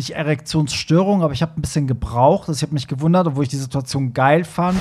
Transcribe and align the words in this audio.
nicht 0.00 0.16
Erektionsstörung, 0.16 1.22
aber 1.22 1.32
ich 1.32 1.42
habe 1.42 1.52
ein 1.56 1.60
bisschen 1.60 1.86
gebraucht. 1.86 2.48
Also 2.48 2.58
ich 2.58 2.62
habe 2.62 2.72
mich 2.74 2.88
gewundert, 2.88 3.26
obwohl 3.26 3.44
ich 3.44 3.50
die 3.50 3.56
Situation 3.56 4.12
geil 4.14 4.44
fand. 4.44 4.80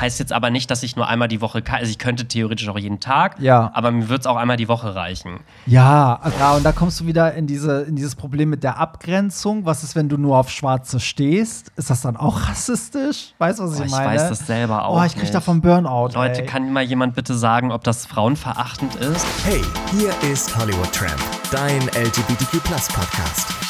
Heißt 0.00 0.18
jetzt 0.18 0.32
aber 0.32 0.50
nicht, 0.50 0.72
dass 0.72 0.82
ich 0.82 0.96
nur 0.96 1.06
einmal 1.06 1.28
die 1.28 1.40
Woche 1.40 1.62
kann. 1.62 1.76
Also 1.76 1.88
ich 1.90 1.98
könnte 1.98 2.26
theoretisch 2.26 2.68
auch 2.68 2.76
jeden 2.78 2.98
Tag, 2.98 3.38
Ja. 3.38 3.70
aber 3.74 3.92
mir 3.92 4.08
wird 4.08 4.22
es 4.22 4.26
auch 4.26 4.34
einmal 4.36 4.56
die 4.56 4.66
Woche 4.66 4.96
reichen. 4.96 5.38
Ja, 5.66 6.18
ja, 6.40 6.54
und 6.54 6.64
da 6.64 6.72
kommst 6.72 6.98
du 6.98 7.06
wieder 7.06 7.34
in, 7.34 7.46
diese, 7.46 7.82
in 7.82 7.94
dieses 7.94 8.16
Problem 8.16 8.50
mit 8.50 8.64
der 8.64 8.78
Abgrenzung. 8.78 9.66
Was 9.66 9.84
ist, 9.84 9.94
wenn 9.94 10.08
du 10.08 10.16
nur 10.16 10.36
auf 10.36 10.50
Schwarze 10.50 10.98
stehst? 10.98 11.70
Ist 11.76 11.90
das 11.90 12.00
dann 12.00 12.16
auch 12.16 12.48
rassistisch? 12.48 13.34
Weißt 13.38 13.60
du, 13.60 13.64
was 13.64 13.76
Boah, 13.76 13.80
ich 13.80 13.86
ich 13.86 13.90
meine? 13.92 14.06
weiß 14.06 14.28
das 14.30 14.46
selber 14.46 14.84
auch 14.86 15.00
Oh, 15.00 15.04
ich 15.04 15.12
krieg 15.12 15.22
nicht. 15.22 15.34
davon 15.34 15.60
Burnout. 15.60 16.08
Leute, 16.14 16.40
ey. 16.40 16.46
kann 16.46 16.72
mal 16.72 16.82
jemand 16.82 17.14
bitte 17.14 17.34
sagen, 17.34 17.70
ob 17.70 17.84
das 17.84 18.04
frauenverachtend 18.06 18.96
ist? 18.96 19.24
Hey, 19.44 19.62
hier 19.92 20.10
ist 20.32 20.56
Hollywood 20.58 20.90
Tramp, 20.92 21.20
dein 21.52 21.80
LGBTQ 21.82 22.64
Podcast. 22.64 23.63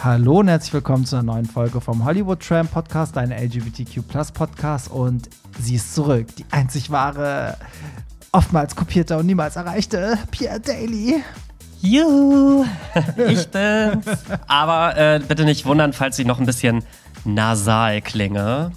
Hallo 0.00 0.38
und 0.38 0.46
herzlich 0.46 0.72
willkommen 0.72 1.04
zu 1.04 1.16
einer 1.16 1.24
neuen 1.24 1.44
Folge 1.44 1.80
vom 1.80 2.04
Hollywood 2.04 2.38
Tram 2.38 2.68
Podcast, 2.68 3.16
dein 3.16 3.32
LGBTQ 3.32 4.00
Podcast. 4.32 4.92
Und 4.92 5.28
sie 5.58 5.74
ist 5.74 5.92
zurück, 5.92 6.28
die 6.36 6.44
einzig 6.52 6.92
wahre, 6.92 7.56
oftmals 8.30 8.76
kopierte 8.76 9.18
und 9.18 9.26
niemals 9.26 9.56
erreichte 9.56 10.16
Pierre 10.30 10.60
Daly. 10.60 11.24
Juhu, 11.82 12.64
ich 13.28 13.48
bin's. 13.48 14.04
Aber 14.46 14.96
äh, 14.96 15.18
bitte 15.18 15.44
nicht 15.44 15.66
wundern, 15.66 15.92
falls 15.92 16.16
ich 16.20 16.26
noch 16.26 16.38
ein 16.38 16.46
bisschen 16.46 16.84
nasal 17.24 18.00
klinge. 18.00 18.70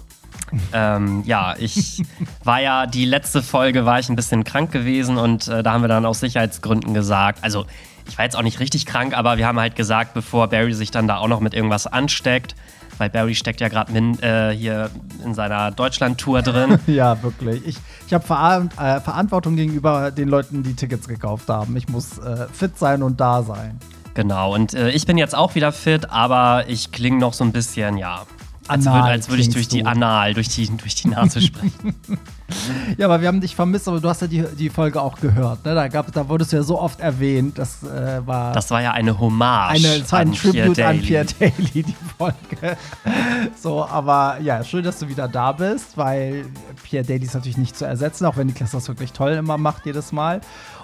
Ähm, 0.72 1.22
ja, 1.24 1.54
ich 1.56 2.02
war 2.42 2.60
ja, 2.60 2.86
die 2.86 3.04
letzte 3.04 3.44
Folge 3.44 3.84
war 3.84 4.00
ich 4.00 4.08
ein 4.08 4.16
bisschen 4.16 4.42
krank 4.42 4.72
gewesen 4.72 5.18
und 5.18 5.46
äh, 5.46 5.62
da 5.62 5.72
haben 5.72 5.82
wir 5.82 5.88
dann 5.88 6.04
aus 6.04 6.18
Sicherheitsgründen 6.18 6.94
gesagt, 6.94 7.38
also 7.42 7.64
ich 8.08 8.18
war 8.18 8.24
jetzt 8.24 8.36
auch 8.36 8.42
nicht 8.42 8.60
richtig 8.60 8.86
krank, 8.86 9.16
aber 9.16 9.38
wir 9.38 9.46
haben 9.46 9.58
halt 9.58 9.76
gesagt, 9.76 10.14
bevor 10.14 10.48
Barry 10.48 10.74
sich 10.74 10.90
dann 10.90 11.08
da 11.08 11.18
auch 11.18 11.28
noch 11.28 11.40
mit 11.40 11.54
irgendwas 11.54 11.86
ansteckt, 11.86 12.54
weil 12.98 13.10
Barry 13.10 13.34
steckt 13.34 13.60
ja 13.60 13.68
gerade 13.68 13.92
äh, 13.92 14.54
hier 14.54 14.90
in 15.24 15.34
seiner 15.34 15.70
Deutschland-Tour 15.70 16.42
drin. 16.42 16.78
Ja, 16.86 17.22
wirklich. 17.22 17.66
Ich, 17.66 17.76
ich 18.06 18.14
habe 18.14 18.24
Veran 18.24 18.70
äh, 18.78 19.00
Verantwortung 19.00 19.56
gegenüber 19.56 20.10
den 20.10 20.28
Leuten, 20.28 20.62
die 20.62 20.74
Tickets 20.74 21.08
gekauft 21.08 21.48
haben. 21.48 21.76
Ich 21.76 21.88
muss 21.88 22.18
äh, 22.18 22.46
fit 22.52 22.78
sein 22.78 23.02
und 23.02 23.20
da 23.20 23.42
sein. 23.42 23.78
Genau, 24.14 24.54
und 24.54 24.74
äh, 24.74 24.90
ich 24.90 25.06
bin 25.06 25.16
jetzt 25.16 25.34
auch 25.34 25.54
wieder 25.54 25.72
fit, 25.72 26.10
aber 26.10 26.64
ich 26.68 26.92
klinge 26.92 27.18
noch 27.18 27.32
so 27.32 27.44
ein 27.44 27.52
bisschen, 27.52 27.96
ja, 27.96 28.26
als 28.68 28.84
würde 28.84 29.28
würd 29.28 29.40
ich 29.40 29.50
durch 29.50 29.68
die. 29.68 29.84
Anal, 29.84 30.34
durch 30.34 30.48
die, 30.48 30.68
durch 30.68 30.94
die 30.94 31.08
Nase 31.08 31.40
sprechen. 31.40 31.94
Ja, 32.98 33.06
aber 33.06 33.20
wir 33.20 33.28
haben 33.28 33.40
dich 33.40 33.54
vermisst, 33.54 33.88
aber 33.88 34.00
du 34.00 34.08
hast 34.08 34.20
ja 34.22 34.26
die, 34.26 34.44
die 34.58 34.68
Folge 34.68 35.00
auch 35.00 35.18
gehört. 35.18 35.64
Ne? 35.64 35.74
Da, 35.74 35.88
gab, 35.88 36.12
da 36.12 36.28
wurdest 36.28 36.52
du 36.52 36.56
ja 36.56 36.62
so 36.62 36.78
oft 36.78 37.00
erwähnt. 37.00 37.58
Das 37.58 37.82
äh, 37.82 38.26
war 38.26 38.52
Das 38.52 38.70
war 38.70 38.82
ja 38.82 38.92
eine 38.92 39.18
Hommage 39.18 39.70
eine, 39.70 39.96
es 39.96 40.12
war 40.12 40.20
ein 40.20 40.28
an 40.28 40.34
Pierre 40.34 40.56
Tribute 40.56 40.78
an 40.80 40.96
Daly. 40.96 41.00
Pierre 41.00 41.26
Daly, 41.38 41.82
die 41.82 41.96
Folge. 42.18 42.76
so, 43.60 43.84
aber 43.84 44.38
ja, 44.42 44.62
schön, 44.64 44.84
dass 44.84 44.98
du 44.98 45.08
wieder 45.08 45.28
da 45.28 45.52
bist, 45.52 45.96
weil 45.96 46.44
Pierre 46.82 47.04
Daly 47.04 47.24
ist 47.24 47.34
natürlich 47.34 47.58
nicht 47.58 47.76
zu 47.76 47.84
ersetzen, 47.84 48.26
auch 48.26 48.36
wenn 48.36 48.46
Niklas 48.46 48.72
das 48.72 48.88
wirklich 48.88 49.12
toll 49.12 49.32
immer 49.32 49.58
macht, 49.58 49.86
jedes 49.86 50.12
Mal. 50.12 50.40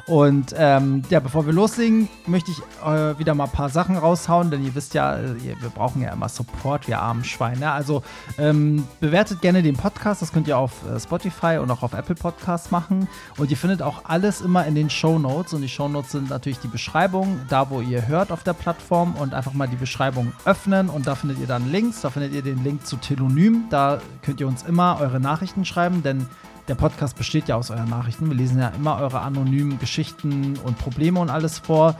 Und 0.09 0.55
ähm, 0.56 1.03
ja, 1.11 1.20
bevor 1.20 1.45
wir 1.45 1.53
loslegen, 1.53 2.09
möchte 2.27 2.51
ich 2.51 2.59
äh, 2.83 3.19
wieder 3.19 3.34
mal 3.34 3.45
ein 3.45 3.51
paar 3.51 3.69
Sachen 3.69 3.95
raushauen, 3.95 4.51
denn 4.51 4.64
ihr 4.64 4.75
wisst 4.75 4.95
ja, 4.95 5.19
äh, 5.19 5.34
wir 5.61 5.69
brauchen 5.69 6.01
ja 6.01 6.14
immer 6.14 6.31
Support, 6.31 6.89
wir 6.89 6.98
armen 6.98 7.25
Schweine. 7.25 7.73
Also 7.73 8.03
ähm, 8.39 8.89
bewertet 9.01 9.42
gerne 9.42 9.62
den 9.62 9.77
Podcast, 9.77 10.23
das 10.23 10.33
könnt 10.33 10.48
ihr 10.48 10.56
auf 10.56 10.73
äh, 10.91 10.98
Spotify 10.98 11.59
und 11.59 11.70
auch 11.70 11.83
auf 11.83 11.92
Apple 11.92 12.14
Podcasts 12.14 12.70
machen. 12.70 13.06
Und 13.36 13.51
ihr 13.51 13.59
findet 13.59 13.83
auch 13.83 14.06
alles 14.06 14.41
immer 14.41 14.64
in 14.64 14.75
den 14.75 14.89
Show 14.89 15.19
Notes. 15.19 15.53
Und 15.53 15.61
die 15.61 15.69
Show 15.69 15.89
Notes 15.89 16.12
sind 16.12 16.31
natürlich 16.31 16.61
die 16.61 16.69
Beschreibung, 16.69 17.41
da 17.51 17.69
wo 17.69 17.83
ihr 17.83 18.09
hört 18.09 18.33
auf 18.33 18.42
der 18.42 18.55
Plattform 18.55 19.14
und 19.14 19.34
einfach 19.34 19.53
mal 19.53 19.69
die 19.69 19.77
Beschreibung 19.77 20.33
öffnen. 20.47 20.89
Und 20.89 21.06
da 21.06 21.17
findet 21.17 21.39
ihr 21.39 21.47
dann 21.47 21.70
Links, 21.70 22.01
da 22.01 22.09
findet 22.09 22.33
ihr 22.33 22.42
den 22.42 22.64
Link 22.64 22.86
zu 22.86 22.97
Telonym. 22.97 23.64
Da 23.69 24.01
könnt 24.23 24.41
ihr 24.41 24.48
uns 24.48 24.62
immer 24.62 24.97
eure 25.01 25.20
Nachrichten 25.20 25.67
schreiben, 25.67 26.02
denn 26.02 26.27
der 26.68 26.74
Podcast 26.74 27.17
besteht 27.17 27.48
ja 27.48 27.56
aus 27.56 27.70
euren 27.70 27.89
Nachrichten. 27.89 28.29
Wir 28.29 28.36
lesen 28.36 28.58
ja 28.58 28.68
immer 28.68 28.98
eure 28.98 29.20
anonymen 29.20 29.79
Geschichten 29.79 30.58
und 30.64 30.79
Probleme 30.79 31.18
und 31.18 31.30
alles 31.30 31.58
vor. 31.58 31.96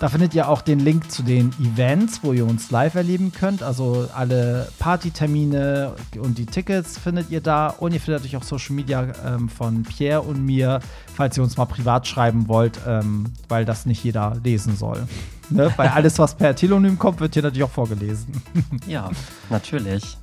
Da 0.00 0.08
findet 0.08 0.34
ihr 0.34 0.48
auch 0.48 0.60
den 0.60 0.80
Link 0.80 1.10
zu 1.10 1.22
den 1.22 1.50
Events, 1.60 2.20
wo 2.22 2.32
ihr 2.32 2.44
uns 2.44 2.70
live 2.70 2.94
erleben 2.94 3.32
könnt. 3.32 3.62
Also 3.62 4.08
alle 4.14 4.68
Partytermine 4.78 5.94
und 6.18 6.36
die 6.36 6.46
Tickets 6.46 6.98
findet 6.98 7.30
ihr 7.30 7.40
da. 7.40 7.68
Und 7.68 7.92
ihr 7.92 8.00
findet 8.00 8.22
natürlich 8.22 8.36
auch 8.36 8.42
Social 8.42 8.74
Media 8.74 9.06
ähm, 9.24 9.48
von 9.48 9.84
Pierre 9.84 10.22
und 10.22 10.44
mir, 10.44 10.80
falls 11.14 11.36
ihr 11.36 11.44
uns 11.44 11.56
mal 11.56 11.66
privat 11.66 12.06
schreiben 12.06 12.48
wollt, 12.48 12.80
ähm, 12.86 13.26
weil 13.48 13.64
das 13.64 13.86
nicht 13.86 14.02
jeder 14.02 14.36
lesen 14.42 14.76
soll. 14.76 15.06
Ne? 15.48 15.72
Weil 15.76 15.88
alles, 15.94 16.18
was 16.18 16.34
per 16.34 16.56
Telonym 16.56 16.98
kommt, 16.98 17.20
wird 17.20 17.34
hier 17.34 17.42
natürlich 17.42 17.64
auch 17.64 17.70
vorgelesen. 17.70 18.42
Ja, 18.86 19.10
natürlich. 19.48 20.18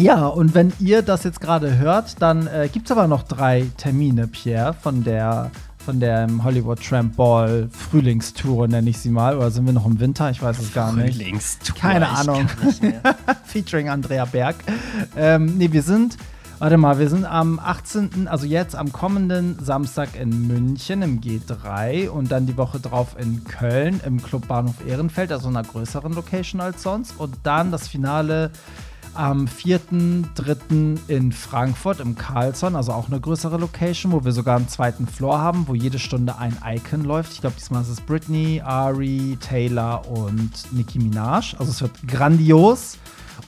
Ja, 0.00 0.28
und 0.28 0.54
wenn 0.54 0.72
ihr 0.78 1.02
das 1.02 1.24
jetzt 1.24 1.40
gerade 1.40 1.76
hört, 1.76 2.22
dann 2.22 2.46
äh, 2.46 2.68
gibt 2.72 2.86
es 2.86 2.92
aber 2.92 3.08
noch 3.08 3.24
drei 3.24 3.66
Termine, 3.76 4.28
Pierre, 4.28 4.72
von 4.72 5.02
der 5.02 5.50
von 5.84 6.00
der 6.00 6.28
Hollywood 6.44 6.86
Tramp 6.86 7.16
Ball 7.16 7.68
Frühlingstour, 7.72 8.68
nenne 8.68 8.90
ich 8.90 8.98
sie 8.98 9.08
mal. 9.08 9.38
Oder 9.38 9.50
sind 9.50 9.64
wir 9.64 9.72
noch 9.72 9.86
im 9.86 9.98
Winter? 9.98 10.30
Ich 10.30 10.42
weiß 10.42 10.58
es 10.58 10.74
gar 10.74 10.92
nicht. 10.92 11.16
Frühlingstour. 11.16 11.76
Keine 11.76 12.10
Ahnung. 12.10 12.46
Featuring 13.44 13.88
Andrea 13.88 14.26
Berg. 14.26 14.56
Ähm, 15.16 15.56
nee, 15.56 15.72
wir 15.72 15.82
sind, 15.82 16.18
warte 16.58 16.76
mal, 16.76 16.98
wir 16.98 17.08
sind 17.08 17.24
am 17.24 17.58
18., 17.58 18.28
also 18.28 18.44
jetzt 18.44 18.76
am 18.76 18.92
kommenden 18.92 19.58
Samstag 19.64 20.10
in 20.20 20.46
München 20.46 21.00
im 21.00 21.22
G3 21.22 22.10
und 22.10 22.30
dann 22.30 22.44
die 22.44 22.58
Woche 22.58 22.80
drauf 22.80 23.16
in 23.18 23.44
Köln 23.44 24.02
im 24.04 24.22
Club 24.22 24.46
Bahnhof 24.46 24.86
Ehrenfeld, 24.86 25.32
also 25.32 25.48
einer 25.48 25.62
größeren 25.62 26.12
Location 26.12 26.60
als 26.60 26.82
sonst. 26.82 27.18
Und 27.18 27.34
dann 27.44 27.72
das 27.72 27.88
Finale 27.88 28.50
am 29.18 29.46
4.3. 29.46 30.98
in 31.08 31.32
Frankfurt 31.32 31.98
im 31.98 32.14
Carlson, 32.14 32.76
also 32.76 32.92
auch 32.92 33.08
eine 33.08 33.20
größere 33.20 33.58
Location, 33.58 34.12
wo 34.12 34.24
wir 34.24 34.30
sogar 34.30 34.56
einen 34.56 34.68
zweiten 34.68 35.08
Floor 35.08 35.40
haben, 35.40 35.66
wo 35.66 35.74
jede 35.74 35.98
Stunde 35.98 36.38
ein 36.38 36.56
Icon 36.64 37.02
läuft. 37.02 37.32
Ich 37.32 37.40
glaube, 37.40 37.56
diesmal 37.58 37.82
ist 37.82 37.88
es 37.88 38.00
Britney, 38.00 38.62
Ari, 38.64 39.36
Taylor 39.40 40.08
und 40.08 40.72
Nicki 40.72 41.00
Minaj. 41.00 41.56
Also 41.58 41.72
es 41.72 41.82
wird 41.82 42.06
grandios. 42.06 42.96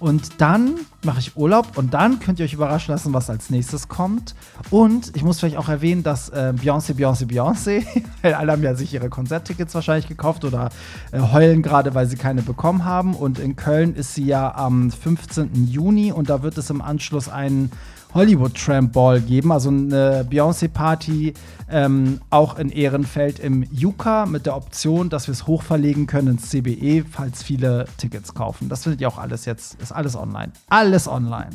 Und 0.01 0.41
dann 0.41 0.77
mache 1.05 1.21
ich 1.21 1.37
Urlaub 1.37 1.77
und 1.77 1.93
dann 1.93 2.21
könnt 2.21 2.39
ihr 2.39 2.47
euch 2.47 2.55
überraschen 2.55 2.93
lassen, 2.93 3.13
was 3.13 3.29
als 3.29 3.51
nächstes 3.51 3.89
kommt. 3.89 4.35
Und 4.71 5.15
ich 5.15 5.23
muss 5.23 5.39
vielleicht 5.39 5.59
auch 5.59 5.69
erwähnen, 5.69 6.03
dass 6.03 6.31
äh, 6.31 6.55
Beyoncé, 6.57 6.95
Beyoncé, 6.95 7.27
Beyoncé, 7.27 7.85
alle 8.23 8.53
haben 8.53 8.63
ja 8.63 8.75
sich 8.75 8.95
ihre 8.95 9.11
Konzerttickets 9.11 9.75
wahrscheinlich 9.75 10.09
gekauft 10.09 10.45
oder 10.45 10.71
äh, 11.13 11.21
heulen 11.21 11.63
gerade, 11.63 11.95
weil 11.95 12.07
sie 12.07 12.17
keine 12.17 12.41
bekommen 12.41 12.87
haben. 12.87 13.15
Und 13.15 13.39
in 13.39 13.57
Köln 13.57 13.95
ist 13.95 14.15
sie 14.15 14.25
ja 14.25 14.55
am 14.55 14.91
15. 14.91 15.67
Juni 15.67 16.13
und 16.13 16.31
da 16.31 16.43
wird 16.43 16.57
es 16.57 16.71
im 16.71 16.81
Anschluss 16.81 17.29
einen 17.29 17.71
Hollywood 18.15 18.55
Tramp 18.55 18.93
Ball 18.93 19.21
geben, 19.21 19.53
also 19.53 19.69
eine 19.69 20.27
Beyoncé-Party, 20.29 21.35
ähm, 21.71 22.21
auch 22.31 22.59
in 22.59 22.71
Ehrenfeld 22.71 23.39
im 23.39 23.65
Yuka 23.73 24.27
mit 24.27 24.47
der 24.47 24.57
Option, 24.57 25.09
dass 25.09 25.29
wir 25.29 25.33
es 25.33 25.47
hochverlegen 25.47 26.07
können 26.07 26.29
ins 26.29 26.51
CBE, 26.51 27.05
falls 27.11 27.43
viele 27.43 27.87
Tickets 27.97 28.35
kaufen. 28.35 28.69
Das 28.69 28.83
findet 28.83 29.01
ihr 29.01 29.09
auch 29.09 29.19
alles 29.19 29.45
jetzt, 29.45 29.81
ist 29.81 29.93
alles 29.93 30.17
online. 30.17 30.53
Alles 30.69 31.07
online. 31.09 31.51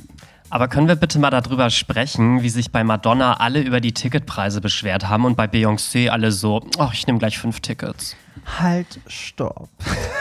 Aber 0.50 0.68
können 0.68 0.88
wir 0.88 0.96
bitte 0.96 1.20
mal 1.20 1.32
darüber 1.32 1.70
sprechen, 1.70 2.44
wie 2.44 2.50
sich 2.50 2.72
bei 2.72 2.84
Madonna 2.84 3.38
alle 3.38 3.62
über 3.62 3.82
die 3.82 3.94
Ticketpreise 3.94 4.62
beschwert 4.62 5.10
haben 5.10 5.26
und 5.26 5.36
bei 5.36 5.46
Beyoncé 5.46 6.10
alle 6.10 6.32
so, 6.32 6.62
ach, 6.78 6.94
ich 6.94 7.08
nehme 7.08 7.20
gleich 7.20 7.38
fünf 7.38 7.60
Tickets. 7.60 8.16
Halt, 8.60 9.00
stopp. 9.08 9.70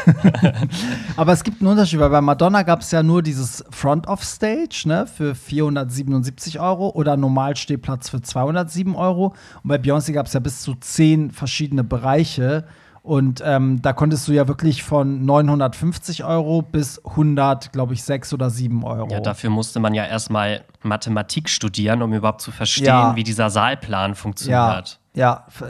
Aber 1.17 1.33
es 1.33 1.43
gibt 1.45 1.61
einen 1.61 1.71
Unterschied, 1.71 1.99
weil 2.01 2.11
bei 2.11 2.21
Madonna 2.21 2.63
gab 2.63 2.81
es 2.81 2.91
ja 2.91 3.03
nur 3.03 3.23
dieses 3.23 3.65
Front 3.71 4.07
of 4.07 4.23
Stage 4.25 4.85
ne, 4.87 5.07
für 5.07 5.35
477 5.35 6.61
Euro 6.61 6.91
oder 6.91 7.17
Normalstehplatz 7.17 8.09
für 8.09 8.21
207 8.23 8.95
Euro. 8.95 9.35
Und 9.63 9.69
bei 9.69 9.77
Beyoncé 9.77 10.13
gab 10.13 10.27
es 10.27 10.33
ja 10.33 10.41
bis 10.41 10.63
zu 10.63 10.75
zehn 10.77 11.31
verschiedene 11.31 11.85
Bereiche. 11.85 12.65
Und 13.03 13.43
ähm, 13.45 13.83
da 13.83 13.93
konntest 13.93 14.27
du 14.29 14.33
ja 14.33 14.49
wirklich 14.49 14.83
von 14.83 15.27
950 15.27 16.25
Euro 16.25 16.63
bis 16.63 17.05
100, 17.05 17.71
glaube 17.73 17.93
ich, 17.93 18.03
6 18.03 18.33
oder 18.33 18.49
7 18.49 18.83
Euro. 18.83 19.11
Ja, 19.11 19.21
dafür 19.21 19.51
musste 19.51 19.79
man 19.79 19.93
ja 19.93 20.07
erstmal 20.07 20.65
Mathematik 20.83 21.51
studieren, 21.51 22.01
um 22.01 22.15
überhaupt 22.15 22.41
zu 22.41 22.51
verstehen, 22.51 22.87
Ja. 22.87 23.15
wie 23.15 23.23
dieser 23.23 23.51
Saalplan 23.51 24.15
funktioniert. 24.15 24.89
ja, 24.89 25.04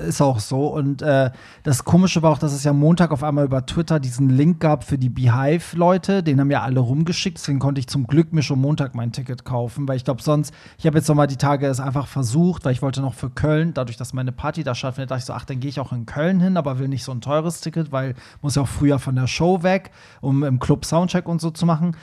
ist 0.08 0.23
auch 0.23 0.41
so. 0.41 0.69
Und 0.69 1.02
äh, 1.02 1.31
das 1.64 1.85
Komische 1.85 2.23
war 2.23 2.32
auch, 2.32 2.38
dass 2.38 2.55
es 2.55 2.64
ja 2.64 2.73
Montag 2.73 3.11
auf 3.11 3.23
einmal 3.23 3.44
über 3.44 3.67
Twitter 3.67 4.00
diesen 4.00 4.31
Link 4.31 4.58
gab 4.58 4.85
für 4.85 4.96
die 4.96 5.11
Beehive-Leute. 5.11 6.23
Den 6.23 6.41
haben 6.41 6.50
ja 6.50 6.62
alle 6.62 6.81
rumgeschickt. 6.81 7.37
Deswegen 7.37 7.58
konnte 7.58 7.79
ich 7.79 7.87
zum 7.87 8.06
Glück 8.06 8.32
mir 8.32 8.43
schon 8.43 8.58
Montag 8.58 8.94
mein 8.94 9.12
Ticket 9.12 9.44
kaufen, 9.44 9.87
weil 9.87 9.96
ich 9.96 10.05
glaube, 10.05 10.23
sonst, 10.23 10.55
ich 10.79 10.87
habe 10.87 10.96
jetzt 10.96 11.08
noch 11.08 11.14
mal 11.14 11.26
die 11.26 11.37
Tage 11.37 11.67
es 11.67 11.79
einfach 11.79 12.06
versucht, 12.06 12.64
weil 12.64 12.73
ich 12.73 12.81
wollte 12.81 13.02
noch 13.02 13.12
für 13.12 13.29
Köln, 13.29 13.75
dadurch, 13.75 13.99
dass 13.99 14.14
meine 14.14 14.32
Party 14.32 14.64
da 14.64 14.75
stattfindet, 14.75 15.11
dachte 15.11 15.19
ich 15.20 15.26
so, 15.26 15.35
ach, 15.35 15.44
dann 15.44 15.61
gehe 15.61 15.69
ich 15.69 15.79
auch 15.79 15.93
in 15.93 16.06
Köln 16.06 16.41
hin, 16.41 16.56
aber 16.56 16.79
will 16.79 16.88
nicht 16.88 17.05
so 17.05 17.12
ein 17.12 17.20
teures 17.20 17.61
Ticket, 17.61 17.93
weil 17.93 18.14
muss 18.41 18.55
ja 18.55 18.62
auch 18.62 18.69
früher 18.69 18.99
von 18.99 19.14
der 19.14 19.26
Show 19.26 19.62
weg, 19.62 19.91
um 20.23 20.43
im 20.43 20.58
Club 20.58 20.87
Soundcheck 20.87 21.29
und 21.29 21.43
so 21.43 21.50
zu 21.50 21.67
machen. 21.67 21.94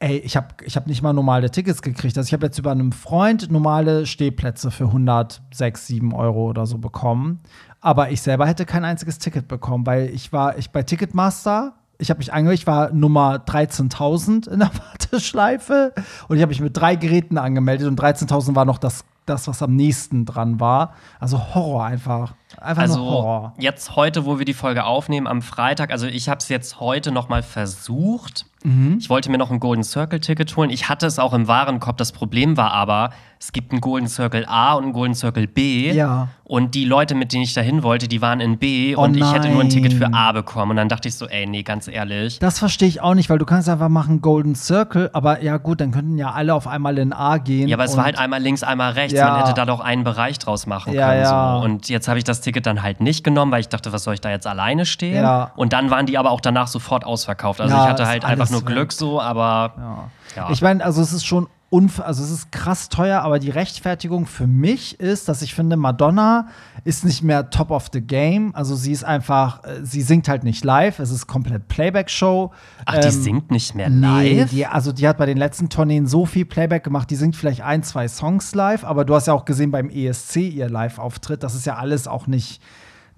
Ey, 0.00 0.18
ich 0.18 0.36
habe 0.36 0.48
ich 0.62 0.76
hab 0.76 0.86
nicht 0.86 1.02
mal 1.02 1.12
normale 1.12 1.50
Tickets 1.50 1.82
gekriegt. 1.82 2.16
Also 2.16 2.28
ich 2.28 2.32
habe 2.32 2.46
jetzt 2.46 2.58
über 2.58 2.70
einen 2.70 2.92
Freund 2.92 3.50
normale 3.50 4.06
Stehplätze 4.06 4.70
für 4.70 4.84
106, 4.84 5.88
7 5.88 6.14
Euro 6.14 6.48
oder 6.48 6.66
so 6.66 6.78
bekommen. 6.78 7.40
Aber 7.80 8.10
ich 8.10 8.22
selber 8.22 8.46
hätte 8.46 8.64
kein 8.64 8.84
einziges 8.84 9.18
Ticket 9.18 9.48
bekommen, 9.48 9.86
weil 9.86 10.08
ich 10.10 10.32
war, 10.32 10.56
ich 10.56 10.70
bei 10.70 10.84
Ticketmaster, 10.84 11.74
ich 11.98 12.10
habe 12.10 12.18
mich 12.18 12.32
angemeldet, 12.32 12.60
ich 12.60 12.66
war 12.68 12.92
Nummer 12.92 13.38
13.000 13.44 14.48
in 14.48 14.60
der 14.60 14.70
Warteschleife 14.90 15.92
und 16.28 16.36
ich 16.36 16.42
habe 16.42 16.50
mich 16.50 16.60
mit 16.60 16.76
drei 16.76 16.94
Geräten 16.94 17.36
angemeldet 17.36 17.88
und 17.88 18.00
13.000 18.00 18.54
war 18.54 18.64
noch 18.64 18.78
das, 18.78 19.04
das, 19.26 19.48
was 19.48 19.62
am 19.62 19.74
nächsten 19.74 20.24
dran 20.24 20.60
war. 20.60 20.94
Also 21.18 21.54
Horror 21.54 21.84
einfach. 21.84 22.34
Einfach 22.56 22.82
also 22.82 22.96
nur 22.98 23.10
Horror. 23.10 23.52
jetzt 23.58 23.94
heute, 23.96 24.24
wo 24.24 24.38
wir 24.38 24.44
die 24.46 24.54
Folge 24.54 24.84
aufnehmen, 24.84 25.26
am 25.26 25.42
Freitag, 25.42 25.90
also 25.90 26.06
ich 26.06 26.28
habe 26.28 26.38
es 26.38 26.48
jetzt 26.48 26.80
heute 26.80 27.12
noch 27.12 27.28
mal 27.28 27.42
versucht. 27.42 28.46
Mhm. 28.64 28.96
Ich 28.98 29.08
wollte 29.08 29.30
mir 29.30 29.38
noch 29.38 29.52
ein 29.52 29.60
Golden 29.60 29.84
Circle 29.84 30.18
Ticket 30.18 30.56
holen. 30.56 30.70
Ich 30.70 30.88
hatte 30.88 31.06
es 31.06 31.20
auch 31.20 31.32
im 31.32 31.46
Warenkorb. 31.46 31.96
Das 31.96 32.10
Problem 32.10 32.56
war 32.56 32.72
aber, 32.72 33.10
es 33.38 33.52
gibt 33.52 33.70
einen 33.70 33.80
Golden 33.80 34.08
Circle 34.08 34.46
A 34.48 34.72
und 34.74 34.82
einen 34.82 34.92
Golden 34.92 35.14
Circle 35.14 35.46
B. 35.46 35.92
Ja. 35.92 36.28
Und 36.42 36.74
die 36.74 36.84
Leute, 36.84 37.14
mit 37.14 37.32
denen 37.32 37.44
ich 37.44 37.54
dahin 37.54 37.84
wollte, 37.84 38.08
die 38.08 38.20
waren 38.20 38.40
in 38.40 38.58
B 38.58 38.96
Oh 38.96 39.02
und 39.04 39.16
ich 39.16 39.32
hätte 39.32 39.48
nur 39.48 39.60
ein 39.60 39.68
Ticket 39.68 39.92
für. 39.92 40.12
A 40.12 40.32
bekommen. 40.32 40.70
Und 40.72 40.76
dann 40.76 40.88
dachte 40.88 41.06
ich 41.06 41.14
so, 41.14 41.28
ey, 41.28 41.46
nee, 41.46 41.62
ganz 41.62 41.86
ehrlich. 41.86 42.40
Das 42.40 42.58
verstehe 42.58 42.88
ich 42.88 43.00
auch 43.00 43.14
nicht, 43.14 43.30
weil 43.30 43.38
du 43.38 43.44
kannst 43.44 43.68
einfach 43.68 43.88
machen 43.88 44.22
Golden 44.22 44.56
Circle, 44.56 45.10
aber 45.12 45.40
ja 45.40 45.58
gut, 45.58 45.80
dann 45.80 45.92
könnten 45.92 46.18
ja 46.18 46.32
alle 46.32 46.52
auf 46.52 46.66
einmal 46.66 46.98
in 46.98 47.12
A 47.12 47.36
gehen. 47.38 47.68
Ja, 47.68 47.76
aber 47.76 47.84
es 47.84 47.96
war 47.96 48.04
halt 48.04 48.18
einmal 48.18 48.42
links, 48.42 48.64
einmal 48.64 48.92
rechts. 48.94 49.12
Ja. 49.16 49.30
Man 49.30 49.40
hätte 49.42 49.54
da 49.54 49.66
doch 49.66 49.78
einen 49.78 50.02
Bereich 50.02 50.40
draus 50.40 50.66
machen 50.66 50.94
Ja, 50.94 51.10
können. 51.10 51.20
ja. 51.22 51.58
So. 51.60 51.64
Und 51.64 51.88
jetzt 51.88 52.08
habe 52.08 52.18
ich 52.18 52.24
das 52.24 52.37
Ticket 52.40 52.66
dann 52.66 52.82
halt 52.82 53.00
nicht 53.00 53.24
genommen, 53.24 53.52
weil 53.52 53.60
ich 53.60 53.68
dachte, 53.68 53.92
was 53.92 54.04
soll 54.04 54.14
ich 54.14 54.20
da 54.20 54.30
jetzt 54.30 54.46
alleine 54.46 54.86
stehen? 54.86 55.22
Ja. 55.22 55.52
Und 55.56 55.72
dann 55.72 55.90
waren 55.90 56.06
die 56.06 56.18
aber 56.18 56.30
auch 56.30 56.40
danach 56.40 56.68
sofort 56.68 57.04
ausverkauft. 57.04 57.60
Also 57.60 57.74
Ja, 57.74 57.84
ich 57.84 57.90
hatte 57.90 58.06
halt 58.06 58.24
einfach 58.24 58.50
nur. 58.50 58.64
Glück 58.64 58.92
so, 58.92 59.20
aber 59.20 60.10
ja. 60.36 60.50
Ich 60.50 60.62
meine, 60.62 60.84
also 60.84 61.00
es 61.00 61.12
ist 61.12 61.24
schon 61.26 61.48
unf 61.70 62.00
also 62.00 62.22
es 62.24 62.30
ist 62.30 62.50
krass 62.52 62.88
teuer, 62.88 63.20
aber 63.20 63.38
die 63.38 63.50
Rechtfertigung 63.50 64.26
für 64.26 64.46
mich 64.46 64.98
ist, 65.00 65.28
dass 65.28 65.42
ich 65.42 65.54
finde, 65.54 65.76
Madonna 65.76 66.48
ist 66.84 67.04
nicht 67.04 67.22
mehr 67.22 67.50
top 67.50 67.70
of 67.70 67.88
the 67.92 68.00
game. 68.00 68.54
Also 68.54 68.74
sie 68.74 68.92
ist 68.92 69.04
einfach, 69.04 69.62
äh, 69.64 69.80
sie 69.84 70.00
singt 70.00 70.28
halt 70.28 70.44
nicht 70.44 70.64
live, 70.64 70.98
es 70.98 71.10
ist 71.10 71.26
komplett 71.26 71.68
Playback-Show. 71.68 72.52
Ach, 72.86 72.94
die 72.98 73.06
Ähm, 73.08 73.12
singt 73.22 73.50
nicht 73.50 73.74
mehr 73.74 73.90
Nee, 73.90 74.40
live? 74.40 74.50
die, 74.50 74.64
also 74.66 74.92
die 74.92 75.06
hat 75.06 75.18
bei 75.18 75.26
den 75.26 75.36
letzten 75.36 75.68
Tourneen 75.68 76.06
so 76.06 76.24
viel 76.24 76.46
Playback 76.46 76.84
gemacht, 76.84 77.10
die 77.10 77.16
singt 77.16 77.36
vielleicht 77.36 77.60
ein, 77.62 77.82
zwei 77.82 78.08
Songs 78.08 78.54
live, 78.54 78.84
aber 78.84 79.04
du 79.04 79.14
hast 79.14 79.26
ja 79.26 79.34
auch 79.34 79.44
gesehen 79.44 79.70
beim 79.70 79.90
ESC 79.90 80.36
ihr 80.36 80.70
Live-Auftritt, 80.70 81.42
das 81.42 81.54
ist 81.54 81.66
ja 81.66 81.76
alles 81.76 82.08
auch 82.08 82.26
nicht, 82.26 82.62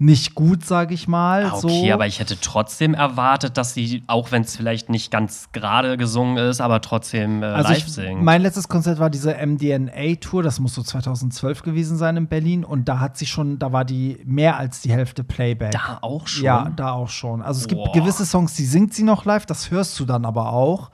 nicht 0.01 0.33
gut, 0.33 0.65
sag 0.65 0.91
ich 0.91 1.07
mal. 1.07 1.45
Ah, 1.45 1.53
Okay, 1.61 1.87
so. 1.89 1.93
aber 1.93 2.07
ich 2.07 2.19
hätte 2.19 2.39
trotzdem 2.41 2.95
erwartet, 2.95 3.55
dass 3.57 3.75
sie, 3.75 4.03
auch 4.07 4.31
wenn 4.31 4.41
es 4.41 4.55
vielleicht 4.55 4.89
nicht 4.89 5.11
ganz 5.11 5.49
gerade 5.51 5.95
gesungen 5.95 6.37
ist, 6.37 6.59
aber 6.59 6.81
trotzdem 6.81 7.43
äh, 7.43 7.45
Also 7.45 7.69
live 7.69 7.77
ich, 7.77 7.93
singt. 7.93 8.23
mein 8.23 8.41
letztes 8.41 8.67
Konzert 8.67 8.97
war 8.99 9.11
diese 9.11 9.35
MDNA-Tour, 9.35 10.41
das 10.43 10.59
muss 10.59 10.73
so 10.73 10.81
2012 10.81 11.61
gewesen 11.61 11.97
sein 11.97 12.17
in 12.17 12.27
Berlin 12.27 12.63
und 12.65 12.85
da 12.89 12.99
hat 12.99 13.15
sie 13.17 13.25
schon, 13.27 13.59
da 13.59 13.71
war 13.71 13.85
die 13.85 14.19
mehr 14.25 14.57
als 14.57 14.81
die 14.81 14.91
Hälfte 14.91 15.23
Playback. 15.23 15.71
da 15.71 15.99
auch 16.01 16.27
schon? 16.27 16.45
Ja, 16.45 16.71
da 16.75 16.93
auch 16.93 17.09
schon. 17.09 17.41
Also 17.43 17.61
es 17.61 17.67
gibt 17.67 17.83
Boah. 17.83 17.91
gewisse 17.93 18.25
Songs, 18.25 18.55
die 18.55 18.65
singt 18.65 18.93
sie 18.95 19.03
noch 19.03 19.25
live, 19.25 19.45
das 19.45 19.69
hörst 19.71 19.99
du 19.99 20.05
dann 20.05 20.25
aber 20.25 20.51
auch. 20.51 20.89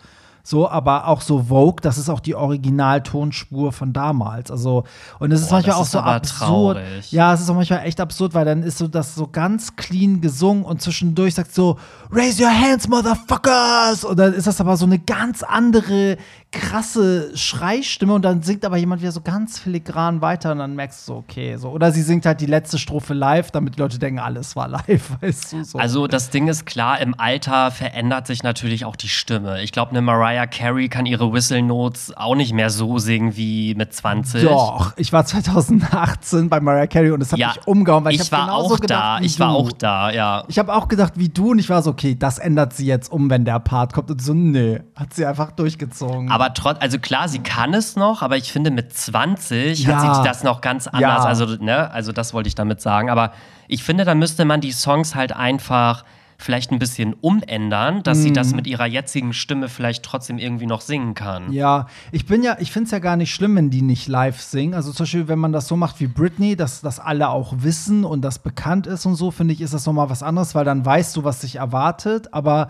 So, 0.50 0.70
aber 0.70 1.10
auch 1.10 1.20
so 1.20 1.44
Vogue, 1.50 1.82
das 1.82 1.98
ist 1.98 2.10
auch 2.10 2.22
die 2.22 2.34
Originaltonspur 2.34 3.74
von 3.74 3.92
damals. 3.92 4.50
Also, 4.50 4.86
und 5.20 5.34
es 5.34 5.42
ist 5.42 5.50
Boah, 5.50 5.56
manchmal 5.56 5.76
auch 5.76 5.82
ist 5.82 5.92
so 5.92 6.00
absurd. 6.00 6.78
traurig. 6.78 7.12
Ja, 7.12 7.34
es 7.34 7.42
ist 7.42 7.50
auch 7.50 7.56
manchmal 7.56 7.86
echt 7.86 8.00
absurd, 8.00 8.34
weil 8.34 8.46
dann 8.46 8.64
ist 8.64 8.78
so 8.78 8.88
das 8.88 9.14
so 9.14 9.28
ganz 9.28 9.76
clean 9.76 10.22
gesungen 10.22 10.64
und 10.64 10.82
zwischendurch 10.82 11.36
sagt 11.36 11.54
so, 11.54 11.78
Raise 12.14 12.42
your 12.42 12.50
hands, 12.50 12.88
motherfuckers! 12.88 14.06
Und 14.06 14.18
dann 14.18 14.34
ist 14.34 14.48
das 14.48 14.62
aber 14.62 14.78
so 14.78 14.86
eine 14.86 15.00
ganz 15.00 15.44
andere, 15.44 16.16
krasse 16.58 17.36
Schreistimme 17.36 18.14
und 18.14 18.24
dann 18.24 18.42
singt 18.44 18.66
aber 18.66 18.78
jemand 18.78 19.02
wieder 19.02 19.12
so 19.12 19.22
ganz 19.22 19.60
filigran 19.60 20.22
weiter 20.22 20.52
und 20.52 20.60
dann 20.60 20.76
merkst 20.76 21.08
du 21.08 21.14
so, 21.14 21.18
okay, 21.20 21.56
so. 21.58 21.70
Oder 21.70 21.92
sie 21.92 22.02
singt 22.02 22.26
halt 22.26 22.42
die 22.42 22.46
letzte 22.46 22.78
Strophe 22.78 23.14
live, 23.14 23.52
damit 23.52 23.76
die 23.76 23.80
Leute 23.80 24.00
denken, 24.00 24.20
alles 24.20 24.56
war 24.56 24.68
live, 24.68 25.12
weißt 25.22 25.54
du 25.54 25.64
so. 25.64 25.78
Also 25.78 26.08
das 26.08 26.30
Ding 26.30 26.48
ist 26.48 26.66
klar, 26.66 27.00
im 27.00 27.20
Alter 27.20 27.72
verändert 27.72 28.28
sich 28.28 28.44
natürlich 28.44 28.86
auch 28.86 28.96
die 28.96 29.10
Stimme. 29.10 29.62
Ich 29.62 29.72
glaube, 29.72 29.92
eine 29.92 30.02
Mariah 30.02 30.48
Carey 30.48 30.90
kann 30.90 31.06
ihre 31.06 31.32
Whistle 31.32 31.62
Notes 31.62 32.16
auch 32.16 32.36
nicht 32.36 32.54
mehr 32.54 32.70
so 32.70 33.00
singen 33.00 33.36
wie 33.38 33.76
mit 33.76 33.94
20. 33.94 34.44
Doch, 34.44 34.94
ich 34.98 35.14
war 35.14 35.26
2018 35.26 36.50
bei 36.50 36.60
Mariah 36.60 36.88
Carey 36.88 37.12
und 37.12 37.22
es 37.22 37.32
hat 37.32 37.40
Ja, 37.40 37.50
mich 37.50 37.68
umgehauen, 37.68 38.04
weil 38.04 38.14
ich, 38.16 38.22
ich 38.22 38.32
war 38.32 38.54
auch 38.54 38.80
gedacht, 38.80 38.90
da. 38.90 39.20
Ich 39.22 39.40
war 39.40 39.52
auch 39.52 39.72
da, 39.72 40.12
ja. 40.12 40.44
Ich 40.48 40.60
habe 40.60 40.74
auch 40.74 40.88
gedacht 40.88 41.14
wie 41.16 41.30
du 41.30 41.52
und 41.52 41.60
ich 41.60 41.70
war 41.70 41.82
so, 41.82 41.92
okay, 41.92 42.16
das 42.18 42.40
ändert 42.40 42.74
sie 42.74 42.86
jetzt 42.86 43.12
um, 43.12 43.30
wenn 43.30 43.46
der 43.46 43.60
Part 43.60 43.94
kommt. 43.94 44.10
Und 44.12 44.22
so, 44.22 44.34
nee, 44.34 44.80
hat 44.96 45.14
sie 45.14 45.26
einfach 45.26 45.52
durchgezogen. 45.52 46.30
Aber 46.32 46.47
trotz, 46.54 46.78
also 46.82 47.00
klar, 47.00 47.28
sie 47.28 47.40
kann 47.40 47.74
es 47.74 47.96
noch, 47.96 48.22
aber 48.22 48.38
ich 48.38 48.52
finde, 48.52 48.72
mit 48.72 48.94
20 48.94 49.86
Ja. 49.86 49.96
hat 50.04 50.16
sie 50.18 50.24
das 50.24 50.44
noch 50.44 50.62
ganz 50.62 50.88
anders. 50.88 51.02
Ja. 51.02 51.24
Also, 51.24 51.46
ne, 51.46 51.92
also 51.92 52.12
das 52.12 52.34
wollte 52.34 52.48
ich 52.48 52.56
damit 52.56 52.82
sagen. 52.82 53.10
Aber 53.10 53.32
ich 53.68 53.84
finde, 53.84 54.06
da 54.06 54.16
müsste 54.16 54.46
man 54.46 54.62
die 54.62 54.72
Songs 54.72 55.16
halt 55.16 55.34
einfach 55.36 56.04
vielleicht 56.40 56.72
ein 56.72 56.78
bisschen 56.78 57.16
umändern, 57.16 58.04
dass 58.04 58.22
sie 58.22 58.30
Mhm. 58.30 58.34
das 58.36 58.54
mit 58.54 58.68
ihrer 58.68 58.86
jetzigen 58.86 59.34
Stimme 59.34 59.70
vielleicht 59.70 60.04
trotzdem 60.04 60.38
irgendwie 60.38 60.68
noch 60.68 60.82
singen 60.82 61.16
kann. 61.16 61.52
Ja, 61.52 61.88
ich 62.12 62.28
bin 62.28 62.44
ja, 62.44 62.58
ich 62.60 62.72
finde 62.72 62.86
es 62.86 62.92
ja 62.92 63.00
gar 63.00 63.16
nicht 63.16 63.34
schlimm, 63.34 63.56
wenn 63.56 63.72
die 63.72 63.82
nicht 63.82 64.08
live 64.08 64.40
singen. 64.40 64.76
Also 64.76 64.92
zum 64.92 65.06
Beispiel, 65.06 65.28
wenn 65.28 65.40
man 65.40 65.52
das 65.52 65.68
so 65.68 65.76
macht 65.76 66.00
wie 66.00 66.06
Britney, 66.06 66.56
dass 66.56 66.82
das 66.82 67.00
alle 67.00 67.30
auch 67.30 67.54
wissen 67.58 68.04
und 68.06 68.22
das 68.22 68.38
bekannt 68.38 68.86
ist 68.86 69.08
und 69.08 69.16
so, 69.16 69.32
finde 69.32 69.56
ich, 69.56 69.62
ist 69.62 69.74
das 69.74 69.88
nochmal 69.88 70.12
was 70.12 70.22
anderes, 70.22 70.54
weil 70.54 70.64
dann 70.64 70.86
weißt 70.86 71.16
du, 71.18 71.24
was 71.24 71.42
sich 71.42 71.56
erwartet. 71.56 72.32
Aber 72.36 72.70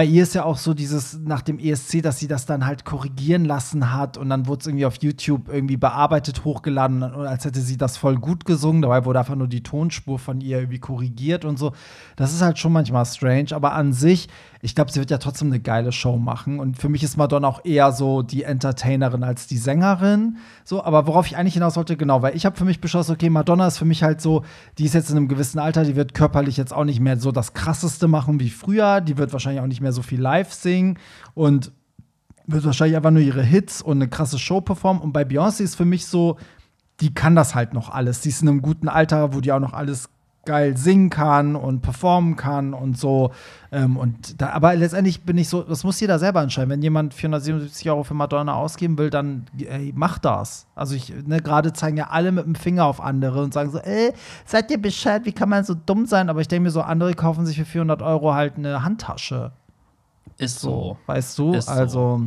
bei 0.00 0.06
ihr 0.06 0.22
ist 0.22 0.34
ja 0.34 0.44
auch 0.44 0.56
so 0.56 0.72
dieses 0.72 1.18
nach 1.18 1.42
dem 1.42 1.58
ESC, 1.58 2.00
dass 2.00 2.18
sie 2.18 2.26
das 2.26 2.46
dann 2.46 2.64
halt 2.64 2.86
korrigieren 2.86 3.44
lassen 3.44 3.92
hat 3.92 4.16
und 4.16 4.30
dann 4.30 4.46
wurde 4.46 4.60
es 4.60 4.66
irgendwie 4.66 4.86
auf 4.86 4.94
YouTube 5.02 5.50
irgendwie 5.52 5.76
bearbeitet, 5.76 6.42
hochgeladen, 6.42 7.02
als 7.02 7.44
hätte 7.44 7.60
sie 7.60 7.76
das 7.76 7.98
voll 7.98 8.16
gut 8.16 8.46
gesungen. 8.46 8.80
Dabei 8.80 9.04
wurde 9.04 9.18
einfach 9.18 9.34
nur 9.34 9.46
die 9.46 9.62
Tonspur 9.62 10.18
von 10.18 10.40
ihr 10.40 10.56
irgendwie 10.56 10.78
korrigiert 10.78 11.44
und 11.44 11.58
so. 11.58 11.72
Das 12.16 12.32
ist 12.32 12.40
halt 12.40 12.58
schon 12.58 12.72
manchmal 12.72 13.04
strange, 13.04 13.48
aber 13.50 13.74
an 13.74 13.92
sich, 13.92 14.30
ich 14.62 14.74
glaube, 14.74 14.92
sie 14.92 14.98
wird 14.98 15.10
ja 15.10 15.16
trotzdem 15.16 15.48
eine 15.48 15.60
geile 15.60 15.90
Show 15.90 16.18
machen. 16.18 16.60
Und 16.60 16.76
für 16.76 16.90
mich 16.90 17.02
ist 17.02 17.16
Madonna 17.16 17.48
auch 17.48 17.64
eher 17.64 17.92
so 17.92 18.22
die 18.22 18.42
Entertainerin 18.42 19.24
als 19.24 19.46
die 19.46 19.56
Sängerin. 19.56 20.36
So, 20.64 20.84
aber 20.84 21.06
worauf 21.06 21.26
ich 21.26 21.38
eigentlich 21.38 21.54
hinaus 21.54 21.76
wollte, 21.76 21.96
genau, 21.96 22.20
weil 22.20 22.36
ich 22.36 22.44
habe 22.44 22.56
für 22.56 22.66
mich 22.66 22.80
beschlossen, 22.80 23.12
okay, 23.12 23.30
Madonna 23.30 23.66
ist 23.66 23.78
für 23.78 23.86
mich 23.86 24.02
halt 24.02 24.20
so, 24.20 24.44
die 24.76 24.84
ist 24.84 24.92
jetzt 24.92 25.10
in 25.10 25.16
einem 25.16 25.28
gewissen 25.28 25.58
Alter, 25.58 25.84
die 25.84 25.96
wird 25.96 26.12
körperlich 26.12 26.58
jetzt 26.58 26.74
auch 26.74 26.84
nicht 26.84 27.00
mehr 27.00 27.18
so 27.18 27.32
das 27.32 27.54
krasseste 27.54 28.06
machen 28.06 28.38
wie 28.38 28.50
früher. 28.50 29.00
Die 29.00 29.16
wird 29.16 29.32
wahrscheinlich 29.32 29.62
auch 29.62 29.66
nicht 29.66 29.80
mehr 29.80 29.92
so 29.92 30.02
viel 30.02 30.20
live 30.20 30.52
singen 30.52 30.98
und 31.32 31.72
wird 32.46 32.64
wahrscheinlich 32.64 32.96
einfach 32.96 33.12
nur 33.12 33.22
ihre 33.22 33.42
Hits 33.42 33.80
und 33.80 33.96
eine 33.98 34.08
krasse 34.08 34.38
Show 34.38 34.60
performen. 34.60 35.02
Und 35.02 35.12
bei 35.12 35.22
Beyoncé 35.22 35.62
ist 35.62 35.76
für 35.76 35.86
mich 35.86 36.06
so, 36.06 36.36
die 37.00 37.14
kann 37.14 37.34
das 37.34 37.54
halt 37.54 37.72
noch 37.72 37.88
alles. 37.88 38.20
Die 38.20 38.28
ist 38.28 38.42
in 38.42 38.48
einem 38.48 38.60
guten 38.60 38.88
Alter, 38.88 39.32
wo 39.32 39.40
die 39.40 39.52
auch 39.52 39.60
noch 39.60 39.72
alles 39.72 40.10
geil 40.44 40.76
singen 40.76 41.10
kann 41.10 41.54
und 41.54 41.82
performen 41.82 42.36
kann 42.36 42.72
und 42.72 42.98
so. 42.98 43.30
Ähm, 43.72 43.96
und 43.96 44.40
da, 44.40 44.50
aber 44.50 44.74
letztendlich 44.74 45.22
bin 45.22 45.36
ich 45.38 45.48
so, 45.48 45.62
das 45.62 45.84
muss 45.84 46.00
jeder 46.00 46.18
selber 46.18 46.42
entscheiden. 46.42 46.70
Wenn 46.70 46.82
jemand 46.82 47.14
477 47.14 47.90
Euro 47.90 48.04
für 48.04 48.14
Madonna 48.14 48.54
ausgeben 48.54 48.96
will, 48.98 49.10
dann 49.10 49.46
ey, 49.58 49.92
mach 49.94 50.18
das. 50.18 50.66
Also 50.74 50.94
ich, 50.94 51.12
ne, 51.26 51.40
gerade 51.40 51.72
zeigen 51.72 51.96
ja 51.96 52.08
alle 52.10 52.32
mit 52.32 52.46
dem 52.46 52.54
Finger 52.54 52.86
auf 52.86 53.00
andere 53.00 53.42
und 53.42 53.52
sagen 53.52 53.70
so, 53.70 53.78
ey, 53.78 54.12
seid 54.46 54.70
ihr 54.70 54.80
Bescheid, 54.80 55.24
wie 55.24 55.32
kann 55.32 55.48
man 55.48 55.64
so 55.64 55.74
dumm 55.74 56.06
sein? 56.06 56.30
Aber 56.30 56.40
ich 56.40 56.48
denke 56.48 56.64
mir 56.64 56.70
so, 56.70 56.80
andere 56.80 57.14
kaufen 57.14 57.44
sich 57.44 57.58
für 57.58 57.66
400 57.66 58.02
Euro 58.02 58.34
halt 58.34 58.56
eine 58.56 58.82
Handtasche. 58.82 59.52
Ist 60.38 60.60
so. 60.60 60.96
Weißt 61.06 61.38
du? 61.38 61.52
Ist 61.52 61.68
so. 61.88 62.22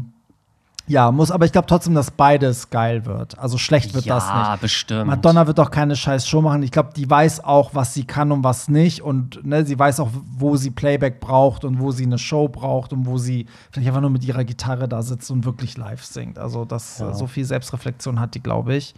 Ja, 0.87 1.11
muss, 1.11 1.31
aber 1.31 1.45
ich 1.45 1.51
glaube 1.53 1.67
trotzdem, 1.67 1.93
dass 1.93 2.11
beides 2.11 2.69
geil 2.69 3.05
wird. 3.05 3.37
Also 3.39 3.57
schlecht 3.57 3.93
wird 3.93 4.05
ja, 4.05 4.15
das 4.15 4.49
nicht. 4.51 4.61
bestimmt. 4.61 5.07
Madonna 5.07 5.47
wird 5.47 5.57
doch 5.57 5.71
keine 5.71 5.95
scheiß 5.95 6.27
Show 6.27 6.41
machen. 6.41 6.61
Ich 6.63 6.71
glaube, 6.71 6.89
die 6.95 7.09
weiß 7.09 7.43
auch, 7.43 7.71
was 7.73 7.93
sie 7.93 8.03
kann 8.03 8.31
und 8.31 8.43
was 8.43 8.67
nicht. 8.67 9.01
Und 9.01 9.45
ne, 9.45 9.65
sie 9.65 9.79
weiß 9.79 10.01
auch, 10.01 10.09
wo 10.35 10.57
sie 10.57 10.71
Playback 10.71 11.19
braucht 11.21 11.63
und 11.63 11.79
wo 11.79 11.91
sie 11.91 12.03
eine 12.05 12.17
Show 12.17 12.49
braucht 12.49 12.91
und 12.91 13.05
wo 13.05 13.17
sie 13.17 13.45
vielleicht 13.71 13.87
einfach 13.87 14.01
nur 14.01 14.09
mit 14.09 14.25
ihrer 14.25 14.43
Gitarre 14.43 14.87
da 14.89 15.01
sitzt 15.01 15.31
und 15.31 15.45
wirklich 15.45 15.77
live 15.77 16.03
singt. 16.03 16.37
Also, 16.37 16.65
das, 16.65 16.99
Ja. 16.99 17.13
so 17.13 17.27
viel 17.27 17.45
Selbstreflexion 17.45 18.19
hat 18.19 18.35
die, 18.35 18.43
glaube 18.43 18.75
ich. 18.75 18.93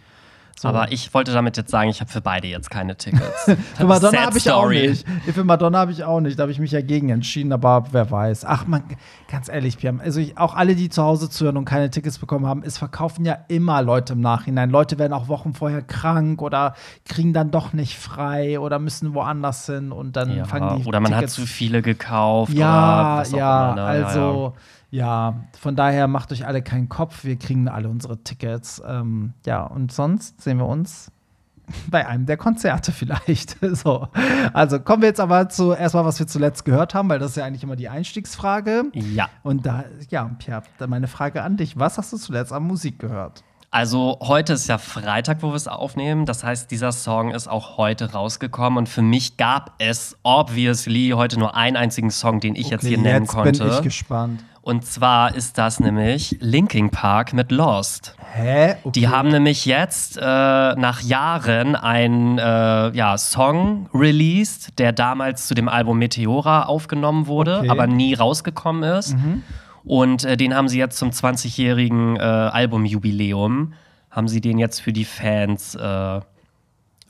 So. 0.58 0.68
Aber 0.68 0.90
ich 0.90 1.12
wollte 1.12 1.32
damit 1.32 1.58
jetzt 1.58 1.70
sagen, 1.70 1.90
ich 1.90 2.00
habe 2.00 2.10
für 2.10 2.22
beide 2.22 2.46
jetzt 2.48 2.70
keine 2.70 2.96
Tickets. 2.96 3.44
Für 3.76 3.84
Madonna 3.84 4.22
habe 4.24 4.38
ich 4.38 4.50
auch 4.50 4.70
nicht. 4.70 5.04
Für 5.34 5.44
Madonna 5.44 5.80
habe 5.80 5.92
ich 5.92 6.02
auch 6.02 6.20
nicht. 6.20 6.38
Da 6.38 6.44
habe 6.44 6.52
ich 6.52 6.58
mich 6.58 6.70
ja 6.70 6.80
gegen 6.80 7.10
entschieden, 7.10 7.52
aber 7.52 7.84
wer 7.92 8.10
weiß. 8.10 8.46
Ach 8.46 8.66
man, 8.66 8.82
ganz 9.30 9.50
ehrlich, 9.50 9.76
Pia, 9.76 9.92
also 9.98 10.18
ich, 10.18 10.38
auch 10.38 10.54
alle, 10.54 10.74
die 10.74 10.88
zu 10.88 11.02
Hause 11.02 11.28
zuhören 11.28 11.58
und 11.58 11.66
keine 11.66 11.90
Tickets 11.90 12.18
bekommen 12.18 12.46
haben, 12.46 12.62
es 12.64 12.78
verkaufen 12.78 13.26
ja 13.26 13.36
immer 13.48 13.82
Leute 13.82 14.14
im 14.14 14.22
Nachhinein. 14.22 14.70
Leute 14.70 14.98
werden 14.98 15.12
auch 15.12 15.28
Wochen 15.28 15.52
vorher 15.52 15.82
krank 15.82 16.40
oder 16.40 16.74
kriegen 17.04 17.34
dann 17.34 17.50
doch 17.50 17.74
nicht 17.74 17.98
frei 17.98 18.58
oder 18.58 18.78
müssen 18.78 19.12
woanders 19.12 19.66
hin 19.66 19.92
und 19.92 20.16
dann 20.16 20.34
Ja, 20.34 20.44
fangen 20.46 20.78
die 20.80 20.86
oder 20.88 21.00
man 21.00 21.12
Tickets 21.12 21.36
hat 21.36 21.44
zu 21.44 21.46
viele 21.46 21.82
gekauft. 21.82 22.54
ja, 22.54 23.20
auch 23.22 23.36
ja, 23.36 23.72
immer, 23.72 23.74
ne? 23.74 23.82
also 23.82 24.54
ja, 24.90 25.44
von 25.58 25.76
daher 25.76 26.06
macht 26.06 26.32
euch 26.32 26.46
alle 26.46 26.62
keinen 26.62 26.88
Kopf. 26.88 27.24
Wir 27.24 27.36
kriegen 27.36 27.68
alle 27.68 27.88
unsere 27.88 28.22
Tickets. 28.22 28.82
Ähm, 28.86 29.32
ja, 29.44 29.62
und 29.64 29.92
sonst 29.92 30.40
sehen 30.40 30.58
wir 30.58 30.66
uns 30.66 31.10
bei 31.90 32.06
einem 32.06 32.26
der 32.26 32.36
Konzerte 32.36 32.92
vielleicht. 32.92 33.56
so. 33.76 34.08
Also 34.52 34.80
kommen 34.80 35.02
wir 35.02 35.08
jetzt 35.08 35.20
aber 35.20 35.48
zu 35.48 35.72
erstmal, 35.72 36.04
was 36.04 36.18
wir 36.18 36.26
zuletzt 36.26 36.64
gehört 36.64 36.94
haben, 36.94 37.08
weil 37.08 37.18
das 37.18 37.30
ist 37.30 37.36
ja 37.36 37.44
eigentlich 37.44 37.62
immer 37.64 37.76
die 37.76 37.88
Einstiegsfrage. 37.88 38.84
Ja. 38.94 39.28
Und 39.42 39.66
da, 39.66 39.84
ja, 40.08 40.30
Pierre, 40.38 40.62
dann 40.78 40.90
meine 40.90 41.08
Frage 41.08 41.42
an 41.42 41.56
dich. 41.56 41.78
Was 41.78 41.98
hast 41.98 42.12
du 42.12 42.16
zuletzt 42.16 42.52
an 42.52 42.62
Musik 42.62 42.98
gehört? 42.98 43.42
Also 43.72 44.18
heute 44.22 44.54
ist 44.54 44.68
ja 44.68 44.78
Freitag, 44.78 45.42
wo 45.42 45.48
wir 45.48 45.56
es 45.56 45.68
aufnehmen. 45.68 46.24
Das 46.24 46.44
heißt, 46.44 46.70
dieser 46.70 46.92
Song 46.92 47.32
ist 47.32 47.48
auch 47.48 47.76
heute 47.76 48.12
rausgekommen. 48.12 48.78
Und 48.78 48.88
für 48.88 49.02
mich 49.02 49.36
gab 49.36 49.74
es 49.78 50.16
obviously 50.22 51.10
heute 51.14 51.38
nur 51.38 51.56
einen 51.56 51.76
einzigen 51.76 52.10
Song, 52.10 52.40
den 52.40 52.54
ich 52.54 52.70
jetzt 52.70 52.86
hier 52.86 52.96
nennen 52.96 53.24
jetzt 53.24 53.34
konnte. 53.34 53.64
bin 53.64 53.72
ich 53.72 53.82
gespannt. 53.82 54.42
Und 54.66 54.84
zwar 54.84 55.32
ist 55.32 55.58
das 55.58 55.78
nämlich 55.78 56.38
Linkin 56.40 56.90
Park 56.90 57.32
mit 57.32 57.52
Lost. 57.52 58.16
Hä? 58.34 58.74
Okay. 58.82 58.90
Die 59.00 59.06
haben 59.06 59.28
nämlich 59.28 59.64
jetzt 59.64 60.16
äh, 60.16 60.20
nach 60.20 61.02
Jahren 61.02 61.76
einen 61.76 62.36
äh, 62.38 62.90
ja, 62.90 63.16
Song 63.16 63.88
released, 63.94 64.76
der 64.80 64.90
damals 64.90 65.46
zu 65.46 65.54
dem 65.54 65.68
Album 65.68 66.00
Meteora 66.00 66.64
aufgenommen 66.64 67.28
wurde, 67.28 67.58
Okay. 67.58 67.68
aber 67.68 67.86
nie 67.86 68.14
rausgekommen 68.14 68.82
ist. 68.82 69.14
Und 69.84 70.24
äh, 70.24 70.36
den 70.36 70.52
haben 70.52 70.66
sie 70.68 70.80
jetzt 70.80 70.98
zum 70.98 71.10
20-jährigen 71.10 72.16
äh, 72.16 72.20
Albumjubiläum, 72.20 73.72
haben 74.10 74.26
sie 74.26 74.40
den 74.40 74.58
jetzt 74.58 74.80
für 74.80 74.92
die 74.92 75.04
Fans 75.04 75.76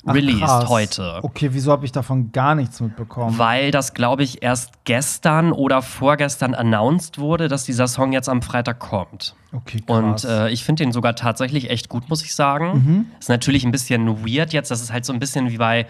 Ach, 0.06 0.14
released 0.14 0.40
krass. 0.40 0.68
heute. 0.68 1.18
Okay, 1.22 1.48
wieso 1.52 1.72
habe 1.72 1.84
ich 1.84 1.92
davon 1.92 2.32
gar 2.32 2.54
nichts 2.54 2.80
mitbekommen? 2.80 3.38
Weil 3.38 3.70
das, 3.70 3.94
glaube 3.94 4.22
ich, 4.22 4.42
erst 4.42 4.72
gestern 4.84 5.52
oder 5.52 5.82
vorgestern 5.82 6.54
announced 6.54 7.18
wurde, 7.18 7.48
dass 7.48 7.64
dieser 7.64 7.88
Song 7.88 8.12
jetzt 8.12 8.28
am 8.28 8.42
Freitag 8.42 8.78
kommt. 8.78 9.34
Okay, 9.52 9.80
krass. 9.86 10.24
Und 10.24 10.30
äh, 10.30 10.48
ich 10.50 10.64
finde 10.64 10.84
den 10.84 10.92
sogar 10.92 11.14
tatsächlich 11.14 11.70
echt 11.70 11.88
gut, 11.88 12.08
muss 12.08 12.22
ich 12.22 12.34
sagen. 12.34 13.10
Ist 13.18 13.28
natürlich 13.28 13.64
ein 13.64 13.72
bisschen 13.72 14.24
weird 14.26 14.52
jetzt. 14.52 14.70
Das 14.70 14.80
ist 14.80 14.92
halt 14.92 15.04
so 15.04 15.12
ein 15.12 15.18
bisschen 15.18 15.50
wie 15.50 15.58
bei 15.58 15.86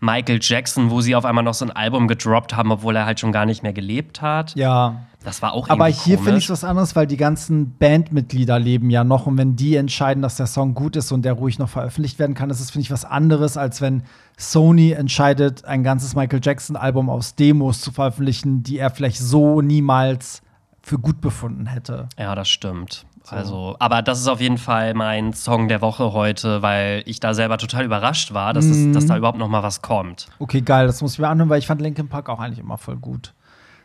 Michael 0.00 0.38
Jackson, 0.40 0.90
wo 0.90 1.00
sie 1.00 1.14
auf 1.14 1.24
einmal 1.24 1.44
noch 1.44 1.54
so 1.54 1.64
ein 1.64 1.70
Album 1.70 2.08
gedroppt 2.08 2.56
haben, 2.56 2.72
obwohl 2.72 2.96
er 2.96 3.04
halt 3.04 3.20
schon 3.20 3.32
gar 3.32 3.46
nicht 3.46 3.62
mehr 3.62 3.72
gelebt 3.74 4.22
hat. 4.22 4.54
ja, 4.56 5.02
Das 5.22 5.42
war 5.42 5.52
auch 5.52 5.68
Aber 5.68 5.86
hier 5.86 6.18
finde 6.18 6.38
ich 6.38 6.48
was 6.48 6.64
anderes, 6.64 6.96
weil 6.96 7.06
die 7.06 7.18
ganzen 7.18 7.76
Bandmitglieder 7.76 8.58
leben 8.58 8.88
ja 8.88 9.04
noch 9.04 9.26
und 9.26 9.36
wenn 9.36 9.54
die 9.54 9.76
entscheiden, 9.76 10.22
dass 10.22 10.36
der 10.36 10.46
Song 10.46 10.72
gut 10.72 10.96
ist 10.96 11.12
und 11.12 11.22
der 11.22 11.34
ruhig 11.34 11.58
noch 11.58 11.68
veröffentlicht 11.68 12.18
werden 12.18 12.34
kann, 12.34 12.48
ist 12.48 12.60
es, 12.60 12.70
finde 12.70 12.84
ich, 12.84 12.90
was 12.90 13.04
anderes, 13.04 13.58
als 13.58 13.82
wenn 13.82 14.02
Sony 14.38 14.92
entscheidet, 14.92 15.66
ein 15.66 15.82
ganzes 15.82 16.14
Michael 16.14 16.40
Jackson-Album 16.42 17.10
aus 17.10 17.34
Demos 17.34 17.82
zu 17.82 17.92
veröffentlichen, 17.92 18.62
die 18.62 18.78
er 18.78 18.90
vielleicht 18.90 19.18
so 19.18 19.60
niemals 19.60 20.40
für 20.82 20.98
gut 20.98 21.20
befunden 21.20 21.66
hätte. 21.66 22.08
Ja, 22.18 22.34
das 22.34 22.48
stimmt. 22.48 23.04
Also, 23.28 23.76
aber 23.78 24.02
das 24.02 24.18
ist 24.18 24.26
auf 24.26 24.40
jeden 24.40 24.58
Fall 24.58 24.94
mein 24.94 25.34
Song 25.34 25.68
der 25.68 25.82
Woche 25.82 26.12
heute, 26.12 26.62
weil 26.62 27.02
ich 27.06 27.20
da 27.20 27.34
selber 27.34 27.58
total 27.58 27.84
überrascht 27.84 28.32
war, 28.32 28.52
dass, 28.52 28.64
es, 28.64 28.92
dass 28.92 29.06
da 29.06 29.16
überhaupt 29.16 29.38
noch 29.38 29.48
mal 29.48 29.62
was 29.62 29.82
kommt. 29.82 30.26
Okay, 30.38 30.62
geil, 30.62 30.86
das 30.86 31.00
muss 31.00 31.12
ich 31.12 31.18
mir 31.18 31.28
anhören, 31.28 31.48
weil 31.48 31.58
ich 31.58 31.66
fand 31.66 31.80
Linkin 31.80 32.08
Park 32.08 32.28
auch 32.28 32.40
eigentlich 32.40 32.58
immer 32.58 32.78
voll 32.78 32.96
gut. 32.96 33.34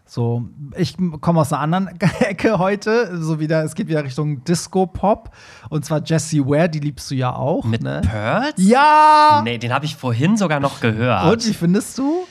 So, 0.07 0.43
ich 0.77 0.95
komme 1.19 1.41
aus 1.41 1.51
einer 1.51 1.61
anderen 1.61 1.99
Ecke 2.19 2.59
heute, 2.59 3.17
so 3.19 3.39
wieder, 3.39 3.63
es 3.63 3.73
geht 3.73 3.87
wieder 3.87 4.03
Richtung 4.03 4.43
Disco-Pop 4.43 5.31
und 5.69 5.83
zwar 5.83 6.03
Jessie 6.03 6.45
Ware, 6.45 6.69
die 6.69 6.79
liebst 6.79 7.09
du 7.09 7.15
ja 7.15 7.33
auch, 7.35 7.63
Mit 7.65 7.81
ne? 7.81 8.01
Pearls? 8.07 8.53
Ja! 8.57 9.41
Nee, 9.43 9.57
den 9.57 9.73
habe 9.73 9.85
ich 9.85 9.95
vorhin 9.95 10.37
sogar 10.37 10.59
noch 10.59 10.79
gehört. 10.79 11.25
Und 11.31 11.47
wie 11.47 11.53
findest 11.53 11.97
du? 11.97 12.27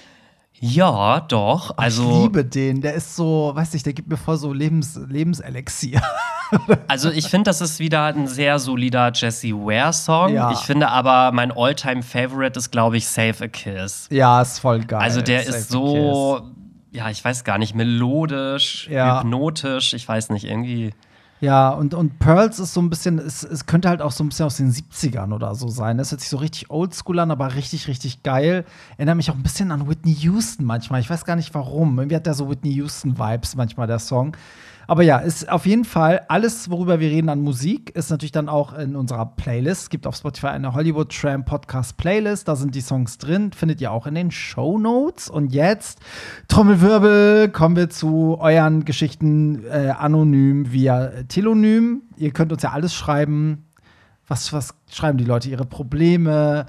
Ja, 0.60 1.20
doch. 1.20 1.76
Also, 1.76 2.08
ich 2.08 2.22
liebe 2.22 2.44
den. 2.44 2.80
Der 2.80 2.94
ist 2.94 3.16
so, 3.16 3.50
weiß 3.54 3.72
nicht, 3.72 3.84
der 3.84 3.92
gibt 3.92 4.08
mir 4.08 4.16
voll 4.16 4.36
so 4.36 4.52
Lebens 4.52 4.98
Lebenselixier. 5.08 6.00
Also 6.86 7.10
ich 7.10 7.28
finde, 7.28 7.44
das 7.44 7.60
ist 7.60 7.80
wieder 7.80 8.04
ein 8.04 8.28
sehr 8.28 8.60
solider 8.60 9.10
Jesse 9.12 9.48
Ware-Song. 9.48 10.32
Ja. 10.32 10.52
Ich 10.52 10.58
finde 10.60 10.88
aber, 10.88 11.32
mein 11.32 11.50
All-Time-Favorite 11.50 12.56
ist, 12.56 12.70
glaube 12.70 12.96
ich, 12.96 13.08
Save 13.08 13.34
a 13.44 13.48
Kiss. 13.48 14.06
ja, 14.10 14.40
ist 14.40 14.60
voll 14.60 14.80
geil. 14.84 15.00
Also 15.00 15.20
der 15.20 15.42
Save 15.42 15.56
ist 15.56 15.70
so, 15.70 16.42
ja, 16.94 17.10
ich 17.10 17.22
weiß 17.24 17.44
gar 17.44 17.58
nicht, 17.58 17.74
melodisch, 17.74 18.88
Ja. 18.88 19.20
hypnotisch, 19.20 19.92
ich 19.94 20.08
weiß 20.08 20.30
nicht, 20.30 20.44
irgendwie. 20.44 20.92
Ja, 21.40 21.70
und, 21.70 21.92
und 21.92 22.20
Pearls 22.20 22.58
ist 22.58 22.72
so 22.72 22.80
ein 22.80 22.88
bisschen, 22.88 23.18
es, 23.18 23.42
es 23.42 23.66
könnte 23.66 23.88
halt 23.88 24.00
auch 24.00 24.12
so 24.12 24.24
ein 24.24 24.28
bisschen 24.30 24.46
aus 24.46 24.56
den 24.56 24.72
70ern 24.72 25.34
oder 25.34 25.54
so 25.54 25.68
sein. 25.68 25.98
Das 25.98 26.10
hört 26.10 26.20
sich 26.20 26.30
so 26.30 26.38
richtig 26.38 26.70
oldschool 26.70 27.18
an, 27.18 27.30
aber 27.30 27.54
richtig, 27.54 27.88
richtig 27.88 28.22
geil. 28.22 28.64
Erinnert 28.96 29.16
mich 29.16 29.30
auch 29.30 29.34
ein 29.34 29.42
bisschen 29.42 29.70
an 29.72 29.86
Whitney 29.88 30.12
Houston 30.20 30.64
manchmal. 30.64 31.00
Ich 31.00 31.10
weiß 31.10 31.24
gar 31.26 31.36
nicht 31.36 31.52
warum. 31.52 31.98
Irgendwie 31.98 32.16
hat 32.16 32.24
der 32.24 32.34
so 32.34 32.48
Whitney 32.48 32.70
Houston-Vibes 32.74 33.56
manchmal, 33.56 33.86
der 33.88 33.98
Song. 33.98 34.34
Aber 34.86 35.02
ja, 35.02 35.18
ist 35.18 35.48
auf 35.50 35.66
jeden 35.66 35.84
Fall 35.84 36.22
alles, 36.28 36.70
worüber 36.70 37.00
wir 37.00 37.10
reden 37.10 37.28
an 37.28 37.40
Musik, 37.40 37.90
ist 37.90 38.10
natürlich 38.10 38.32
dann 38.32 38.48
auch 38.48 38.76
in 38.76 38.96
unserer 38.96 39.26
Playlist. 39.26 39.82
Es 39.82 39.90
gibt 39.90 40.06
auf 40.06 40.16
Spotify 40.16 40.48
eine 40.48 40.74
Hollywood 40.74 41.10
Tram 41.10 41.44
Podcast 41.44 41.96
Playlist. 41.96 42.48
Da 42.48 42.56
sind 42.56 42.74
die 42.74 42.80
Songs 42.80 43.18
drin. 43.18 43.52
Findet 43.52 43.80
ihr 43.80 43.92
auch 43.92 44.06
in 44.06 44.14
den 44.14 44.30
Show 44.30 44.78
Notes. 44.78 45.28
Und 45.28 45.52
jetzt, 45.52 46.00
Trommelwirbel, 46.48 47.48
kommen 47.48 47.76
wir 47.76 47.90
zu 47.90 48.38
euren 48.40 48.84
Geschichten 48.84 49.64
äh, 49.66 49.94
anonym 49.96 50.72
via 50.72 51.10
Telonym. 51.28 52.02
Ihr 52.16 52.32
könnt 52.32 52.52
uns 52.52 52.62
ja 52.62 52.72
alles 52.72 52.94
schreiben. 52.94 53.63
Was, 54.26 54.54
was 54.54 54.74
schreiben 54.90 55.18
die 55.18 55.24
Leute? 55.24 55.50
Ihre 55.50 55.66
Probleme, 55.66 56.64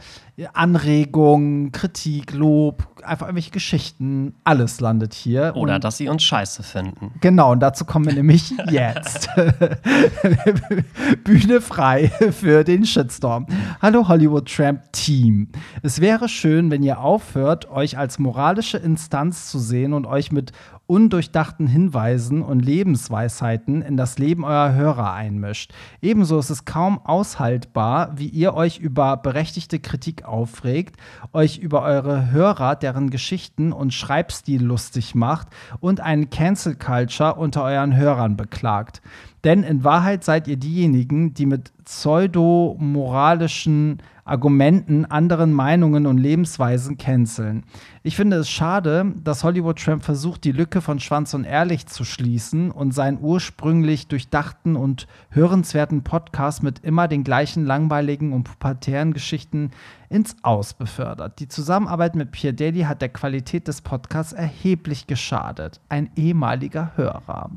Anregungen, 0.52 1.72
Kritik, 1.72 2.34
Lob, 2.34 2.86
einfach 3.02 3.28
irgendwelche 3.28 3.52
Geschichten. 3.52 4.36
Alles 4.44 4.82
landet 4.82 5.14
hier. 5.14 5.54
Oder 5.56 5.76
Und- 5.76 5.84
dass 5.86 5.96
sie 5.98 6.10
uns 6.10 6.22
scheiße 6.24 6.64
finden. 6.64 7.14
Genau, 7.22 7.54
und 7.54 7.62
dazu 7.62 7.86
kommen 7.86 8.08
wir 8.08 8.14
nämlich 8.22 8.54
jetzt. 8.70 9.30
Bühne 11.24 11.62
frei 11.62 12.10
für 12.10 12.64
den 12.64 12.86
Shitstorm. 12.86 13.46
Hallo 13.82 14.08
Hollywood 14.08 14.54
Tramp 14.54 14.82
Team. 14.92 15.48
Es 15.82 16.02
wäre 16.02 16.28
schön, 16.30 16.72
wenn 16.72 16.84
ihr 16.84 17.00
aufhört, 17.00 17.70
euch 17.70 17.98
als 17.98 18.20
moralische 18.20 18.78
Instanz 18.78 19.50
zu 19.50 19.60
sehen 19.60 19.94
und 19.94 20.06
euch 20.06 20.32
mit 20.32 20.52
undurchdachten 20.88 21.68
Hinweisen 21.68 22.42
und 22.42 22.60
Lebensweisheiten 22.60 23.82
in 23.82 23.98
das 23.98 24.18
Leben 24.18 24.44
eurer 24.44 24.74
Hörer 24.74 25.14
einmischt. 25.14 25.74
Ebenso 26.02 26.40
ist 26.40 26.50
es 26.50 26.66
kaum 26.66 27.00
aushaltbar, 27.04 28.18
wie 28.18 28.28
ihr 28.28 28.54
euch 28.54 28.80
über 28.80 29.18
berechtigte 29.18 29.80
Kritik 29.80 30.26
aufregt, 30.26 30.98
euch 31.34 31.58
über 31.58 31.82
eure 31.82 32.32
Hörer, 32.32 32.76
deren 32.76 33.10
Geschichten 33.10 33.72
und 33.72 33.94
Schreibstil 33.94 34.64
lustig 34.64 35.16
macht 35.16 35.48
und 35.80 36.02
einen 36.02 36.30
Cancel 36.30 36.76
Culture 36.76 37.36
unter 37.36 37.64
euren 37.64 37.96
Hörern 37.96 38.38
beklagt. 38.38 39.02
Denn 39.44 39.64
in 39.64 39.84
Wahrheit 39.84 40.24
seid 40.24 40.48
ihr 40.48 40.58
diejenigen, 40.58 41.36
die 41.36 41.46
mit 41.46 41.72
pseudo-moralischen 41.86 44.02
Argumenten 44.28 45.06
anderen 45.06 45.54
Meinungen 45.54 46.08
und 46.08 46.18
Lebensweisen 46.18 46.98
canceln. 46.98 47.64
Ich 48.02 48.16
finde 48.16 48.38
es 48.38 48.50
schade, 48.50 49.14
dass 49.24 49.44
Hollywood 49.44 49.78
Tramp 49.78 50.04
versucht, 50.04 50.44
die 50.46 50.52
Lücke 50.52 50.82
von 50.82 51.00
Schwanz 51.00 51.36
und 51.36 51.44
Ehrlich 51.44 51.86
zu 51.86 52.04
schließen 52.04 52.72
und 52.72 52.92
seinen 52.92 53.20
ursprünglich 53.22 54.08
durchdachten 54.08 54.76
und 54.76 55.06
hörenswerten 55.30 56.04
Podcast 56.04 56.64
mit 56.64 56.80
immer 56.80 57.08
den 57.08 57.24
gleichen 57.24 57.68
langweiligen 57.68 58.34
und 58.34 58.46
pubertären 58.46 59.14
Geschichten 59.14 59.70
ins 60.10 60.36
Aus 60.42 60.74
befördert. 60.74 61.40
Die 61.40 61.48
Zusammenarbeit 61.48 62.16
mit 62.16 62.32
Pierre 62.32 62.56
Daly 62.56 62.82
hat 62.82 63.04
der 63.04 63.10
Qualität 63.10 63.68
des 63.68 63.82
Podcasts 63.82 64.34
erheblich 64.34 65.06
geschadet. 65.06 65.80
Ein 65.88 66.10
ehemaliger 66.16 66.94
Hörer. 66.96 67.52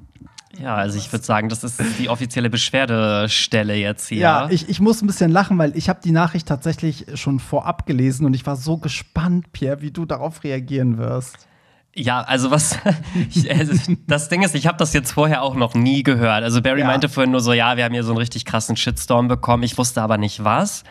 Ja, 0.56 0.74
also 0.74 0.96
ich 0.98 1.12
würde 1.12 1.24
sagen, 1.24 1.48
das 1.48 1.62
ist 1.62 1.80
die 1.98 2.08
offizielle 2.08 2.48
Beschwerdestelle 2.50 3.74
jetzt 3.74 4.08
hier. 4.08 4.18
Ja, 4.18 4.48
ich, 4.50 4.68
ich 4.68 4.80
muss 4.80 5.02
ein 5.02 5.06
bisschen 5.06 5.30
lachen, 5.30 5.58
weil 5.58 5.76
ich 5.76 5.88
habe 5.88 6.00
die 6.02 6.10
Nachricht 6.10 6.48
tatsächlich 6.48 7.06
schon 7.14 7.38
vorab 7.38 7.86
gelesen 7.86 8.24
und 8.24 8.34
ich 8.34 8.46
war 8.46 8.56
so 8.56 8.78
gespannt, 8.78 9.52
Pierre, 9.52 9.82
wie 9.82 9.90
du 9.90 10.06
darauf 10.06 10.42
reagieren 10.44 10.96
wirst. 10.98 11.48
Ja, 11.94 12.22
also 12.22 12.50
was 12.50 12.78
ich, 13.34 13.50
also 13.50 13.74
das 14.06 14.28
Ding 14.28 14.42
ist, 14.42 14.54
ich 14.54 14.66
habe 14.66 14.78
das 14.78 14.92
jetzt 14.92 15.12
vorher 15.12 15.42
auch 15.42 15.54
noch 15.54 15.74
nie 15.74 16.02
gehört. 16.02 16.44
Also 16.44 16.62
Barry 16.62 16.80
Ja. 16.80 16.86
meinte 16.86 17.08
vorhin 17.08 17.30
nur 17.30 17.40
so, 17.40 17.52
ja, 17.52 17.76
wir 17.76 17.84
haben 17.84 17.92
hier 17.94 18.04
so 18.04 18.12
einen 18.12 18.18
richtig 18.18 18.44
krassen 18.44 18.76
Shitstorm 18.76 19.28
bekommen. 19.28 19.62
Ich 19.64 19.76
wusste 19.78 20.00
aber 20.02 20.16
nicht 20.16 20.44
was. 20.44 20.84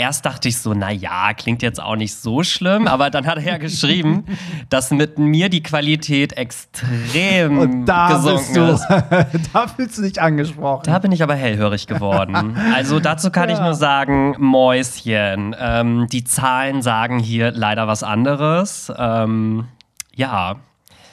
Erst 0.00 0.24
dachte 0.24 0.48
ich 0.48 0.58
so, 0.58 0.74
na 0.74 0.92
ja, 0.92 1.34
klingt 1.34 1.60
jetzt 1.60 1.82
auch 1.82 1.96
nicht 1.96 2.14
so 2.14 2.44
schlimm, 2.44 2.86
aber 2.86 3.10
dann 3.10 3.26
hat 3.26 3.38
er 3.38 3.42
ja 3.42 3.58
geschrieben, 3.58 4.24
dass 4.70 4.92
mit 4.92 5.18
mir 5.18 5.48
die 5.48 5.60
Qualität 5.60 6.34
extrem 6.34 7.58
Und 7.58 7.86
da 7.86 8.12
gesunken 8.12 8.54
du, 8.54 8.72
ist. 8.74 8.86
da 9.52 9.66
fühlst 9.66 9.98
du 9.98 10.02
dich 10.02 10.22
angesprochen. 10.22 10.84
Da 10.86 11.00
bin 11.00 11.10
ich 11.10 11.20
aber 11.20 11.34
hellhörig 11.34 11.88
geworden. 11.88 12.56
Also 12.72 13.00
dazu 13.00 13.30
kann 13.30 13.50
ich 13.50 13.58
nur 13.58 13.74
sagen, 13.74 14.36
Mäuschen. 14.38 15.56
Ähm, 15.58 16.06
die 16.12 16.22
Zahlen 16.22 16.80
sagen 16.80 17.18
hier 17.18 17.50
leider 17.50 17.88
was 17.88 18.04
anderes. 18.04 18.92
Ähm, 18.96 19.66
ja, 20.14 20.60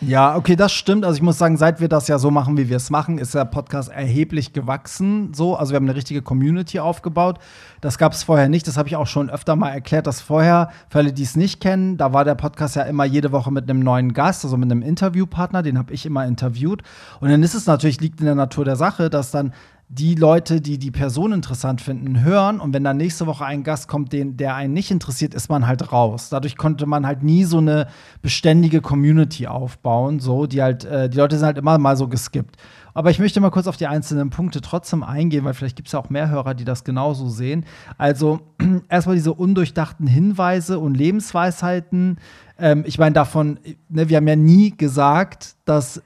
Ja, 0.01 0.35
okay, 0.35 0.55
das 0.57 0.73
stimmt. 0.73 1.05
Also 1.05 1.15
ich 1.15 1.21
muss 1.21 1.37
sagen, 1.37 1.55
seit 1.55 1.79
wir 1.79 1.87
das 1.87 2.07
ja 2.07 2.19
so 2.19 2.29
machen, 2.29 2.57
wie 2.57 2.69
wir 2.69 2.75
es 2.75 2.89
machen, 2.89 3.17
ist 3.17 3.33
der 3.33 3.45
Podcast 3.45 3.89
erheblich 3.89 4.51
gewachsen. 4.51 5.33
So, 5.33 5.55
also 5.55 5.71
wir 5.71 5.77
haben 5.77 5.85
eine 5.85 5.95
richtige 5.95 6.21
Community 6.21 6.79
aufgebaut. 6.79 7.39
Das 7.79 7.97
gab 7.97 8.11
es 8.11 8.23
vorher 8.23 8.49
nicht. 8.49 8.67
Das 8.67 8.77
habe 8.77 8.89
ich 8.89 8.97
auch 8.97 9.07
schon 9.07 9.29
öfter 9.29 9.55
mal 9.55 9.69
erklärt, 9.69 10.05
dass 10.05 10.19
vorher, 10.19 10.69
für 10.89 10.99
alle, 10.99 11.13
die 11.13 11.23
es 11.23 11.37
nicht 11.37 11.61
kennen, 11.61 11.97
da 11.97 12.11
war 12.11 12.25
der 12.25 12.35
Podcast 12.35 12.75
ja 12.75 12.83
immer 12.83 13.05
jede 13.05 13.31
Woche 13.31 13.51
mit 13.51 13.69
einem 13.69 13.79
neuen 13.79 14.13
Gast, 14.13 14.43
also 14.43 14.57
mit 14.57 14.69
einem 14.69 14.81
Interviewpartner. 14.81 15.63
Den 15.63 15.77
habe 15.77 15.93
ich 15.93 16.05
immer 16.05 16.25
interviewt. 16.25 16.83
Und 17.21 17.29
dann 17.29 17.41
ist 17.41 17.55
es 17.55 17.65
natürlich 17.65 18.01
liegt 18.01 18.19
in 18.19 18.25
der 18.25 18.35
Natur 18.35 18.65
der 18.65 18.75
Sache, 18.75 19.09
dass 19.09 19.31
dann 19.31 19.53
die 19.88 20.15
Leute, 20.15 20.62
die 20.62 20.80
die 20.80 20.89
Person 20.89 21.32
interessant 21.32 21.80
finden, 21.80 22.24
hören. 22.24 22.60
Und 22.60 22.74
wenn 22.74 22.84
dann 22.84 22.98
nächste 22.98 23.27
Woche 23.27 23.46
ein 23.46 23.63
Gast 23.63 23.88
kommt, 23.88 24.13
den, 24.13 24.36
der 24.36 24.56
einen 24.56 24.74
nicht 24.74 24.89
interessiert, 24.89 25.36
ist 25.36 25.48
man 25.48 25.68
halt 25.68 25.92
raus. 25.92 26.30
Dadurch 26.30 26.58
konnte 26.58 26.88
man 26.88 27.06
halt 27.06 27.22
nie 27.22 27.44
so 27.44 27.60
eine 27.60 27.88
beständige 28.22 28.82
Community 28.82 29.46
aufbauen. 29.46 30.20
So, 30.20 30.48
die 30.48 30.63
halt, 30.63 30.86
äh, 30.86 31.08
die 31.10 31.18
Leute 31.18 31.38
sind 31.38 31.46
halt 31.46 31.60
immer 31.60 31.77
mal 31.77 31.98
so 31.98 32.08
geskippt. 32.08 32.58
Aber 32.96 33.12
ich 33.12 33.20
möchte 33.20 33.39
mal 33.42 33.51
kurz 33.51 33.68
auf 33.68 33.77
die 33.77 33.88
einzelnen 33.88 34.32
Punkte 34.32 34.62
trotzdem 34.62 35.04
eingehen, 35.04 35.44
weil 35.44 35.54
vielleicht 35.54 35.75
gibt 35.75 35.89
es 35.89 35.92
ja 35.92 36.00
auch 36.00 36.10
mehr 36.10 36.30
Hörer, 36.30 36.56
die 36.56 36.63
das 36.63 36.84
genauso 36.84 37.30
sehen. 37.30 37.65
Also 37.98 38.39
erstmal 38.89 39.18
diese 39.18 39.34
undurchdachten 39.34 40.08
Hinweise 40.08 40.80
und 40.80 40.96
Lebensweisheiten. 40.96 42.18
Ähm, 42.58 42.84
ich 42.88 42.98
meine, 42.98 43.13
davon, 43.13 43.60
ne, 43.89 44.10
wir 44.10 44.18
haben 44.18 44.27
ja 44.27 44.36
nie 44.36 44.75
gesagt, 44.75 45.56
dass 45.65 46.01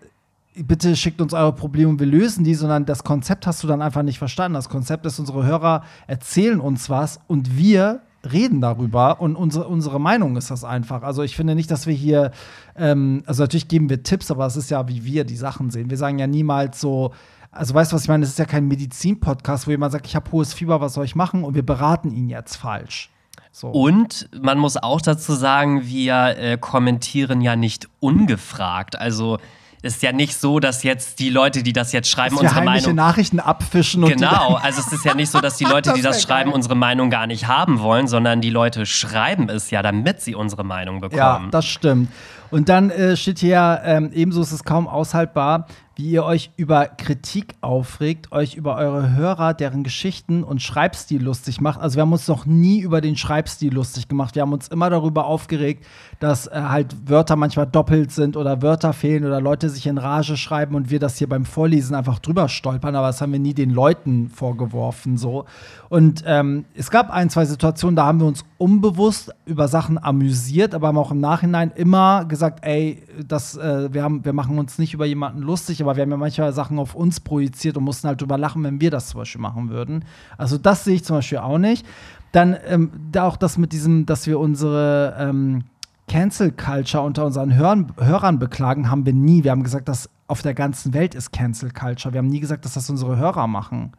bitte 0.63 0.96
schickt 0.96 1.22
uns 1.22 1.34
eure 1.34 1.54
Probleme 1.54 1.89
und 1.89 2.00
wir 2.00 2.08
lösen 2.08 2.44
die, 2.44 2.56
sondern 2.56 2.86
das 2.86 3.04
Konzept 3.04 3.48
hast 3.48 3.63
du 3.63 3.68
dann 3.68 3.82
einfach 3.82 4.04
nicht 4.04 4.20
verstanden. 4.20 4.56
Das 4.56 4.70
Konzept 4.70 5.06
ist, 5.06 5.20
unsere 5.20 5.46
Hörer 5.46 5.84
erzählen 6.08 6.60
uns 6.60 6.89
was 6.89 7.20
und 7.28 7.58
wir 7.58 8.01
reden 8.30 8.60
darüber 8.62 9.22
und 9.22 9.36
unsere, 9.36 9.68
unsere 9.68 10.00
Meinung 10.00 10.36
ist 10.36 10.51
das 10.51 10.63
einfach. 10.63 11.04
Also 11.04 11.24
ich 11.24 11.36
finde 11.36 11.56
nicht, 11.56 11.72
dass 11.72 11.88
wir 11.88 11.94
hier, 11.94 12.32
ähm, 12.75 13.24
also 13.25 13.44
natürlich 13.44 13.68
geben 13.68 13.89
wir 13.89 14.04
Tipps, 14.04 14.30
aber 14.30 14.46
es 14.46 14.58
ist 14.58 14.70
ja, 14.70 14.88
wie 14.88 15.06
wir 15.06 15.24
die 15.24 15.38
Sachen 15.38 15.70
sehen. 15.72 15.89
Wir 15.89 15.98
sagen 15.98 16.20
ja 16.20 16.28
niemals 16.28 16.82
so, 16.82 17.13
also 17.51 17.74
weißt 17.74 17.92
du, 17.92 17.96
was 17.96 18.04
ich 18.04 18.10
meine? 18.10 18.24
Es 18.24 18.32
ist 18.32 18.39
ja 18.39 18.46
kein 18.46 18.68
Medizin-Podcast, 18.68 19.68
wo 19.68 19.72
jemand 19.72 19.92
sagt, 19.92 20.06
ich 20.06 20.16
habe 20.16 20.32
hohes 20.32 20.54
Fieber, 20.54 20.82
was 20.82 20.94
soll 20.94 21.06
ich 21.06 21.16
machen? 21.16 21.44
Und 21.44 21.56
wir 21.56 21.66
beraten 21.66 22.12
ihn 22.12 22.30
jetzt 22.30 22.58
falsch. 22.58 23.10
So. 23.51 23.70
Und 23.70 24.30
man 24.39 24.60
muss 24.60 24.78
auch 24.78 25.01
dazu 25.01 25.34
sagen, 25.34 25.86
wir 25.86 26.38
äh, 26.38 26.58
kommentieren 26.58 27.42
ja 27.42 27.56
nicht 27.56 27.89
ungefragt. 28.00 29.00
Also 29.00 29.39
ist 29.82 30.02
ja 30.04 30.12
nicht 30.12 30.36
so, 30.36 30.60
dass 30.60 30.84
jetzt 30.84 31.20
die 31.20 31.30
Leute, 31.30 31.64
die 31.64 31.74
das 31.74 31.92
jetzt 31.92 32.10
schreiben, 32.10 32.36
dass 32.36 32.44
unsere 32.44 32.64
Meinung. 32.64 32.96
Nachrichten 32.96 33.40
abfischen 33.40 34.04
und 34.04 34.12
Genau, 34.12 34.56
also 34.62 34.82
es 34.82 34.92
ist 34.92 35.06
ja 35.06 35.14
nicht 35.14 35.32
so, 35.32 35.40
dass 35.40 35.58
die 35.58 35.66
Leute, 35.66 35.94
die 35.94 36.02
das, 36.02 36.18
das 36.18 36.24
schreiben, 36.24 36.50
geil. 36.50 36.56
unsere 36.56 36.76
Meinung 36.76 37.10
gar 37.10 37.28
nicht 37.28 37.48
haben 37.48 37.80
wollen, 37.80 38.08
sondern 38.08 38.42
die 38.42 38.50
Leute 38.50 38.86
schreiben 38.86 39.50
es 39.50 39.72
ja, 39.72 39.82
damit 39.82 40.22
sie 40.22 40.36
unsere 40.36 40.64
Meinung 40.64 41.00
bekommen. 41.00 41.18
Ja, 41.18 41.48
das 41.52 41.66
stimmt. 41.66 42.10
Und 42.52 42.68
dann 42.68 42.90
äh, 42.90 43.16
steht 43.16 43.40
hier, 43.40 43.82
ähm, 43.86 44.12
ebenso 44.14 44.42
ist 44.42 44.52
es 44.52 44.64
kaum 44.64 44.88
aushaltbar, 44.88 45.68
wie 46.00 46.12
ihr 46.12 46.24
euch 46.24 46.51
über 46.56 46.86
Kritik 46.86 47.56
aufregt, 47.60 48.32
euch 48.32 48.56
über 48.56 48.77
eure 48.77 49.18
Hörer, 49.18 49.53
deren 49.53 49.84
Geschichten 49.84 50.46
und 50.46 50.62
Schreibstil 50.62 51.22
lustig 51.22 51.60
macht. 51.60 51.82
Also 51.82 51.98
wir 51.98 52.03
haben 52.03 52.13
uns 52.13 52.25
noch 52.29 52.46
nie 52.46 52.79
über 52.79 53.01
den 53.01 53.18
Schreibstil 53.18 53.74
lustig 53.74 54.08
gemacht. 54.08 54.34
Wir 54.34 54.44
haben 54.44 54.53
uns 54.53 54.70
immer 54.70 54.89
darüber 54.89 55.25
aufgeregt, 55.25 55.86
dass 56.22 56.48
äh, 56.48 56.51
halt 56.53 57.10
Wörter 57.10 57.36
manchmal 57.36 57.68
doppelt 57.68 58.13
sind 58.13 58.38
oder 58.38 58.62
Wörter 58.62 58.94
fehlen 58.94 59.25
oder 59.25 59.41
Leute 59.41 59.70
sich 59.70 59.88
in 59.88 59.98
Rage 59.98 60.38
schreiben 60.38 60.75
und 60.75 60.89
wir 60.89 61.00
das 61.00 61.18
hier 61.18 61.27
beim 61.27 61.44
Vorlesen 61.44 61.94
einfach 61.96 62.20
drüber 62.20 62.48
stolpern. 62.48 62.96
Aber 62.96 63.08
das 63.08 63.20
haben 63.20 63.34
wir 63.34 63.39
nie 63.39 63.53
den 63.53 63.72
Leuten 63.72 64.29
vorgeworfen 64.29 65.18
so. 65.18 65.44
Und 65.89 66.24
ähm, 66.25 66.63
es 66.75 66.91
gab 66.91 67.10
ein, 67.10 67.29
zwei 67.29 67.44
Situationen, 67.44 67.98
da 67.98 68.06
haben 68.06 68.22
wir 68.22 68.27
uns 68.27 68.46
unbewusst 68.58 69.34
über 69.46 69.68
Sachen 69.68 70.01
amüsiert, 70.01 70.75
aber 70.75 70.88
haben 70.88 70.98
auch 70.98 71.12
im 71.12 71.20
Nachhinein 71.20 71.72
immer 71.75 72.24
gesagt, 72.25 72.60
ey, 72.63 73.03
das, 73.27 73.58
äh, 73.58 73.91
wir, 73.91 74.03
haben, 74.03 74.24
wir 74.24 74.34
machen 74.34 74.60
uns 74.60 74.77
nicht 74.77 74.94
über 74.94 75.06
jemanden 75.06 75.41
lustig, 75.41 75.82
aber 75.82 75.88
wir 75.96 76.03
haben 76.03 76.12
ja 76.12 76.17
manchmal 76.17 76.53
Sachen 76.53 76.79
auf 76.79 76.96
uns 76.96 77.19
projiziert 77.19 77.77
und 77.77 77.84
mussten 77.84 78.08
halt 78.08 78.22
drüber 78.22 78.38
lachen, 78.38 78.63
wenn 78.63 78.81
wir 78.81 78.91
das 78.91 79.10
zum 79.10 79.19
Beispiel 79.19 79.41
machen 79.41 79.69
würden. 79.69 80.05
Also 80.38 80.58
das 80.58 80.84
sehe 80.84 80.96
ich 80.96 81.03
zum 81.03 81.17
Beispiel 81.17 81.39
auch 81.39 81.58
nicht. 81.58 81.86
Dann 82.31 82.58
ähm, 82.67 82.91
da 83.12 83.25
auch 83.25 83.38
das 83.38 83.58
mit 83.58 83.74
diesem, 83.74 84.05
dass 84.05 84.27
wir 84.27 84.39
unsere 84.39 85.15
ähm, 85.19 85.63
Cancel 86.08 86.51
Culture 86.51 87.03
unter 87.03 87.25
unseren 87.25 87.55
Hörern, 87.55 87.93
Hörern 87.98 88.39
beklagen, 88.39 88.89
haben 88.89 89.05
wir 89.05 89.13
nie. 89.13 89.43
Wir 89.43 89.51
haben 89.51 89.63
gesagt, 89.63 89.88
dass 89.88 90.10
auf 90.27 90.41
der 90.41 90.53
ganzen 90.53 90.93
Welt 90.93 91.15
ist 91.15 91.31
Cancel 91.31 91.72
Culture. 91.72 92.13
Wir 92.13 92.19
haben 92.19 92.27
nie 92.27 92.39
gesagt, 92.39 92.65
dass 92.65 92.74
das 92.74 92.89
unsere 92.89 93.17
Hörer 93.17 93.48
machen. 93.48 93.93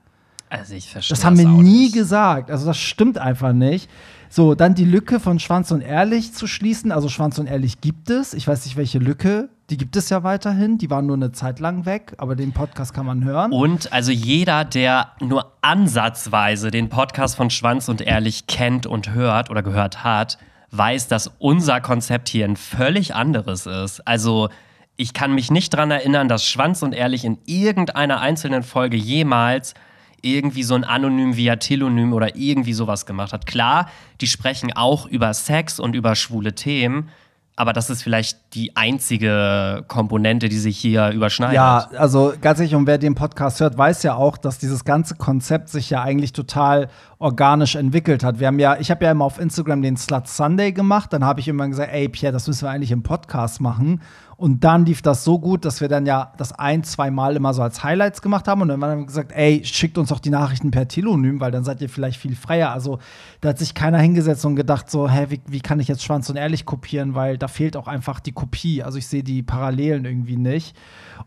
Also 0.48 0.74
ich 0.74 0.90
verstehe. 0.90 1.16
Das 1.16 1.24
haben 1.24 1.38
wir 1.38 1.48
nie 1.48 1.84
nicht. 1.84 1.94
gesagt. 1.94 2.50
Also 2.50 2.66
das 2.66 2.76
stimmt 2.76 3.18
einfach 3.18 3.52
nicht. 3.52 3.88
So, 4.32 4.54
dann 4.54 4.76
die 4.76 4.84
Lücke 4.84 5.18
von 5.18 5.40
Schwanz 5.40 5.72
und 5.72 5.80
Ehrlich 5.80 6.32
zu 6.32 6.46
schließen. 6.46 6.92
Also 6.92 7.08
Schwanz 7.08 7.40
und 7.40 7.48
Ehrlich 7.48 7.80
gibt 7.80 8.10
es. 8.10 8.32
Ich 8.32 8.46
weiß 8.46 8.64
nicht, 8.64 8.76
welche 8.76 9.00
Lücke. 9.00 9.48
Die 9.70 9.76
gibt 9.76 9.96
es 9.96 10.08
ja 10.08 10.22
weiterhin. 10.22 10.78
Die 10.78 10.88
waren 10.88 11.06
nur 11.06 11.16
eine 11.16 11.32
Zeit 11.32 11.58
lang 11.58 11.84
weg, 11.84 12.14
aber 12.16 12.36
den 12.36 12.52
Podcast 12.52 12.94
kann 12.94 13.06
man 13.06 13.24
hören. 13.24 13.50
Und 13.50 13.92
also 13.92 14.12
jeder, 14.12 14.64
der 14.64 15.10
nur 15.18 15.52
ansatzweise 15.62 16.70
den 16.70 16.88
Podcast 16.88 17.34
von 17.34 17.50
Schwanz 17.50 17.88
und 17.88 18.02
Ehrlich 18.02 18.46
kennt 18.46 18.86
und 18.86 19.14
hört 19.14 19.50
oder 19.50 19.64
gehört 19.64 20.04
hat, 20.04 20.38
weiß, 20.70 21.08
dass 21.08 21.32
unser 21.40 21.80
Konzept 21.80 22.28
hier 22.28 22.44
ein 22.44 22.54
völlig 22.54 23.16
anderes 23.16 23.66
ist. 23.66 24.06
Also 24.06 24.48
ich 24.94 25.12
kann 25.12 25.34
mich 25.34 25.50
nicht 25.50 25.74
daran 25.74 25.90
erinnern, 25.90 26.28
dass 26.28 26.46
Schwanz 26.46 26.84
und 26.84 26.92
Ehrlich 26.92 27.24
in 27.24 27.38
irgendeiner 27.46 28.20
einzelnen 28.20 28.62
Folge 28.62 28.96
jemals 28.96 29.74
irgendwie 30.22 30.62
so 30.62 30.74
ein 30.74 30.84
Anonym 30.84 31.36
via 31.36 31.56
Telonym 31.56 32.12
oder 32.12 32.36
irgendwie 32.36 32.72
sowas 32.72 33.06
gemacht 33.06 33.32
hat. 33.32 33.46
Klar, 33.46 33.88
die 34.20 34.26
sprechen 34.26 34.72
auch 34.72 35.06
über 35.06 35.32
Sex 35.34 35.80
und 35.80 35.94
über 35.94 36.14
schwule 36.14 36.54
Themen, 36.54 37.08
aber 37.56 37.74
das 37.74 37.90
ist 37.90 38.02
vielleicht 38.02 38.38
die 38.54 38.74
einzige 38.74 39.84
Komponente, 39.86 40.48
die 40.48 40.58
sich 40.58 40.78
hier 40.78 41.10
überschneidet. 41.10 41.56
Ja, 41.56 41.90
also 41.98 42.32
ganz 42.40 42.58
ehrlich, 42.58 42.74
und 42.74 42.86
wer 42.86 42.96
den 42.96 43.14
Podcast 43.14 43.60
hört, 43.60 43.76
weiß 43.76 44.02
ja 44.02 44.14
auch, 44.14 44.38
dass 44.38 44.58
dieses 44.58 44.84
ganze 44.84 45.14
Konzept 45.16 45.68
sich 45.68 45.90
ja 45.90 46.02
eigentlich 46.02 46.32
total 46.32 46.88
organisch 47.20 47.74
entwickelt 47.74 48.24
hat. 48.24 48.40
Wir 48.40 48.46
haben 48.46 48.58
ja, 48.58 48.78
ich 48.80 48.90
habe 48.90 49.04
ja 49.04 49.10
immer 49.10 49.26
auf 49.26 49.38
Instagram 49.38 49.82
den 49.82 49.98
Slut 49.98 50.26
Sunday 50.26 50.72
gemacht, 50.72 51.12
dann 51.12 51.22
habe 51.22 51.38
ich 51.38 51.48
immer 51.48 51.68
gesagt, 51.68 51.92
ey 51.92 52.08
Pierre, 52.08 52.32
das 52.32 52.48
müssen 52.48 52.62
wir 52.62 52.70
eigentlich 52.70 52.92
im 52.92 53.02
Podcast 53.02 53.60
machen. 53.60 54.00
Und 54.38 54.64
dann 54.64 54.86
lief 54.86 55.02
das 55.02 55.22
so 55.22 55.38
gut, 55.38 55.66
dass 55.66 55.82
wir 55.82 55.88
dann 55.88 56.06
ja 56.06 56.32
das 56.38 56.52
ein, 56.52 56.82
zwei 56.82 57.10
Mal 57.10 57.36
immer 57.36 57.52
so 57.52 57.60
als 57.60 57.84
Highlights 57.84 58.22
gemacht 58.22 58.48
haben. 58.48 58.62
Und 58.62 58.68
dann 58.68 58.82
haben 58.82 59.00
wir 59.00 59.06
gesagt, 59.06 59.32
ey, 59.32 59.60
schickt 59.64 59.98
uns 59.98 60.08
doch 60.08 60.18
die 60.18 60.30
Nachrichten 60.30 60.70
per 60.70 60.88
Telonym, 60.88 61.40
weil 61.40 61.50
dann 61.50 61.62
seid 61.62 61.82
ihr 61.82 61.90
vielleicht 61.90 62.18
viel 62.18 62.34
freier. 62.34 62.72
Also 62.72 63.00
da 63.42 63.50
hat 63.50 63.58
sich 63.58 63.74
keiner 63.74 63.98
hingesetzt 63.98 64.46
und 64.46 64.56
gedacht, 64.56 64.90
so, 64.90 65.10
hä, 65.10 65.26
wie, 65.28 65.42
wie 65.46 65.60
kann 65.60 65.78
ich 65.78 65.88
jetzt 65.88 66.02
Schwanz 66.02 66.30
und 66.30 66.36
Ehrlich 66.36 66.64
kopieren, 66.64 67.14
weil 67.14 67.36
da 67.36 67.48
fehlt 67.48 67.76
auch 67.76 67.86
einfach 67.86 68.18
die 68.18 68.32
Kopie. 68.32 68.82
Also 68.82 68.96
ich 68.96 69.08
sehe 69.08 69.22
die 69.22 69.42
Parallelen 69.42 70.06
irgendwie 70.06 70.38
nicht. 70.38 70.74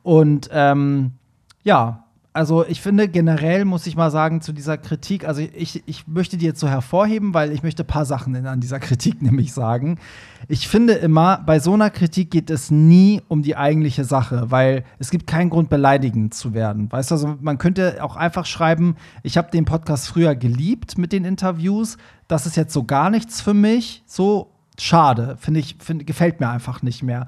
Und 0.01 0.49
ähm, 0.51 1.11
ja, 1.63 2.02
also 2.33 2.65
ich 2.65 2.81
finde 2.81 3.07
generell 3.07 3.63
muss 3.63 3.85
ich 3.85 3.95
mal 3.95 4.09
sagen 4.09 4.41
zu 4.41 4.53
dieser 4.53 4.77
Kritik, 4.77 5.27
also 5.27 5.41
ich, 5.41 5.83
ich 5.85 6.07
möchte 6.07 6.35
die 6.35 6.47
jetzt 6.47 6.59
so 6.59 6.67
hervorheben, 6.67 7.35
weil 7.35 7.51
ich 7.51 7.61
möchte 7.61 7.83
ein 7.83 7.87
paar 7.87 8.05
Sachen 8.05 8.35
an 8.47 8.59
dieser 8.59 8.79
Kritik 8.79 9.21
nämlich 9.21 9.53
sagen. 9.53 9.99
Ich 10.47 10.67
finde 10.67 10.93
immer, 10.93 11.41
bei 11.45 11.59
so 11.59 11.73
einer 11.73 11.91
Kritik 11.91 12.31
geht 12.31 12.49
es 12.49 12.71
nie 12.71 13.21
um 13.27 13.43
die 13.43 13.55
eigentliche 13.55 14.03
Sache, 14.03 14.49
weil 14.49 14.83
es 14.97 15.11
gibt 15.11 15.27
keinen 15.27 15.51
Grund, 15.51 15.69
beleidigend 15.69 16.33
zu 16.33 16.55
werden. 16.55 16.91
Weißt 16.91 17.11
du, 17.11 17.15
also 17.15 17.37
man 17.39 17.59
könnte 17.59 18.03
auch 18.03 18.15
einfach 18.15 18.47
schreiben, 18.47 18.95
ich 19.21 19.37
habe 19.37 19.51
den 19.51 19.65
Podcast 19.65 20.07
früher 20.07 20.35
geliebt 20.35 20.97
mit 20.97 21.13
den 21.13 21.25
Interviews, 21.25 21.97
das 22.27 22.47
ist 22.47 22.57
jetzt 22.57 22.73
so 22.73 22.83
gar 22.83 23.11
nichts 23.11 23.41
für 23.41 23.53
mich, 23.53 24.03
so 24.07 24.49
schade, 24.79 25.37
finde 25.39 25.59
ich, 25.59 25.75
find, 25.79 26.07
gefällt 26.07 26.39
mir 26.39 26.49
einfach 26.49 26.81
nicht 26.81 27.03
mehr 27.03 27.27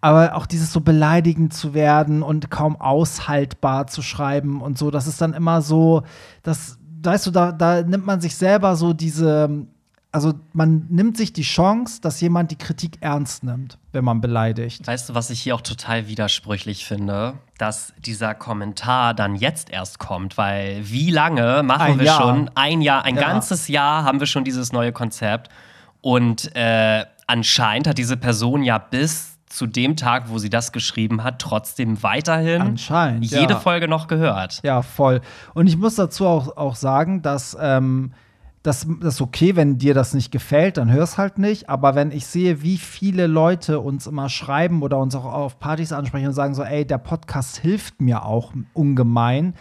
aber 0.00 0.36
auch 0.36 0.46
dieses 0.46 0.72
so 0.72 0.80
beleidigend 0.80 1.54
zu 1.54 1.74
werden 1.74 2.22
und 2.22 2.50
kaum 2.50 2.80
aushaltbar 2.80 3.86
zu 3.86 4.02
schreiben 4.02 4.60
und 4.60 4.78
so, 4.78 4.90
das 4.90 5.06
ist 5.06 5.20
dann 5.20 5.34
immer 5.34 5.62
so, 5.62 6.02
das, 6.42 6.78
weißt 7.02 7.26
du, 7.26 7.30
da, 7.30 7.52
da 7.52 7.82
nimmt 7.82 8.06
man 8.06 8.20
sich 8.20 8.36
selber 8.36 8.76
so 8.76 8.92
diese, 8.92 9.66
also 10.12 10.34
man 10.52 10.86
nimmt 10.88 11.16
sich 11.16 11.32
die 11.32 11.42
Chance, 11.42 12.00
dass 12.00 12.20
jemand 12.20 12.50
die 12.50 12.56
Kritik 12.56 12.98
ernst 13.00 13.42
nimmt, 13.42 13.78
wenn 13.92 14.04
man 14.04 14.20
beleidigt. 14.20 14.86
Weißt 14.86 15.08
du, 15.08 15.14
was 15.14 15.30
ich 15.30 15.40
hier 15.40 15.54
auch 15.54 15.60
total 15.60 16.08
widersprüchlich 16.08 16.86
finde? 16.86 17.34
Dass 17.58 17.92
dieser 17.98 18.34
Kommentar 18.34 19.14
dann 19.14 19.34
jetzt 19.34 19.70
erst 19.70 19.98
kommt, 19.98 20.38
weil 20.38 20.80
wie 20.88 21.10
lange 21.10 21.62
machen 21.62 21.82
ein 21.82 21.98
wir 21.98 22.06
Jahr. 22.06 22.20
schon? 22.20 22.50
Ein 22.54 22.80
Jahr, 22.80 23.04
ein 23.04 23.16
ja. 23.16 23.22
ganzes 23.22 23.68
Jahr 23.68 24.04
haben 24.04 24.20
wir 24.20 24.26
schon 24.26 24.44
dieses 24.44 24.72
neue 24.72 24.92
Konzept 24.92 25.50
und 26.00 26.54
äh, 26.54 27.04
anscheinend 27.26 27.88
hat 27.88 27.98
diese 27.98 28.16
Person 28.16 28.62
ja 28.62 28.78
bis 28.78 29.35
zu 29.46 29.66
dem 29.66 29.96
Tag, 29.96 30.28
wo 30.28 30.38
sie 30.38 30.50
das 30.50 30.72
geschrieben 30.72 31.22
hat, 31.22 31.38
trotzdem 31.38 32.02
weiterhin 32.02 32.62
Anscheinend, 32.62 33.24
jede 33.24 33.54
ja. 33.54 33.60
Folge 33.60 33.88
noch 33.88 34.08
gehört. 34.08 34.60
Ja, 34.64 34.82
voll. 34.82 35.20
Und 35.54 35.66
ich 35.66 35.76
muss 35.76 35.94
dazu 35.94 36.26
auch, 36.26 36.56
auch 36.56 36.74
sagen, 36.74 37.22
dass 37.22 37.56
ähm, 37.60 38.12
das, 38.66 38.86
das 39.00 39.14
ist 39.14 39.20
okay, 39.20 39.54
wenn 39.54 39.78
dir 39.78 39.94
das 39.94 40.12
nicht 40.12 40.32
gefällt, 40.32 40.76
dann 40.76 40.90
hör's 40.90 41.18
halt 41.18 41.38
nicht. 41.38 41.68
Aber 41.68 41.94
wenn 41.94 42.10
ich 42.10 42.26
sehe, 42.26 42.62
wie 42.62 42.78
viele 42.78 43.28
Leute 43.28 43.78
uns 43.78 44.08
immer 44.08 44.28
schreiben 44.28 44.82
oder 44.82 44.98
uns 44.98 45.14
auch 45.14 45.24
auf 45.24 45.60
Partys 45.60 45.92
ansprechen 45.92 46.26
und 46.26 46.32
sagen 46.32 46.54
so, 46.54 46.64
ey, 46.64 46.84
der 46.84 46.98
Podcast 46.98 47.58
hilft 47.58 48.00
mir 48.00 48.24
auch 48.24 48.52
ungemein, 48.72 49.54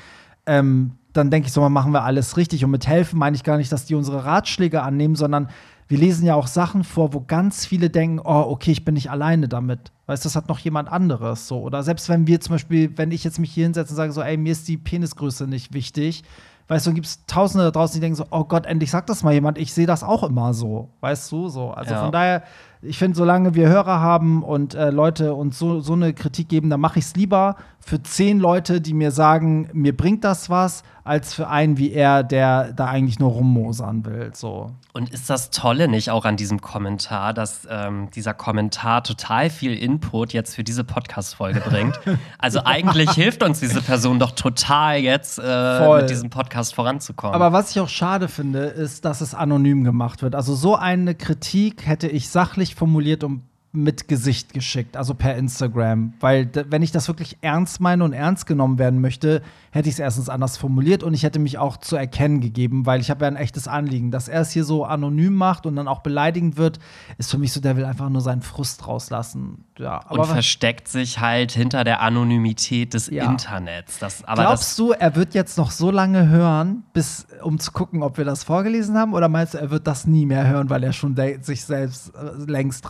ähm, 0.47 0.93
dann 1.13 1.29
denke 1.29 1.47
ich 1.47 1.53
so, 1.53 1.67
machen 1.69 1.93
wir 1.93 2.03
alles 2.03 2.35
richtig. 2.35 2.65
Und 2.65 2.71
mit 2.71 2.87
helfen 2.87 3.19
meine 3.19 3.35
ich 3.35 3.43
gar 3.43 3.57
nicht, 3.57 3.71
dass 3.71 3.85
die 3.85 3.95
unsere 3.95 4.25
Ratschläge 4.25 4.81
annehmen, 4.81 5.15
sondern 5.15 5.49
wir 5.87 5.97
lesen 5.97 6.25
ja 6.25 6.35
auch 6.35 6.47
Sachen 6.47 6.83
vor, 6.83 7.13
wo 7.13 7.21
ganz 7.21 7.65
viele 7.65 7.89
denken, 7.89 8.19
oh, 8.19 8.45
okay, 8.49 8.71
ich 8.71 8.85
bin 8.85 8.95
nicht 8.95 9.11
alleine 9.11 9.47
damit. 9.47 9.91
Weißt 10.07 10.23
du, 10.23 10.27
das 10.27 10.35
hat 10.35 10.49
noch 10.49 10.59
jemand 10.59 10.89
anderes 10.89 11.47
so. 11.47 11.59
Oder 11.61 11.83
selbst 11.83 12.09
wenn 12.09 12.27
wir 12.27 12.41
zum 12.41 12.55
Beispiel, 12.55 12.97
wenn 12.97 13.11
ich 13.11 13.23
jetzt 13.23 13.39
mich 13.39 13.51
hier 13.51 13.65
hinsetze 13.65 13.91
und 13.91 13.97
sage 13.97 14.11
so, 14.11 14.21
ey, 14.21 14.37
mir 14.37 14.51
ist 14.51 14.67
die 14.67 14.77
Penisgröße 14.77 15.47
nicht 15.47 15.73
wichtig, 15.73 16.23
weißt 16.67 16.87
du, 16.87 16.93
gibt 16.93 17.05
es 17.05 17.25
Tausende 17.27 17.65
da 17.65 17.71
draußen, 17.71 17.95
die 17.95 18.01
denken 18.01 18.15
so, 18.15 18.25
oh 18.31 18.45
Gott, 18.45 18.65
endlich 18.65 18.89
sagt 18.89 19.09
das 19.09 19.23
mal 19.23 19.33
jemand, 19.33 19.57
ich 19.59 19.73
sehe 19.73 19.85
das 19.85 20.03
auch 20.03 20.23
immer 20.23 20.53
so. 20.53 20.89
Weißt 21.01 21.31
du, 21.31 21.49
so. 21.49 21.71
Also 21.71 21.93
ja. 21.93 22.01
von 22.01 22.11
daher 22.11 22.43
ich 22.87 22.97
finde, 22.97 23.17
solange 23.17 23.55
wir 23.55 23.67
Hörer 23.67 23.99
haben 23.99 24.43
und 24.43 24.75
äh, 24.75 24.89
Leute 24.89 25.33
uns 25.33 25.57
so, 25.57 25.79
so 25.79 25.93
eine 25.93 26.13
Kritik 26.13 26.49
geben, 26.49 26.69
dann 26.69 26.79
mache 26.79 26.99
ich 26.99 27.05
es 27.05 27.15
lieber 27.15 27.55
für 27.87 28.01
zehn 28.01 28.39
Leute, 28.39 28.81
die 28.81 28.95
mir 28.95 29.11
sagen, 29.11 29.69
mir 29.71 29.95
bringt 29.95 30.23
das 30.23 30.49
was, 30.49 30.81
als 31.03 31.35
für 31.35 31.49
einen 31.49 31.77
wie 31.77 31.91
er, 31.91 32.23
der 32.23 32.73
da 32.73 32.87
eigentlich 32.87 33.19
nur 33.19 33.29
rummosern 33.29 34.03
will. 34.05 34.31
So. 34.33 34.71
Und 34.91 35.11
ist 35.11 35.29
das 35.29 35.51
Tolle 35.51 35.87
nicht 35.87 36.09
auch 36.09 36.25
an 36.25 36.35
diesem 36.35 36.61
Kommentar, 36.61 37.31
dass 37.31 37.67
ähm, 37.69 38.09
dieser 38.15 38.33
Kommentar 38.33 39.03
total 39.03 39.51
viel 39.51 39.77
Input 39.77 40.33
jetzt 40.33 40.55
für 40.55 40.63
diese 40.63 40.83
Podcast-Folge 40.83 41.59
bringt? 41.59 41.99
Also 42.39 42.61
eigentlich 42.63 43.11
hilft 43.11 43.43
uns 43.43 43.59
diese 43.59 43.81
Person 43.81 44.19
doch 44.19 44.31
total 44.31 44.97
jetzt 44.97 45.39
äh, 45.39 45.97
mit 45.97 46.09
diesem 46.09 46.29
Podcast 46.29 46.75
voranzukommen. 46.75 47.35
Aber 47.35 47.53
was 47.53 47.71
ich 47.71 47.79
auch 47.79 47.89
schade 47.89 48.27
finde, 48.27 48.59
ist, 48.65 49.05
dass 49.05 49.21
es 49.21 49.33
anonym 49.33 49.83
gemacht 49.83 50.21
wird. 50.21 50.35
Also 50.35 50.55
so 50.55 50.75
eine 50.75 51.15
Kritik 51.15 51.85
hätte 51.85 52.07
ich 52.07 52.29
sachlich 52.29 52.75
formuliert 52.75 53.23
und 53.23 53.41
mit 53.75 54.07
Gesicht 54.07 54.53
geschickt, 54.53 54.97
also 54.97 55.13
per 55.13 55.35
Instagram. 55.35 56.13
Weil, 56.19 56.49
wenn 56.69 56.81
ich 56.81 56.91
das 56.91 57.07
wirklich 57.07 57.37
ernst 57.41 57.79
meine 57.79 58.03
und 58.03 58.13
ernst 58.13 58.45
genommen 58.45 58.79
werden 58.79 59.01
möchte, 59.01 59.41
hätte 59.71 59.89
ich 59.89 59.95
es 59.95 59.99
erstens 59.99 60.29
anders 60.29 60.57
formuliert 60.57 61.03
und 61.03 61.13
ich 61.13 61.23
hätte 61.23 61.39
mich 61.39 61.57
auch 61.57 61.77
zu 61.77 61.95
erkennen 61.95 62.41
gegeben, 62.41 62.85
weil 62.85 63.01
ich 63.01 63.09
habe 63.09 63.25
ja 63.25 63.31
ein 63.31 63.35
echtes 63.35 63.67
Anliegen. 63.67 64.11
Dass 64.11 64.27
er 64.27 64.41
es 64.41 64.51
hier 64.51 64.63
so 64.63 64.85
anonym 64.85 65.35
macht 65.35 65.65
und 65.65 65.75
dann 65.75 65.87
auch 65.87 65.99
beleidigend 65.99 66.57
wird, 66.57 66.79
ist 67.17 67.31
für 67.31 67.37
mich 67.37 67.51
so, 67.51 67.59
der 67.59 67.75
will 67.75 67.85
einfach 67.85 68.09
nur 68.09 68.21
seinen 68.21 68.41
Frust 68.41 68.87
rauslassen. 68.87 69.65
Ja, 69.77 69.99
und 70.09 70.25
versteckt 70.25 70.87
sich 70.87 71.19
halt 71.19 71.51
hinter 71.51 71.83
der 71.83 72.01
Anonymität 72.01 72.93
des 72.93 73.07
ja. 73.07 73.29
Internets. 73.29 73.99
Das, 73.99 74.23
aber 74.23 74.43
Glaubst 74.43 74.79
du, 74.79 74.91
er 74.91 75.15
wird 75.15 75.33
jetzt 75.33 75.57
noch 75.57 75.71
so 75.71 75.91
lange 75.91 76.29
hören, 76.29 76.83
bis, 76.93 77.27
um 77.43 77.59
zu 77.59 77.71
gucken, 77.71 78.01
ob 78.01 78.17
wir 78.17 78.25
das 78.25 78.43
vorgelesen 78.43 78.97
haben? 78.97 79.13
Oder 79.13 79.27
meinst 79.27 79.53
du, 79.53 79.57
er 79.57 79.71
wird 79.71 79.87
das 79.87 80.07
nie 80.07 80.25
mehr 80.25 80.47
hören, 80.47 80.69
weil 80.69 80.83
er 80.83 80.93
schon 80.93 81.15
sich 81.41 81.65
selbst 81.65 82.13
äh, 82.15 82.49
längst 82.49 82.85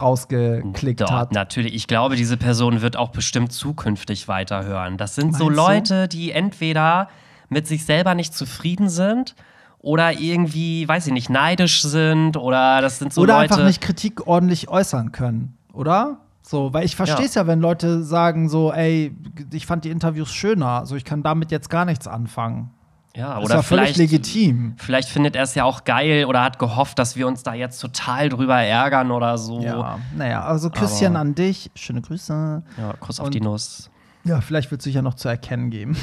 rausgeklickt 0.75 1.01
Dort, 1.01 1.11
hat? 1.11 1.31
Natürlich. 1.31 1.73
Ich 1.73 1.87
glaube, 1.87 2.15
diese 2.15 2.37
Person 2.37 2.81
wird 2.81 2.97
auch 2.97 3.09
bestimmt 3.09 3.51
zukünftig 3.51 4.27
weiterhören. 4.27 4.97
Das 4.97 5.15
sind 5.15 5.31
meinst 5.31 5.39
so 5.39 5.49
Leute, 5.49 6.03
du? 6.03 6.07
die 6.09 6.31
entweder 6.31 6.55
entweder 6.75 7.09
mit 7.49 7.67
sich 7.67 7.85
selber 7.85 8.15
nicht 8.15 8.33
zufrieden 8.33 8.89
sind 8.89 9.35
oder 9.79 10.13
irgendwie, 10.13 10.87
weiß 10.87 11.07
ich 11.07 11.13
nicht, 11.13 11.29
neidisch 11.29 11.83
sind 11.83 12.37
oder 12.37 12.81
das 12.81 12.99
sind 12.99 13.13
so 13.13 13.21
oder 13.21 13.35
Leute. 13.35 13.45
Oder 13.45 13.53
einfach 13.55 13.67
nicht 13.67 13.81
Kritik 13.81 14.25
ordentlich 14.27 14.67
äußern 14.67 15.11
können, 15.11 15.57
oder? 15.73 16.17
So, 16.41 16.73
weil 16.73 16.85
ich 16.85 16.95
verstehe 16.95 17.25
es 17.25 17.35
ja. 17.35 17.43
ja. 17.43 17.47
wenn 17.47 17.59
Leute 17.59 18.03
sagen 18.03 18.49
so, 18.49 18.71
ey, 18.71 19.15
ich 19.51 19.65
fand 19.65 19.83
die 19.83 19.89
Interviews 19.89 20.31
schöner, 20.31 20.85
so 20.85 20.95
ich 20.95 21.03
kann 21.03 21.23
damit 21.23 21.51
jetzt 21.51 21.69
gar 21.69 21.85
nichts 21.85 22.07
anfangen. 22.07 22.71
Ja, 23.15 23.39
das 23.39 23.45
oder 23.45 23.63
vielleicht 23.63 23.97
legitim. 23.97 24.75
Vielleicht 24.77 25.09
findet 25.09 25.35
er 25.35 25.43
es 25.43 25.55
ja 25.55 25.63
auch 25.63 25.85
geil 25.85 26.25
oder 26.25 26.43
hat 26.43 26.59
gehofft, 26.59 26.99
dass 26.99 27.15
wir 27.15 27.27
uns 27.27 27.43
da 27.43 27.53
jetzt 27.53 27.79
total 27.79 28.29
drüber 28.29 28.57
ärgern 28.57 29.11
oder 29.11 29.37
so. 29.37 29.61
Ja, 29.61 29.99
naja, 30.15 30.43
also 30.43 30.69
Küsschen 30.69 31.15
Aber, 31.15 31.19
an 31.19 31.35
dich, 31.35 31.71
schöne 31.75 32.01
Grüße. 32.01 32.63
Ja, 32.77 32.93
Kuss 32.99 33.19
auf 33.19 33.27
Und, 33.27 33.35
die 33.35 33.41
Nuss. 33.41 33.89
Ja, 34.25 34.41
vielleicht 34.41 34.71
wird 34.71 34.81
es 34.81 34.85
sich 34.85 34.95
ja 34.95 35.01
noch 35.01 35.13
zu 35.13 35.29
erkennen 35.29 35.69
geben. 35.69 35.95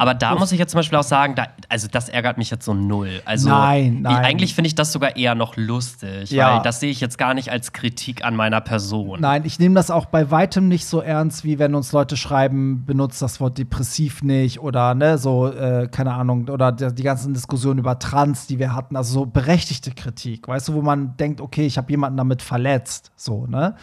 Aber 0.00 0.14
da 0.14 0.34
muss 0.34 0.50
ich 0.50 0.58
jetzt 0.58 0.70
zum 0.70 0.78
Beispiel 0.78 0.96
auch 0.98 1.02
sagen, 1.02 1.34
da, 1.34 1.48
also 1.68 1.86
das 1.86 2.08
ärgert 2.08 2.38
mich 2.38 2.48
jetzt 2.48 2.64
so 2.64 2.72
null. 2.72 3.20
Also 3.26 3.50
nein, 3.50 3.98
nein. 4.00 4.24
eigentlich 4.24 4.54
finde 4.54 4.68
ich 4.68 4.74
das 4.74 4.92
sogar 4.92 5.14
eher 5.14 5.34
noch 5.34 5.58
lustig, 5.58 6.30
ja. 6.30 6.54
weil 6.54 6.62
das 6.62 6.80
sehe 6.80 6.90
ich 6.90 7.02
jetzt 7.02 7.18
gar 7.18 7.34
nicht 7.34 7.52
als 7.52 7.74
Kritik 7.74 8.24
an 8.24 8.34
meiner 8.34 8.62
Person. 8.62 9.20
Nein, 9.20 9.42
ich 9.44 9.58
nehme 9.58 9.74
das 9.74 9.90
auch 9.90 10.06
bei 10.06 10.30
weitem 10.30 10.68
nicht 10.68 10.86
so 10.86 11.02
ernst, 11.02 11.44
wie 11.44 11.58
wenn 11.58 11.74
uns 11.74 11.92
Leute 11.92 12.16
schreiben, 12.16 12.86
benutzt 12.86 13.20
das 13.20 13.40
Wort 13.40 13.58
depressiv 13.58 14.22
nicht 14.22 14.60
oder 14.60 14.94
ne, 14.94 15.18
so, 15.18 15.48
äh, 15.48 15.86
keine 15.92 16.14
Ahnung, 16.14 16.48
oder 16.48 16.72
die, 16.72 16.94
die 16.94 17.02
ganzen 17.02 17.34
Diskussionen 17.34 17.80
über 17.80 17.98
Trans, 17.98 18.46
die 18.46 18.58
wir 18.58 18.74
hatten, 18.74 18.96
also 18.96 19.12
so 19.12 19.26
berechtigte 19.26 19.90
Kritik, 19.90 20.48
weißt 20.48 20.68
du, 20.68 20.72
wo 20.72 20.80
man 20.80 21.18
denkt, 21.18 21.42
okay, 21.42 21.66
ich 21.66 21.76
habe 21.76 21.90
jemanden 21.90 22.16
damit 22.16 22.40
verletzt, 22.40 23.12
so, 23.16 23.46
ne? 23.46 23.74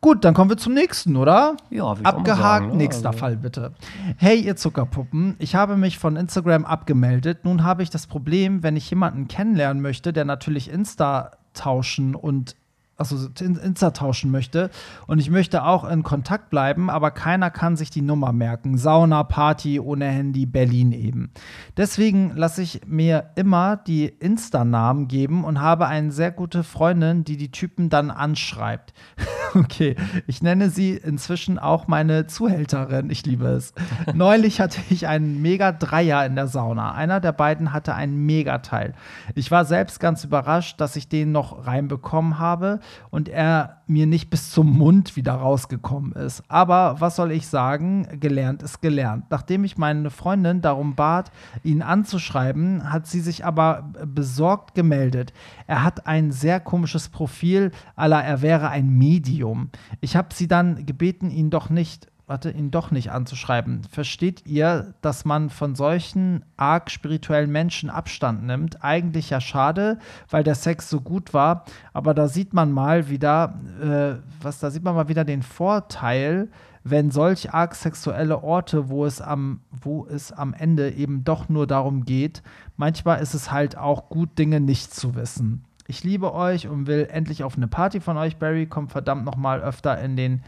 Gut, 0.00 0.24
dann 0.24 0.32
kommen 0.32 0.48
wir 0.48 0.56
zum 0.56 0.74
nächsten, 0.74 1.16
oder? 1.16 1.56
Ja, 1.70 1.98
wie 1.98 2.04
Abgehakt, 2.04 2.40
sagen, 2.40 2.68
ne? 2.68 2.76
nächster 2.76 3.08
also. 3.08 3.18
Fall 3.18 3.36
bitte. 3.36 3.72
Hey, 4.16 4.40
ihr 4.40 4.54
Zuckerpuppen, 4.54 5.34
ich 5.40 5.56
habe 5.56 5.76
mich 5.76 5.98
von 5.98 6.14
Instagram 6.14 6.64
abgemeldet. 6.64 7.44
Nun 7.44 7.64
habe 7.64 7.82
ich 7.82 7.90
das 7.90 8.06
Problem, 8.06 8.62
wenn 8.62 8.76
ich 8.76 8.88
jemanden 8.90 9.26
kennenlernen 9.26 9.82
möchte, 9.82 10.12
der 10.12 10.24
natürlich 10.24 10.70
Insta 10.70 11.32
tauschen 11.52 12.14
und 12.14 12.54
also 12.98 13.28
Insta 13.40 13.92
tauschen 13.92 14.32
möchte. 14.32 14.70
Und 15.06 15.20
ich 15.20 15.30
möchte 15.30 15.62
auch 15.62 15.88
in 15.88 16.02
Kontakt 16.02 16.50
bleiben, 16.50 16.90
aber 16.90 17.12
keiner 17.12 17.48
kann 17.48 17.76
sich 17.76 17.90
die 17.90 18.02
Nummer 18.02 18.32
merken. 18.32 18.76
Sauna, 18.76 19.22
Party 19.22 19.78
ohne 19.78 20.06
Handy, 20.06 20.46
Berlin 20.46 20.90
eben. 20.90 21.30
Deswegen 21.76 22.32
lasse 22.34 22.60
ich 22.60 22.80
mir 22.86 23.30
immer 23.36 23.76
die 23.76 24.06
Insta-Namen 24.06 25.06
geben 25.06 25.44
und 25.44 25.60
habe 25.60 25.86
eine 25.86 26.10
sehr 26.10 26.32
gute 26.32 26.64
Freundin, 26.64 27.22
die 27.22 27.36
die 27.36 27.52
Typen 27.52 27.88
dann 27.88 28.10
anschreibt. 28.10 28.92
okay, 29.54 29.94
ich 30.26 30.42
nenne 30.42 30.68
sie 30.68 30.94
inzwischen 30.94 31.60
auch 31.60 31.86
meine 31.86 32.26
Zuhälterin. 32.26 33.10
Ich 33.10 33.24
liebe 33.24 33.46
es. 33.46 33.74
Neulich 34.12 34.60
hatte 34.60 34.80
ich 34.90 35.06
einen 35.06 35.40
Mega-Dreier 35.40 36.26
in 36.26 36.34
der 36.34 36.48
Sauna. 36.48 36.94
Einer 36.94 37.20
der 37.20 37.32
beiden 37.32 37.72
hatte 37.72 37.94
einen 37.94 38.26
Megateil. 38.26 38.94
Ich 39.36 39.52
war 39.52 39.64
selbst 39.64 40.00
ganz 40.00 40.24
überrascht, 40.24 40.80
dass 40.80 40.96
ich 40.96 41.08
den 41.08 41.30
noch 41.30 41.64
reinbekommen 41.64 42.40
habe 42.40 42.80
und 43.10 43.28
er 43.28 43.82
mir 43.86 44.06
nicht 44.06 44.30
bis 44.30 44.50
zum 44.50 44.76
Mund 44.76 45.16
wieder 45.16 45.34
rausgekommen 45.34 46.12
ist. 46.12 46.42
Aber 46.48 46.96
was 46.98 47.16
soll 47.16 47.32
ich 47.32 47.46
sagen? 47.46 48.06
Gelernt 48.20 48.62
ist 48.62 48.80
gelernt. 48.80 49.24
Nachdem 49.30 49.64
ich 49.64 49.78
meine 49.78 50.10
Freundin 50.10 50.60
darum 50.60 50.94
bat, 50.94 51.30
ihn 51.62 51.82
anzuschreiben, 51.82 52.92
hat 52.92 53.06
sie 53.06 53.20
sich 53.20 53.44
aber 53.44 53.90
besorgt 54.06 54.74
gemeldet. 54.74 55.32
Er 55.66 55.82
hat 55.84 56.06
ein 56.06 56.32
sehr 56.32 56.60
komisches 56.60 57.08
Profil, 57.08 57.72
aller 57.96 58.22
er 58.22 58.42
wäre 58.42 58.68
ein 58.68 58.88
Medium. 58.90 59.70
Ich 60.00 60.16
habe 60.16 60.34
sie 60.34 60.48
dann 60.48 60.86
gebeten, 60.86 61.30
ihn 61.30 61.50
doch 61.50 61.70
nicht 61.70 62.08
warte, 62.28 62.50
ihn 62.50 62.70
doch 62.70 62.90
nicht 62.90 63.10
anzuschreiben. 63.10 63.82
Versteht 63.90 64.46
ihr, 64.46 64.94
dass 65.00 65.24
man 65.24 65.48
von 65.48 65.74
solchen 65.74 66.44
arg 66.56 66.90
spirituellen 66.90 67.50
Menschen 67.50 67.88
Abstand 67.88 68.44
nimmt? 68.44 68.84
Eigentlich 68.84 69.30
ja 69.30 69.40
schade, 69.40 69.98
weil 70.30 70.44
der 70.44 70.54
Sex 70.54 70.90
so 70.90 71.00
gut 71.00 71.32
war, 71.32 71.64
aber 71.92 72.12
da 72.12 72.28
sieht 72.28 72.52
man 72.52 72.70
mal 72.70 73.08
wieder, 73.08 73.58
äh, 73.80 74.22
was, 74.42 74.60
da 74.60 74.70
sieht 74.70 74.84
man 74.84 74.94
mal 74.94 75.08
wieder 75.08 75.24
den 75.24 75.42
Vorteil, 75.42 76.48
wenn 76.84 77.10
solch 77.10 77.52
arg 77.52 77.74
sexuelle 77.74 78.42
Orte, 78.42 78.88
wo 78.90 79.04
es 79.04 79.20
am, 79.20 79.60
wo 79.70 80.06
es 80.06 80.30
am 80.30 80.54
Ende 80.54 80.90
eben 80.90 81.24
doch 81.24 81.48
nur 81.48 81.66
darum 81.66 82.04
geht, 82.04 82.42
manchmal 82.76 83.20
ist 83.20 83.34
es 83.34 83.50
halt 83.50 83.76
auch 83.76 84.10
gut, 84.10 84.38
Dinge 84.38 84.60
nicht 84.60 84.94
zu 84.94 85.14
wissen. 85.14 85.64
Ich 85.90 86.04
liebe 86.04 86.34
euch 86.34 86.68
und 86.68 86.86
will 86.86 87.08
endlich 87.10 87.44
auf 87.44 87.56
eine 87.56 87.66
Party 87.66 88.00
von 88.00 88.18
euch, 88.18 88.36
Barry. 88.36 88.66
Kommt 88.66 88.92
verdammt 88.92 89.24
noch 89.24 89.36
mal 89.36 89.62
öfter 89.62 89.98
in 89.98 90.16
den 90.16 90.42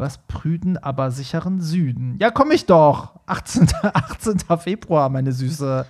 was 0.00 0.18
prüden, 0.26 0.76
aber 0.78 1.10
sicheren 1.10 1.60
Süden. 1.60 2.16
Ja, 2.20 2.30
komm 2.30 2.50
ich 2.50 2.66
doch. 2.66 3.20
18. 3.26 3.68
18. 3.82 4.38
Februar, 4.58 5.08
meine 5.08 5.32
Süße. 5.32 5.86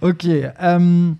Okay, 0.00 0.52
ähm, 0.58 1.18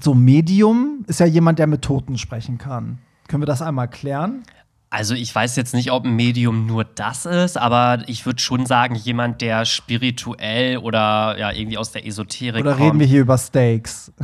so 0.00 0.14
Medium 0.14 1.04
ist 1.06 1.20
ja 1.20 1.26
jemand, 1.26 1.58
der 1.58 1.66
mit 1.66 1.82
Toten 1.82 2.18
sprechen 2.18 2.58
kann. 2.58 2.98
Können 3.28 3.42
wir 3.42 3.46
das 3.46 3.62
einmal 3.62 3.88
klären? 3.88 4.42
Also 4.90 5.14
ich 5.14 5.34
weiß 5.34 5.56
jetzt 5.56 5.72
nicht, 5.72 5.90
ob 5.90 6.04
ein 6.04 6.16
Medium 6.16 6.66
nur 6.66 6.84
das 6.84 7.24
ist, 7.24 7.56
aber 7.56 8.02
ich 8.08 8.26
würde 8.26 8.40
schon 8.40 8.66
sagen, 8.66 8.94
jemand, 8.94 9.40
der 9.40 9.64
spirituell 9.64 10.76
oder 10.76 11.38
ja 11.38 11.50
irgendwie 11.50 11.78
aus 11.78 11.92
der 11.92 12.06
Esoterik 12.06 12.60
Oder 12.60 12.78
reden 12.78 12.98
wir 13.00 13.06
hier 13.06 13.22
über 13.22 13.38
Steaks? 13.38 14.12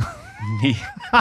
Nee. 0.61 0.77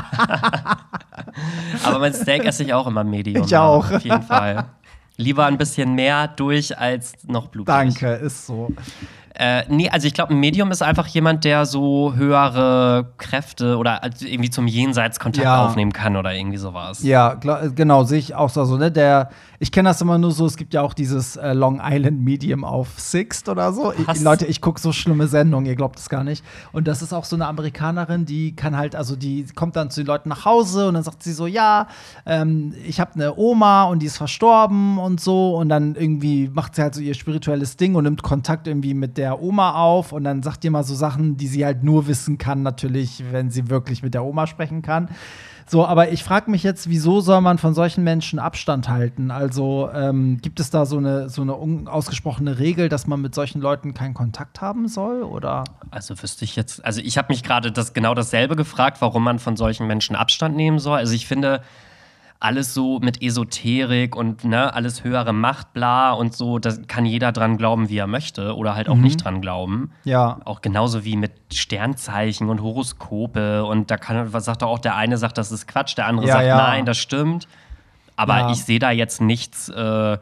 aber 1.83 1.99
mein 1.99 2.15
Steak 2.15 2.45
esse 2.45 2.63
ich 2.63 2.73
auch 2.73 2.87
immer 2.87 3.03
Medium. 3.03 3.45
Ich 3.45 3.57
auch. 3.57 3.91
Auf 3.91 4.05
jeden 4.05 4.23
Fall. 4.23 4.67
Lieber 5.19 5.47
ein 5.47 5.59
bisschen 5.59 5.95
mehr 5.95 6.29
durch 6.29 6.79
als 6.79 7.13
noch 7.27 7.49
blutig. 7.49 7.67
Danke, 7.67 8.13
ist 8.15 8.47
so. 8.47 8.73
Äh, 9.35 9.65
nee, 9.69 9.89
also 9.89 10.07
ich 10.07 10.15
glaube, 10.15 10.33
ein 10.33 10.41
Medium 10.41 10.71
ist 10.73 10.83
einfach 10.83 11.07
jemand, 11.07 11.45
der 11.45 11.67
so 11.67 12.15
höhere 12.17 13.13
Kräfte 13.19 13.77
oder 13.77 14.01
irgendwie 14.21 14.51
zum 14.51 14.67
Jenseits 14.67 15.21
Kontakt 15.21 15.45
ja. 15.45 15.65
aufnehmen 15.65 15.93
kann 15.93 16.17
oder 16.17 16.35
irgendwie 16.35 16.57
sowas. 16.57 17.03
Ja, 17.03 17.35
genau, 17.35 18.03
sehe 18.03 18.19
ich 18.19 18.35
auch 18.35 18.49
so. 18.49 18.61
Also, 18.61 18.77
ne, 18.77 18.91
der, 18.91 19.31
ich 19.61 19.71
kenne 19.71 19.91
das 19.91 20.01
immer 20.01 20.19
nur 20.19 20.33
so, 20.33 20.47
es 20.47 20.57
gibt 20.57 20.75
ja 20.75 20.83
auch 20.83 20.95
dieses 20.95 21.37
äh, 21.37 21.53
Long 21.53 21.81
Island 21.83 22.21
Medium 22.23 22.65
auf 22.65 22.99
Sixt 22.99 23.49
oder 23.49 23.73
so. 23.73 23.93
Ich, 23.93 24.21
Leute, 24.21 24.47
ich 24.47 24.61
gucke 24.61 24.81
so 24.81 24.93
schlimme 24.93 25.29
Sendungen, 25.29 25.67
ihr 25.67 25.77
glaubt 25.77 25.99
es 25.99 26.09
gar 26.09 26.25
nicht. 26.25 26.45
Und 26.73 26.89
das 26.89 27.01
ist 27.01 27.13
auch 27.13 27.25
so 27.25 27.37
eine 27.37 27.47
Amerikanerin, 27.47 28.25
die 28.25 28.57
kann 28.57 28.77
halt, 28.77 28.97
also 28.97 29.15
die 29.15 29.47
kommt 29.55 29.77
dann 29.77 29.91
zu 29.91 30.01
den 30.01 30.09
Leuten 30.09 30.29
nach 30.29 30.45
Hause 30.45 30.89
und 30.89 30.95
dann 30.95 31.05
sagt 31.05 31.23
sie 31.23 31.33
so, 31.33 31.47
ja, 31.47 31.87
ähm, 32.27 32.75
ich 32.85 32.99
habe 32.99 33.15
eine 33.15 33.37
Oma 33.37 33.85
und 33.85 34.01
die 34.01 34.07
ist 34.07 34.17
verstorben 34.17 34.99
und 34.99 35.21
so. 35.21 35.57
Und 35.57 35.69
dann 35.69 35.95
irgendwie 35.95 36.49
macht 36.53 36.75
sie 36.75 36.83
halt 36.83 36.95
so 36.95 37.01
ihr 37.01 37.15
spirituelles 37.15 37.77
Ding 37.77 37.95
und 37.95 38.05
nimmt 38.05 38.23
Kontakt 38.23 38.67
irgendwie 38.67 38.95
mit 38.95 39.17
der 39.17 39.29
der 39.29 39.43
Oma 39.43 39.75
auf 39.75 40.13
und 40.13 40.25
dann 40.25 40.43
sagt 40.43 40.65
ihr 40.65 40.71
mal 40.71 40.85
so 40.85 40.95
Sachen, 40.95 41.37
die 41.37 41.49
sie 41.49 41.65
halt 41.65 41.85
nur 41.85 42.07
wissen 42.07 42.39
kann, 42.39 42.63
natürlich, 42.63 43.23
wenn 43.31 43.51
sie 43.51 43.69
wirklich 43.69 44.03
mit 44.03 44.15
der 44.15 44.25
Oma 44.25 44.47
sprechen 44.47 44.81
kann. 44.81 45.11
So, 45.71 45.85
aber 45.85 46.11
ich 46.11 46.25
frage 46.25 46.51
mich 46.51 46.63
jetzt, 46.63 46.89
wieso 46.89 47.21
soll 47.21 47.43
man 47.43 47.59
von 47.59 47.75
solchen 47.75 48.03
Menschen 48.03 48.39
Abstand 48.39 48.89
halten? 48.89 49.31
Also 49.31 49.91
ähm, 49.93 50.39
gibt 50.41 50.61
es 50.61 50.71
da 50.71 50.87
so 50.87 50.97
eine, 50.97 51.29
so 51.29 51.43
eine 51.43 51.55
unausgesprochene 51.55 52.59
Regel, 52.59 52.89
dass 52.89 53.07
man 53.07 53.21
mit 53.21 53.35
solchen 53.35 53.61
Leuten 53.61 53.93
keinen 53.93 54.15
Kontakt 54.15 54.63
haben 54.63 54.89
soll? 54.89 55.23
Oder? 55.23 55.65
Also 55.91 56.21
wüsste 56.23 56.47
ich 56.47 56.57
jetzt, 56.57 56.83
also 56.87 57.03
ich 57.03 57.19
habe 57.19 57.29
mich 57.31 57.43
gerade 57.43 57.71
das 57.71 57.93
genau 57.93 58.15
dasselbe 58.15 58.57
gefragt, 58.57 58.99
warum 59.01 59.23
man 59.23 59.39
von 59.39 59.59
solchen 59.59 59.87
Menschen 59.87 60.17
Abstand 60.17 60.57
nehmen 60.57 60.79
soll. 60.79 60.97
Also 60.97 61.13
ich 61.13 61.27
finde, 61.27 61.61
alles 62.41 62.73
so 62.73 63.01
mit 63.01 63.21
Esoterik 63.21 64.15
und 64.15 64.45
ne, 64.45 64.73
alles 64.73 65.03
höhere 65.03 65.33
Macht, 65.33 65.73
bla 65.73 66.13
und 66.13 66.35
so, 66.37 66.59
da 66.61 66.73
kann 66.87 67.05
jeder 67.05 67.33
dran 67.33 67.57
glauben, 67.57 67.89
wie 67.89 67.99
er 67.99 68.07
möchte 68.07 68.55
oder 68.57 68.77
halt 68.77 68.89
auch 68.89 68.95
Mhm. 68.95 69.03
nicht 69.03 69.25
dran 69.25 69.41
glauben. 69.41 69.91
Ja. 70.05 70.39
Auch 70.45 70.61
genauso 70.61 71.05
wie 71.05 71.17
mit 71.17 71.33
Sternzeichen 71.53 72.49
und 72.49 72.63
Horoskope 72.63 73.65
und 73.65 73.91
da 73.91 73.97
kann, 73.97 74.33
was 74.33 74.45
sagt 74.45 74.63
auch 74.63 74.79
der 74.79 74.95
eine 74.97 75.19
sagt, 75.19 75.37
das 75.37 75.51
ist 75.51 75.67
Quatsch, 75.67 75.97
der 75.97 76.07
andere 76.07 76.27
Ja, 76.29 76.33
sagt, 76.35 76.47
ja. 76.47 76.57
nein, 76.57 76.87
das 76.87 76.99
stimmt. 76.99 77.49
Aber 78.17 78.51
ich 78.51 78.65
sehe 78.65 78.79
da 78.81 78.91
jetzt 78.91 79.21
nichts 79.21 79.69
äh, 79.69 80.19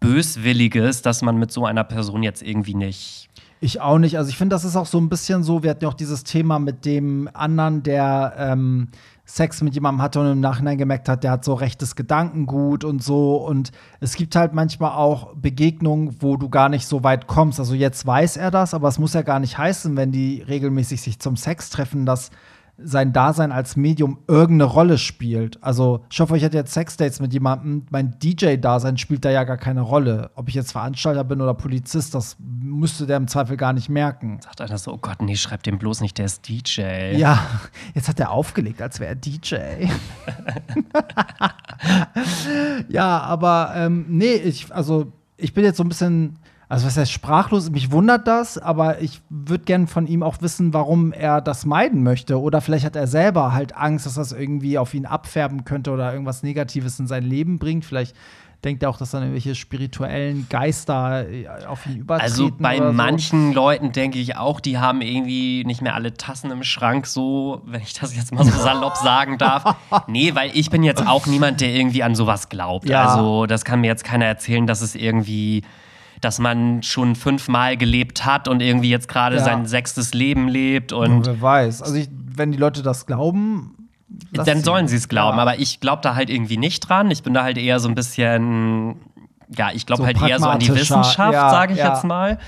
Böswilliges, 0.00 1.02
dass 1.02 1.22
man 1.22 1.38
mit 1.38 1.52
so 1.52 1.66
einer 1.66 1.84
Person 1.84 2.22
jetzt 2.22 2.42
irgendwie 2.42 2.74
nicht. 2.74 3.28
Ich 3.60 3.80
auch 3.80 3.98
nicht. 3.98 4.16
Also 4.16 4.30
ich 4.30 4.36
finde, 4.36 4.54
das 4.54 4.64
ist 4.64 4.76
auch 4.76 4.86
so 4.86 4.98
ein 4.98 5.08
bisschen 5.08 5.42
so, 5.42 5.62
wir 5.62 5.70
hatten 5.70 5.82
ja 5.82 5.88
auch 5.88 5.94
dieses 5.94 6.22
Thema 6.22 6.58
mit 6.60 6.84
dem 6.84 7.28
anderen, 7.32 7.82
der 7.82 8.34
ähm, 8.38 8.88
Sex 9.24 9.62
mit 9.62 9.74
jemandem 9.74 10.00
hatte 10.00 10.20
und 10.20 10.30
im 10.30 10.40
Nachhinein 10.40 10.78
gemerkt 10.78 11.08
hat, 11.08 11.24
der 11.24 11.32
hat 11.32 11.44
so 11.44 11.54
rechtes 11.54 11.96
Gedankengut 11.96 12.84
und 12.84 13.02
so. 13.02 13.36
Und 13.36 13.72
es 14.00 14.14
gibt 14.14 14.36
halt 14.36 14.54
manchmal 14.54 14.92
auch 14.92 15.34
Begegnungen, 15.34 16.16
wo 16.20 16.36
du 16.36 16.48
gar 16.48 16.68
nicht 16.68 16.86
so 16.86 17.02
weit 17.02 17.26
kommst. 17.26 17.58
Also 17.58 17.74
jetzt 17.74 18.06
weiß 18.06 18.36
er 18.36 18.50
das, 18.52 18.74
aber 18.74 18.88
es 18.88 18.98
muss 18.98 19.14
ja 19.14 19.22
gar 19.22 19.40
nicht 19.40 19.58
heißen, 19.58 19.96
wenn 19.96 20.12
die 20.12 20.40
regelmäßig 20.40 21.02
sich 21.02 21.18
zum 21.18 21.36
Sex 21.36 21.68
treffen, 21.70 22.06
dass 22.06 22.30
sein 22.80 23.12
Dasein 23.12 23.52
als 23.52 23.76
Medium 23.76 24.18
irgendeine 24.28 24.70
Rolle 24.70 24.98
spielt. 24.98 25.62
Also, 25.62 26.04
ich 26.10 26.20
hoffe, 26.20 26.36
ich 26.36 26.42
hätte 26.42 26.56
jetzt 26.56 26.72
Sexdates 26.72 27.20
mit 27.20 27.32
jemandem. 27.32 27.86
Mein 27.90 28.18
DJ-Dasein 28.18 28.98
spielt 28.98 29.24
da 29.24 29.30
ja 29.30 29.44
gar 29.44 29.56
keine 29.56 29.80
Rolle. 29.80 30.30
Ob 30.36 30.48
ich 30.48 30.54
jetzt 30.54 30.72
Veranstalter 30.72 31.24
bin 31.24 31.40
oder 31.40 31.54
Polizist, 31.54 32.14
das 32.14 32.36
müsste 32.38 33.06
der 33.06 33.16
im 33.16 33.28
Zweifel 33.28 33.56
gar 33.56 33.72
nicht 33.72 33.88
merken. 33.88 34.40
Sagt 34.42 34.60
einer 34.60 34.78
so, 34.78 34.92
oh 34.92 34.98
Gott, 34.98 35.22
nee, 35.22 35.36
schreib 35.36 35.62
dem 35.64 35.78
bloß 35.78 36.00
nicht, 36.00 36.18
der 36.18 36.26
ist 36.26 36.48
DJ. 36.48 37.16
Ja, 37.16 37.40
jetzt 37.94 38.08
hat 38.08 38.20
er 38.20 38.30
aufgelegt, 38.30 38.80
als 38.80 39.00
wäre 39.00 39.10
er 39.10 39.16
DJ. 39.16 39.56
ja, 42.88 43.20
aber 43.20 43.72
ähm, 43.74 44.06
nee, 44.08 44.34
ich, 44.34 44.72
also 44.74 45.12
ich 45.36 45.54
bin 45.54 45.64
jetzt 45.64 45.78
so 45.78 45.84
ein 45.84 45.88
bisschen, 45.88 46.38
also 46.68 46.86
was 46.86 46.96
heißt 46.96 47.12
sprachlos, 47.12 47.70
mich 47.70 47.90
wundert 47.90 48.26
das, 48.26 48.58
aber 48.58 49.00
ich 49.00 49.22
würde 49.30 49.64
gern 49.64 49.86
von 49.86 50.06
ihm 50.06 50.22
auch 50.22 50.42
wissen, 50.42 50.74
warum 50.74 51.12
er 51.12 51.40
das 51.40 51.64
meiden 51.64 52.02
möchte. 52.02 52.40
Oder 52.40 52.60
vielleicht 52.60 52.84
hat 52.84 52.96
er 52.96 53.06
selber 53.06 53.52
halt 53.52 53.74
Angst, 53.74 54.04
dass 54.04 54.14
das 54.14 54.32
irgendwie 54.32 54.76
auf 54.76 54.92
ihn 54.92 55.06
abfärben 55.06 55.64
könnte 55.64 55.90
oder 55.90 56.12
irgendwas 56.12 56.42
Negatives 56.42 56.98
in 57.00 57.06
sein 57.06 57.24
Leben 57.24 57.58
bringt. 57.58 57.86
Vielleicht 57.86 58.14
denkt 58.64 58.82
er 58.82 58.90
auch, 58.90 58.96
dass 58.96 59.12
dann 59.12 59.22
irgendwelche 59.22 59.54
spirituellen 59.54 60.46
Geister 60.50 61.28
äh, 61.28 61.48
auf 61.66 61.86
ihn 61.86 61.98
übertreten. 61.98 62.32
Also 62.32 62.50
bei 62.58 62.78
so. 62.78 62.92
manchen 62.92 63.52
Leuten 63.52 63.92
denke 63.92 64.18
ich 64.18 64.36
auch, 64.36 64.60
die 64.60 64.78
haben 64.78 65.00
irgendwie 65.00 65.64
nicht 65.64 65.80
mehr 65.80 65.94
alle 65.94 66.14
Tassen 66.14 66.50
im 66.50 66.64
Schrank, 66.64 67.06
so, 67.06 67.62
wenn 67.66 67.82
ich 67.82 67.94
das 67.94 68.16
jetzt 68.16 68.32
mal 68.34 68.44
so 68.44 68.58
salopp 68.58 68.96
sagen 68.96 69.38
darf. 69.38 69.76
Nee, 70.06 70.34
weil 70.34 70.50
ich 70.54 70.70
bin 70.70 70.82
jetzt 70.82 71.06
auch 71.06 71.26
niemand, 71.26 71.60
der 71.60 71.70
irgendwie 71.70 72.02
an 72.02 72.14
sowas 72.14 72.48
glaubt. 72.48 72.88
Ja. 72.88 73.06
Also 73.06 73.46
das 73.46 73.64
kann 73.64 73.80
mir 73.80 73.86
jetzt 73.88 74.04
keiner 74.04 74.24
erzählen, 74.24 74.66
dass 74.66 74.80
es 74.80 74.94
irgendwie, 74.94 75.62
dass 76.20 76.38
man 76.38 76.82
schon 76.82 77.14
fünfmal 77.14 77.76
gelebt 77.76 78.24
hat 78.24 78.48
und 78.48 78.60
irgendwie 78.60 78.90
jetzt 78.90 79.08
gerade 79.08 79.36
Ja. 79.36 79.44
sein 79.44 79.66
sechstes 79.66 80.14
Leben 80.14 80.48
lebt 80.48 80.92
Und 80.92 81.10
und 81.12 81.26
wer 81.26 81.40
weiß. 81.40 81.82
Also 81.82 81.94
ich, 81.96 82.08
wenn 82.34 82.52
die 82.52 82.58
Leute 82.58 82.82
das 82.82 83.06
glauben, 83.06 83.88
lass 84.32 84.46
dann 84.46 84.62
sollen 84.62 84.88
sie 84.88 84.96
es 84.96 85.08
glauben. 85.08 85.36
Ja. 85.36 85.42
Aber 85.42 85.58
ich 85.58 85.80
glaube 85.80 86.02
da 86.02 86.14
halt 86.14 86.30
irgendwie 86.30 86.56
nicht 86.56 86.80
dran. 86.80 87.10
Ich 87.10 87.22
bin 87.22 87.34
da 87.34 87.42
halt 87.42 87.58
eher 87.58 87.78
so 87.80 87.88
ein 87.88 87.94
bisschen, 87.94 88.96
ja, 89.56 89.70
ich 89.72 89.86
glaube 89.86 90.02
So 90.02 90.06
halt 90.06 90.20
eher 90.22 90.38
so 90.38 90.46
an 90.48 90.58
die. 90.58 90.74
Wissenschaft, 90.74 91.32
Ja, 91.34 91.50
sage 91.50 91.72
ich 91.72 91.78
ja. 91.78 91.88
jetzt 91.94 92.04
mal. 92.04 92.38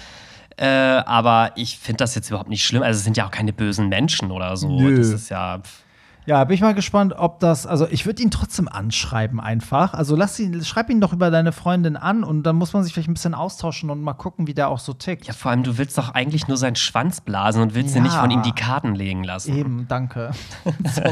Äh, 0.56 0.66
aber 0.66 1.52
ich 1.54 1.78
finde 1.78 1.98
das 1.98 2.14
jetzt 2.14 2.28
überhaupt 2.28 2.50
nicht 2.50 2.64
schlimm. 2.64 2.82
Also 2.82 2.98
es 2.98 3.04
sind 3.04 3.16
ja 3.16 3.26
auch 3.26 3.30
keine 3.30 3.52
bösen 3.52 3.88
Menschen 3.88 4.30
oder 4.30 4.56
so. 4.56 4.68
Nö. 4.68 4.96
Das 4.98 5.08
ist 5.08 5.28
ja. 5.30 5.58
pff. 5.58 5.84
Ja, 6.26 6.44
bin 6.44 6.54
ich 6.54 6.60
mal 6.60 6.74
gespannt, 6.74 7.14
ob 7.16 7.40
das, 7.40 7.66
also 7.66 7.88
ich 7.88 8.04
würde 8.06 8.22
ihn 8.22 8.30
trotzdem 8.30 8.68
anschreiben 8.68 9.40
einfach. 9.40 9.94
Also 9.94 10.14
lass 10.14 10.38
ihn, 10.38 10.62
schreib 10.62 10.88
ihn 10.90 11.00
doch 11.00 11.12
über 11.12 11.30
deine 11.30 11.50
Freundin 11.50 11.96
an 11.96 12.22
und 12.22 12.42
dann 12.44 12.56
muss 12.56 12.72
man 12.72 12.84
sich 12.84 12.92
vielleicht 12.92 13.08
ein 13.08 13.14
bisschen 13.14 13.34
austauschen 13.34 13.90
und 13.90 14.00
mal 14.02 14.12
gucken, 14.12 14.46
wie 14.46 14.54
der 14.54 14.68
auch 14.68 14.78
so 14.78 14.92
tickt. 14.92 15.26
Ja, 15.26 15.32
vor 15.32 15.50
allem, 15.50 15.62
du 15.62 15.78
willst 15.78 15.96
doch 15.98 16.10
eigentlich 16.14 16.46
nur 16.46 16.56
seinen 16.56 16.76
Schwanz 16.76 17.20
blasen 17.20 17.62
und 17.62 17.74
willst 17.74 17.94
dir 17.94 17.98
Ja. 17.98 18.04
nicht 18.04 18.14
von 18.14 18.30
ihm 18.30 18.42
die 18.42 18.52
Karten 18.52 18.94
legen 18.94 19.24
lassen. 19.24 19.56
Eben, 19.56 19.86
danke. 19.88 20.30
so. 20.94 21.02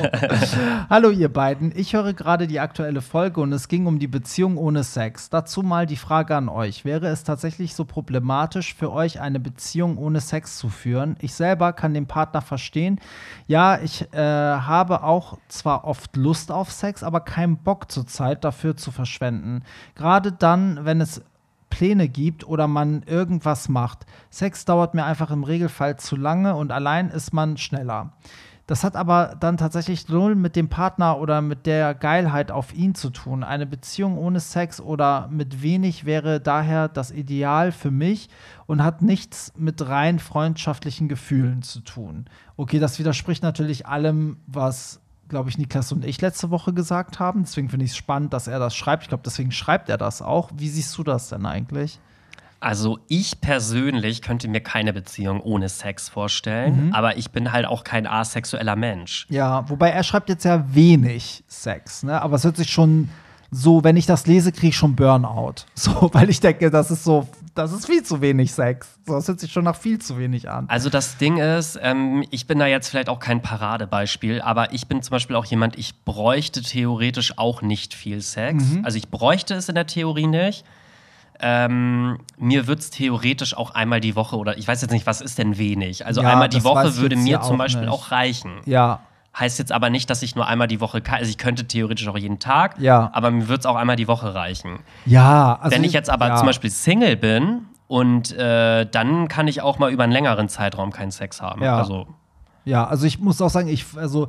Hallo 0.90 1.10
ihr 1.10 1.32
beiden, 1.32 1.72
ich 1.74 1.94
höre 1.94 2.12
gerade 2.12 2.46
die 2.46 2.60
aktuelle 2.60 3.00
Folge 3.00 3.40
und 3.40 3.52
es 3.52 3.68
ging 3.68 3.86
um 3.86 3.98
die 3.98 4.08
Beziehung 4.08 4.56
ohne 4.56 4.84
Sex. 4.84 5.30
Dazu 5.30 5.62
mal 5.62 5.86
die 5.86 5.96
Frage 5.96 6.36
an 6.36 6.48
euch. 6.48 6.84
Wäre 6.84 7.08
es 7.08 7.24
tatsächlich 7.24 7.74
so 7.74 7.84
problematisch 7.86 8.74
für 8.74 8.92
euch, 8.92 9.20
eine 9.20 9.40
Beziehung 9.40 9.96
ohne 9.96 10.20
Sex 10.20 10.58
zu 10.58 10.68
führen? 10.68 11.16
Ich 11.20 11.34
selber 11.34 11.72
kann 11.72 11.94
den 11.94 12.06
Partner 12.06 12.42
verstehen. 12.42 13.00
Ja, 13.46 13.78
ich 13.80 14.02
äh, 14.12 14.18
habe 14.18 15.02
auch 15.02 15.07
zwar 15.48 15.84
oft 15.84 16.16
Lust 16.16 16.52
auf 16.52 16.70
Sex, 16.70 17.02
aber 17.02 17.20
keinen 17.20 17.56
Bock 17.56 17.90
zurzeit 17.90 18.44
dafür 18.44 18.76
zu 18.76 18.90
verschwenden. 18.90 19.62
Gerade 19.94 20.32
dann, 20.32 20.84
wenn 20.84 21.00
es 21.00 21.22
Pläne 21.70 22.08
gibt 22.08 22.46
oder 22.46 22.66
man 22.66 23.02
irgendwas 23.04 23.68
macht. 23.68 24.06
Sex 24.30 24.64
dauert 24.64 24.94
mir 24.94 25.04
einfach 25.04 25.30
im 25.30 25.44
Regelfall 25.44 25.98
zu 25.98 26.16
lange 26.16 26.56
und 26.56 26.72
allein 26.72 27.08
ist 27.08 27.32
man 27.32 27.56
schneller. 27.56 28.12
Das 28.68 28.84
hat 28.84 28.96
aber 28.96 29.34
dann 29.40 29.56
tatsächlich 29.56 30.10
null 30.10 30.34
mit 30.34 30.54
dem 30.54 30.68
Partner 30.68 31.18
oder 31.18 31.40
mit 31.40 31.64
der 31.64 31.94
Geilheit 31.94 32.50
auf 32.50 32.74
ihn 32.74 32.94
zu 32.94 33.08
tun. 33.08 33.42
Eine 33.42 33.64
Beziehung 33.64 34.18
ohne 34.18 34.40
Sex 34.40 34.78
oder 34.78 35.26
mit 35.32 35.62
wenig 35.62 36.04
wäre 36.04 36.38
daher 36.38 36.88
das 36.88 37.10
Ideal 37.10 37.72
für 37.72 37.90
mich 37.90 38.28
und 38.66 38.84
hat 38.84 39.00
nichts 39.00 39.54
mit 39.56 39.88
rein 39.88 40.18
freundschaftlichen 40.18 41.08
Gefühlen 41.08 41.62
zu 41.62 41.80
tun. 41.80 42.26
Okay, 42.58 42.78
das 42.78 42.98
widerspricht 42.98 43.42
natürlich 43.42 43.86
allem, 43.86 44.36
was, 44.46 45.00
glaube 45.30 45.48
ich, 45.48 45.56
Niklas 45.56 45.90
und 45.90 46.04
ich 46.04 46.20
letzte 46.20 46.50
Woche 46.50 46.74
gesagt 46.74 47.18
haben. 47.18 47.44
Deswegen 47.44 47.70
finde 47.70 47.86
ich 47.86 47.92
es 47.92 47.96
spannend, 47.96 48.34
dass 48.34 48.48
er 48.48 48.58
das 48.58 48.76
schreibt. 48.76 49.04
Ich 49.04 49.08
glaube, 49.08 49.22
deswegen 49.24 49.50
schreibt 49.50 49.88
er 49.88 49.96
das 49.96 50.20
auch. 50.20 50.50
Wie 50.54 50.68
siehst 50.68 50.96
du 50.98 51.02
das 51.02 51.30
denn 51.30 51.46
eigentlich? 51.46 52.00
Also 52.60 52.98
ich 53.06 53.40
persönlich 53.40 54.20
könnte 54.20 54.48
mir 54.48 54.60
keine 54.60 54.92
Beziehung 54.92 55.40
ohne 55.40 55.68
Sex 55.68 56.08
vorstellen, 56.08 56.92
aber 56.92 57.16
ich 57.16 57.30
bin 57.30 57.52
halt 57.52 57.66
auch 57.66 57.84
kein 57.84 58.06
asexueller 58.06 58.74
Mensch. 58.74 59.26
Ja, 59.28 59.68
wobei 59.68 59.90
er 59.90 60.02
schreibt 60.02 60.28
jetzt 60.28 60.44
ja 60.44 60.64
wenig 60.74 61.44
Sex, 61.46 62.02
ne? 62.02 62.20
Aber 62.20 62.36
es 62.36 62.44
hört 62.44 62.56
sich 62.56 62.70
schon 62.70 63.08
so, 63.50 63.82
wenn 63.82 63.96
ich 63.96 64.06
das 64.06 64.26
lese, 64.26 64.52
kriege 64.52 64.68
ich 64.68 64.76
schon 64.76 64.94
Burnout. 64.94 65.54
So, 65.74 66.10
weil 66.12 66.28
ich 66.28 66.40
denke, 66.40 66.70
das 66.70 66.90
ist 66.90 67.04
so, 67.04 67.28
das 67.54 67.72
ist 67.72 67.86
viel 67.86 68.02
zu 68.02 68.20
wenig 68.20 68.52
Sex. 68.52 68.98
So, 69.06 69.14
das 69.14 69.28
hört 69.28 69.40
sich 69.40 69.52
schon 69.52 69.64
nach 69.64 69.76
viel 69.76 70.00
zu 70.00 70.18
wenig 70.18 70.50
an. 70.50 70.66
Also 70.68 70.90
das 70.90 71.16
Ding 71.16 71.38
ist, 71.38 71.78
ähm, 71.80 72.24
ich 72.30 72.46
bin 72.46 72.58
da 72.58 72.66
jetzt 72.66 72.88
vielleicht 72.88 73.08
auch 73.08 73.20
kein 73.20 73.40
Paradebeispiel, 73.40 74.40
aber 74.42 74.72
ich 74.72 74.88
bin 74.88 75.00
zum 75.02 75.12
Beispiel 75.12 75.36
auch 75.36 75.46
jemand, 75.46 75.78
ich 75.78 76.04
bräuchte 76.04 76.62
theoretisch 76.62 77.38
auch 77.38 77.62
nicht 77.62 77.94
viel 77.94 78.20
Sex. 78.20 78.64
Mhm. 78.64 78.84
Also 78.84 78.98
ich 78.98 79.08
bräuchte 79.08 79.54
es 79.54 79.68
in 79.68 79.76
der 79.76 79.86
Theorie 79.86 80.26
nicht. 80.26 80.64
Ähm, 81.40 82.18
mir 82.36 82.66
wird 82.66 82.80
es 82.80 82.90
theoretisch 82.90 83.56
auch 83.56 83.70
einmal 83.74 84.00
die 84.00 84.16
Woche 84.16 84.36
oder 84.36 84.58
ich 84.58 84.66
weiß 84.66 84.82
jetzt 84.82 84.90
nicht, 84.90 85.06
was 85.06 85.20
ist 85.20 85.38
denn 85.38 85.56
wenig? 85.58 86.04
Also 86.04 86.20
Ja, 86.22 86.30
einmal 86.32 86.48
die 86.48 86.64
Woche 86.64 86.96
würde 86.96 87.16
mir 87.16 87.30
ja 87.32 87.40
zum 87.42 87.58
Beispiel 87.58 87.82
nicht. 87.82 87.90
auch 87.92 88.10
reichen. 88.10 88.52
Ja, 88.64 89.00
Heißt 89.38 89.60
jetzt 89.60 89.70
aber 89.70 89.88
nicht, 89.88 90.10
dass 90.10 90.22
ich 90.22 90.34
nur 90.34 90.48
einmal 90.48 90.66
die 90.66 90.80
Woche 90.80 91.00
kann. 91.00 91.18
Also 91.18 91.30
ich 91.30 91.38
könnte 91.38 91.64
theoretisch 91.68 92.08
auch 92.08 92.18
jeden 92.18 92.40
Tag, 92.40 92.80
Ja. 92.80 93.10
aber 93.12 93.30
mir 93.30 93.46
wird 93.46 93.60
es 93.60 93.66
auch 93.66 93.76
einmal 93.76 93.94
die 93.94 94.08
Woche 94.08 94.34
reichen. 94.34 94.80
ja. 95.06 95.56
Also, 95.62 95.76
Wenn 95.76 95.84
ich 95.84 95.92
jetzt 95.92 96.10
aber 96.10 96.28
ja. 96.28 96.36
zum 96.36 96.46
Beispiel 96.46 96.70
Single 96.70 97.16
bin 97.16 97.66
und 97.86 98.32
äh, 98.36 98.84
dann 98.86 99.28
kann 99.28 99.46
ich 99.46 99.62
auch 99.62 99.78
mal 99.78 99.92
über 99.92 100.02
einen 100.02 100.12
längeren 100.12 100.48
Zeitraum 100.48 100.90
keinen 100.90 101.12
Sex 101.12 101.40
haben. 101.40 101.62
Ja. 101.62 101.76
Also 101.78 102.08
Ja, 102.64 102.84
also 102.88 103.06
ich 103.06 103.20
muss 103.20 103.40
auch 103.40 103.50
sagen, 103.50 103.68
ich, 103.68 103.84
also 103.96 104.28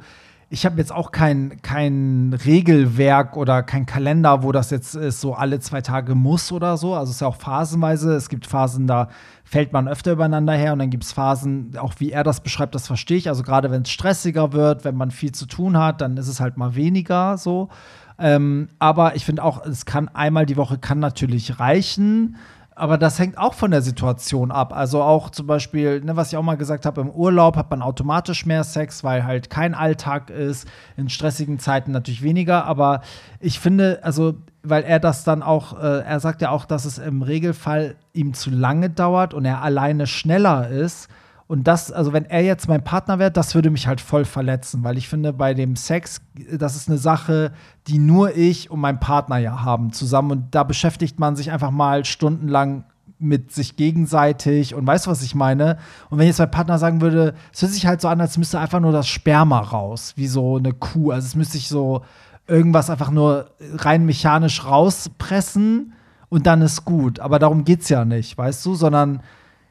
ich 0.52 0.66
habe 0.66 0.78
jetzt 0.78 0.92
auch 0.92 1.12
kein, 1.12 1.62
kein 1.62 2.34
Regelwerk 2.46 3.38
oder 3.38 3.62
kein 3.62 3.86
Kalender, 3.86 4.42
wo 4.42 4.52
das 4.52 4.72
jetzt 4.72 4.96
ist, 4.96 5.22
so 5.22 5.36
alle 5.36 5.60
zwei 5.60 5.82
Tage 5.82 6.16
muss 6.16 6.52
oder 6.52 6.76
so. 6.76 6.96
Also 6.96 7.12
es 7.12 7.18
ist 7.18 7.22
ja 7.22 7.28
auch 7.28 7.36
phasenweise. 7.36 8.16
Es 8.16 8.30
gibt 8.30 8.48
Phasen, 8.48 8.88
da 8.88 9.10
fällt 9.44 9.74
man 9.74 9.88
öfter 9.88 10.14
übereinander 10.14 10.54
her 10.54 10.74
und 10.74 10.80
dann 10.80 10.90
gibt 10.90 11.04
es 11.04 11.12
Phasen, 11.12 11.78
auch 11.78 11.94
wie 12.00 12.12
er 12.12 12.24
das 12.24 12.42
beschreibt, 12.42 12.74
das 12.74 12.88
verstehe 12.88 13.18
ich. 13.18 13.30
Also 13.30 13.44
gerade 13.44 13.70
wenn 13.70 13.84
es 13.84 13.92
stressiger 13.92 14.52
wird, 14.52 14.86
wenn 14.86 14.96
man 14.96 15.12
viel 15.12 15.34
zu 15.34 15.46
tun 15.46 15.78
hat, 15.78 16.02
dann 16.02 16.18
ist 16.18 16.28
es 16.28 16.40
halt 16.40 16.58
mal 16.58 16.74
weniger 16.74 17.38
so. 17.38 17.70
Ähm, 18.18 18.70
aber 18.80 19.16
ich 19.16 19.26
finde 19.26 19.44
auch, 19.44 19.64
es 19.66 19.86
kann 19.86 20.10
einmal 20.10 20.48
die 20.48 20.58
Woche 20.58 20.80
kann 20.80 21.00
natürlich 21.00 21.60
reichen. 21.60 22.38
Aber 22.80 22.98
das 22.98 23.20
hängt 23.20 23.38
auch 23.38 23.54
von 23.54 23.72
der 23.72 23.82
Situation 23.82 24.52
ab. 24.52 24.72
Also 24.74 25.02
auch 25.02 25.30
zum 25.30 25.48
Beispiel, 25.48 26.00
ne, 26.02 26.16
was 26.16 26.32
ich 26.32 26.38
auch 26.38 26.44
mal 26.44 26.56
gesagt 26.56 26.86
habe, 26.86 27.02
im 27.02 27.10
Urlaub 27.10 27.58
hat 27.58 27.70
man 27.70 27.82
automatisch 27.82 28.46
mehr 28.46 28.64
Sex, 28.64 29.04
weil 29.04 29.26
halt 29.26 29.50
kein 29.50 29.76
Alltag 29.76 30.30
ist. 30.30 30.66
In 30.96 31.10
stressigen 31.10 31.60
Zeiten 31.60 31.92
natürlich 31.92 32.24
weniger. 32.24 32.66
Aber 32.66 33.02
ich 33.42 33.60
finde, 33.60 34.00
also, 34.04 34.36
weil 34.64 34.84
er 34.84 35.00
das 35.00 35.26
dann 35.26 35.44
auch, 35.44 35.78
äh, 35.78 36.04
er 36.04 36.22
sagt 36.22 36.42
ja 36.42 36.52
auch, 36.52 36.64
dass 36.64 36.86
es 36.86 37.00
im 37.00 37.22
Regelfall 37.22 37.98
ihm 38.14 38.34
zu 38.34 38.50
lange 38.50 38.90
dauert 38.90 39.34
und 39.34 39.44
er 39.44 39.62
alleine 39.62 40.08
schneller 40.08 40.70
ist. 40.70 41.10
Und 41.50 41.64
das, 41.64 41.92
also 41.92 42.14
wenn 42.14 42.26
er 42.26 42.44
jetzt 42.44 42.68
mein 42.68 42.84
Partner 42.84 43.18
wäre, 43.18 43.32
das 43.32 43.56
würde 43.56 43.72
mich 43.72 43.88
halt 43.88 44.02
voll 44.02 44.24
verletzen, 44.24 44.84
weil 44.84 45.00
ich 45.00 45.10
finde, 45.10 45.34
bei 45.34 45.56
dem 45.56 45.76
Sex, 45.76 46.22
das 46.52 46.76
ist 46.76 46.88
eine 46.88 47.00
Sache, 47.00 47.54
die 47.88 47.98
nur 47.98 48.38
ich 48.38 48.70
und 48.70 48.80
mein 48.80 49.00
Partner 49.00 49.40
ja 49.40 49.64
haben 49.64 49.92
zusammen. 49.92 50.30
Und 50.30 50.54
da 50.54 50.64
beschäftigt 50.64 51.20
man 51.20 51.36
sich 51.36 51.50
einfach 51.52 51.72
mal 51.72 52.06
stundenlang 52.06 52.84
mit 53.18 53.52
sich 53.52 53.78
gegenseitig 53.78 54.76
und 54.76 54.86
weißt 54.86 55.08
du, 55.08 55.10
was 55.10 55.24
ich 55.24 55.34
meine? 55.34 55.80
Und 56.12 56.20
wenn 56.20 56.28
jetzt 56.28 56.38
mein 56.38 56.52
Partner 56.52 56.78
sagen 56.78 57.02
würde, 57.02 57.34
es 57.52 57.64
hört 57.64 57.72
sich 57.72 57.88
halt 57.88 58.00
so 58.00 58.10
an, 58.10 58.22
als 58.22 58.38
müsste 58.38 58.60
einfach 58.60 58.80
nur 58.80 58.92
das 58.92 59.08
Sperma 59.08 59.60
raus, 59.60 60.14
wie 60.18 60.28
so 60.28 60.58
eine 60.58 60.74
Kuh. 60.74 61.10
Also 61.10 61.26
es 61.26 61.36
müsste 61.36 61.54
sich 61.54 61.68
so 61.68 62.04
irgendwas 62.46 62.92
einfach 62.92 63.10
nur 63.10 63.50
rein 63.74 64.06
mechanisch 64.06 64.66
rauspressen 64.66 65.94
und 66.30 66.46
dann 66.46 66.62
ist 66.62 66.86
gut. 66.86 67.20
Aber 67.20 67.40
darum 67.40 67.64
geht's 67.64 67.90
ja 67.90 68.06
nicht, 68.06 68.38
weißt 68.38 68.64
du, 68.68 68.76
sondern 68.76 69.24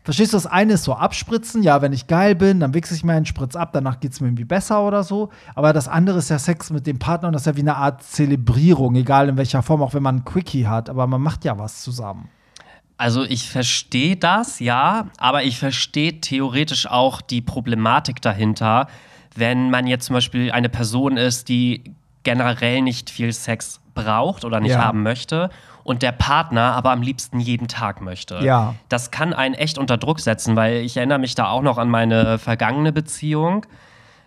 Verstehst 0.09 0.33
du, 0.33 0.39
das 0.39 0.47
eine 0.47 0.73
ist 0.73 0.85
so 0.85 0.95
abspritzen, 0.95 1.63
ja, 1.63 1.83
wenn 1.83 1.93
ich 1.93 2.07
geil 2.07 2.35
bin, 2.35 2.61
dann 2.61 2.73
wichse 2.73 2.95
ich 2.95 3.05
mir 3.05 3.13
einen 3.13 3.27
Spritz 3.27 3.55
ab, 3.55 3.75
danach 3.75 4.01
geht 4.01 4.13
es 4.13 4.23
mir 4.23 4.29
irgendwie 4.29 4.47
besser 4.47 4.83
oder 4.87 5.03
so. 5.03 5.29
Aber 5.55 5.75
das 5.75 5.87
andere 5.87 6.17
ist 6.17 6.31
ja 6.31 6.39
Sex 6.39 6.71
mit 6.71 6.87
dem 6.87 6.99
Partner 6.99 7.29
und 7.29 7.35
das 7.35 7.43
ist 7.43 7.47
ja 7.47 7.57
wie 7.57 7.61
eine 7.61 7.77
Art 7.77 8.03
Zelebrierung, 8.03 8.95
egal 8.97 9.29
in 9.29 9.37
welcher 9.37 9.63
Form, 9.63 9.83
auch 9.83 9.93
wenn 9.93 10.03
man 10.03 10.17
ein 10.17 10.25
Quickie 10.25 10.67
hat, 10.67 10.89
aber 10.89 11.07
man 11.07 11.21
macht 11.21 11.45
ja 11.45 11.59
was 11.59 11.83
zusammen. 11.83 12.31
Also 12.97 13.23
ich 13.23 13.51
verstehe 13.51 14.17
das, 14.17 14.61
ja, 14.61 15.09
aber 15.19 15.43
ich 15.43 15.59
verstehe 15.59 16.23
theoretisch 16.23 16.87
auch 16.87 17.21
die 17.21 17.43
Problematik 17.43 18.23
dahinter, 18.23 18.87
wenn 19.37 19.69
man 19.69 19.87
jetzt 19.87 20.07
zum 20.07 20.15
Beispiel 20.15 20.51
eine 20.53 20.71
Person 20.71 21.19
ist, 21.19 21.51
die 21.51 21.85
generell 22.23 22.81
nicht 22.81 23.11
viel 23.11 23.31
Sex 23.35 23.79
braucht 23.93 24.47
oder 24.47 24.61
nicht 24.61 24.73
Ja. 24.73 24.85
haben 24.85 25.03
möchte 25.03 25.51
und 25.89 26.03
der 26.03 26.13
Partner 26.13 26.75
aber 26.75 26.91
am 26.91 27.01
liebsten 27.01 27.41
jeden 27.41 27.67
Tag 27.67 28.03
möchte. 28.03 28.41
Ja. 28.43 28.75
Das 28.91 29.11
kann 29.11 29.33
einen 29.33 29.55
echt 29.55 29.79
unter 29.79 29.97
Druck 29.97 30.21
setzen, 30.21 30.55
weil 30.55 30.83
ich 30.83 30.99
erinnere 30.99 31.19
mich 31.19 31.35
da 31.35 31.49
auch 31.49 31.63
noch 31.63 31.79
an 31.79 31.89
meine 31.89 32.37
vergangene 32.37 32.93
Beziehung. 32.93 33.65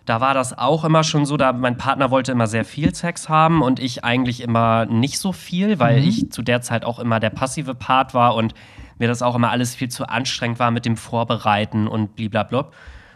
Da 0.04 0.20
war 0.20 0.34
das 0.34 0.58
auch 0.58 0.82
immer 0.82 1.04
schon 1.04 1.24
so, 1.24 1.36
da 1.36 1.52
mein 1.52 1.76
Partner 1.76 2.10
wollte 2.10 2.32
immer 2.32 2.48
sehr 2.48 2.64
viel 2.64 2.92
Sex 2.92 3.28
haben 3.28 3.62
und 3.62 3.78
ich 3.78 4.02
eigentlich 4.02 4.40
immer 4.40 4.86
nicht 4.86 5.20
so 5.20 5.30
viel, 5.30 5.78
weil 5.78 5.98
ich 5.98 6.32
zu 6.32 6.42
der 6.42 6.62
Zeit 6.62 6.84
auch 6.84 6.98
immer 6.98 7.20
der 7.20 7.30
passive 7.30 7.76
Part 7.76 8.12
war 8.12 8.34
und 8.34 8.54
mir 8.98 9.06
das 9.06 9.22
auch 9.22 9.36
immer 9.36 9.52
alles 9.52 9.76
viel 9.76 9.88
zu 9.88 10.08
anstrengend 10.08 10.58
war 10.58 10.72
mit 10.72 10.84
dem 10.84 10.96
Vorbereiten 10.96 11.86
und 11.86 12.16
blablabla. 12.16 12.70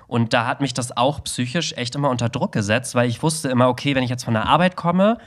Und 0.06 0.34
da 0.34 0.46
hat 0.46 0.60
mich 0.60 0.72
das 0.72 0.96
auch 0.96 1.24
psychisch 1.24 1.72
echt 1.72 1.96
immer 1.96 2.10
unter 2.10 2.28
Druck 2.28 2.52
gesetzt, 2.52 2.94
weil 2.94 3.08
ich 3.08 3.24
wusste 3.24 3.48
immer, 3.48 3.68
okay, 3.68 3.96
wenn 3.96 4.04
ich 4.04 4.10
jetzt 4.10 4.24
von 4.24 4.34
der 4.34 4.46
Arbeit 4.46 4.76
komme, 4.76 5.18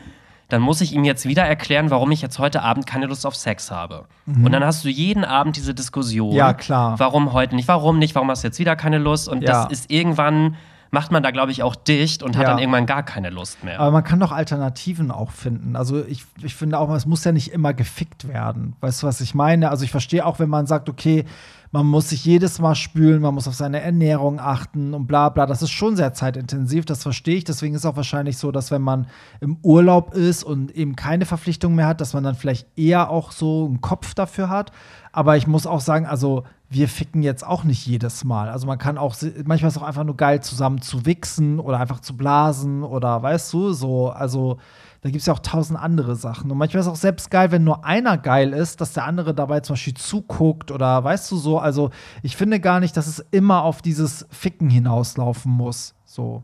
dann 0.49 0.62
muss 0.62 0.81
ich 0.81 0.93
ihm 0.93 1.03
jetzt 1.03 1.25
wieder 1.25 1.43
erklären, 1.45 1.89
warum 1.91 2.12
ich 2.12 2.21
jetzt 2.21 2.39
heute 2.39 2.62
Abend 2.63 2.85
keine 2.88 3.05
Lust 3.05 3.25
auf 3.25 3.35
Sex 3.35 3.71
habe. 3.71 4.05
Und 4.25 4.51
dann 4.51 4.63
hast 4.63 4.83
du 4.83 4.89
jeden 4.89 5.23
Abend 5.23 5.55
diese 5.55 5.73
Diskussion. 5.73 6.31
Mhm. 6.31 6.35
Ja, 6.35 6.53
klar. 6.53 6.99
Warum 6.99 7.33
heute 7.33 7.55
nicht? 7.55 7.67
Warum 7.67 7.97
nicht? 7.99 8.15
Warum 8.15 8.29
hast 8.29 8.43
du 8.43 8.47
jetzt 8.47 8.59
wieder 8.59 8.75
keine 8.75 8.97
Lust? 8.97 9.29
Und 9.29 9.41
Ja. 9.43 9.63
das 9.63 9.71
ist 9.71 9.91
irgendwann, 9.91 10.55
macht 10.91 11.12
man 11.12 11.21
da, 11.21 11.29
glaube 11.31 11.51
ich, 11.51 11.62
auch 11.62 11.75
dicht 11.75 12.23
und 12.23 12.35
hat 12.35 12.43
Ja. 12.43 12.49
dann 12.49 12.57
irgendwann 12.59 12.88
gar 12.88 13.03
keine 13.03 13.29
Lust 13.29 13.63
mehr. 13.63 13.79
Aber 13.79 13.91
man 13.91 14.03
kann 14.03 14.19
doch 14.19 14.31
Alternativen 14.31 15.12
auch 15.12 15.29
finden. 15.31 15.75
Also 15.75 16.03
ich, 16.03 16.25
ich 16.41 16.55
finde 16.55 16.79
auch, 16.79 16.89
es 16.91 17.05
muss 17.05 17.23
ja 17.23 17.31
nicht 17.31 17.51
immer 17.51 17.73
gefickt 17.73 18.27
werden. 18.27 18.75
Weißt 18.81 19.03
du, 19.03 19.07
was 19.07 19.21
ich 19.21 19.35
meine? 19.35 19.69
Also 19.69 19.83
ich 19.85 19.91
verstehe 19.91 20.25
auch, 20.25 20.39
wenn 20.39 20.49
man 20.49 20.65
sagt, 20.65 20.89
okay, 20.89 21.25
man 21.71 21.86
muss 21.86 22.10
sich 22.10 22.25
jedes 22.25 22.60
Mal 22.60 22.73
spülen, 22.73 23.21
man 23.21 23.36
muss 23.36 23.47
auf 23.47 23.53
seine 23.53 23.82
Ernährung 23.82 24.39
achten 24.39 24.95
und 24.95 25.05
bla 25.05 25.29
bla. 25.29 25.45
Das 25.45 25.62
ist 25.62 25.69
schon 25.69 25.95
sehr 25.95 26.13
zeitintensiv, 26.13 26.86
das 26.86 27.03
verstehe 27.03 27.36
ich. 27.36 27.43
Deswegen 27.43 27.75
ist 27.75 27.86
auch 27.86 27.95
wahrscheinlich 27.95 28.38
so, 28.38 28.51
dass 28.51 28.71
wenn 28.71 28.82
man 28.82 29.05
im 29.39 29.58
Urlaub 29.62 30.15
ist 30.15 30.43
und 30.43 30.71
eben 30.75 30.95
keine 30.95 31.25
Verpflichtung 31.25 31.75
mehr 31.75 31.88
hat, 31.88 32.01
dass 32.01 32.13
man 32.13 32.23
dann 32.23 32.36
vielleicht 32.36 32.67
eher 32.75 33.12
auch 33.12 33.32
so 33.32 33.65
einen 33.67 33.82
Kopf 33.82 34.15
dafür 34.15 34.49
hat. 34.49 34.71
Aber 35.12 35.38
ich 35.38 35.45
muss 35.45 35.67
auch 35.67 35.82
sagen, 35.82 36.08
also 36.08 36.43
wir 36.69 36.88
ficken 36.88 37.21
jetzt 37.21 37.45
auch 37.45 37.63
nicht 37.63 37.86
jedes 37.86 38.23
Mal. 38.23 38.49
Also 38.49 38.65
man 38.65 38.79
kann 38.79 38.97
auch, 38.97 39.15
manchmal 39.45 39.69
ist 39.69 39.75
es 39.75 39.82
auch 39.82 39.88
einfach 39.88 40.03
nur 40.03 40.17
geil, 40.17 40.41
zusammen 40.41 40.82
zu 40.82 41.05
wichsen 41.05 41.60
oder 41.60 41.79
einfach 41.79 41.99
zu 41.99 42.17
blasen 42.17 42.84
oder 42.84 43.21
weißt 43.21 43.53
du, 43.53 43.73
so, 43.73 44.10
also 44.10 44.58
da 45.01 45.09
gibt 45.09 45.21
es 45.21 45.27
ja 45.27 45.33
auch 45.33 45.39
tausend 45.39 45.79
andere 45.79 46.15
Sachen. 46.15 46.51
Und 46.51 46.57
manchmal 46.57 46.81
ist 46.81 46.88
es 46.88 46.91
auch 46.91 46.97
selbst 46.97 47.31
geil, 47.31 47.51
wenn 47.51 47.63
nur 47.63 47.85
einer 47.85 48.17
geil 48.17 48.51
ist, 48.53 48.81
dass 48.81 48.93
der 48.93 49.05
andere 49.05 49.33
dabei 49.33 49.62
zum 49.62 49.73
Beispiel 49.75 49.93
zuguckt 49.93 50.71
oder 50.71 51.03
weißt 51.03 51.31
du 51.31 51.38
so. 51.38 51.57
Also 51.57 51.89
ich 52.21 52.35
finde 52.35 52.59
gar 52.59 52.79
nicht, 52.79 52.97
dass 52.97 53.07
es 53.07 53.19
immer 53.31 53.63
auf 53.63 53.81
dieses 53.81 54.27
Ficken 54.29 54.69
hinauslaufen 54.69 55.51
muss. 55.51 55.95
So. 56.03 56.43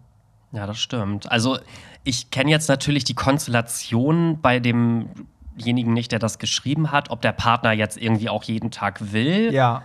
Ja, 0.53 0.65
das 0.65 0.79
stimmt. 0.79 1.29
Also 1.29 1.57
ich 2.05 2.31
kenne 2.31 2.49
jetzt 2.49 2.69
natürlich 2.69 3.03
die 3.03 3.13
Konstellation 3.13 4.39
bei 4.41 4.61
demjenigen 4.61 5.93
nicht, 5.93 6.13
der 6.13 6.19
das 6.19 6.39
geschrieben 6.39 6.91
hat, 6.91 7.09
ob 7.09 7.21
der 7.21 7.33
Partner 7.33 7.73
jetzt 7.73 7.97
irgendwie 7.97 8.29
auch 8.29 8.43
jeden 8.43 8.71
Tag 8.71 9.11
will 9.11 9.53
Ja. 9.53 9.83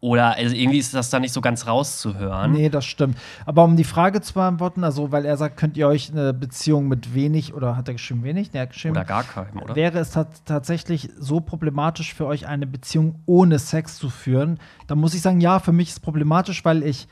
Oder 0.00 0.36
also 0.36 0.54
irgendwie 0.56 0.78
ist 0.78 0.94
das 0.94 1.10
da 1.10 1.20
nicht 1.20 1.32
so 1.32 1.42
ganz 1.42 1.66
rauszuhören. 1.66 2.52
Nee, 2.52 2.70
das 2.70 2.86
stimmt. 2.86 3.18
Aber 3.44 3.64
um 3.64 3.76
die 3.76 3.84
Frage 3.84 4.22
zu 4.22 4.32
beantworten, 4.32 4.82
also 4.82 5.12
weil 5.12 5.26
er 5.26 5.36
sagt, 5.36 5.58
könnt 5.58 5.76
ihr 5.76 5.88
euch 5.88 6.10
eine 6.10 6.32
Beziehung 6.32 6.88
mit 6.88 7.14
wenig 7.14 7.52
oder 7.52 7.76
hat 7.76 7.88
er 7.88 7.94
geschrieben 7.94 8.24
wenig? 8.24 8.52
Nee, 8.52 8.60
er 8.60 8.62
hat 8.62 8.70
geschrieben, 8.70 8.96
Oder 8.96 9.04
gar 9.04 9.24
keinem, 9.24 9.60
oder? 9.60 9.76
Wäre 9.76 9.98
es 9.98 10.12
tat 10.12 10.28
tatsächlich 10.46 11.10
so 11.18 11.40
problematisch 11.40 12.14
für 12.14 12.24
euch, 12.24 12.46
eine 12.46 12.66
Beziehung 12.66 13.16
ohne 13.26 13.58
Sex 13.58 13.98
zu 13.98 14.08
führen? 14.08 14.58
Dann 14.86 14.98
muss 14.98 15.12
ich 15.12 15.20
sagen, 15.20 15.42
ja, 15.42 15.58
für 15.58 15.72
mich 15.72 15.88
ist 15.88 15.94
es 15.94 16.00
problematisch, 16.00 16.64
weil 16.64 16.82
ich 16.82 17.06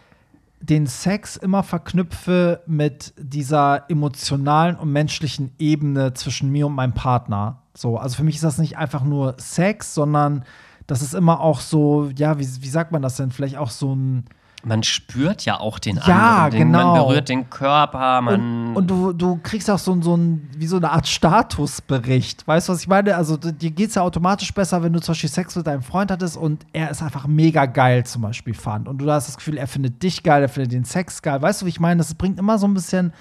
den 0.60 0.86
Sex 0.86 1.36
immer 1.36 1.62
verknüpfe 1.62 2.62
mit 2.66 3.12
dieser 3.18 3.84
emotionalen 3.90 4.76
und 4.76 4.90
menschlichen 4.90 5.52
Ebene 5.58 6.14
zwischen 6.14 6.50
mir 6.50 6.66
und 6.66 6.74
meinem 6.74 6.94
Partner. 6.94 7.62
So, 7.74 7.98
also 7.98 8.16
für 8.16 8.24
mich 8.24 8.36
ist 8.36 8.44
das 8.44 8.58
nicht 8.58 8.78
einfach 8.78 9.04
nur 9.04 9.34
Sex, 9.38 9.94
sondern 9.94 10.44
das 10.88 11.00
ist 11.02 11.14
immer 11.14 11.38
auch 11.40 11.60
so, 11.60 12.10
ja, 12.16 12.36
wie, 12.40 12.48
wie 12.60 12.68
sagt 12.68 12.90
man 12.90 13.00
das 13.02 13.14
denn? 13.16 13.30
Vielleicht 13.30 13.56
auch 13.56 13.70
so 13.70 13.94
ein 13.94 14.24
Man 14.64 14.82
spürt 14.82 15.44
ja 15.44 15.60
auch 15.60 15.78
den 15.78 15.96
Ja, 16.04 16.44
anderen. 16.46 16.50
Den, 16.50 16.72
genau. 16.72 16.94
Man 16.94 17.06
berührt 17.06 17.28
den 17.28 17.48
Körper, 17.48 18.20
man. 18.20 18.34
Und, 18.70 18.76
und 18.76 18.90
du, 18.90 19.12
du 19.12 19.38
kriegst 19.42 19.70
auch 19.70 19.78
so, 19.78 19.92
ein- 19.92 20.02
so 20.02 20.16
ein, 20.16 20.48
wie 20.56 20.66
so 20.66 20.76
eine 20.78 20.90
Art 20.90 21.06
Statusbericht. 21.06 22.46
Weißt 22.46 22.68
du, 22.68 22.72
was 22.72 22.80
ich 22.80 22.88
meine? 22.88 23.14
Also, 23.16 23.36
dir 23.36 23.70
geht 23.70 23.90
es 23.90 23.94
ja 23.94 24.02
automatisch 24.02 24.52
besser, 24.52 24.82
wenn 24.82 24.92
du 24.92 25.00
zum 25.00 25.12
Beispiel 25.12 25.30
Sex 25.30 25.54
mit 25.56 25.66
deinem 25.66 25.82
Freund 25.82 26.10
hattest 26.10 26.36
und 26.36 26.64
er 26.72 26.90
es 26.90 27.02
einfach 27.02 27.26
mega 27.26 27.66
geil 27.66 28.04
zum 28.04 28.22
Beispiel 28.22 28.54
fand. 28.54 28.88
Und 28.88 28.98
du 28.98 29.10
hast 29.10 29.28
das 29.28 29.36
Gefühl, 29.36 29.58
er 29.58 29.66
findet 29.68 30.02
dich 30.02 30.22
geil, 30.22 30.42
er 30.42 30.48
findet 30.48 30.72
den 30.72 30.84
Sex 30.84 31.22
geil. 31.22 31.40
Weißt 31.40 31.62
du, 31.62 31.66
wie 31.66 31.70
ich 31.70 31.80
meine? 31.80 31.98
Das 31.98 32.14
bringt 32.14 32.38
immer 32.38 32.58
so 32.58 32.66
ein 32.66 32.74
bisschen 32.74 33.12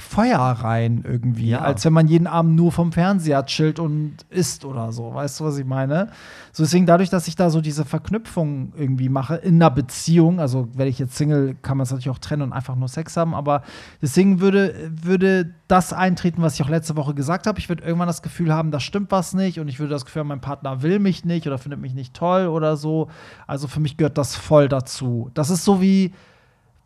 Feuer 0.00 0.38
rein 0.38 1.04
irgendwie, 1.06 1.50
Ja. 1.50 1.60
als 1.60 1.84
wenn 1.84 1.92
man 1.92 2.08
jeden 2.08 2.26
Abend 2.26 2.56
nur 2.56 2.72
vom 2.72 2.92
Fernseher 2.92 3.44
chillt 3.46 3.78
und 3.78 4.16
isst 4.30 4.64
oder 4.64 4.92
so. 4.92 5.14
Weißt 5.14 5.40
du, 5.40 5.44
was 5.44 5.58
ich 5.58 5.64
meine? 5.64 6.08
So 6.52 6.62
deswegen 6.64 6.86
dadurch, 6.86 7.10
dass 7.10 7.28
ich 7.28 7.36
da 7.36 7.50
so 7.50 7.60
diese 7.60 7.84
Verknüpfung 7.84 8.72
irgendwie 8.76 9.08
mache 9.08 9.36
in 9.36 9.56
einer 9.56 9.70
Beziehung, 9.70 10.40
also 10.40 10.68
wenn 10.74 10.88
ich 10.88 10.98
jetzt 10.98 11.16
Single, 11.16 11.56
kann 11.62 11.76
man 11.76 11.84
es 11.84 11.90
natürlich 11.90 12.10
auch 12.10 12.18
trennen 12.18 12.42
und 12.42 12.52
einfach 12.52 12.76
nur 12.76 12.88
Sex 12.88 13.16
haben, 13.16 13.34
aber 13.34 13.62
deswegen 14.02 14.40
würde, 14.40 14.74
würde 15.02 15.54
das 15.68 15.92
eintreten, 15.92 16.42
was 16.42 16.54
ich 16.54 16.62
auch 16.62 16.68
letzte 16.68 16.96
Woche 16.96 17.14
gesagt 17.14 17.46
habe. 17.46 17.58
Ich 17.58 17.68
würde 17.68 17.84
irgendwann 17.84 18.08
das 18.08 18.22
Gefühl 18.22 18.52
haben, 18.52 18.70
da 18.70 18.80
stimmt 18.80 19.10
was 19.12 19.34
nicht 19.34 19.60
und 19.60 19.68
ich 19.68 19.78
würde 19.78 19.92
das 19.92 20.04
Gefühl 20.04 20.20
haben, 20.20 20.28
mein 20.28 20.40
Partner 20.40 20.82
will 20.82 20.98
mich 20.98 21.24
nicht 21.24 21.46
oder 21.46 21.58
findet 21.58 21.80
mich 21.80 21.94
nicht 21.94 22.14
toll 22.14 22.46
oder 22.48 22.76
so. 22.76 23.08
Also 23.46 23.68
für 23.68 23.80
mich 23.80 23.96
gehört 23.96 24.18
das 24.18 24.34
voll 24.34 24.68
dazu. 24.68 25.30
Das 25.34 25.50
ist 25.50 25.64
so 25.64 25.80
wie 25.80 26.12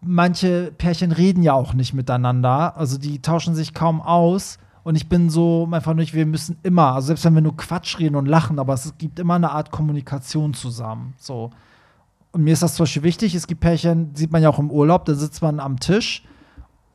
manche 0.06 0.72
Pärchen 0.76 1.12
reden 1.12 1.42
ja 1.42 1.52
auch 1.52 1.74
nicht 1.74 1.94
miteinander. 1.94 2.76
Also 2.76 2.98
die 2.98 3.20
tauschen 3.20 3.54
sich 3.54 3.74
kaum 3.74 4.00
aus. 4.00 4.58
Und 4.82 4.96
ich 4.96 5.08
bin 5.08 5.30
so 5.30 5.66
einfach 5.72 5.94
nicht, 5.94 6.12
wir 6.12 6.26
müssen 6.26 6.58
immer, 6.62 6.92
also 6.92 7.06
selbst 7.06 7.24
wenn 7.24 7.34
wir 7.34 7.40
nur 7.40 7.56
Quatsch 7.56 7.98
reden 7.98 8.16
und 8.16 8.26
lachen, 8.26 8.58
aber 8.58 8.74
es 8.74 8.92
gibt 8.98 9.18
immer 9.18 9.34
eine 9.34 9.50
Art 9.50 9.70
Kommunikation 9.70 10.52
zusammen. 10.52 11.14
So. 11.16 11.50
Und 12.32 12.44
mir 12.44 12.52
ist 12.52 12.62
das 12.62 12.74
zum 12.74 12.84
Beispiel 12.84 13.02
wichtig. 13.02 13.34
Es 13.34 13.46
gibt 13.46 13.62
Pärchen, 13.62 14.14
sieht 14.14 14.30
man 14.30 14.42
ja 14.42 14.50
auch 14.50 14.58
im 14.58 14.70
Urlaub, 14.70 15.06
da 15.06 15.14
sitzt 15.14 15.40
man 15.40 15.58
am 15.58 15.80
Tisch 15.80 16.22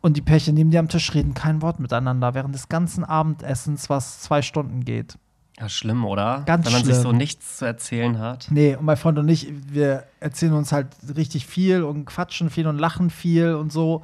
und 0.02 0.18
die 0.18 0.22
Pärchen 0.22 0.56
neben 0.56 0.70
dir 0.72 0.80
am 0.80 0.88
Tisch 0.88 1.14
reden 1.14 1.34
kein 1.34 1.62
Wort 1.62 1.80
miteinander 1.80 2.34
während 2.34 2.54
des 2.54 2.70
ganzen 2.70 3.04
Abendessens, 3.04 3.90
was 3.90 4.22
zwei 4.22 4.42
Stunden 4.42 4.86
geht. 4.86 5.18
Ja, 5.60 5.70
schlimm, 5.70 6.06
oder? 6.06 6.44
Ganz 6.46 6.66
Wenn 6.66 6.74
man 6.74 6.84
sich 6.84 6.94
schlimm. 6.94 7.04
so 7.04 7.12
nichts 7.12 7.58
zu 7.58 7.66
erzählen 7.66 8.20
hat. 8.20 8.48
Nee, 8.50 8.76
und 8.76 8.86
mein 8.86 8.98
Freund 8.98 9.20
und 9.20 9.28
ich, 9.28 9.48
wir 9.72 10.06
erzählen 10.20 10.54
uns 10.54 10.72
halt 10.72 10.88
richtig 11.16 11.46
viel 11.46 11.84
und 11.84 12.06
quatschen 12.06 12.50
viel 12.50 12.68
und 12.68 12.78
lachen 12.78 13.10
viel 13.10 13.54
und 13.56 13.72
so. 13.72 14.04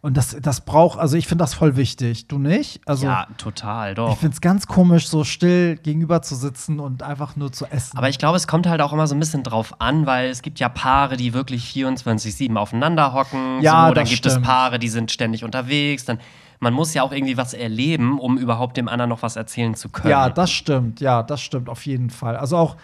Und 0.00 0.18
das, 0.18 0.36
das 0.38 0.60
braucht, 0.60 0.98
also 0.98 1.16
ich 1.16 1.26
finde 1.26 1.44
das 1.44 1.54
voll 1.54 1.76
wichtig. 1.76 2.28
Du 2.28 2.38
nicht? 2.38 2.82
Also 2.84 3.06
ja, 3.06 3.26
total, 3.38 3.92
ich 3.92 3.96
doch. 3.96 4.18
finde 4.18 4.34
es 4.34 4.42
ganz 4.42 4.66
komisch, 4.66 5.08
so 5.08 5.24
still 5.24 5.76
gegenüber 5.76 6.20
zu 6.20 6.34
sitzen 6.34 6.78
und 6.78 7.02
einfach 7.02 7.36
nur 7.36 7.52
zu 7.52 7.64
essen. 7.64 7.96
Aber 7.96 8.10
ich 8.10 8.18
glaube, 8.18 8.36
es 8.36 8.46
kommt 8.46 8.66
halt 8.66 8.82
auch 8.82 8.92
immer 8.92 9.06
so 9.06 9.14
ein 9.14 9.18
bisschen 9.18 9.42
drauf 9.42 9.80
an, 9.80 10.04
weil 10.04 10.28
es 10.28 10.42
gibt 10.42 10.58
ja 10.60 10.68
Paare, 10.68 11.16
die 11.16 11.32
wirklich 11.32 11.64
24-7 11.74 12.54
aufeinander 12.56 13.14
hocken. 13.14 13.62
Ja, 13.62 13.88
so, 13.88 13.94
dann 13.94 14.04
gibt 14.04 14.26
es 14.26 14.32
stimmt. 14.32 14.46
Paare, 14.46 14.78
die 14.78 14.90
sind 14.90 15.10
ständig 15.10 15.42
unterwegs. 15.42 16.04
Dann, 16.04 16.18
man 16.64 16.74
muss 16.74 16.94
ja 16.94 17.02
auch 17.02 17.12
irgendwie 17.12 17.36
was 17.36 17.54
erleben, 17.54 18.18
um 18.18 18.38
überhaupt 18.38 18.76
dem 18.76 18.88
anderen 18.88 19.10
noch 19.10 19.22
was 19.22 19.36
erzählen 19.36 19.74
zu 19.74 19.90
können. 19.90 20.10
Ja, 20.10 20.30
das 20.30 20.50
stimmt. 20.50 21.00
Ja, 21.00 21.22
das 21.22 21.40
stimmt 21.40 21.68
auf 21.68 21.86
jeden 21.86 22.10
Fall. 22.10 22.36
Also 22.36 22.56
auch 22.56 22.76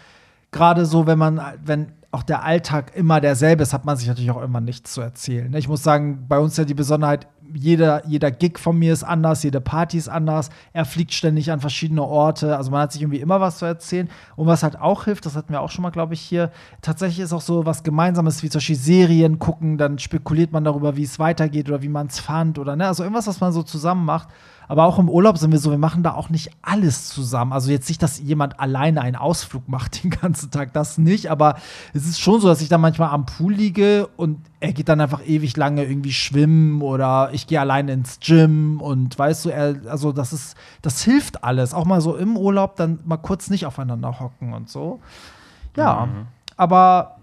gerade 0.52 0.86
so, 0.86 1.06
wenn 1.06 1.18
man, 1.18 1.40
wenn 1.64 1.92
auch 2.12 2.22
der 2.24 2.44
Alltag 2.44 2.96
immer 2.96 3.20
derselbe 3.20 3.62
ist, 3.62 3.72
hat 3.72 3.84
man 3.84 3.96
sich 3.96 4.08
natürlich 4.08 4.30
auch 4.30 4.42
immer 4.42 4.60
nichts 4.60 4.92
zu 4.92 5.00
erzählen. 5.00 5.50
ne? 5.50 5.58
Ich 5.58 5.68
muss 5.68 5.82
sagen, 5.82 6.26
bei 6.28 6.38
uns 6.38 6.56
ja 6.56 6.64
die 6.64 6.74
Besonderheit, 6.74 7.28
jeder, 7.52 8.06
jeder 8.06 8.30
Gig 8.30 8.58
von 8.58 8.78
mir 8.78 8.92
ist 8.92 9.02
anders, 9.02 9.42
jede 9.42 9.60
Party 9.60 9.96
ist 9.96 10.08
anders. 10.08 10.50
Er 10.72 10.84
fliegt 10.84 11.12
ständig 11.12 11.50
an 11.50 11.60
verschiedene 11.60 12.02
Orte. 12.02 12.56
Also 12.56 12.70
man 12.70 12.82
hat 12.82 12.92
sich 12.92 13.02
irgendwie 13.02 13.20
immer 13.20 13.40
was 13.40 13.58
zu 13.58 13.64
erzählen. 13.64 14.08
Und 14.36 14.46
was 14.46 14.62
halt 14.62 14.78
auch 14.80 15.04
hilft, 15.04 15.26
das 15.26 15.36
hatten 15.36 15.52
wir 15.52 15.60
auch 15.60 15.70
schon 15.70 15.82
mal, 15.82 15.90
glaube 15.90 16.14
ich, 16.14 16.20
hier, 16.20 16.50
tatsächlich 16.82 17.20
ist 17.20 17.32
auch 17.32 17.40
so 17.40 17.66
was 17.66 17.82
Gemeinsames, 17.82 18.42
wie 18.42 18.50
zum 18.50 18.58
Beispiel 18.58 18.76
Serien 18.76 19.38
gucken, 19.38 19.78
dann 19.78 19.98
spekuliert 19.98 20.52
man 20.52 20.64
darüber, 20.64 20.96
wie 20.96 21.04
es 21.04 21.18
weitergeht 21.18 21.68
oder 21.68 21.82
wie 21.82 21.88
man 21.88 22.08
es 22.08 22.20
fand 22.20 22.58
oder 22.58 22.76
ne, 22.76 22.86
also 22.86 23.02
irgendwas, 23.02 23.26
was 23.26 23.40
man 23.40 23.52
so 23.52 23.62
zusammen 23.62 24.04
macht. 24.04 24.28
Aber 24.70 24.84
auch 24.84 25.00
im 25.00 25.08
Urlaub 25.08 25.36
sind 25.36 25.50
wir 25.50 25.58
so, 25.58 25.72
wir 25.72 25.78
machen 25.78 26.04
da 26.04 26.14
auch 26.14 26.30
nicht 26.30 26.50
alles 26.62 27.08
zusammen. 27.08 27.52
Also 27.52 27.72
jetzt 27.72 27.88
nicht, 27.88 28.00
dass 28.02 28.20
jemand 28.20 28.60
alleine 28.60 29.00
einen 29.00 29.16
Ausflug 29.16 29.68
macht 29.68 30.04
den 30.04 30.10
ganzen 30.10 30.52
Tag, 30.52 30.72
das 30.72 30.96
nicht. 30.96 31.28
Aber 31.28 31.56
es 31.92 32.06
ist 32.06 32.20
schon 32.20 32.40
so, 32.40 32.46
dass 32.46 32.60
ich 32.62 32.68
dann 32.68 32.80
manchmal 32.80 33.10
am 33.10 33.26
Pool 33.26 33.52
liege 33.52 34.06
und 34.16 34.38
er 34.60 34.72
geht 34.72 34.88
dann 34.88 35.00
einfach 35.00 35.26
ewig 35.26 35.56
lange 35.56 35.82
irgendwie 35.84 36.12
schwimmen 36.12 36.82
oder 36.82 37.30
ich 37.32 37.40
ich 37.40 37.46
gehe 37.46 37.58
alleine 37.58 37.92
ins 37.94 38.20
Gym 38.20 38.82
und 38.82 39.18
weißt 39.18 39.46
du, 39.46 39.48
er, 39.48 39.74
also 39.88 40.12
das 40.12 40.34
ist, 40.34 40.54
das 40.82 41.02
hilft 41.02 41.42
alles. 41.42 41.72
Auch 41.72 41.86
mal 41.86 42.02
so 42.02 42.14
im 42.14 42.36
Urlaub 42.36 42.76
dann 42.76 42.98
mal 43.06 43.16
kurz 43.16 43.48
nicht 43.48 43.64
aufeinander 43.64 44.20
hocken 44.20 44.52
und 44.52 44.68
so. 44.68 45.00
Ja, 45.74 46.04
Mhm. 46.06 46.26
aber 46.58 47.16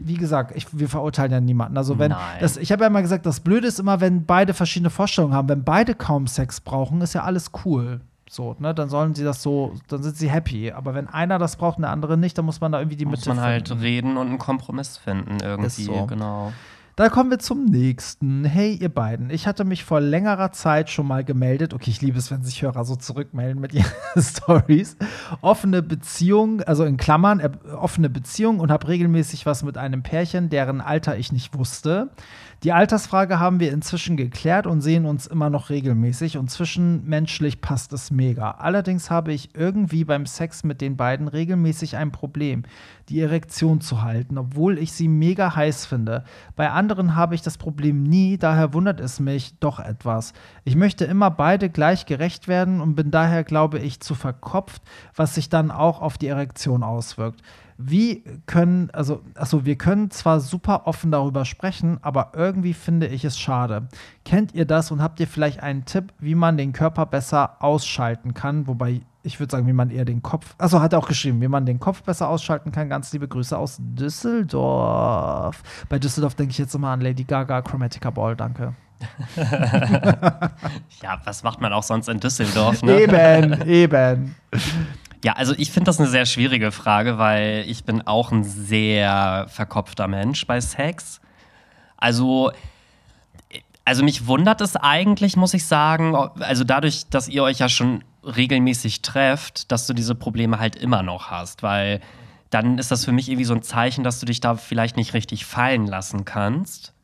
wie 0.00 0.14
gesagt, 0.14 0.52
ich, 0.56 0.66
wir 0.76 0.88
verurteilen 0.88 1.30
ja 1.30 1.40
niemanden. 1.40 1.76
Also 1.76 1.98
wenn 1.98 2.14
das, 2.40 2.56
ich 2.56 2.72
habe 2.72 2.82
ja 2.82 2.88
immer 2.88 3.02
gesagt, 3.02 3.26
das 3.26 3.40
Blöde 3.40 3.68
ist 3.68 3.78
immer, 3.78 4.00
wenn 4.00 4.24
beide 4.24 4.54
verschiedene 4.54 4.90
Vorstellungen 4.90 5.34
haben, 5.34 5.48
wenn 5.48 5.62
beide 5.62 5.94
kaum 5.94 6.26
Sex 6.26 6.60
brauchen, 6.60 7.00
ist 7.02 7.12
ja 7.14 7.22
alles 7.22 7.50
cool. 7.64 8.00
So, 8.28 8.54
ne, 8.60 8.72
dann 8.74 8.88
sollen 8.88 9.14
sie 9.14 9.24
das 9.24 9.42
so, 9.42 9.74
dann 9.88 10.02
sind 10.02 10.16
sie 10.16 10.30
happy. 10.30 10.70
Aber 10.72 10.94
wenn 10.94 11.08
einer 11.08 11.38
das 11.38 11.56
braucht 11.56 11.78
und 11.78 11.82
der 11.82 11.90
andere 11.90 12.16
nicht, 12.16 12.38
dann 12.38 12.44
muss 12.44 12.60
man 12.60 12.72
da 12.72 12.78
irgendwie 12.78 12.96
die 12.96 13.04
Muss 13.04 13.20
Mitte 13.20 13.30
man 13.30 13.40
halt 13.40 13.68
finden. 13.68 13.82
reden 13.82 14.16
und 14.16 14.28
einen 14.28 14.38
Kompromiss 14.38 14.96
finden 14.96 15.38
irgendwie, 15.42 15.84
so. 15.84 16.06
genau. 16.06 16.52
Da 17.00 17.08
kommen 17.08 17.30
wir 17.30 17.38
zum 17.38 17.64
nächsten. 17.64 18.44
Hey, 18.44 18.74
ihr 18.74 18.90
beiden. 18.90 19.30
Ich 19.30 19.46
hatte 19.46 19.64
mich 19.64 19.84
vor 19.84 20.02
längerer 20.02 20.52
Zeit 20.52 20.90
schon 20.90 21.06
mal 21.06 21.24
gemeldet. 21.24 21.72
Okay, 21.72 21.88
ich 21.88 22.02
liebe 22.02 22.18
es, 22.18 22.30
wenn 22.30 22.42
sich 22.42 22.60
Hörer 22.60 22.84
so 22.84 22.94
zurückmelden 22.94 23.58
mit 23.58 23.72
ihren 23.72 23.90
Stories. 24.18 24.98
Offene 25.40 25.80
Beziehung, 25.80 26.60
also 26.60 26.84
in 26.84 26.98
Klammern, 26.98 27.40
äh, 27.40 27.48
offene 27.72 28.10
Beziehung 28.10 28.60
und 28.60 28.70
habe 28.70 28.86
regelmäßig 28.88 29.46
was 29.46 29.62
mit 29.62 29.78
einem 29.78 30.02
Pärchen, 30.02 30.50
deren 30.50 30.82
Alter 30.82 31.16
ich 31.16 31.32
nicht 31.32 31.56
wusste. 31.56 32.10
Die 32.62 32.72
Altersfrage 32.72 33.40
haben 33.40 33.58
wir 33.58 33.72
inzwischen 33.72 34.18
geklärt 34.18 34.66
und 34.66 34.82
sehen 34.82 35.06
uns 35.06 35.26
immer 35.26 35.48
noch 35.48 35.70
regelmäßig 35.70 36.36
und 36.36 36.50
zwischenmenschlich 36.50 37.62
passt 37.62 37.94
es 37.94 38.10
mega. 38.10 38.50
Allerdings 38.50 39.10
habe 39.10 39.32
ich 39.32 39.54
irgendwie 39.54 40.04
beim 40.04 40.26
Sex 40.26 40.62
mit 40.62 40.82
den 40.82 40.98
beiden 40.98 41.26
regelmäßig 41.26 41.96
ein 41.96 42.12
Problem, 42.12 42.64
die 43.08 43.18
Erektion 43.20 43.80
zu 43.80 44.02
halten, 44.02 44.36
obwohl 44.36 44.76
ich 44.76 44.92
sie 44.92 45.08
mega 45.08 45.56
heiß 45.56 45.86
finde. 45.86 46.24
Bei 46.54 46.70
anderen 46.70 47.16
habe 47.16 47.34
ich 47.34 47.40
das 47.40 47.56
Problem 47.56 48.02
nie, 48.02 48.36
daher 48.36 48.74
wundert 48.74 49.00
es 49.00 49.20
mich 49.20 49.58
doch 49.60 49.80
etwas. 49.80 50.34
Ich 50.62 50.76
möchte 50.76 51.06
immer 51.06 51.30
beide 51.30 51.70
gleich 51.70 52.04
gerecht 52.04 52.46
werden 52.46 52.82
und 52.82 52.94
bin 52.94 53.10
daher, 53.10 53.42
glaube 53.42 53.78
ich, 53.78 54.00
zu 54.00 54.14
verkopft, 54.14 54.82
was 55.16 55.34
sich 55.34 55.48
dann 55.48 55.70
auch 55.70 56.02
auf 56.02 56.18
die 56.18 56.28
Erektion 56.28 56.82
auswirkt. 56.82 57.40
Wie 57.82 58.24
können, 58.46 58.90
also, 58.92 59.22
also 59.34 59.64
wir 59.64 59.76
können 59.76 60.10
zwar 60.10 60.40
super 60.40 60.86
offen 60.86 61.10
darüber 61.10 61.44
sprechen, 61.44 61.98
aber 62.02 62.32
irgendwie 62.34 62.74
finde 62.74 63.06
ich 63.06 63.24
es 63.24 63.38
schade. 63.38 63.88
Kennt 64.24 64.54
ihr 64.54 64.66
das 64.66 64.90
und 64.90 65.02
habt 65.02 65.18
ihr 65.20 65.26
vielleicht 65.26 65.62
einen 65.62 65.84
Tipp, 65.86 66.12
wie 66.18 66.34
man 66.34 66.56
den 66.56 66.72
Körper 66.72 67.06
besser 67.06 67.62
ausschalten 67.62 68.34
kann? 68.34 68.66
Wobei 68.66 69.00
ich 69.22 69.38
würde 69.38 69.50
sagen, 69.50 69.66
wie 69.66 69.72
man 69.72 69.90
eher 69.90 70.04
den 70.04 70.22
Kopf, 70.22 70.54
also 70.58 70.80
hat 70.80 70.92
er 70.92 70.98
auch 70.98 71.08
geschrieben, 71.08 71.40
wie 71.40 71.48
man 71.48 71.66
den 71.66 71.78
Kopf 71.78 72.02
besser 72.02 72.28
ausschalten 72.28 72.72
kann. 72.72 72.88
Ganz 72.88 73.12
liebe 73.12 73.28
Grüße 73.28 73.56
aus 73.56 73.76
Düsseldorf. 73.80 75.62
Bei 75.88 75.98
Düsseldorf 75.98 76.34
denke 76.34 76.52
ich 76.52 76.58
jetzt 76.58 76.74
immer 76.74 76.88
an 76.88 77.00
Lady 77.00 77.24
Gaga, 77.24 77.62
Chromatica 77.62 78.10
Ball, 78.10 78.36
danke. 78.36 78.74
Ja, 81.02 81.18
was 81.24 81.42
macht 81.42 81.62
man 81.62 81.72
auch 81.72 81.82
sonst 81.82 82.08
in 82.08 82.20
Düsseldorf, 82.20 82.82
ne? 82.82 83.00
Eben, 83.00 83.62
eben. 83.66 84.34
Ja, 85.22 85.34
also 85.34 85.54
ich 85.56 85.70
finde 85.70 85.86
das 85.86 85.98
eine 85.98 86.08
sehr 86.08 86.24
schwierige 86.24 86.72
Frage, 86.72 87.18
weil 87.18 87.64
ich 87.66 87.84
bin 87.84 88.06
auch 88.06 88.32
ein 88.32 88.42
sehr 88.44 89.46
verkopfter 89.48 90.08
Mensch 90.08 90.46
bei 90.46 90.60
Sex. 90.60 91.20
Also, 91.98 92.52
also 93.84 94.02
mich 94.02 94.26
wundert 94.26 94.62
es 94.62 94.76
eigentlich, 94.76 95.36
muss 95.36 95.52
ich 95.52 95.66
sagen, 95.66 96.16
also 96.16 96.64
dadurch, 96.64 97.08
dass 97.10 97.28
ihr 97.28 97.42
euch 97.42 97.58
ja 97.58 97.68
schon 97.68 98.02
regelmäßig 98.24 99.02
trefft, 99.02 99.70
dass 99.70 99.86
du 99.86 99.92
diese 99.92 100.14
Probleme 100.14 100.58
halt 100.58 100.76
immer 100.76 101.02
noch 101.02 101.30
hast, 101.30 101.62
weil 101.62 102.00
dann 102.48 102.78
ist 102.78 102.90
das 102.90 103.04
für 103.04 103.12
mich 103.12 103.28
irgendwie 103.28 103.44
so 103.44 103.54
ein 103.54 103.62
Zeichen, 103.62 104.04
dass 104.04 104.20
du 104.20 104.26
dich 104.26 104.40
da 104.40 104.56
vielleicht 104.56 104.96
nicht 104.96 105.14
richtig 105.14 105.44
fallen 105.44 105.86
lassen 105.86 106.24
kannst. 106.24 106.94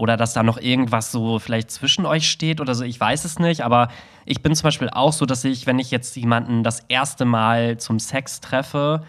Oder 0.00 0.16
dass 0.16 0.32
da 0.32 0.42
noch 0.42 0.56
irgendwas 0.56 1.12
so 1.12 1.38
vielleicht 1.38 1.70
zwischen 1.70 2.06
euch 2.06 2.30
steht 2.30 2.62
oder 2.62 2.74
so, 2.74 2.84
ich 2.84 2.98
weiß 2.98 3.26
es 3.26 3.38
nicht. 3.38 3.60
Aber 3.60 3.88
ich 4.24 4.42
bin 4.42 4.54
zum 4.54 4.64
Beispiel 4.64 4.88
auch 4.88 5.12
so, 5.12 5.26
dass 5.26 5.44
ich, 5.44 5.66
wenn 5.66 5.78
ich 5.78 5.90
jetzt 5.90 6.16
jemanden 6.16 6.64
das 6.64 6.80
erste 6.88 7.26
Mal 7.26 7.76
zum 7.76 7.98
Sex 7.98 8.40
treffe, 8.40 9.02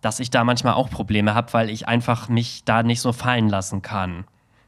dass 0.00 0.18
ich 0.18 0.30
da 0.30 0.42
manchmal 0.42 0.74
auch 0.74 0.90
Probleme 0.90 1.36
habe, 1.36 1.52
weil 1.52 1.70
ich 1.70 1.86
einfach 1.86 2.28
mich 2.28 2.64
da 2.64 2.82
nicht 2.82 3.00
so 3.00 3.12
fallen 3.12 3.48
lassen 3.48 3.82
kann. 3.82 4.24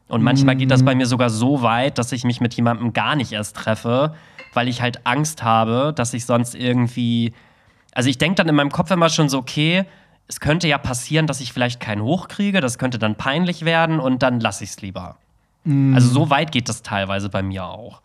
Und 0.06 0.22
manchmal 0.22 0.54
geht 0.54 0.70
das 0.70 0.84
bei 0.84 0.94
mir 0.94 1.06
sogar 1.06 1.28
so 1.28 1.62
weit, 1.62 1.98
dass 1.98 2.12
ich 2.12 2.22
mich 2.22 2.40
mit 2.40 2.54
jemandem 2.54 2.92
gar 2.92 3.16
nicht 3.16 3.32
erst 3.32 3.56
treffe, 3.56 4.14
weil 4.52 4.68
ich 4.68 4.80
halt 4.80 5.04
Angst 5.08 5.42
habe, 5.42 5.92
dass 5.96 6.14
ich 6.14 6.24
sonst 6.24 6.54
irgendwie. 6.54 7.32
Also 7.96 8.08
ich 8.08 8.18
denke 8.18 8.36
dann 8.36 8.48
in 8.48 8.54
meinem 8.54 8.70
Kopf 8.70 8.92
immer 8.92 9.08
schon 9.08 9.28
so, 9.28 9.38
okay, 9.38 9.86
es 10.28 10.38
könnte 10.38 10.68
ja 10.68 10.78
passieren, 10.78 11.26
dass 11.26 11.40
ich 11.40 11.52
vielleicht 11.52 11.80
keinen 11.80 12.02
hochkriege, 12.02 12.60
das 12.60 12.78
könnte 12.78 13.00
dann 13.00 13.16
peinlich 13.16 13.64
werden 13.64 13.98
und 13.98 14.22
dann 14.22 14.38
lasse 14.38 14.62
ich 14.62 14.70
es 14.70 14.80
lieber. 14.82 15.16
Also 15.64 16.08
so 16.08 16.30
weit 16.30 16.50
geht 16.52 16.68
das 16.68 16.82
teilweise 16.82 17.28
bei 17.28 17.42
mir 17.42 17.64
auch. 17.64 18.00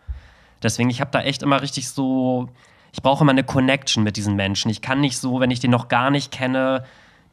Deswegen, 0.61 0.89
ich 0.89 1.01
habe 1.01 1.11
da 1.11 1.21
echt 1.21 1.41
immer 1.43 1.61
richtig 1.61 1.89
so, 1.89 2.49
ich 2.91 3.01
brauche 3.01 3.23
immer 3.23 3.31
eine 3.31 3.43
Connection 3.43 4.03
mit 4.03 4.15
diesen 4.17 4.35
Menschen. 4.35 4.69
Ich 4.69 4.81
kann 4.81 5.01
nicht 5.01 5.17
so, 5.17 5.39
wenn 5.39 5.51
ich 5.51 5.59
den 5.59 5.71
noch 5.71 5.87
gar 5.87 6.09
nicht 6.11 6.31
kenne, 6.31 6.83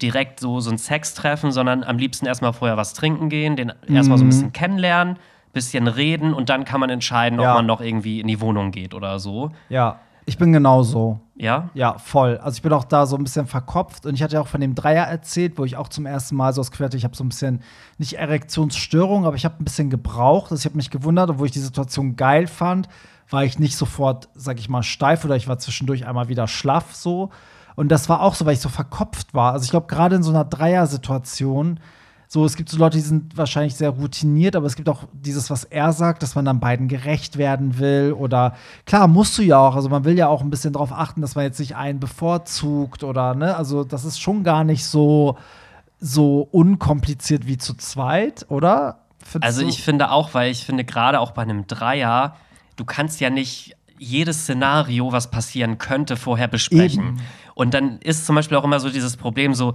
direkt 0.03 0.41
so, 0.41 0.61
so 0.61 0.71
ein 0.71 0.79
Sex 0.79 1.15
treffen, 1.15 1.53
sondern 1.53 1.85
am 1.85 1.99
liebsten 1.99 2.27
erstmal 2.27 2.53
vorher 2.53 2.77
was 2.77 2.95
trinken 2.95 3.29
gehen, 3.29 3.57
den 3.57 3.73
erstmal 3.89 4.19
so 4.19 4.25
ein 4.25 4.29
bisschen 4.29 4.53
kennenlernen, 4.53 5.19
bisschen 5.53 5.87
reden 5.87 6.35
und 6.35 6.49
dann 6.49 6.65
kann 6.65 6.81
man 6.81 6.91
entscheiden, 6.91 7.39
Ja. 7.41 7.51
ob 7.53 7.57
man 7.59 7.67
noch 7.67 7.81
irgendwie 7.81 8.21
in 8.21 8.27
die 8.27 8.41
Wohnung 8.41 8.73
geht 8.73 8.93
oder 8.93 9.19
so. 9.21 9.53
Ja, 9.69 10.01
ich 10.27 10.39
bin 10.39 10.53
genauso. 10.53 11.21
Ja? 11.37 11.71
Ja, 11.75 11.99
voll. 11.99 12.39
Also 12.39 12.57
ich 12.57 12.63
bin 12.63 12.73
auch 12.73 12.85
da 12.85 13.07
so 13.07 13.17
ein 13.17 13.25
bisschen 13.25 13.47
verkopft 13.47 14.07
und 14.07 14.15
ich 14.15 14.23
hatte 14.23 14.35
ja 14.35 14.41
auch 14.41 14.47
von 14.47 14.61
dem 14.61 14.75
Dreier 14.75 15.05
erzählt, 15.05 15.59
wo 15.59 15.65
ich 15.65 15.77
auch 15.77 15.89
zum 15.89 16.07
ersten 16.07 16.37
Mal 16.37 16.53
so 16.53 16.61
das 16.61 16.71
Gefühl 16.71 16.87
hatte, 16.87 16.97
ich 16.97 17.05
habe 17.05 17.17
so 17.17 17.25
ein 17.25 17.29
bisschen, 17.29 17.61
nicht 17.99 18.15
Erektionsstörung, 18.15 19.27
aber 19.27 19.37
ich 19.37 19.45
habe 19.45 19.57
ein 19.61 19.65
bisschen 19.65 19.91
gebraucht. 19.91 20.51
Also 20.51 20.63
ich 20.63 20.67
habe 20.67 20.77
mich 20.77 20.91
gewundert, 20.91 21.31
obwohl 21.31 21.47
ich 21.47 21.53
die 21.53 21.59
Situation 21.59 22.17
geil 22.17 22.47
fand, 22.47 22.89
war 23.29 23.45
ich 23.45 23.59
nicht 23.59 23.77
sofort, 23.77 24.29
sag 24.35 24.59
ich 24.59 24.69
mal, 24.69 24.83
steif 24.83 25.25
oder 25.25 25.37
ich 25.37 25.49
war 25.49 25.59
zwischendurch 25.59 26.07
einmal 26.07 26.29
wieder 26.29 26.47
schlaff 26.47 26.95
so. 26.95 27.31
Und 27.75 27.89
das 27.89 28.09
war 28.09 28.21
auch 28.21 28.35
so, 28.35 28.47
weil 28.47 28.55
ich 28.55 28.61
so 28.61 28.69
verkopft 28.69 29.35
war. 29.35 29.53
Also 29.53 29.65
ich 29.65 29.71
glaube, 29.71 29.89
gerade 29.89 30.17
in 30.17 30.23
so 30.23 30.31
einer 30.31 30.45
Dreier-Situation, 30.45 31.81
so, 32.35 32.45
es 32.45 32.57
gibt 32.57 32.69
so 32.69 32.79
Leute, 32.79 32.97
die 32.97 33.05
sind 33.05 33.37
wahrscheinlich 33.37 33.77
sehr 33.77 33.91
routiniert, 33.91 34.57
aber 34.57 34.67
es 34.67 34.75
gibt 34.75 34.89
auch 34.89 35.05
dieses, 35.13 35.51
was 35.51 35.63
er 35.63 35.93
sagt, 35.93 36.21
dass 36.21 36.35
man 36.35 36.45
dann 36.45 36.59
beiden 36.59 36.89
gerecht 36.89 37.39
werden 37.39 37.79
will. 37.79 38.13
Oder 38.13 38.57
klar, 38.87 39.07
musst 39.07 39.39
du 39.39 39.43
ja 39.43 39.61
auch. 39.61 39.77
Also 39.77 39.89
man 39.89 40.05
will 40.05 40.19
ja 40.19 40.27
auch 40.27 40.41
ein 40.41 40.51
bisschen 40.51 40.73
darauf 40.73 40.91
achten, 40.91 41.21
dass 41.21 41.37
man 41.37 41.45
jetzt 41.45 41.61
nicht 41.61 41.77
einen 41.77 42.01
bevorzugt 42.01 43.05
oder 43.05 43.37
ne, 43.37 43.55
also 43.55 43.85
das 43.85 44.05
ist 44.05 44.21
schon 44.21 44.43
gar 44.43 44.65
nicht 44.65 44.85
so, 44.85 45.39
so 46.01 46.49
unkompliziert 46.51 47.47
wie 47.47 47.57
zu 47.57 47.75
zweit, 47.75 48.47
oder? 48.49 48.99
Findest 49.25 49.45
Also 49.45 49.69
ich 49.69 49.85
finde 49.85 50.11
auch, 50.11 50.35
weil 50.35 50.51
ich 50.51 50.67
finde 50.67 50.85
gerade 50.85 51.21
auch 51.21 51.31
bei 51.31 51.43
einem 51.43 51.69
Dreier, 51.69 52.35
du 52.75 52.85
kannst 52.85 53.21
ja 53.21 53.31
nicht 53.31 53.77
jedes 53.97 54.43
Szenario, 54.43 55.13
was 55.13 55.31
passieren 55.31 55.79
könnte, 55.79 56.17
vorher 56.17 56.49
besprechen. 56.49 57.05
Eben. 57.05 57.21
Und 57.55 57.75
dann 57.75 58.01
ist 58.01 58.27
zum 58.27 58.35
Beispiel 58.35 58.57
auch 58.57 58.65
immer 58.65 58.81
so 58.81 58.91
dieses 58.91 59.17
Problem 59.17 59.55
so, 59.55 59.75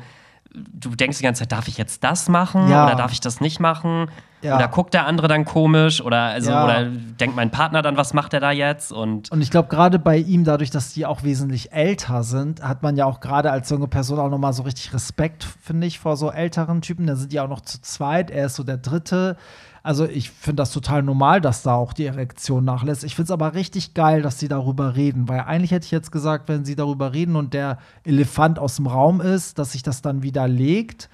du 0.54 0.96
denkst 0.96 1.18
die 1.18 1.24
ganze 1.24 1.40
Zeit, 1.44 1.52
darf 1.52 1.68
ich 1.68 1.78
jetzt 1.78 2.04
das 2.04 2.30
machen 2.30 2.70
Ja. 2.70 2.86
oder 2.86 2.96
darf 2.96 3.12
ich 3.12 3.20
das 3.20 3.42
nicht 3.42 3.60
machen? 3.60 4.10
Ja. 4.42 4.56
Oder 4.56 4.68
guckt 4.70 4.94
der 4.94 5.06
andere 5.06 5.28
dann 5.28 5.44
komisch 5.44 6.02
oder 6.02 6.18
also 6.22 6.50
Ja. 6.52 6.64
oder 6.64 6.86
denkt 6.86 7.36
mein 7.36 7.52
Partner 7.52 7.82
dann, 7.82 7.98
was 7.98 8.14
macht 8.14 8.34
er 8.34 8.40
da 8.40 8.52
jetzt? 8.52 8.92
Und 8.94 9.32
Und 9.32 9.42
ich 9.42 9.52
glaube, 9.52 9.68
gerade 9.68 10.00
bei 10.00 10.18
ihm, 10.18 10.46
dadurch, 10.46 10.70
dass 10.70 10.94
die 10.94 11.06
auch 11.06 11.24
wesentlich 11.24 11.74
älter 11.74 12.24
sind, 12.24 12.64
hat 12.64 12.82
man 12.82 12.96
ja 12.96 13.06
auch 13.06 13.20
gerade 13.20 13.52
als 13.52 13.70
junge 13.70 13.88
Person 13.88 14.18
auch 14.20 14.30
noch 14.30 14.38
mal 14.38 14.54
so 14.54 14.64
richtig 14.64 14.94
Respekt, 14.94 15.44
finde 15.44 15.88
ich, 15.88 16.00
vor 16.00 16.16
so 16.16 16.32
älteren 16.32 16.82
Typen. 16.82 17.06
Da 17.08 17.16
sind 17.16 17.34
die 17.34 17.40
auch 17.42 17.50
noch 17.50 17.62
zu 17.62 17.82
zweit. 17.82 18.32
Er 18.32 18.46
ist 18.46 18.56
so 18.56 18.64
der 18.64 18.78
Dritte. 18.78 19.36
Also 19.84 20.06
ich 20.06 20.30
finde 20.30 20.62
das 20.62 20.72
total 20.72 21.04
normal, 21.04 21.40
dass 21.42 21.64
da 21.64 21.74
auch 21.74 21.94
die 21.94 22.06
Erektion 22.06 22.64
nachlässt. 22.66 23.04
Ich 23.06 23.16
finde 23.16 23.26
es 23.28 23.32
aber 23.32 23.54
richtig 23.54 23.94
geil, 23.94 24.22
dass 24.22 24.38
sie 24.38 24.48
darüber 24.50 24.96
reden, 24.96 25.30
weil 25.30 25.40
eigentlich 25.42 25.72
hätte 25.72 25.86
ich 25.86 25.92
jetzt 25.92 26.12
gesagt, 26.12 26.50
wenn 26.50 26.66
sie 26.66 26.76
darüber 26.76 27.14
reden 27.14 27.36
und 27.38 27.54
der 27.54 27.78
Elefant 28.04 28.60
aus 28.60 28.76
dem 28.76 28.88
Raum 28.88 29.22
ist, 29.22 29.58
dass 29.58 29.72
sich 29.72 29.84
das 29.84 30.02
dann 30.02 30.22
wieder 30.22 30.48
legt. 30.48 31.10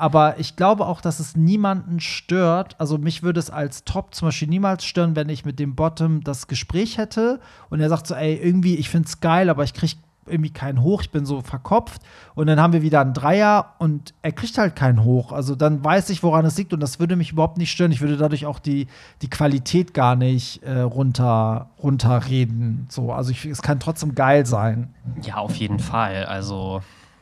Aber 0.00 0.38
ich 0.38 0.56
glaube 0.56 0.86
auch, 0.86 1.02
dass 1.02 1.20
es 1.20 1.36
niemanden 1.36 2.00
stört. 2.00 2.74
Also 2.78 2.96
mich 2.96 3.22
würde 3.22 3.38
es 3.38 3.50
als 3.50 3.84
Top 3.84 4.14
zum 4.14 4.28
Beispiel 4.28 4.48
niemals 4.48 4.86
stören, 4.86 5.14
wenn 5.14 5.28
ich 5.28 5.44
mit 5.44 5.58
dem 5.58 5.74
Bottom 5.74 6.24
das 6.24 6.46
Gespräch 6.46 6.96
hätte 6.96 7.38
und 7.68 7.80
er 7.80 7.90
sagt 7.90 8.06
so, 8.06 8.14
ey, 8.14 8.34
irgendwie, 8.34 8.76
ich 8.76 8.88
finde 8.88 9.08
es 9.08 9.20
geil, 9.20 9.50
aber 9.50 9.62
ich 9.62 9.74
kriege 9.74 9.96
irgendwie 10.26 10.52
keinen 10.52 10.80
Hoch, 10.80 11.02
ich 11.02 11.10
bin 11.10 11.26
so 11.26 11.42
verkopft. 11.42 12.00
Und 12.34 12.46
dann 12.46 12.58
haben 12.58 12.72
wir 12.72 12.80
wieder 12.80 13.02
einen 13.02 13.12
Dreier 13.12 13.74
und 13.78 14.14
er 14.22 14.32
kriegt 14.32 14.56
halt 14.56 14.74
keinen 14.74 15.04
Hoch. 15.04 15.32
Also 15.32 15.54
dann 15.54 15.84
weiß 15.84 16.08
ich, 16.08 16.22
woran 16.22 16.46
es 16.46 16.56
liegt 16.56 16.72
und 16.72 16.80
das 16.80 16.98
würde 16.98 17.16
mich 17.16 17.32
überhaupt 17.32 17.58
nicht 17.58 17.70
stören. 17.70 17.92
Ich 17.92 18.00
würde 18.00 18.16
dadurch 18.16 18.46
auch 18.46 18.58
die, 18.58 18.86
die 19.20 19.28
Qualität 19.28 19.92
gar 19.92 20.16
nicht 20.16 20.62
äh, 20.62 20.80
runter, 20.80 21.68
runterreden. 21.82 22.86
So, 22.88 23.12
also 23.12 23.32
ich, 23.32 23.44
es 23.44 23.60
kann 23.60 23.80
trotzdem 23.80 24.14
geil 24.14 24.46
sein. 24.46 24.94
ja, 25.22 25.36
auf 25.36 25.56
jeden 25.56 25.78
Fall. 25.78 26.24
Also 26.24 26.80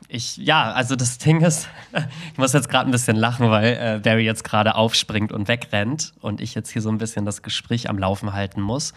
ich, 0.09 0.39
ja, 0.39 0.73
also 0.73 0.97
das 0.97 1.19
Ding 1.19 1.43
ist, 1.43 1.69
ich 2.33 2.39
muss 2.39 2.53
jetzt 2.55 2.69
gerade 2.69 2.89
ein 2.89 2.93
bisschen 2.93 3.17
lachen, 3.17 3.51
weil 3.51 3.79
äh, 3.81 4.01
Barry 4.03 4.25
jetzt 4.25 4.43
gerade 4.43 4.75
aufspringt 4.75 5.33
und 5.33 5.49
wegrennt 5.49 6.15
und 6.21 6.41
ich 6.41 6.55
jetzt 6.55 6.71
hier 6.71 6.83
so 6.83 6.89
ein 6.89 6.99
bisschen 6.99 7.25
das 7.25 7.43
Gespräch 7.43 7.89
am 7.89 7.99
Laufen 7.99 8.33
halten 8.33 8.61
muss. 8.61 8.95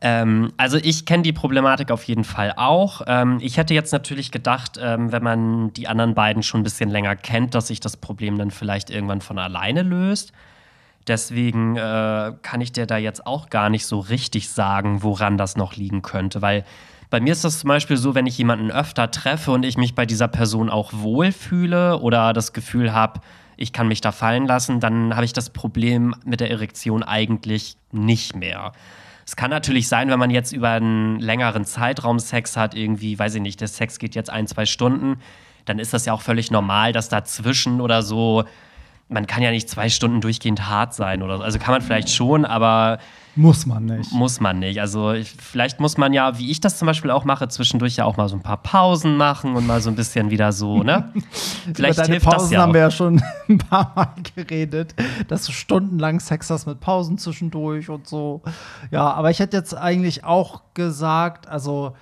Ähm, 0.00 0.52
also 0.56 0.78
ich 0.78 1.04
kenne 1.04 1.22
die 1.22 1.34
Problematik 1.34 1.90
auf 1.90 2.04
jeden 2.04 2.24
Fall 2.24 2.54
auch. 2.56 3.02
Ähm, 3.06 3.38
ich 3.42 3.58
hätte 3.58 3.74
jetzt 3.74 3.92
natürlich 3.92 4.30
gedacht, 4.30 4.78
ähm, 4.80 5.12
wenn 5.12 5.22
man 5.22 5.72
die 5.74 5.88
anderen 5.88 6.14
beiden 6.14 6.42
schon 6.42 6.60
ein 6.60 6.64
bisschen 6.64 6.88
länger 6.88 7.16
kennt, 7.16 7.54
dass 7.54 7.66
sich 7.66 7.80
das 7.80 7.98
Problem 7.98 8.38
dann 8.38 8.50
vielleicht 8.50 8.88
irgendwann 8.88 9.20
von 9.20 9.38
alleine 9.38 9.82
löst. 9.82 10.32
Deswegen 11.06 11.76
äh, 11.76 12.32
kann 12.42 12.60
ich 12.60 12.72
dir 12.72 12.86
da 12.86 12.96
jetzt 12.96 13.26
auch 13.26 13.50
gar 13.50 13.68
nicht 13.68 13.84
so 13.84 13.98
richtig 13.98 14.48
sagen, 14.48 15.02
woran 15.02 15.36
das 15.36 15.56
noch 15.56 15.76
liegen 15.76 16.00
könnte, 16.02 16.40
weil 16.40 16.64
bei 17.10 17.20
mir 17.20 17.32
ist 17.32 17.44
das 17.44 17.58
zum 17.58 17.68
Beispiel 17.68 17.96
so, 17.96 18.14
wenn 18.14 18.26
ich 18.26 18.38
jemanden 18.38 18.70
öfter 18.70 19.10
treffe 19.10 19.50
und 19.50 19.64
ich 19.64 19.76
mich 19.76 19.94
bei 19.94 20.06
dieser 20.06 20.28
Person 20.28 20.70
auch 20.70 20.92
wohlfühle 20.94 21.98
oder 21.98 22.32
das 22.32 22.52
Gefühl 22.52 22.92
habe, 22.92 23.20
ich 23.56 23.72
kann 23.72 23.88
mich 23.88 24.00
da 24.00 24.12
fallen 24.12 24.46
lassen, 24.46 24.80
dann 24.80 25.14
habe 25.14 25.24
ich 25.24 25.32
das 25.32 25.50
Problem 25.50 26.14
mit 26.24 26.40
der 26.40 26.50
Erektion 26.50 27.02
eigentlich 27.02 27.76
nicht 27.92 28.36
mehr. 28.36 28.72
Es 29.26 29.36
kann 29.36 29.50
natürlich 29.50 29.86
sein, 29.86 30.08
wenn 30.08 30.18
man 30.18 30.30
jetzt 30.30 30.52
über 30.52 30.70
einen 30.70 31.20
längeren 31.20 31.64
Zeitraum 31.64 32.18
Sex 32.18 32.56
hat, 32.56 32.74
irgendwie, 32.74 33.18
weiß 33.18 33.34
ich 33.34 33.42
nicht, 33.42 33.60
der 33.60 33.68
Sex 33.68 33.98
geht 33.98 34.14
jetzt 34.14 34.30
ein, 34.30 34.46
zwei 34.46 34.64
Stunden, 34.64 35.18
dann 35.66 35.78
ist 35.78 35.92
das 35.92 36.06
ja 36.06 36.12
auch 36.12 36.22
völlig 36.22 36.50
normal, 36.50 36.92
dass 36.92 37.08
dazwischen 37.08 37.80
oder 37.80 38.02
so, 38.02 38.44
man 39.10 39.26
kann 39.26 39.42
ja 39.42 39.50
nicht 39.50 39.68
zwei 39.68 39.88
Stunden 39.88 40.20
durchgehend 40.20 40.68
hart 40.68 40.94
sein 40.94 41.22
oder 41.22 41.38
so. 41.38 41.42
Also 41.42 41.58
kann 41.58 41.72
man 41.72 41.82
vielleicht 41.82 42.10
schon, 42.10 42.44
aber 42.44 42.98
muss 43.36 43.64
man 43.64 43.84
nicht. 43.86 44.12
Muss 44.12 44.40
man 44.40 44.58
nicht. 44.58 44.80
Also 44.80 45.12
ich, 45.12 45.30
vielleicht 45.30 45.78
muss 45.78 45.96
man 45.96 46.12
ja, 46.12 46.38
wie 46.38 46.50
ich 46.50 46.60
das 46.60 46.78
zum 46.78 46.86
Beispiel 46.86 47.10
auch 47.10 47.24
mache, 47.24 47.48
zwischendurch 47.48 47.96
ja 47.96 48.04
auch 48.04 48.16
mal 48.16 48.28
so 48.28 48.36
ein 48.36 48.42
paar 48.42 48.56
Pausen 48.56 49.16
machen 49.16 49.54
und 49.54 49.66
mal 49.66 49.80
so 49.80 49.88
ein 49.88 49.96
bisschen 49.96 50.30
wieder 50.30 50.52
so, 50.52 50.82
ne? 50.82 51.12
vielleicht 51.74 51.94
Über 51.94 52.02
deine 52.02 52.12
hilft 52.14 52.26
Pausen 52.26 52.44
das 52.46 52.50
ja 52.50 52.60
haben 52.60 52.74
wir 52.74 52.80
ja 52.80 52.90
schon 52.90 53.22
ein 53.48 53.58
paar 53.58 53.92
Mal 53.94 54.14
geredet, 54.34 54.94
dass 55.28 55.44
du 55.44 55.52
stundenlang 55.52 56.18
Sex 56.18 56.50
hast 56.50 56.66
mit 56.66 56.80
Pausen 56.80 57.18
zwischendurch 57.18 57.88
und 57.88 58.06
so. 58.06 58.42
Ja, 58.90 59.12
aber 59.12 59.30
ich 59.30 59.38
hätte 59.38 59.56
jetzt 59.56 59.76
eigentlich 59.76 60.24
auch 60.24 60.62
gesagt, 60.74 61.48
also 61.48 61.94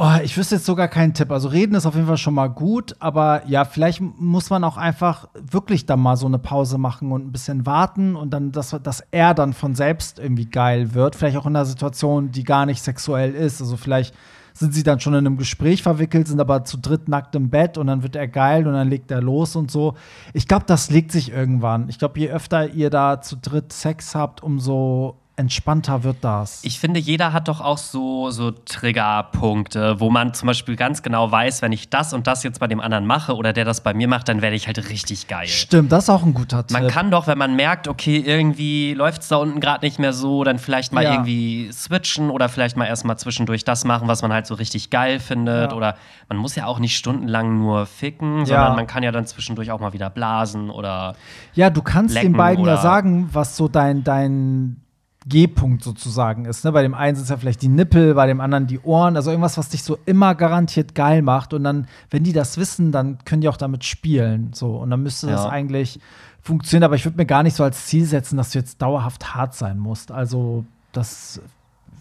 Oh, 0.00 0.14
ich 0.22 0.36
wüsste 0.36 0.54
jetzt 0.54 0.64
sogar 0.64 0.86
keinen 0.86 1.12
Tipp. 1.12 1.32
Also 1.32 1.48
reden 1.48 1.74
ist 1.74 1.84
auf 1.84 1.96
jeden 1.96 2.06
Fall 2.06 2.18
schon 2.18 2.34
mal 2.34 2.46
gut, 2.46 2.94
aber 3.00 3.42
ja, 3.48 3.64
vielleicht 3.64 4.00
muss 4.00 4.48
man 4.48 4.62
auch 4.62 4.76
einfach 4.76 5.26
wirklich 5.34 5.86
da 5.86 5.96
mal 5.96 6.16
so 6.16 6.26
eine 6.26 6.38
Pause 6.38 6.78
machen 6.78 7.10
und 7.10 7.26
ein 7.26 7.32
bisschen 7.32 7.66
warten 7.66 8.14
und 8.14 8.30
dann, 8.30 8.52
dass, 8.52 8.76
dass 8.80 9.02
er 9.10 9.34
dann 9.34 9.54
von 9.54 9.74
selbst 9.74 10.20
irgendwie 10.20 10.46
geil 10.46 10.94
wird. 10.94 11.16
Vielleicht 11.16 11.36
auch 11.36 11.46
in 11.46 11.56
einer 11.56 11.64
Situation, 11.64 12.30
die 12.30 12.44
gar 12.44 12.64
nicht 12.64 12.80
sexuell 12.80 13.34
ist. 13.34 13.60
Also 13.60 13.76
vielleicht 13.76 14.14
sind 14.52 14.72
sie 14.72 14.84
dann 14.84 15.00
schon 15.00 15.14
in 15.14 15.26
einem 15.26 15.36
Gespräch 15.36 15.82
verwickelt, 15.82 16.28
sind 16.28 16.40
aber 16.40 16.62
zu 16.64 16.76
dritt 16.76 17.08
nackt 17.08 17.34
im 17.34 17.50
Bett 17.50 17.76
und 17.76 17.88
dann 17.88 18.04
wird 18.04 18.14
er 18.14 18.28
geil 18.28 18.68
und 18.68 18.74
dann 18.74 18.88
legt 18.88 19.10
er 19.10 19.20
los 19.20 19.56
und 19.56 19.68
so. 19.68 19.94
Ich 20.32 20.46
glaube, 20.46 20.64
das 20.68 20.90
legt 20.90 21.10
sich 21.10 21.32
irgendwann. 21.32 21.88
Ich 21.88 21.98
glaube, 21.98 22.20
je 22.20 22.30
öfter 22.30 22.68
ihr 22.72 22.90
da 22.90 23.20
zu 23.20 23.34
dritt 23.36 23.72
Sex 23.72 24.14
habt, 24.14 24.44
umso 24.44 25.16
entspannter 25.38 26.02
wird 26.02 26.18
das. 26.22 26.60
Ich 26.64 26.80
finde, 26.80 26.98
jeder 26.98 27.32
hat 27.32 27.48
doch 27.48 27.60
auch 27.60 27.78
so, 27.78 28.30
so 28.30 28.50
Triggerpunkte, 28.50 30.00
wo 30.00 30.10
man 30.10 30.34
zum 30.34 30.48
Beispiel 30.48 30.76
ganz 30.76 31.02
genau 31.02 31.30
weiß, 31.30 31.62
wenn 31.62 31.72
ich 31.72 31.88
das 31.88 32.12
und 32.12 32.26
das 32.26 32.42
jetzt 32.42 32.58
bei 32.58 32.66
dem 32.66 32.80
anderen 32.80 33.06
mache 33.06 33.36
oder 33.36 33.52
der 33.52 33.64
das 33.64 33.80
bei 33.82 33.94
mir 33.94 34.08
macht, 34.08 34.28
dann 34.28 34.42
werde 34.42 34.56
ich 34.56 34.66
halt 34.66 34.78
richtig 34.90 35.28
geil. 35.28 35.46
Stimmt, 35.46 35.92
das 35.92 36.04
ist 36.04 36.10
auch 36.10 36.24
ein 36.24 36.34
guter 36.34 36.66
Tipp. 36.66 36.78
Man 36.78 36.88
kann 36.88 37.10
doch, 37.10 37.26
wenn 37.26 37.38
man 37.38 37.54
merkt, 37.54 37.86
okay, 37.86 38.18
irgendwie 38.18 38.94
läuft 38.94 39.22
es 39.22 39.28
da 39.28 39.36
unten 39.36 39.60
gerade 39.60 39.84
nicht 39.86 39.98
mehr 39.98 40.12
so, 40.12 40.42
dann 40.42 40.58
vielleicht 40.58 40.92
mal 40.92 41.04
ja. 41.04 41.12
irgendwie 41.12 41.70
switchen 41.72 42.30
oder 42.30 42.48
vielleicht 42.48 42.76
mal 42.76 42.86
erstmal 42.86 43.16
zwischendurch 43.18 43.64
das 43.64 43.84
machen, 43.84 44.08
was 44.08 44.22
man 44.22 44.32
halt 44.32 44.46
so 44.46 44.54
richtig 44.54 44.90
geil 44.90 45.20
findet. 45.20 45.70
Ja. 45.70 45.76
Oder 45.76 45.96
man 46.28 46.38
muss 46.38 46.56
ja 46.56 46.66
auch 46.66 46.80
nicht 46.80 46.96
stundenlang 46.96 47.58
nur 47.58 47.86
ficken, 47.86 48.44
sondern 48.44 48.70
ja. 48.70 48.74
man 48.74 48.86
kann 48.86 49.04
ja 49.04 49.12
dann 49.12 49.26
zwischendurch 49.26 49.70
auch 49.70 49.80
mal 49.80 49.92
wieder 49.92 50.10
blasen 50.10 50.70
oder. 50.70 51.14
Ja, 51.54 51.70
du 51.70 51.82
kannst 51.82 52.16
den 52.16 52.32
beiden 52.32 52.64
ja 52.64 52.76
sagen, 52.76 53.28
was 53.32 53.56
so 53.56 53.68
dein, 53.68 54.02
dein 54.02 54.82
G-Punkt 55.28 55.82
sozusagen 55.82 56.44
ist. 56.44 56.64
Ne? 56.64 56.72
Bei 56.72 56.82
dem 56.82 56.94
einen 56.94 57.16
sind 57.16 57.24
es 57.24 57.30
ja 57.30 57.36
vielleicht 57.36 57.62
die 57.62 57.68
Nippel, 57.68 58.14
bei 58.14 58.26
dem 58.26 58.40
anderen 58.40 58.66
die 58.66 58.80
Ohren, 58.80 59.16
also 59.16 59.30
irgendwas, 59.30 59.58
was 59.58 59.68
dich 59.68 59.82
so 59.82 59.98
immer 60.06 60.34
garantiert 60.34 60.94
geil 60.94 61.22
macht. 61.22 61.52
Und 61.52 61.64
dann, 61.64 61.86
wenn 62.10 62.24
die 62.24 62.32
das 62.32 62.56
wissen, 62.58 62.92
dann 62.92 63.18
können 63.24 63.42
die 63.42 63.48
auch 63.48 63.56
damit 63.56 63.84
spielen. 63.84 64.50
So. 64.54 64.76
Und 64.76 64.90
dann 64.90 65.02
müsste 65.02 65.26
ja. 65.26 65.34
das 65.34 65.46
eigentlich 65.46 66.00
funktionieren. 66.40 66.84
Aber 66.84 66.96
ich 66.96 67.04
würde 67.04 67.16
mir 67.16 67.26
gar 67.26 67.42
nicht 67.42 67.54
so 67.54 67.64
als 67.64 67.86
Ziel 67.86 68.04
setzen, 68.04 68.36
dass 68.36 68.50
du 68.50 68.58
jetzt 68.58 68.80
dauerhaft 68.80 69.34
hart 69.34 69.54
sein 69.54 69.78
musst. 69.78 70.10
Also, 70.10 70.64
das 70.92 71.40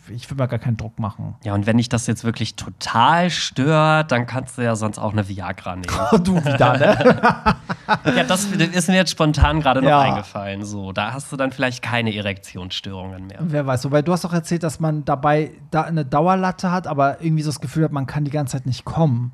ich 0.09 0.29
will 0.29 0.37
mir 0.37 0.47
gar 0.47 0.59
keinen 0.59 0.77
Druck 0.77 0.99
machen. 0.99 1.35
Ja, 1.43 1.53
und 1.53 1.65
wenn 1.65 1.77
dich 1.77 1.89
das 1.89 2.07
jetzt 2.07 2.23
wirklich 2.23 2.55
total 2.55 3.29
stört, 3.29 4.11
dann 4.11 4.25
kannst 4.25 4.57
du 4.57 4.63
ja 4.63 4.75
sonst 4.75 4.99
auch 4.99 5.11
eine 5.11 5.27
Viagra 5.27 5.75
nehmen. 5.75 5.93
Oh, 6.11 6.17
du 6.23 6.43
wieder, 6.43 6.77
ne? 6.77 7.55
ja, 8.15 8.23
das 8.23 8.45
ist 8.45 8.89
mir 8.89 8.95
jetzt 8.95 9.11
spontan 9.11 9.61
gerade 9.61 9.81
noch 9.81 9.89
ja. 9.89 10.01
eingefallen. 10.01 10.63
So, 10.63 10.91
da 10.91 11.13
hast 11.13 11.31
du 11.31 11.37
dann 11.37 11.51
vielleicht 11.51 11.81
keine 11.81 12.15
Erektionsstörungen 12.15 13.27
mehr. 13.27 13.39
Wer 13.41 13.65
weiß, 13.65 13.85
wobei 13.85 14.01
du 14.01 14.11
hast 14.11 14.23
doch 14.23 14.33
erzählt, 14.33 14.63
dass 14.63 14.79
man 14.79 15.05
dabei 15.05 15.51
da 15.71 15.83
eine 15.83 16.05
Dauerlatte 16.05 16.71
hat, 16.71 16.87
aber 16.87 17.21
irgendwie 17.21 17.43
so 17.43 17.49
das 17.49 17.59
Gefühl 17.59 17.83
hat, 17.83 17.91
man 17.91 18.05
kann 18.05 18.25
die 18.25 18.31
ganze 18.31 18.57
Zeit 18.57 18.65
nicht 18.65 18.85
kommen. 18.85 19.31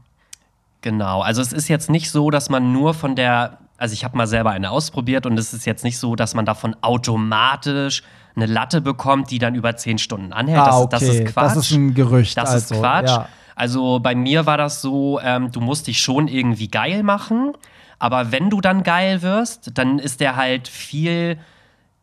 Genau, 0.82 1.22
also 1.22 1.42
es 1.42 1.54
ist 1.54 1.70
jetzt 1.70 1.90
nicht 1.90 2.12
so, 2.12 2.30
dass 2.30 2.50
man 2.50 2.74
nur 2.74 2.94
von 2.94 3.16
der, 3.16 3.60
also 3.78 3.94
ich 3.94 4.04
habe 4.04 4.18
mal 4.18 4.28
selber 4.28 4.52
eine 4.52 4.70
ausprobiert 4.70 5.26
und 5.26 5.40
es 5.40 5.54
ist 5.54 5.66
jetzt 5.66 5.86
nicht 5.86 5.98
so, 5.98 6.16
dass 6.16 6.34
man 6.34 6.46
davon 6.46 6.76
automatisch 6.82 8.04
eine 8.36 8.46
Latte 8.46 8.82
bekommt, 8.82 9.32
die 9.32 9.40
dann 9.40 9.56
über 9.56 9.76
zehn 9.76 9.98
Stunden 9.98 10.34
anhält. 10.34 10.60
Ah, 10.60 10.80
okay. 10.80 10.88
das, 10.92 11.00
das, 11.02 11.16
ist 11.16 11.26
Quatsch. 11.26 11.56
Das 11.56 11.58
ist 11.58 11.72
ein 11.72 11.94
Gerücht. 11.94 12.38
Das 12.38 12.50
also, 12.50 12.76
ist 12.76 12.82
Quatsch. 12.82 13.10
Ja. 13.10 13.28
Also 13.56 14.00
bei 14.00 14.16
mir 14.16 14.46
war 14.46 14.58
das 14.58 14.82
so, 14.82 15.20
ähm, 15.24 15.52
du 15.52 15.62
musst 15.62 15.88
dich 15.88 16.00
schon 16.00 16.28
irgendwie 16.28 16.68
geil 16.68 17.04
machen, 17.04 17.54
aber 18.00 18.32
wenn 18.32 18.50
du 18.50 18.62
dann 18.62 18.84
geil 18.84 19.22
wirst, 19.22 19.78
dann 19.78 20.00
ist 20.00 20.20
der 20.20 20.36
halt 20.36 20.68
viel 20.68 21.38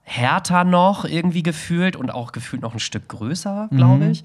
härter 0.02 0.64
noch 0.64 1.04
irgendwie 1.04 1.42
gefühlt 1.42 1.96
und 1.96 2.10
auch 2.10 2.32
gefühlt 2.32 2.62
noch 2.62 2.74
ein 2.74 2.80
Stück 2.80 3.08
größer, 3.08 3.68
glaube 3.70 4.04
mhm. 4.04 4.10
ich. 4.10 4.24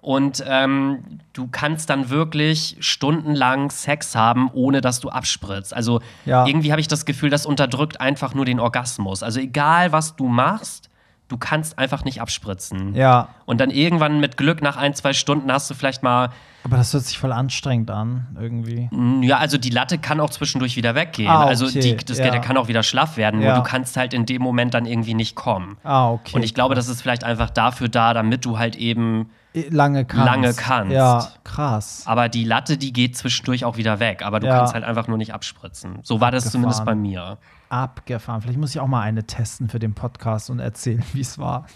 Und 0.00 0.44
ähm, 0.46 1.02
du 1.32 1.48
kannst 1.50 1.88
dann 1.88 2.10
wirklich 2.10 2.76
stundenlang 2.80 3.70
Sex 3.70 4.14
haben, 4.14 4.50
ohne 4.52 4.82
dass 4.82 5.00
du 5.00 5.08
abspritzt. 5.08 5.72
Also 5.72 6.02
ja. 6.26 6.46
irgendwie 6.46 6.72
habe 6.72 6.80
ich 6.80 6.88
das 6.88 7.06
Gefühl, 7.06 7.30
das 7.30 7.46
unterdrückt 7.46 8.02
einfach 8.02 8.34
nur 8.34 8.44
den 8.44 8.60
Orgasmus. 8.60 9.22
Also 9.22 9.40
egal, 9.40 9.92
was 9.92 10.14
du 10.14 10.28
machst, 10.28 10.90
du 11.28 11.38
kannst 11.38 11.78
einfach 11.78 12.04
nicht 12.04 12.20
abspritzen. 12.20 12.94
Ja. 12.94 13.28
Und 13.46 13.60
dann 13.60 13.70
irgendwann 13.70 14.20
mit 14.20 14.36
Glück 14.36 14.62
nach 14.62 14.76
ein, 14.76 14.94
zwei 14.94 15.12
Stunden 15.12 15.50
hast 15.50 15.70
du 15.70 15.74
vielleicht 15.74 16.02
mal. 16.02 16.30
Aber 16.64 16.76
das 16.76 16.92
hört 16.92 17.04
sich 17.04 17.18
voll 17.18 17.32
anstrengend 17.32 17.90
an, 17.90 18.26
irgendwie. 18.40 18.88
Ja, 19.26 19.38
also 19.38 19.58
die 19.58 19.70
Latte 19.70 19.98
kann 19.98 20.20
auch 20.20 20.30
zwischendurch 20.30 20.76
wieder 20.76 20.94
weggehen. 20.94 21.28
Ah, 21.28 21.44
also 21.44 21.66
okay. 21.66 21.78
Also 21.78 21.96
die, 21.96 22.04
das 22.04 22.18
ja. 22.18 22.38
kann 22.38 22.56
auch 22.56 22.68
wieder 22.68 22.82
schlaff 22.82 23.16
werden, 23.16 23.40
nur 23.40 23.48
ja. 23.48 23.56
du 23.56 23.62
kannst 23.62 23.96
halt 23.96 24.14
in 24.14 24.26
dem 24.26 24.42
Moment 24.42 24.74
dann 24.74 24.86
irgendwie 24.86 25.14
nicht 25.14 25.34
kommen. 25.34 25.76
Ah, 25.82 26.10
okay. 26.10 26.36
Und 26.36 26.42
ich 26.42 26.54
glaube, 26.54 26.74
das 26.74 26.88
ist 26.88 27.02
vielleicht 27.02 27.24
einfach 27.24 27.50
dafür 27.50 27.88
da, 27.88 28.14
damit 28.14 28.44
du 28.44 28.58
halt 28.58 28.76
eben 28.76 29.30
lange 29.70 30.04
kannst. 30.04 30.26
Lange 30.26 30.54
kannst. 30.54 30.92
Ja, 30.92 31.28
krass. 31.44 32.02
Aber 32.06 32.28
die 32.28 32.44
Latte, 32.44 32.76
die 32.76 32.92
geht 32.92 33.16
zwischendurch 33.16 33.64
auch 33.64 33.76
wieder 33.76 34.00
weg. 34.00 34.22
Aber 34.24 34.40
du 34.40 34.46
ja. 34.46 34.58
kannst 34.58 34.74
halt 34.74 34.84
einfach 34.84 35.08
nur 35.08 35.18
nicht 35.18 35.32
abspritzen. 35.32 36.00
So 36.02 36.20
war 36.20 36.30
das 36.30 36.44
Gefahren. 36.44 36.52
zumindest 36.52 36.84
bei 36.84 36.94
mir 36.94 37.38
abgefahren. 37.68 38.42
Vielleicht 38.42 38.58
muss 38.58 38.70
ich 38.70 38.80
auch 38.80 38.86
mal 38.86 39.02
eine 39.02 39.24
testen 39.24 39.68
für 39.68 39.78
den 39.78 39.94
Podcast 39.94 40.50
und 40.50 40.58
erzählen, 40.58 41.02
wie 41.12 41.20
es 41.20 41.38
war. 41.38 41.66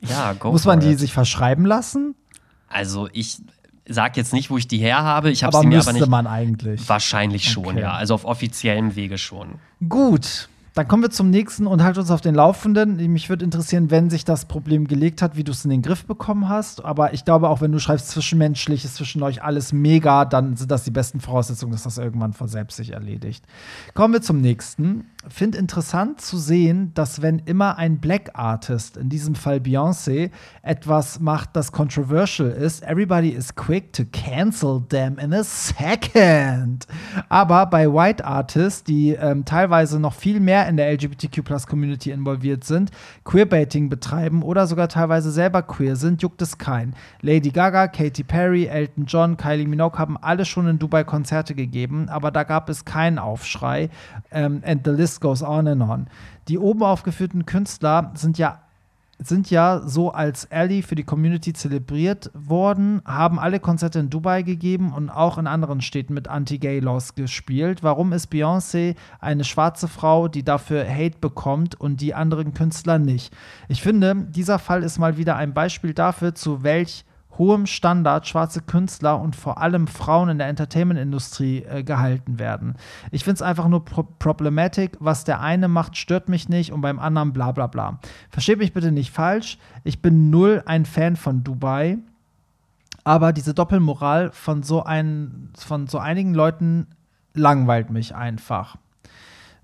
Ja, 0.00 0.32
go 0.34 0.52
Muss 0.52 0.64
man 0.64 0.80
die 0.80 0.92
it. 0.92 0.98
sich 0.98 1.12
verschreiben 1.12 1.64
lassen? 1.64 2.14
Also 2.68 3.08
ich 3.12 3.38
sag 3.86 4.16
jetzt 4.16 4.32
nicht, 4.32 4.50
wo 4.50 4.58
ich 4.58 4.68
die 4.68 4.78
her 4.78 5.02
habe. 5.02 5.30
Ich 5.30 5.44
habe 5.44 5.56
sie 5.56 5.66
mir 5.66 5.80
aber 5.80 5.92
nicht. 5.92 6.08
man 6.08 6.26
eigentlich. 6.26 6.88
Wahrscheinlich 6.88 7.50
schon, 7.50 7.66
okay. 7.66 7.80
ja. 7.80 7.92
Also 7.92 8.14
auf 8.14 8.24
offiziellem 8.24 8.96
Wege 8.96 9.18
schon. 9.18 9.60
Gut. 9.88 10.48
Dann 10.74 10.88
kommen 10.88 11.04
wir 11.04 11.10
zum 11.10 11.30
nächsten 11.30 11.68
und 11.68 11.84
halt 11.84 11.98
uns 11.98 12.10
auf 12.10 12.20
den 12.20 12.34
Laufenden. 12.34 12.96
Mich 13.12 13.28
würde 13.28 13.44
interessieren, 13.44 13.92
wenn 13.92 14.10
sich 14.10 14.24
das 14.24 14.46
Problem 14.46 14.88
gelegt 14.88 15.22
hat, 15.22 15.36
wie 15.36 15.44
du 15.44 15.52
es 15.52 15.64
in 15.64 15.70
den 15.70 15.82
Griff 15.82 16.04
bekommen 16.04 16.48
hast. 16.48 16.84
Aber 16.84 17.14
ich 17.14 17.24
glaube 17.24 17.48
auch, 17.48 17.60
wenn 17.60 17.70
du 17.70 17.78
schreibst, 17.78 18.08
zwischenmenschlich 18.08 18.84
ist 18.84 18.96
zwischen 18.96 19.22
euch 19.22 19.40
alles 19.44 19.72
mega, 19.72 20.24
dann 20.24 20.56
sind 20.56 20.72
das 20.72 20.82
die 20.82 20.90
besten 20.90 21.20
Voraussetzungen, 21.20 21.70
dass 21.70 21.84
das 21.84 21.98
irgendwann 21.98 22.32
von 22.32 22.48
selbst 22.48 22.76
sich 22.76 22.90
erledigt. 22.90 23.44
Kommen 23.94 24.14
wir 24.14 24.22
zum 24.22 24.40
nächsten. 24.40 25.06
Find 25.28 25.54
interessant 25.54 26.20
zu 26.20 26.36
sehen, 26.36 26.92
dass 26.94 27.22
wenn 27.22 27.38
immer 27.40 27.78
ein 27.78 27.98
Black 27.98 28.30
Artist, 28.34 28.96
in 28.96 29.08
diesem 29.08 29.34
Fall 29.34 29.58
Beyoncé, 29.58 30.30
etwas 30.62 31.20
macht, 31.20 31.56
das 31.56 31.72
controversial 31.72 32.50
ist, 32.50 32.82
everybody 32.82 33.30
is 33.30 33.54
quick 33.54 33.92
to 33.92 34.04
cancel 34.12 34.82
them 34.88 35.18
in 35.18 35.32
a 35.32 35.42
second. 35.42 36.86
Aber 37.28 37.66
bei 37.66 37.90
White 37.90 38.24
Artists, 38.24 38.84
die 38.84 39.12
ähm, 39.12 39.44
teilweise 39.44 39.98
noch 39.98 40.14
viel 40.14 40.40
mehr 40.40 40.68
in 40.68 40.76
der 40.76 40.92
LGBTQ-Plus-Community 40.92 42.10
involviert 42.10 42.64
sind, 42.64 42.90
Queerbaiting 43.24 43.88
betreiben 43.88 44.42
oder 44.42 44.66
sogar 44.66 44.88
teilweise 44.88 45.30
selber 45.30 45.62
queer 45.62 45.96
sind, 45.96 46.22
juckt 46.22 46.42
es 46.42 46.58
keinen. 46.58 46.94
Lady 47.22 47.50
Gaga, 47.50 47.88
Katy 47.88 48.24
Perry, 48.24 48.66
Elton 48.66 49.06
John, 49.06 49.36
Kylie 49.36 49.66
Minogue 49.66 49.98
haben 49.98 50.18
alle 50.18 50.44
schon 50.44 50.68
in 50.68 50.78
Dubai 50.78 51.04
Konzerte 51.04 51.54
gegeben, 51.54 52.08
aber 52.08 52.30
da 52.30 52.42
gab 52.42 52.68
es 52.68 52.84
keinen 52.84 53.18
Aufschrei. 53.18 53.88
Ähm, 54.30 54.62
and 54.64 54.84
the 54.84 54.90
list 54.90 55.13
goes 55.20 55.42
on 55.42 55.66
and 55.66 55.82
on. 55.82 56.06
Die 56.48 56.58
oben 56.58 56.82
aufgeführten 56.82 57.46
Künstler 57.46 58.12
sind 58.14 58.38
ja 58.38 58.60
sind 59.18 59.50
ja 59.50 59.80
so 59.84 60.10
als 60.10 60.50
Ally 60.50 60.82
für 60.82 60.94
die 60.94 61.04
Community 61.04 61.52
zelebriert 61.52 62.30
worden, 62.34 63.00
haben 63.04 63.38
alle 63.38 63.60
Konzerte 63.60 64.00
in 64.00 64.10
Dubai 64.10 64.42
gegeben 64.42 64.92
und 64.92 65.08
auch 65.08 65.38
in 65.38 65.46
anderen 65.46 65.80
Städten 65.80 66.14
mit 66.14 66.28
Anti-Gay-Laws 66.28 67.14
gespielt. 67.14 67.82
Warum 67.82 68.12
ist 68.12 68.32
Beyoncé 68.32 68.96
eine 69.20 69.44
schwarze 69.44 69.88
Frau, 69.88 70.28
die 70.28 70.42
dafür 70.42 70.88
Hate 70.88 71.18
bekommt 71.20 71.80
und 71.80 72.00
die 72.00 72.14
anderen 72.14 72.54
Künstler 72.54 72.98
nicht? 72.98 73.34
Ich 73.68 73.82
finde, 73.82 74.16
dieser 74.16 74.58
Fall 74.58 74.82
ist 74.82 74.98
mal 74.98 75.16
wieder 75.16 75.36
ein 75.36 75.54
Beispiel 75.54 75.94
dafür, 75.94 76.34
zu 76.34 76.62
welch 76.62 77.04
hohem 77.38 77.66
Standard 77.66 78.26
schwarze 78.26 78.60
Künstler 78.60 79.20
und 79.20 79.36
vor 79.36 79.60
allem 79.60 79.86
Frauen 79.86 80.28
in 80.28 80.38
der 80.38 80.48
Entertainment-Industrie 80.48 81.64
äh, 81.64 81.82
gehalten 81.82 82.38
werden. 82.38 82.74
Ich 83.10 83.24
finde 83.24 83.36
es 83.36 83.42
einfach 83.42 83.68
nur 83.68 83.84
pro 83.84 84.04
problematic. 84.18 84.96
Was 85.00 85.24
der 85.24 85.40
eine 85.40 85.68
macht, 85.68 85.96
stört 85.96 86.28
mich 86.28 86.48
nicht 86.48 86.72
und 86.72 86.80
beim 86.80 86.98
anderen 86.98 87.32
bla 87.32 87.52
bla 87.52 87.66
bla. 87.66 87.98
Versteht 88.30 88.58
mich 88.58 88.72
bitte 88.72 88.92
nicht 88.92 89.10
falsch. 89.10 89.58
Ich 89.82 90.00
bin 90.00 90.30
null 90.30 90.62
ein 90.66 90.84
Fan 90.84 91.16
von 91.16 91.44
Dubai. 91.44 91.98
Aber 93.04 93.34
diese 93.34 93.52
Doppelmoral 93.52 94.30
von 94.32 94.62
so, 94.62 94.82
ein, 94.82 95.50
von 95.58 95.86
so 95.88 95.98
einigen 95.98 96.32
Leuten 96.32 96.86
langweilt 97.34 97.90
mich 97.90 98.14
einfach. 98.14 98.76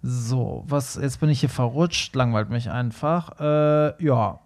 So, 0.02 0.64
was, 0.66 0.96
jetzt 0.96 1.20
bin 1.20 1.30
ich 1.30 1.40
hier 1.40 1.48
verrutscht, 1.48 2.14
langweilt 2.14 2.50
mich 2.50 2.70
einfach. 2.70 3.40
Äh, 3.40 4.04
ja. 4.04 4.40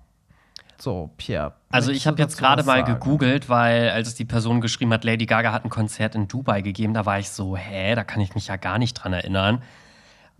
So, 0.78 1.10
Pierre. 1.16 1.52
Also 1.70 1.90
ich 1.90 2.06
habe 2.06 2.20
jetzt 2.20 2.36
gerade 2.38 2.62
mal 2.62 2.84
gegoogelt, 2.84 3.48
weil 3.48 3.90
als 3.90 4.14
die 4.14 4.24
Person 4.24 4.60
geschrieben 4.60 4.92
hat, 4.92 5.04
Lady 5.04 5.26
Gaga 5.26 5.52
hat 5.52 5.64
ein 5.64 5.70
Konzert 5.70 6.14
in 6.14 6.28
Dubai 6.28 6.62
gegeben, 6.62 6.94
da 6.94 7.06
war 7.06 7.18
ich 7.18 7.30
so, 7.30 7.56
hä, 7.56 7.94
da 7.94 8.04
kann 8.04 8.20
ich 8.20 8.34
mich 8.34 8.48
ja 8.48 8.56
gar 8.56 8.78
nicht 8.78 8.94
dran 8.94 9.12
erinnern. 9.12 9.62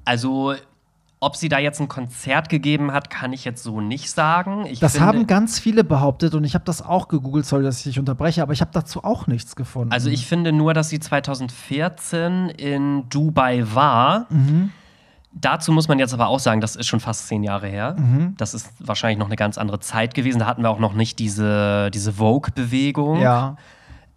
Also 0.05 0.55
ob 1.25 1.37
sie 1.37 1.49
da 1.49 1.59
jetzt 1.59 1.81
ein 1.81 1.89
Konzert 1.89 2.51
gegeben 2.51 2.93
hat, 2.93 3.09
kann 3.09 3.33
ich 3.33 3.47
jetzt 3.47 3.63
so 3.63 3.81
nicht 3.81 4.11
sagen. 4.11 4.67
Ich 4.67 4.81
das 4.81 5.01
haben 5.01 5.27
ganz 5.27 5.59
viele 5.59 5.83
behauptet 5.83 6.35
und 6.35 6.45
ich 6.45 6.55
habe 6.55 6.67
das 6.67 6.83
auch 6.83 7.09
gegoogelt, 7.09 7.47
sorry, 7.47 7.63
dass 7.65 7.79
ich 7.79 7.85
dich 7.85 7.99
unterbreche, 7.99 8.43
aber 8.43 8.53
ich 8.53 8.61
habe 8.61 8.73
dazu 8.75 9.03
auch 9.05 9.27
nichts 9.27 9.57
gefunden. 9.57 9.91
Also 9.91 10.11
ich 10.11 10.27
finde 10.27 10.53
nur, 10.53 10.75
dass 10.75 10.91
sie 10.91 11.01
2014 11.01 12.51
in 12.51 13.09
Dubai 13.09 13.65
war. 13.73 14.27
Mhm. 14.29 14.71
Dazu 15.37 15.73
muss 15.73 15.89
man 15.89 15.99
jetzt 15.99 16.15
aber 16.15 16.29
auch 16.29 16.39
sagen, 16.39 16.61
das 16.61 16.77
ist 16.77 16.87
schon 16.87 17.01
fast 17.01 17.27
zehn 17.27 17.43
Jahre 17.43 17.67
her. 17.67 17.97
Mhm. 17.99 18.35
Das 18.37 18.55
ist 18.55 18.71
wahrscheinlich 18.79 19.19
noch 19.19 19.27
eine 19.27 19.37
ganz 19.37 19.59
andere 19.59 19.81
Zeit 19.81 20.15
gewesen. 20.15 20.39
Da 20.39 20.47
hatten 20.47 20.63
wir 20.63 20.71
auch 20.71 20.79
noch 20.79 20.95
nicht 20.95 21.19
diese, 21.19 21.91
diese 21.93 22.15
Vogue-Bewegung. 22.15 23.21
Ja. 23.21 23.57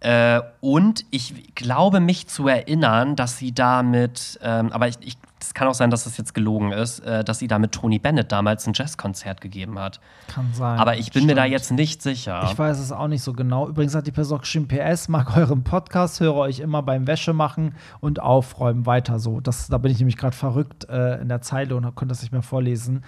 Äh, 0.00 0.40
und 0.60 1.04
ich 1.10 1.54
glaube 1.56 1.98
mich 1.98 2.28
zu 2.28 2.46
erinnern, 2.46 3.16
dass 3.16 3.36
sie 3.36 3.52
damit, 3.52 4.38
ähm, 4.42 4.70
aber 4.72 4.86
ich, 4.86 4.96
ich, 5.00 5.18
es 5.40 5.54
kann 5.54 5.68
auch 5.68 5.74
sein, 5.74 5.90
dass 5.90 6.04
das 6.04 6.16
jetzt 6.16 6.34
gelogen 6.34 6.72
ist, 6.72 7.00
äh, 7.00 7.22
dass 7.24 7.38
sie 7.38 7.48
da 7.48 7.58
mit 7.58 7.72
Tony 7.72 7.98
Bennett 7.98 8.32
damals 8.32 8.66
ein 8.66 8.72
Jazzkonzert 8.74 9.40
gegeben 9.40 9.78
hat. 9.78 10.00
Kann 10.26 10.52
sein. 10.52 10.78
Aber 10.78 10.96
ich 10.96 11.12
bin 11.12 11.26
mir 11.26 11.34
da 11.34 11.42
Stimmt. 11.42 11.52
jetzt 11.52 11.70
nicht 11.72 12.02
sicher. 12.02 12.48
Ich 12.50 12.58
weiß 12.58 12.78
es 12.78 12.92
auch 12.92 13.08
nicht 13.08 13.22
so 13.22 13.32
genau. 13.32 13.68
Übrigens 13.68 13.94
hat 13.94 14.06
die 14.06 14.12
Person 14.12 14.38
auch 14.38 14.42
geschrieben, 14.42 14.68
PS, 14.68 15.08
mag 15.08 15.36
euren 15.36 15.62
Podcast, 15.64 16.20
höre 16.20 16.34
euch 16.34 16.60
immer 16.60 16.82
beim 16.82 17.06
Wäsche 17.06 17.32
machen 17.32 17.74
und 18.00 18.20
aufräumen 18.20 18.86
weiter 18.86 19.18
so. 19.18 19.40
Das, 19.40 19.68
da 19.68 19.78
bin 19.78 19.92
ich 19.92 19.98
nämlich 19.98 20.16
gerade 20.16 20.36
verrückt 20.36 20.88
äh, 20.88 21.20
in 21.20 21.28
der 21.28 21.40
Zeile 21.40 21.76
und 21.76 21.82
konnte 21.94 22.08
das 22.08 22.22
nicht 22.22 22.32
mehr 22.32 22.42
vorlesen. 22.42 23.04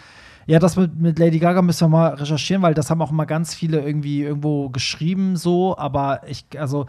Ja, 0.47 0.59
das 0.59 0.77
mit, 0.77 0.97
mit 0.97 1.19
Lady 1.19 1.39
Gaga 1.39 1.63
müssen 1.63 1.85
wir 1.85 1.89
mal 1.89 2.15
recherchieren, 2.15 2.63
weil 2.63 2.75
das 2.75 2.91
haben 2.91 3.03
auch 3.03 3.11
immer 3.11 3.27
ganz 3.27 3.55
viele 3.55 3.81
irgendwie 3.81 4.23
irgendwo 4.23 4.71
geschrieben 4.71 5.37
so. 5.37 5.77
Aber 5.77 6.23
ich, 6.27 6.47
also, 6.59 6.87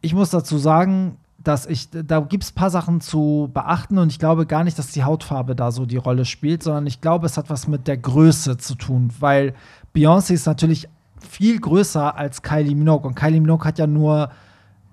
ich 0.00 0.14
muss 0.14 0.30
dazu 0.30 0.58
sagen, 0.58 1.16
dass 1.46 1.66
ich, 1.66 1.88
da 1.90 2.20
gibt 2.20 2.44
es 2.44 2.50
ein 2.50 2.54
paar 2.54 2.70
Sachen 2.70 3.00
zu 3.00 3.50
beachten 3.52 3.98
und 3.98 4.10
ich 4.10 4.18
glaube 4.18 4.46
gar 4.46 4.64
nicht, 4.64 4.78
dass 4.78 4.92
die 4.92 5.04
Hautfarbe 5.04 5.54
da 5.54 5.70
so 5.70 5.86
die 5.86 5.96
Rolle 5.96 6.24
spielt, 6.24 6.62
sondern 6.62 6.86
ich 6.86 7.00
glaube, 7.00 7.26
es 7.26 7.36
hat 7.36 7.50
was 7.50 7.68
mit 7.68 7.86
der 7.86 7.96
Größe 7.96 8.56
zu 8.56 8.74
tun, 8.74 9.10
weil 9.20 9.54
Beyoncé 9.94 10.32
ist 10.32 10.46
natürlich 10.46 10.88
viel 11.20 11.58
größer 11.60 12.16
als 12.16 12.42
Kylie 12.42 12.74
Minogue 12.74 13.06
und 13.06 13.14
Kylie 13.14 13.40
Minogue 13.40 13.66
hat 13.66 13.78
ja 13.78 13.86
nur 13.86 14.30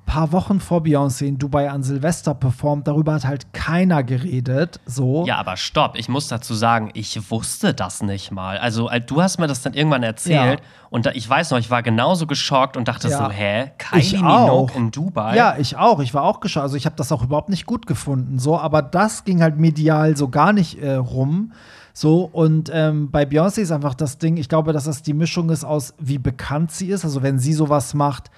paar 0.06 0.32
Wochen 0.32 0.60
vor 0.60 0.82
Beyoncé 0.82 1.26
in 1.26 1.38
Dubai 1.38 1.70
an 1.72 1.82
Silvester 1.84 2.34
performt, 2.34 2.88
darüber 2.88 3.14
hat 3.14 3.26
halt 3.26 3.54
keiner 3.54 4.04
geredet, 4.04 4.80
so. 4.86 5.26
Ja, 5.26 5.38
aber 5.38 5.58
stopp, 5.58 5.98
ich 5.98 6.10
muss 6.10 6.28
dazu 6.28 6.54
sagen, 6.54 6.90
ich 6.94 7.32
wusste 7.32 7.74
das 7.74 8.02
nicht 8.04 8.32
mal. 8.32 8.58
Also, 8.58 8.90
äh, 8.90 9.02
du 9.02 9.22
hast 9.22 9.40
mir 9.40 9.48
das 9.48 9.62
dann 9.62 9.74
irgendwann 9.74 10.04
erzählt 10.04 10.60
Ja. 10.60 10.66
und 10.90 11.06
da, 11.06 11.12
ich 11.14 11.28
weiß 11.30 11.52
noch, 11.52 11.58
ich 11.58 11.70
war 11.72 11.82
genauso 11.84 12.28
geschockt 12.28 12.76
und 12.78 12.88
dachte 12.88 13.08
Ja. 13.10 13.18
so, 13.18 13.30
hä, 13.32 13.72
Ich 13.98 14.12
Kylie 14.14 14.26
auch. 14.28 14.40
Minogue 14.42 14.76
in 14.78 14.92
Dubai? 14.92 15.36
Ja, 15.36 15.56
ich 15.58 15.78
auch. 15.78 16.00
Ich 16.00 16.14
war 16.14 16.24
auch 16.24 16.40
geschaut. 16.40 16.64
Also 16.64 16.76
ich 16.78 16.86
habe 16.86 16.96
das 16.96 17.12
auch 17.12 17.24
überhaupt 17.24 17.50
nicht 17.50 17.66
gut 17.66 17.88
gefunden. 17.88 18.40
So, 18.40 18.58
aber 18.60 18.82
das 18.82 19.24
ging 19.24 19.42
halt 19.42 19.58
medial 19.58 20.16
so 20.18 20.28
gar 20.30 20.54
nicht 20.54 20.82
äh, 20.82 20.94
rum. 20.96 21.54
So, 21.96 22.24
und 22.32 22.72
ähm, 22.74 23.12
bei 23.12 23.24
Beyoncé 23.24 23.60
ist 23.62 23.72
einfach 23.72 23.94
das 23.94 24.18
Ding, 24.18 24.38
ich 24.38 24.50
glaube, 24.50 24.74
dass 24.74 24.86
das 24.86 25.04
die 25.04 25.14
Mischung 25.14 25.50
ist 25.52 25.64
aus, 25.64 25.94
wie 26.00 26.18
bekannt 26.18 26.72
sie 26.72 26.88
ist. 26.88 27.06
Also, 27.06 27.22
wenn 27.22 27.38
sie 27.38 27.54
sowas 27.54 27.94
macht, 27.94 28.32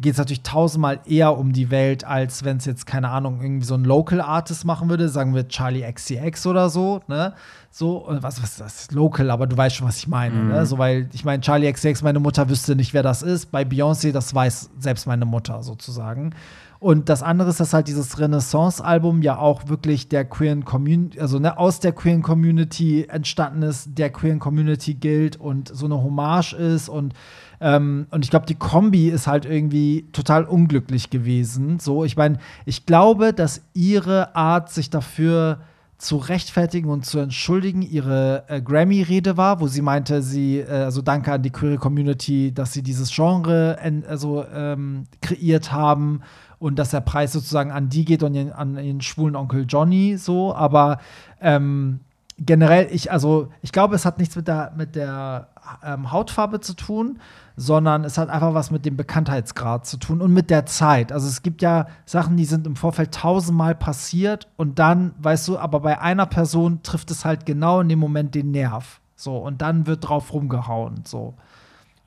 geht 0.00 0.12
es 0.12 0.18
natürlich 0.18 0.42
tausendmal 0.42 1.00
eher 1.06 1.36
um 1.36 1.52
die 1.52 1.70
Welt, 1.70 2.04
als 2.04 2.44
wenn 2.44 2.58
es 2.58 2.64
jetzt, 2.64 2.86
keine 2.86 3.08
Ahnung, 3.10 3.40
irgendwie 3.42 3.66
so 3.66 3.74
ein 3.74 3.84
Local 3.84 4.20
Artist 4.20 4.64
machen 4.64 4.88
würde, 4.88 5.08
sagen 5.08 5.34
wir 5.34 5.48
Charlie 5.48 5.90
XCX 5.90 6.46
oder 6.46 6.70
so, 6.70 7.00
ne? 7.08 7.34
So, 7.70 7.98
und 7.98 8.22
was, 8.22 8.42
was 8.42 8.56
das 8.56 8.80
ist 8.80 8.92
local, 8.92 9.30
aber 9.30 9.46
du 9.46 9.56
weißt 9.56 9.76
schon, 9.76 9.86
was 9.86 9.98
ich 9.98 10.08
meine, 10.08 10.34
ne? 10.42 10.66
So, 10.66 10.78
weil 10.78 11.08
ich 11.12 11.24
meine, 11.24 11.42
Charlie 11.42 11.70
XCX, 11.70 12.02
meine 12.02 12.20
Mutter 12.20 12.48
wüsste 12.48 12.74
nicht, 12.76 12.94
wer 12.94 13.02
das 13.02 13.22
ist. 13.22 13.50
Bei 13.50 13.62
Beyoncé, 13.62 14.12
das 14.12 14.34
weiß 14.34 14.70
selbst 14.78 15.06
meine 15.06 15.26
Mutter 15.26 15.62
sozusagen. 15.62 16.34
Und 16.80 17.08
das 17.08 17.24
andere 17.24 17.50
ist, 17.50 17.58
dass 17.58 17.74
halt 17.74 17.88
dieses 17.88 18.20
Renaissance-Album 18.20 19.22
ja 19.22 19.36
auch 19.36 19.68
wirklich 19.68 20.08
der 20.08 20.24
queeren 20.24 20.64
Community, 20.64 21.20
also 21.20 21.40
ne, 21.40 21.58
aus 21.58 21.80
der 21.80 21.92
queeren 21.92 22.22
Community 22.22 23.06
entstanden 23.08 23.62
ist, 23.62 23.98
der 23.98 24.10
queeren 24.10 24.38
Community 24.38 24.94
gilt 24.94 25.36
und 25.36 25.68
so 25.74 25.86
eine 25.86 25.96
Hommage 25.96 26.52
ist 26.52 26.88
und 26.88 27.14
ähm, 27.60 28.06
und 28.10 28.24
ich 28.24 28.30
glaube, 28.30 28.46
die 28.46 28.54
Kombi 28.54 29.08
ist 29.08 29.26
halt 29.26 29.44
irgendwie 29.44 30.06
total 30.12 30.44
unglücklich 30.44 31.10
gewesen. 31.10 31.78
So, 31.80 32.04
ich 32.04 32.16
meine, 32.16 32.38
ich 32.66 32.86
glaube, 32.86 33.32
dass 33.32 33.62
ihre 33.74 34.36
Art, 34.36 34.70
sich 34.70 34.90
dafür 34.90 35.58
zu 35.98 36.16
rechtfertigen 36.16 36.90
und 36.90 37.04
zu 37.04 37.18
entschuldigen, 37.18 37.82
ihre 37.82 38.44
äh, 38.46 38.62
Grammy-Rede 38.62 39.36
war, 39.36 39.60
wo 39.60 39.66
sie 39.66 39.82
meinte, 39.82 40.22
sie, 40.22 40.58
äh, 40.58 40.70
also 40.70 41.02
danke 41.02 41.32
an 41.32 41.42
die 41.42 41.50
queere 41.50 41.76
Community, 41.76 42.54
dass 42.54 42.72
sie 42.72 42.82
dieses 42.82 43.12
Genre 43.12 43.76
en, 43.80 44.04
also, 44.06 44.44
ähm, 44.54 45.06
kreiert 45.20 45.72
haben 45.72 46.20
und 46.60 46.78
dass 46.78 46.90
der 46.90 47.00
Preis 47.00 47.32
sozusagen 47.32 47.72
an 47.72 47.88
die 47.88 48.04
geht 48.04 48.22
und 48.22 48.36
an 48.52 48.78
ihren 48.78 49.00
schwulen 49.00 49.34
Onkel 49.34 49.66
Johnny 49.68 50.16
so, 50.16 50.54
aber 50.54 50.98
ähm, 51.40 52.00
generell, 52.38 52.88
ich, 52.90 53.10
also 53.10 53.48
ich 53.62 53.72
glaube, 53.72 53.94
es 53.94 54.04
hat 54.04 54.18
nichts 54.18 54.36
mit 54.36 54.48
der, 54.48 54.72
mit 54.76 54.94
der 54.94 55.48
ähm, 55.84 56.12
Hautfarbe 56.12 56.60
zu 56.60 56.74
tun, 56.74 57.18
sondern 57.56 58.04
es 58.04 58.16
hat 58.16 58.30
einfach 58.30 58.54
was 58.54 58.70
mit 58.70 58.86
dem 58.86 58.96
Bekanntheitsgrad 58.96 59.86
zu 59.86 59.96
tun 59.96 60.20
und 60.20 60.32
mit 60.32 60.48
der 60.48 60.64
Zeit. 60.66 61.10
Also 61.12 61.26
es 61.26 61.42
gibt 61.42 61.62
ja 61.62 61.86
Sachen, 62.04 62.36
die 62.36 62.44
sind 62.44 62.66
im 62.66 62.76
Vorfeld 62.76 63.12
tausendmal 63.12 63.74
passiert 63.74 64.48
und 64.56 64.78
dann, 64.78 65.14
weißt 65.18 65.48
du, 65.48 65.58
aber 65.58 65.80
bei 65.80 66.00
einer 66.00 66.26
Person 66.26 66.82
trifft 66.82 67.10
es 67.10 67.24
halt 67.24 67.46
genau 67.46 67.80
in 67.80 67.88
dem 67.88 67.98
Moment 67.98 68.34
den 68.34 68.52
Nerv. 68.52 69.00
So, 69.16 69.36
und 69.38 69.60
dann 69.60 69.88
wird 69.88 70.08
drauf 70.08 70.32
rumgehauen. 70.32 71.02
So. 71.04 71.34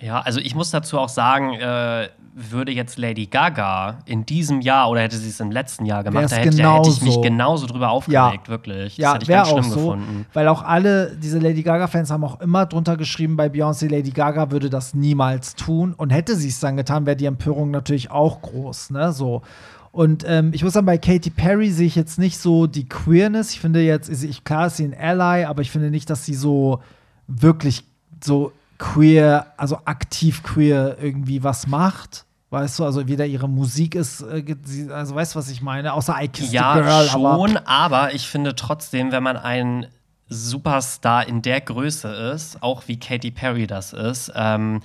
Ja, 0.01 0.19
also 0.19 0.39
ich 0.39 0.55
muss 0.55 0.71
dazu 0.71 0.97
auch 0.99 1.09
sagen, 1.09 1.53
äh, 1.53 2.09
würde 2.33 2.71
jetzt 2.71 2.97
Lady 2.97 3.25
Gaga 3.25 3.99
in 4.05 4.25
diesem 4.25 4.61
Jahr 4.61 4.89
oder 4.89 5.01
hätte 5.01 5.17
sie 5.17 5.29
es 5.29 5.39
im 5.39 5.51
letzten 5.51 5.85
Jahr 5.85 6.03
gemacht, 6.03 6.31
da 6.31 6.37
hätte, 6.37 6.57
hätte 6.63 6.89
ich 6.89 7.01
mich 7.01 7.21
genauso. 7.21 7.67
drüber 7.67 7.89
aufgeregt, 7.89 8.47
wirklich. 8.47 8.95
Das 8.95 9.03
Ja, 9.03 9.13
hätte 9.13 9.23
ich 9.23 9.29
wäre 9.29 9.39
ganz 9.39 9.49
auch 9.49 9.57
schlimm 9.59 9.69
so, 9.71 9.75
gefunden. 9.79 10.25
weil 10.33 10.47
auch 10.47 10.63
alle 10.63 11.15
diese 11.17 11.39
Lady 11.39 11.61
Gaga-Fans 11.61 12.09
haben 12.09 12.23
auch 12.23 12.39
immer 12.39 12.65
drunter 12.65 12.95
geschrieben, 12.97 13.35
bei 13.35 13.47
Beyoncé, 13.47 13.89
Lady 13.89 14.11
Gaga 14.11 14.49
würde 14.49 14.69
das 14.69 14.93
niemals 14.93 15.55
tun. 15.55 15.93
Und 15.93 16.09
hätte 16.11 16.35
sie 16.35 16.47
es 16.47 16.59
dann 16.59 16.77
getan, 16.77 17.05
wäre 17.05 17.17
die 17.17 17.25
Empörung 17.25 17.69
natürlich 17.69 18.11
auch 18.11 18.41
groß, 18.41 18.91
ne? 18.91 19.11
So. 19.11 19.41
Und 19.91 20.23
ähm, 20.25 20.51
ich 20.53 20.63
muss 20.63 20.71
sagen, 20.73 20.85
bei 20.85 20.97
Katy 20.97 21.31
Perry 21.31 21.69
sehe 21.69 21.87
ich 21.87 21.95
jetzt 21.95 22.17
nicht 22.17 22.37
so 22.37 22.65
die 22.65 22.87
Queerness. 22.87 23.51
Ich 23.51 23.59
finde 23.59 23.81
jetzt, 23.81 24.07
ich, 24.23 24.43
klar 24.45 24.67
ist 24.67 24.77
sie 24.77 24.85
ein 24.85 24.95
Ally, 24.97 25.43
aber 25.43 25.61
ich 25.63 25.69
finde 25.69 25.91
nicht, 25.91 26.09
dass 26.09 26.25
sie 26.25 26.33
so 26.33 26.79
wirklich 27.27 27.83
so 28.23 28.53
queer, 28.81 29.53
also 29.57 29.77
aktiv 29.85 30.41
queer 30.41 30.97
irgendwie 30.99 31.43
was 31.43 31.67
macht. 31.67 32.25
Weißt 32.49 32.79
du, 32.79 32.83
also 32.83 33.07
weder 33.07 33.25
ihre 33.25 33.47
Musik 33.47 33.95
ist, 33.95 34.21
äh, 34.23 34.43
also 34.91 35.15
weißt 35.15 35.35
du, 35.35 35.39
was 35.39 35.49
ich 35.49 35.61
meine? 35.61 35.93
Außer 35.93 36.15
I 36.19 36.27
Kissed 36.27 36.51
Ja, 36.51 36.71
a 36.71 36.81
Girl, 36.81 37.09
aber 37.09 37.37
schon, 37.37 37.57
aber 37.57 38.13
ich 38.13 38.27
finde 38.27 38.55
trotzdem, 38.55 39.11
wenn 39.11 39.23
man 39.23 39.37
ein 39.37 39.87
Superstar 40.27 41.27
in 41.27 41.41
der 41.43 41.61
Größe 41.61 42.09
ist, 42.33 42.61
auch 42.63 42.87
wie 42.87 42.99
Katy 42.99 43.31
Perry 43.31 43.67
das 43.67 43.93
ist, 43.93 44.31
ähm, 44.35 44.81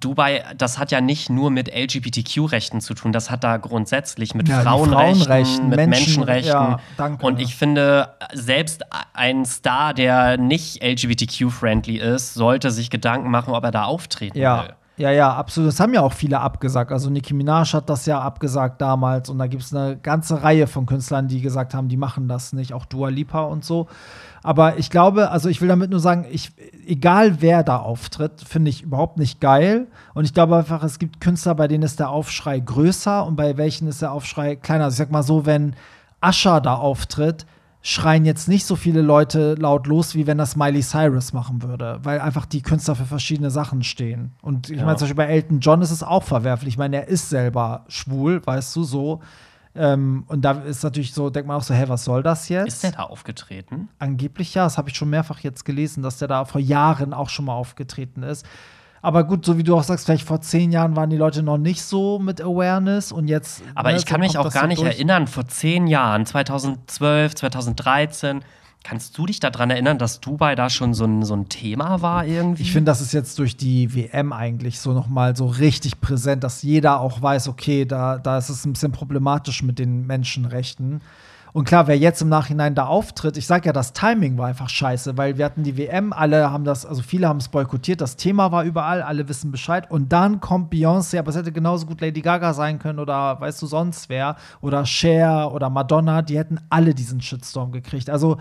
Dubai, 0.00 0.42
das 0.56 0.78
hat 0.78 0.90
ja 0.90 1.00
nicht 1.00 1.30
nur 1.30 1.50
mit 1.50 1.68
LGBTQ-Rechten 1.74 2.80
zu 2.80 2.94
tun, 2.94 3.12
das 3.12 3.30
hat 3.30 3.44
da 3.44 3.56
grundsätzlich 3.56 4.34
mit 4.34 4.48
Ja, 4.48 4.60
Frauenrechten, 4.62 5.22
Frauenrechten, 5.24 5.68
mit 5.68 5.76
Menschen- 5.76 5.90
Menschenrechten. 5.90 6.52
ja, 6.52 6.80
danke. 6.96 7.24
Und 7.26 7.40
ich 7.40 7.56
finde, 7.56 8.10
selbst 8.32 8.82
ein 9.14 9.44
Star, 9.44 9.94
der 9.94 10.36
nicht 10.38 10.82
LGBTQ-friendly 10.82 11.96
ist, 11.96 12.34
sollte 12.34 12.70
sich 12.70 12.90
Gedanken 12.90 13.30
machen, 13.30 13.54
ob 13.54 13.64
er 13.64 13.70
da 13.70 13.84
auftreten 13.84 14.38
Ja. 14.38 14.62
will. 14.64 14.70
Ja, 14.98 15.10
ja, 15.10 15.30
absolut. 15.34 15.68
Das 15.68 15.78
haben 15.78 15.92
ja 15.92 16.00
auch 16.00 16.14
viele 16.14 16.40
abgesagt. 16.40 16.90
Also 16.90 17.10
Nicki 17.10 17.34
Minaj 17.34 17.74
hat 17.74 17.90
das 17.90 18.06
ja 18.06 18.18
abgesagt 18.18 18.80
damals 18.80 19.28
und 19.28 19.36
da 19.38 19.46
gibt 19.46 19.62
es 19.62 19.74
eine 19.74 19.98
ganze 19.98 20.42
Reihe 20.42 20.66
von 20.66 20.86
Künstlern, 20.86 21.28
die 21.28 21.42
gesagt 21.42 21.74
haben, 21.74 21.88
die 21.88 21.98
machen 21.98 22.28
das 22.28 22.54
nicht, 22.54 22.72
auch 22.72 22.86
Dua 22.86 23.10
Lipa 23.10 23.42
und 23.42 23.62
so. 23.62 23.88
Aber 24.46 24.78
ich 24.78 24.90
glaube, 24.90 25.32
also 25.32 25.48
ich 25.48 25.60
will 25.60 25.66
damit 25.66 25.90
nur 25.90 25.98
sagen, 25.98 26.24
ich, 26.30 26.52
egal 26.86 27.40
wer 27.40 27.64
da 27.64 27.78
auftritt, 27.78 28.42
finde 28.46 28.70
ich 28.70 28.82
überhaupt 28.82 29.18
nicht 29.18 29.40
geil. 29.40 29.88
Und 30.14 30.24
ich 30.24 30.34
glaube 30.34 30.56
einfach, 30.56 30.84
es 30.84 31.00
gibt 31.00 31.20
Künstler, 31.20 31.56
bei 31.56 31.66
denen 31.66 31.82
ist 31.82 31.98
der 31.98 32.10
Aufschrei 32.10 32.60
größer 32.60 33.26
und 33.26 33.34
bei 33.34 33.56
welchen 33.56 33.88
ist 33.88 34.02
der 34.02 34.12
Aufschrei 34.12 34.54
kleiner. 34.54 34.84
Also 34.84 34.94
ich 34.94 34.98
sag 34.98 35.10
mal 35.10 35.24
so, 35.24 35.46
wenn 35.46 35.74
Ascher 36.20 36.60
da 36.60 36.76
auftritt, 36.76 37.44
schreien 37.82 38.24
jetzt 38.24 38.46
nicht 38.48 38.66
so 38.66 38.76
viele 38.76 39.02
Leute 39.02 39.54
laut 39.58 39.88
los, 39.88 40.14
wie 40.14 40.28
wenn 40.28 40.38
das 40.38 40.54
Miley 40.54 40.80
Cyrus 40.82 41.32
machen 41.32 41.62
würde, 41.62 41.98
weil 42.04 42.20
einfach 42.20 42.46
die 42.46 42.62
Künstler 42.62 42.94
für 42.94 43.04
verschiedene 43.04 43.50
Sachen 43.50 43.82
stehen. 43.82 44.30
Und 44.42 44.70
ich 44.70 44.78
Ja. 44.78 44.84
meine, 44.84 44.96
zum 44.96 45.06
Beispiel 45.06 45.24
bei 45.24 45.32
Elton 45.32 45.58
John 45.58 45.82
ist 45.82 45.90
es 45.90 46.04
auch 46.04 46.22
verwerflich. 46.22 46.74
Ich 46.74 46.78
meine, 46.78 46.96
er 46.98 47.08
ist 47.08 47.30
selber 47.30 47.84
schwul, 47.88 48.40
weißt 48.46 48.76
du, 48.76 48.84
so. 48.84 49.20
Ähm, 49.78 50.24
und 50.28 50.42
da 50.42 50.52
ist 50.52 50.82
natürlich 50.82 51.12
so, 51.12 51.30
denkt 51.30 51.46
man 51.46 51.56
auch 51.56 51.62
so, 51.62 51.74
hä, 51.74 51.84
was 51.88 52.04
soll 52.04 52.22
das 52.22 52.48
jetzt? 52.48 52.68
Ist 52.68 52.82
der 52.82 52.92
da 52.92 53.02
aufgetreten? 53.04 53.88
Angeblich 53.98 54.54
ja, 54.54 54.64
das 54.64 54.78
habe 54.78 54.88
ich 54.88 54.96
schon 54.96 55.10
mehrfach 55.10 55.40
jetzt 55.40 55.64
gelesen, 55.64 56.02
dass 56.02 56.18
der 56.18 56.28
da 56.28 56.44
vor 56.44 56.60
Jahren 56.60 57.12
auch 57.12 57.28
schon 57.28 57.44
mal 57.44 57.54
aufgetreten 57.54 58.22
ist. 58.22 58.46
Aber 59.02 59.24
gut, 59.24 59.44
so 59.44 59.56
wie 59.58 59.62
du 59.62 59.76
auch 59.76 59.84
sagst, 59.84 60.06
vielleicht 60.06 60.26
vor 60.26 60.40
zehn 60.40 60.72
Jahren 60.72 60.96
waren 60.96 61.10
die 61.10 61.16
Leute 61.16 61.42
noch 61.42 61.58
nicht 61.58 61.82
so 61.82 62.18
mit 62.18 62.40
Awareness 62.40 63.12
und 63.12 63.28
jetzt. 63.28 63.62
Aber 63.74 63.90
ne, 63.90 63.96
ich 63.96 64.02
so 64.02 64.08
kann 64.08 64.20
mich 64.20 64.34
kommt 64.34 64.46
auch 64.46 64.52
gar 64.52 64.62
so 64.62 64.68
nicht 64.68 64.82
durch. 64.82 64.94
erinnern, 64.94 65.26
vor 65.26 65.46
zehn 65.46 65.86
Jahren, 65.86 66.26
2012, 66.26 67.34
2013, 67.36 68.40
kannst 68.86 69.18
du 69.18 69.26
dich 69.26 69.40
daran 69.40 69.70
erinnern, 69.70 69.98
dass 69.98 70.20
Dubai 70.20 70.54
da 70.54 70.70
schon 70.70 70.94
so 70.94 71.04
ein, 71.04 71.24
so 71.24 71.34
ein 71.34 71.48
Thema 71.48 72.02
war 72.02 72.24
irgendwie? 72.24 72.62
Ich 72.62 72.72
finde, 72.72 72.88
das 72.88 73.00
ist 73.00 73.12
jetzt 73.12 73.36
durch 73.40 73.56
die 73.56 73.92
WM 73.96 74.32
eigentlich 74.32 74.78
so 74.78 74.92
nochmal 74.92 75.34
so 75.34 75.46
richtig 75.46 76.00
präsent, 76.00 76.44
dass 76.44 76.62
jeder 76.62 77.00
auch 77.00 77.20
weiß, 77.20 77.48
okay, 77.48 77.84
da, 77.84 78.18
da 78.18 78.38
ist 78.38 78.48
es 78.48 78.64
ein 78.64 78.74
bisschen 78.74 78.92
problematisch 78.92 79.64
mit 79.64 79.80
den 79.80 80.06
Menschenrechten. 80.06 81.00
Und 81.52 81.64
klar, 81.64 81.88
wer 81.88 81.98
jetzt 81.98 82.22
im 82.22 82.28
Nachhinein 82.28 82.76
da 82.76 82.86
auftritt, 82.86 83.36
ich 83.36 83.48
sag 83.48 83.66
ja, 83.66 83.72
das 83.72 83.92
Timing 83.92 84.38
war 84.38 84.46
einfach 84.46 84.68
scheiße, 84.68 85.16
weil 85.16 85.36
wir 85.36 85.44
hatten 85.44 85.64
die 85.64 85.76
WM, 85.76 86.12
alle 86.12 86.52
haben 86.52 86.62
das, 86.62 86.86
also 86.86 87.02
viele 87.02 87.26
haben 87.26 87.38
es 87.38 87.48
boykottiert, 87.48 88.00
das 88.00 88.14
Thema 88.14 88.52
war 88.52 88.62
überall, 88.62 89.02
alle 89.02 89.28
wissen 89.28 89.50
Bescheid. 89.50 89.90
Und 89.90 90.12
dann 90.12 90.40
kommt 90.40 90.72
Beyoncé, 90.72 91.18
aber 91.18 91.30
es 91.30 91.36
hätte 91.36 91.50
genauso 91.50 91.86
gut 91.86 92.00
Lady 92.00 92.20
Gaga 92.20 92.54
sein 92.54 92.78
können 92.78 93.00
oder 93.00 93.40
weißt 93.40 93.60
du 93.62 93.66
sonst 93.66 94.08
wer 94.08 94.36
oder 94.60 94.86
Cher 94.86 95.50
oder 95.52 95.70
Madonna, 95.70 96.22
die 96.22 96.38
hätten 96.38 96.60
alle 96.70 96.94
diesen 96.94 97.20
Shitstorm 97.20 97.72
gekriegt. 97.72 98.10
Also 98.10 98.36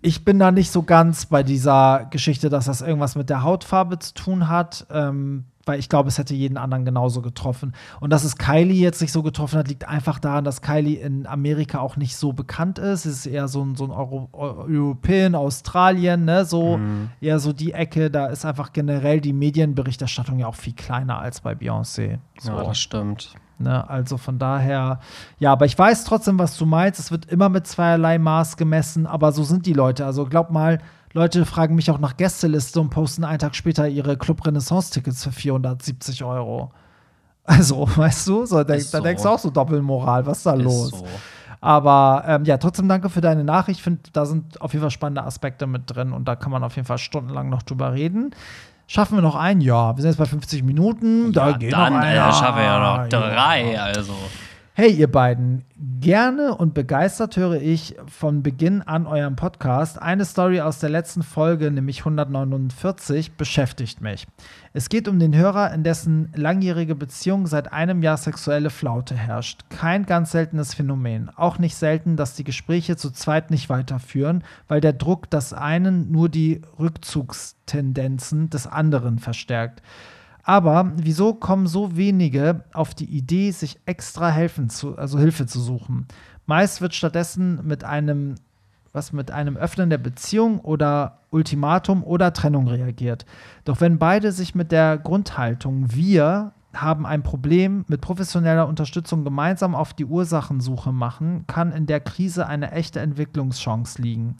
ich 0.00 0.24
bin 0.24 0.38
da 0.38 0.50
nicht 0.50 0.70
so 0.70 0.82
ganz 0.82 1.26
bei 1.26 1.42
dieser 1.42 2.06
Geschichte, 2.10 2.48
dass 2.48 2.66
das 2.66 2.82
irgendwas 2.82 3.16
mit 3.16 3.30
der 3.30 3.42
Hautfarbe 3.42 3.98
zu 3.98 4.14
tun 4.14 4.48
hat, 4.48 4.86
ähm, 4.90 5.44
weil 5.68 5.78
ich 5.78 5.88
glaube, 5.88 6.08
es 6.08 6.18
hätte 6.18 6.34
jeden 6.34 6.56
anderen 6.56 6.84
genauso 6.84 7.22
getroffen. 7.22 7.74
Und 8.00 8.10
dass 8.10 8.24
es 8.24 8.36
Kylie 8.36 8.80
jetzt 8.80 9.00
nicht 9.00 9.12
so 9.12 9.22
getroffen 9.22 9.58
hat, 9.58 9.68
liegt 9.68 9.86
einfach 9.86 10.18
daran, 10.18 10.44
dass 10.44 10.62
Kylie 10.62 10.96
in 10.98 11.26
Amerika 11.26 11.78
auch 11.78 11.96
nicht 11.96 12.16
so 12.16 12.32
bekannt 12.32 12.78
ist. 12.78 13.04
Es 13.06 13.18
ist 13.18 13.26
eher 13.26 13.46
so 13.48 13.62
ein, 13.62 13.76
so 13.76 13.84
ein 13.84 13.90
Euro 13.90 14.28
Eu- 14.32 14.66
European, 14.68 15.34
Australien, 15.34 16.24
ne, 16.24 16.44
so 16.44 16.80
eher 17.20 17.38
so 17.38 17.52
die 17.52 17.72
Ecke. 17.72 18.10
Da 18.10 18.26
ist 18.26 18.44
einfach 18.44 18.72
generell 18.72 19.20
die 19.20 19.32
Medienberichterstattung 19.32 20.38
ja 20.38 20.46
auch 20.46 20.54
viel 20.54 20.72
kleiner 20.74 21.18
als 21.18 21.40
bei 21.40 21.52
Beyoncé. 21.52 22.18
So. 22.38 22.52
Ja, 22.52 22.64
das 22.64 22.78
stimmt. 22.78 23.34
Ne, 23.60 23.88
also 23.90 24.18
von 24.18 24.38
daher, 24.38 25.00
ja, 25.40 25.50
aber 25.50 25.66
ich 25.66 25.76
weiß 25.76 26.04
trotzdem, 26.04 26.38
was 26.38 26.56
du 26.56 26.64
meinst. 26.64 27.00
Es 27.00 27.10
wird 27.10 27.26
immer 27.26 27.48
mit 27.48 27.66
zweierlei 27.66 28.16
Maß 28.18 28.56
gemessen, 28.56 29.04
aber 29.06 29.32
so 29.32 29.42
sind 29.42 29.66
die 29.66 29.72
Leute. 29.72 30.06
Also 30.06 30.26
glaub 30.26 30.50
mal, 30.50 30.78
Leute 31.14 31.44
fragen 31.46 31.74
mich 31.74 31.90
auch 31.90 31.98
nach 31.98 32.16
Gästeliste 32.16 32.80
und 32.80 32.90
posten 32.90 33.24
einen 33.24 33.38
Tag 33.38 33.54
später 33.56 33.88
ihre 33.88 34.16
Club 34.16 34.46
Renaissance-Tickets 34.46 35.24
für 35.24 35.32
470 35.32 36.22
Euro. 36.24 36.70
Also, 37.44 37.88
weißt 37.96 38.28
du, 38.28 38.44
so, 38.46 38.62
denk, 38.62 38.80
Ist 38.80 38.92
da 38.92 38.98
so. 38.98 39.04
denkst 39.04 39.22
du 39.22 39.28
auch 39.28 39.38
so 39.38 39.50
Doppelmoral, 39.50 40.26
was 40.26 40.38
ist 40.38 40.46
da 40.46 40.54
Ist 40.54 40.62
los? 40.62 40.90
so. 40.90 41.04
Aber 41.60 42.22
ähm, 42.26 42.44
ja, 42.44 42.56
trotzdem 42.58 42.88
danke 42.88 43.08
für 43.10 43.20
deine 43.20 43.42
Nachricht. 43.42 43.78
Ich 43.80 43.82
finde, 43.82 44.00
da 44.12 44.26
sind 44.26 44.60
auf 44.60 44.72
jeden 44.74 44.82
Fall 44.82 44.90
spannende 44.92 45.24
Aspekte 45.24 45.66
mit 45.66 45.82
drin 45.86 46.12
und 46.12 46.26
da 46.28 46.36
kann 46.36 46.52
man 46.52 46.62
auf 46.62 46.76
jeden 46.76 46.86
Fall 46.86 46.98
stundenlang 46.98 47.48
noch 47.48 47.62
drüber 47.62 47.94
reden. 47.94 48.30
Schaffen 48.86 49.16
wir 49.18 49.22
noch 49.22 49.34
ein? 49.34 49.60
Ja, 49.60 49.96
wir 49.96 50.02
sind 50.02 50.10
jetzt 50.12 50.18
bei 50.18 50.24
50 50.26 50.62
Minuten. 50.62 51.32
Da 51.32 51.50
Ja, 51.50 51.56
geht 51.56 51.72
dann 51.72 51.94
noch 51.94 52.00
äh, 52.00 52.04
einer. 52.04 52.32
schaffen 52.32 52.56
wir 52.58 52.64
ja 52.64 52.78
noch 52.78 52.98
Ja. 52.98 53.08
drei, 53.08 53.80
also. 53.80 54.14
Hey, 54.80 54.92
ihr 54.92 55.10
beiden, 55.10 55.64
gerne 55.98 56.54
und 56.54 56.72
begeistert 56.72 57.36
höre 57.36 57.60
ich 57.60 57.96
von 58.06 58.44
Beginn 58.44 58.80
an 58.80 59.08
euren 59.08 59.34
Podcast. 59.34 60.00
Eine 60.00 60.24
Story 60.24 60.60
aus 60.60 60.78
der 60.78 60.88
letzten 60.88 61.24
Folge, 61.24 61.72
nämlich 61.72 61.98
149, 62.02 63.32
beschäftigt 63.32 64.00
mich. 64.00 64.28
Es 64.74 64.88
geht 64.88 65.08
um 65.08 65.18
den 65.18 65.34
Hörer, 65.34 65.74
in 65.74 65.82
dessen 65.82 66.32
langjährige 66.36 66.94
Beziehung 66.94 67.48
seit 67.48 67.72
einem 67.72 68.04
Jahr 68.04 68.18
sexuelle 68.18 68.70
Flaute 68.70 69.16
herrscht. 69.16 69.62
Kein 69.68 70.06
ganz 70.06 70.30
seltenes 70.30 70.74
Phänomen. 70.74 71.28
Auch 71.34 71.58
nicht 71.58 71.74
selten, 71.74 72.14
dass 72.14 72.36
die 72.36 72.44
Gespräche 72.44 72.94
zu 72.94 73.10
zweit 73.10 73.50
nicht 73.50 73.68
weiterführen, 73.70 74.44
weil 74.68 74.80
der 74.80 74.92
Druck 74.92 75.28
des 75.28 75.52
einen 75.52 76.12
nur 76.12 76.28
die 76.28 76.62
Rückzugstendenzen 76.78 78.48
des 78.48 78.68
anderen 78.68 79.18
verstärkt. 79.18 79.82
Aber 80.48 80.92
wieso 80.96 81.34
kommen 81.34 81.66
so 81.66 81.94
wenige 81.94 82.64
auf 82.72 82.94
die 82.94 83.04
Idee, 83.04 83.50
sich 83.50 83.78
extra 83.84 84.30
helfen 84.30 84.70
zu, 84.70 84.96
also 84.96 85.18
Hilfe 85.18 85.44
zu 85.44 85.60
suchen? 85.60 86.08
Meist 86.46 86.80
wird 86.80 86.94
stattdessen 86.94 87.60
mit 87.66 87.84
einem, 87.84 88.36
was 88.94 89.12
mit 89.12 89.30
einem 89.30 89.58
Öffnen 89.58 89.90
der 89.90 89.98
Beziehung 89.98 90.60
oder 90.60 91.18
Ultimatum 91.28 92.02
oder 92.02 92.32
Trennung 92.32 92.66
reagiert. 92.66 93.26
Doch 93.66 93.82
wenn 93.82 93.98
beide 93.98 94.32
sich 94.32 94.54
mit 94.54 94.72
der 94.72 94.96
Grundhaltung 94.96 95.94
wir 95.94 96.54
haben 96.80 97.06
ein 97.06 97.22
Problem 97.22 97.84
mit 97.88 98.00
professioneller 98.00 98.68
Unterstützung 98.68 99.24
gemeinsam 99.24 99.74
auf 99.74 99.94
die 99.94 100.04
Ursachensuche 100.04 100.92
machen, 100.92 101.44
kann 101.46 101.72
in 101.72 101.86
der 101.86 102.00
Krise 102.00 102.46
eine 102.46 102.72
echte 102.72 103.00
Entwicklungschance 103.00 104.00
liegen. 104.00 104.36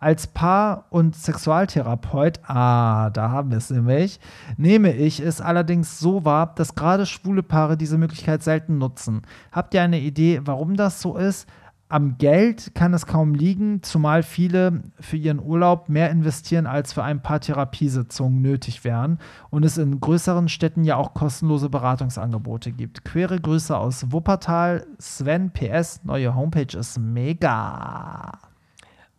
Als 0.00 0.26
Paar- 0.26 0.86
und 0.90 1.14
Sexualtherapeut, 1.14 2.40
ah, 2.48 3.10
da 3.10 3.30
haben 3.30 3.50
wir 3.50 3.58
es 3.58 3.70
nämlich, 3.70 4.18
nehme 4.56 4.92
ich 4.92 5.20
es 5.20 5.40
allerdings 5.40 6.00
so 6.00 6.24
wahr, 6.24 6.54
dass 6.56 6.74
gerade 6.74 7.06
schwule 7.06 7.44
Paare 7.44 7.76
diese 7.76 7.98
Möglichkeit 7.98 8.42
selten 8.42 8.78
nutzen. 8.78 9.22
Habt 9.52 9.74
ihr 9.74 9.82
eine 9.82 10.00
Idee, 10.00 10.40
warum 10.44 10.74
das 10.74 11.00
so 11.00 11.16
ist? 11.16 11.48
Am 11.92 12.16
Geld 12.16 12.74
kann 12.74 12.94
es 12.94 13.04
kaum 13.04 13.34
liegen, 13.34 13.82
zumal 13.82 14.22
viele 14.22 14.82
für 14.98 15.18
ihren 15.18 15.38
Urlaub 15.38 15.90
mehr 15.90 16.10
investieren, 16.10 16.66
als 16.66 16.94
für 16.94 17.04
ein 17.04 17.20
paar 17.20 17.38
Therapiesitzungen 17.38 18.40
nötig 18.40 18.82
wären 18.82 19.18
und 19.50 19.62
es 19.62 19.76
in 19.76 20.00
größeren 20.00 20.48
Städten 20.48 20.84
ja 20.84 20.96
auch 20.96 21.12
kostenlose 21.12 21.68
Beratungsangebote 21.68 22.72
gibt. 22.72 23.04
Quere 23.04 23.38
Grüße 23.38 23.76
aus 23.76 24.10
Wuppertal. 24.10 24.86
Sven 24.98 25.50
PS, 25.50 26.00
neue 26.02 26.34
Homepage 26.34 26.78
ist 26.78 26.98
mega. 26.98 28.51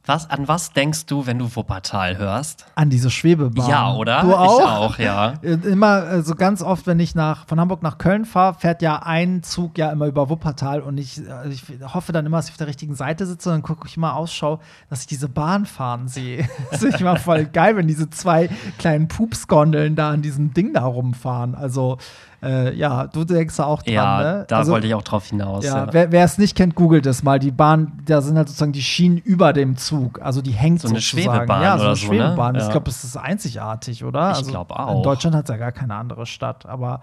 Was, 0.06 0.30
an 0.30 0.50
was 0.50 0.74
denkst 0.74 1.06
du, 1.06 1.26
wenn 1.26 1.40
du 1.40 1.56
Wuppertal 1.56 2.18
hörst? 2.18 2.66
An 2.76 2.90
diese 2.90 3.10
Schwebebahn. 3.10 3.70
Ja, 3.70 3.94
oder? 3.94 4.22
Du 4.22 4.34
auch? 4.36 4.60
Ich 4.60 4.66
auch, 4.66 5.00
ja. 5.00 5.34
Äh, 5.44 5.54
Immer, 5.54 6.04
also 6.04 6.36
ganz 6.36 6.62
oft, 6.62 6.88
wenn 6.88 7.00
ich 7.00 7.16
nach, 7.16 7.48
von 7.48 7.60
Hamburg 7.60 7.82
nach 7.84 7.98
Köln 7.98 8.26
fahre, 8.26 8.56
fährt 8.56 8.82
ja 8.82 8.98
ein 9.04 9.44
Zug 9.44 9.78
ja 9.78 9.92
immer 9.92 10.08
über 10.08 10.30
Wuppertal 10.30 10.82
und 10.82 10.98
ich, 10.98 11.20
äh, 11.20 11.50
ich 11.50 11.64
hoffe 11.94 12.12
dann 12.12 12.26
immer, 12.26 12.38
dass 12.38 12.48
ich 12.48 12.52
auf 12.52 12.58
der 12.58 12.68
richtigen 12.68 12.96
Seite 12.96 13.26
sitze 13.26 13.50
und 13.50 13.56
dann 13.56 13.62
gucke 13.62 13.88
ich 13.88 13.96
immer 13.96 14.16
Ausschau, 14.16 14.60
dass 14.90 15.02
ich 15.02 15.08
diese 15.08 15.30
Bahn 15.30 15.66
fahren 15.66 16.08
sehe. 16.08 16.48
Das 16.72 16.82
ist 16.84 17.00
immer 17.00 17.18
voll 17.18 17.46
geil, 17.46 17.78
wenn 17.78 17.88
diese 17.88 18.10
zwei 18.10 18.50
kleinen 18.78 19.08
Pupsgondeln 19.08 19.96
da 19.96 20.10
an 20.12 20.22
diesem 20.22 20.54
Ding 20.54 20.74
da 20.74 20.86
rumfahren. 20.86 21.56
Also, 21.56 21.98
äh, 22.44 22.76
ja, 22.76 23.08
du 23.08 23.24
denkst 23.24 23.56
da 23.58 23.64
auch 23.66 23.82
dran, 23.82 23.94
Ja, 23.94 24.22
ne? 24.22 24.46
da 24.48 24.58
also, 24.58 24.72
wollte 24.74 24.88
ich 24.88 24.94
auch 24.94 25.02
drauf 25.02 25.26
hinaus. 25.28 25.64
ja, 25.64 25.86
Ja, 25.86 26.12
wer, 26.12 26.24
es 26.26 26.38
nicht 26.38 26.56
kennt, 26.56 26.76
googelt 26.76 27.06
es 27.06 27.24
mal. 27.24 27.40
Die 27.40 27.52
Bahn, 27.52 28.00
da 28.06 28.22
sind 28.22 28.38
halt 28.38 28.48
sozusagen 28.50 28.74
die 28.74 28.82
Schienen 28.82 29.18
über 29.18 29.54
dem 29.54 29.78
Zug. 29.78 30.22
Also 30.22 30.42
die 30.42 30.52
hängt 30.52 30.82
So 30.82 30.88
eine 30.90 31.00
sozusagen. 31.00 31.30
Schwebebahn 31.32 31.62
ja, 31.64 31.78
so 31.78 31.86
eine 31.86 31.96
so, 31.96 32.08
ne? 32.12 32.18
Schwebebahn. 32.20 32.56
Ich 32.56 32.62
Ja. 32.64 32.70
glaube, 32.72 32.90
es 32.90 33.04
ist 33.04 33.18
einzigartig, 33.18 34.04
oder? 34.04 34.32
Ich 34.32 34.38
Also, 34.38 34.52
glaub 34.52 34.72
In 34.72 34.78
auch. 34.78 35.02
Deutschland 35.04 35.36
hat 35.36 35.46
es 35.46 35.50
ja 35.50 35.58
gar 35.58 35.72
keine 35.72 35.96
andere 35.96 36.26
Stadt. 36.26 36.66
Aber 36.66 37.02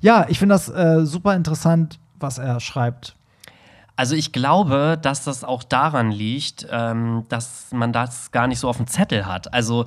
ja, 0.00 0.26
ich 0.28 0.38
finde 0.38 0.54
das 0.54 0.68
äh, 0.68 1.04
super 1.06 1.34
interessant, 1.34 1.98
was 2.20 2.38
er 2.38 2.60
schreibt. 2.60 3.16
Also 3.94 4.14
ich 4.14 4.32
glaube, 4.32 4.98
dass 5.00 5.22
das 5.24 5.44
auch 5.44 5.62
daran 5.62 6.10
liegt, 6.10 6.66
ähm, 6.70 7.24
dass 7.28 7.66
man 7.72 7.92
das 7.92 8.30
gar 8.30 8.46
nicht 8.46 8.58
so 8.58 8.68
auf 8.68 8.78
dem 8.78 8.86
Zettel 8.86 9.26
hat. 9.26 9.52
Also 9.52 9.84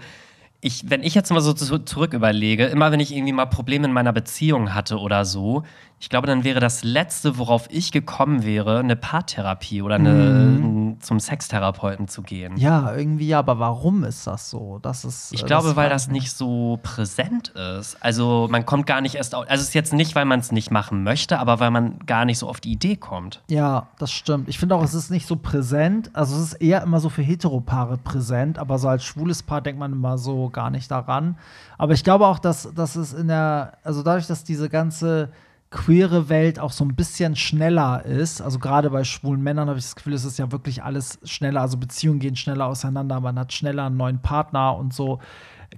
ich, 0.65 0.89
wenn 0.89 1.03
ich 1.03 1.13
jetzt 1.13 1.31
mal 1.31 1.41
so 1.41 1.53
zu, 1.53 1.77
zurück 1.77 2.13
überlege, 2.13 2.65
immer 2.65 2.91
wenn 2.91 2.99
ich 2.99 3.13
irgendwie 3.13 3.33
mal 3.33 3.45
Probleme 3.45 3.85
in 3.85 3.93
meiner 3.93 4.11
Beziehung 4.11 4.73
hatte 4.73 4.97
oder 4.97 5.23
so, 5.23 5.63
ich 5.97 6.09
glaube, 6.09 6.27
dann 6.27 6.43
wäre 6.43 6.59
das 6.59 6.83
Letzte, 6.83 7.37
worauf 7.37 7.67
ich 7.71 7.91
gekommen 7.91 8.43
wäre, 8.43 8.79
eine 8.79 8.95
Paartherapie 8.97 9.81
oder 9.81 9.95
eine, 9.95 10.97
zum 10.99 11.19
Sextherapeuten 11.19 12.09
zu 12.09 12.21
gehen. 12.21 12.57
Ja, 12.57 12.93
irgendwie, 12.93 13.29
ja, 13.29 13.39
aber 13.39 13.59
warum 13.59 14.03
ist 14.03 14.27
das 14.27 14.49
so? 14.49 14.79
Das 14.81 15.05
ist, 15.05 15.31
Ich 15.33 15.43
äh, 15.43 15.45
glaube, 15.45 15.75
weil 15.77 15.89
das 15.89 16.09
nicht 16.09 16.33
so 16.33 16.79
präsent 16.83 17.49
ist. 17.49 17.97
Also 18.01 18.47
man 18.51 18.65
kommt 18.65 18.87
gar 18.87 18.99
nicht 18.99 19.15
erst 19.15 19.33
auf. 19.35 19.49
Also 19.49 19.61
es 19.61 19.69
ist 19.69 19.73
jetzt 19.73 19.93
nicht, 19.93 20.15
weil 20.15 20.25
man 20.25 20.41
es 20.41 20.51
nicht 20.51 20.69
machen 20.69 21.03
möchte, 21.03 21.39
aber 21.39 21.59
weil 21.61 21.71
man 21.71 21.99
gar 22.05 22.25
nicht 22.25 22.39
so 22.39 22.49
auf 22.49 22.59
die 22.59 22.73
Idee 22.73 22.97
kommt. 22.97 23.41
Ja, 23.49 23.87
das 23.97 24.11
stimmt. 24.11 24.49
Ich 24.49 24.59
finde 24.59 24.75
auch, 24.75 24.83
es 24.83 24.93
ist 24.93 25.09
nicht 25.11 25.25
so 25.25 25.37
präsent. 25.37 26.11
Also 26.13 26.35
es 26.35 26.51
ist 26.51 26.53
eher 26.55 26.83
immer 26.83 26.99
so 26.99 27.09
für 27.09 27.21
Heteropaare 27.21 27.97
präsent, 27.97 28.59
aber 28.59 28.79
so 28.79 28.89
als 28.89 29.05
schwules 29.05 29.43
Paar 29.43 29.61
denkt 29.61 29.79
man 29.79 29.93
immer 29.93 30.17
so 30.17 30.49
gar 30.49 30.69
nicht 30.69 30.91
daran. 30.91 31.37
Aber 31.77 31.93
ich 31.93 32.03
glaube 32.03 32.27
auch, 32.27 32.39
dass, 32.39 32.73
dass 32.75 32.95
es 32.95 33.13
in 33.13 33.29
der, 33.29 33.77
also 33.83 34.03
dadurch, 34.03 34.27
dass 34.27 34.43
diese 34.43 34.69
ganze 34.69 35.29
queere 35.71 36.29
Welt 36.29 36.59
auch 36.59 36.71
so 36.71 36.85
ein 36.85 36.95
bisschen 36.95 37.35
schneller 37.35 38.05
ist, 38.05 38.41
also 38.41 38.59
gerade 38.59 38.89
bei 38.91 39.03
schwulen 39.03 39.41
Männern 39.41 39.67
habe 39.67 39.77
ich 39.79 39.85
das 39.85 39.95
Gefühl, 39.95 40.13
es 40.13 40.23
ist 40.23 40.37
ja 40.39 40.51
wirklich 40.51 40.83
alles 40.83 41.19
schneller, 41.23 41.61
also 41.61 41.77
Beziehungen 41.77 42.19
gehen 42.19 42.35
schneller 42.35 42.65
auseinander, 42.67 43.19
man 43.19 43.37
hat 43.37 43.51
schneller 43.51 43.85
einen 43.87 43.97
neuen 43.97 44.19
Partner 44.21 44.75
und 44.77 44.93
so, 44.93 45.19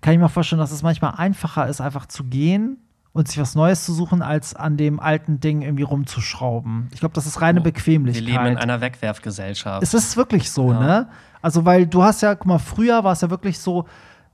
kann 0.02 0.14
ich 0.14 0.20
mir 0.20 0.30
vorstellen, 0.30 0.60
dass 0.60 0.72
es 0.72 0.84
manchmal 0.84 1.16
einfacher 1.18 1.68
ist, 1.68 1.82
einfach 1.82 2.06
zu 2.06 2.26
gehen 2.26 2.78
und 3.14 3.28
sich 3.28 3.40
was 3.40 3.56
Neues 3.56 3.86
zu 3.86 3.94
suchen, 3.94 4.22
als 4.22 4.54
an 4.56 4.78
dem 4.78 5.00
alten 5.00 5.40
Ding 5.40 5.64
irgendwie 5.64 5.84
rumzuschrauben. 5.84 6.90
Ich 6.94 7.00
glaube, 7.00 7.16
das 7.16 7.26
ist 7.26 7.42
reine 7.42 7.62
Oh, 7.62 7.64
Wir 7.66 7.72
Bequemlichkeit. 7.72 8.24
leben 8.28 8.46
in 8.46 8.58
einer 8.58 8.80
Wegwerfgesellschaft. 8.82 9.82
Es 9.82 9.96
ist 9.96 10.16
wirklich 10.18 10.52
so, 10.52 10.72
Ja. 10.74 10.80
ne? 10.80 11.08
Also, 11.42 11.66
weil 11.66 11.88
du 11.88 12.04
hast 12.04 12.22
ja, 12.22 12.36
guck 12.36 12.46
mal, 12.46 12.60
früher 12.60 13.04
war 13.04 13.14
es 13.14 13.22
ja 13.22 13.30
wirklich 13.32 13.58
so, 13.58 13.86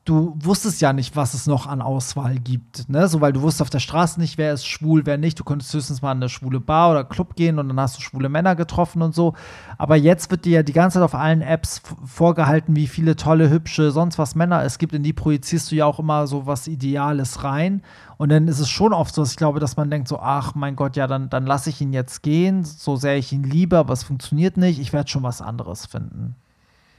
du 0.06 0.36
wusstest 0.38 0.82
ja 0.82 0.92
nicht, 0.92 1.16
was 1.16 1.34
es 1.34 1.48
noch 1.48 1.66
an 1.66 1.82
Auswahl 1.82 2.38
gibt, 2.38 2.90
ne? 2.90 3.08
So, 3.08 3.22
weil 3.22 3.32
du 3.32 3.42
wusstest 3.42 3.62
auf 3.62 3.70
der 3.70 3.80
Straße 3.80 4.20
nicht, 4.20 4.38
wer 4.38 4.54
ist 4.54 4.66
schwul, 4.66 5.06
wer 5.06 5.18
nicht. 5.18 5.40
Du 5.40 5.46
konntest 5.46 5.74
höchstens 5.74 6.02
mal 6.02 6.12
in 6.12 6.18
eine 6.18 6.30
schwule 6.30 6.60
Bar 6.60 6.92
oder 6.92 7.04
Club 7.06 7.36
gehen 7.36 7.58
und 7.58 7.70
dann 7.70 7.80
hast 7.80 7.98
du 7.98 8.02
schwule 8.02 8.28
Männer 8.28 8.56
getroffen 8.56 9.02
und 9.02 9.16
so. 9.16 9.34
Aber 9.78 9.96
jetzt 9.96 10.30
wird 10.30 10.44
dir 10.46 10.52
ja 10.52 10.64
die 10.64 10.74
ganze 10.74 10.96
Zeit 10.96 11.04
auf 11.04 11.16
allen 11.16 11.42
Apps 11.42 11.82
vorgehalten, 12.06 12.76
wie 12.76 12.88
viele 12.88 13.16
tolle, 13.16 13.50
hübsche, 13.50 13.92
sonst 13.92 14.18
was 14.20 14.36
Männer 14.36 14.64
es 14.64 14.78
gibt. 14.78 14.94
In 14.94 15.04
die 15.04 15.14
projizierst 15.14 15.72
du 15.72 15.76
ja 15.76 15.86
auch 15.86 16.00
immer 16.00 16.28
so 16.28 16.46
was 16.46 16.68
Ideales 16.68 17.44
rein. 17.44 17.82
Und 18.18 18.30
dann 18.30 18.48
ist 18.48 18.60
es 18.60 18.70
schon 18.70 18.94
oft 18.94 19.16
so, 19.16 19.22
dass 19.22 19.32
ich 19.32 19.38
glaube, 19.38 19.60
dass 19.60 19.78
man 19.78 19.90
denkt 19.90 20.10
so, 20.10 20.20
ach 20.20 20.54
mein 20.54 20.76
Gott, 20.76 20.98
ja, 20.98 21.08
dann, 21.08 21.30
dann 21.30 21.46
lasse 21.46 21.70
ich 21.70 21.80
ihn 21.82 21.94
jetzt 21.94 22.24
gehen, 22.24 22.64
so 22.64 22.96
sehr 22.98 23.18
ich 23.18 23.32
ihn 23.32 23.44
liebe, 23.44 23.78
aber 23.78 23.94
es 23.94 24.04
funktioniert 24.04 24.58
nicht. 24.58 24.80
Ich 24.80 24.92
werde 24.92 25.10
schon 25.10 25.24
was 25.24 25.42
anderes 25.42 25.86
finden. 25.86 26.36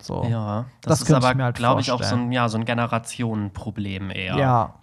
So. 0.04 0.26
ja, 0.30 0.66
Das 0.82 1.00
das, 1.00 1.08
ist 1.08 1.14
aber, 1.14 1.34
halt 1.42 1.56
glaube 1.56 1.80
ich, 1.80 1.90
auch 1.90 2.02
so 2.02 2.14
ein, 2.14 2.30
ja, 2.30 2.48
so 2.48 2.58
ein 2.58 2.64
Generationenproblem 2.64 4.10
eher. 4.10 4.36
ja. 4.36 4.74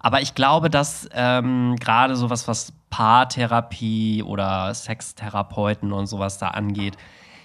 Aber 0.00 0.20
ich 0.20 0.34
glaube, 0.34 0.68
dass 0.68 1.08
ähm, 1.12 1.76
gerade 1.80 2.14
sowas, 2.14 2.46
was 2.46 2.74
Paartherapie 2.90 4.22
oder 4.22 4.74
Sextherapeuten 4.74 5.92
und 5.92 6.06
sowas 6.08 6.36
da 6.36 6.48
angeht, 6.48 6.98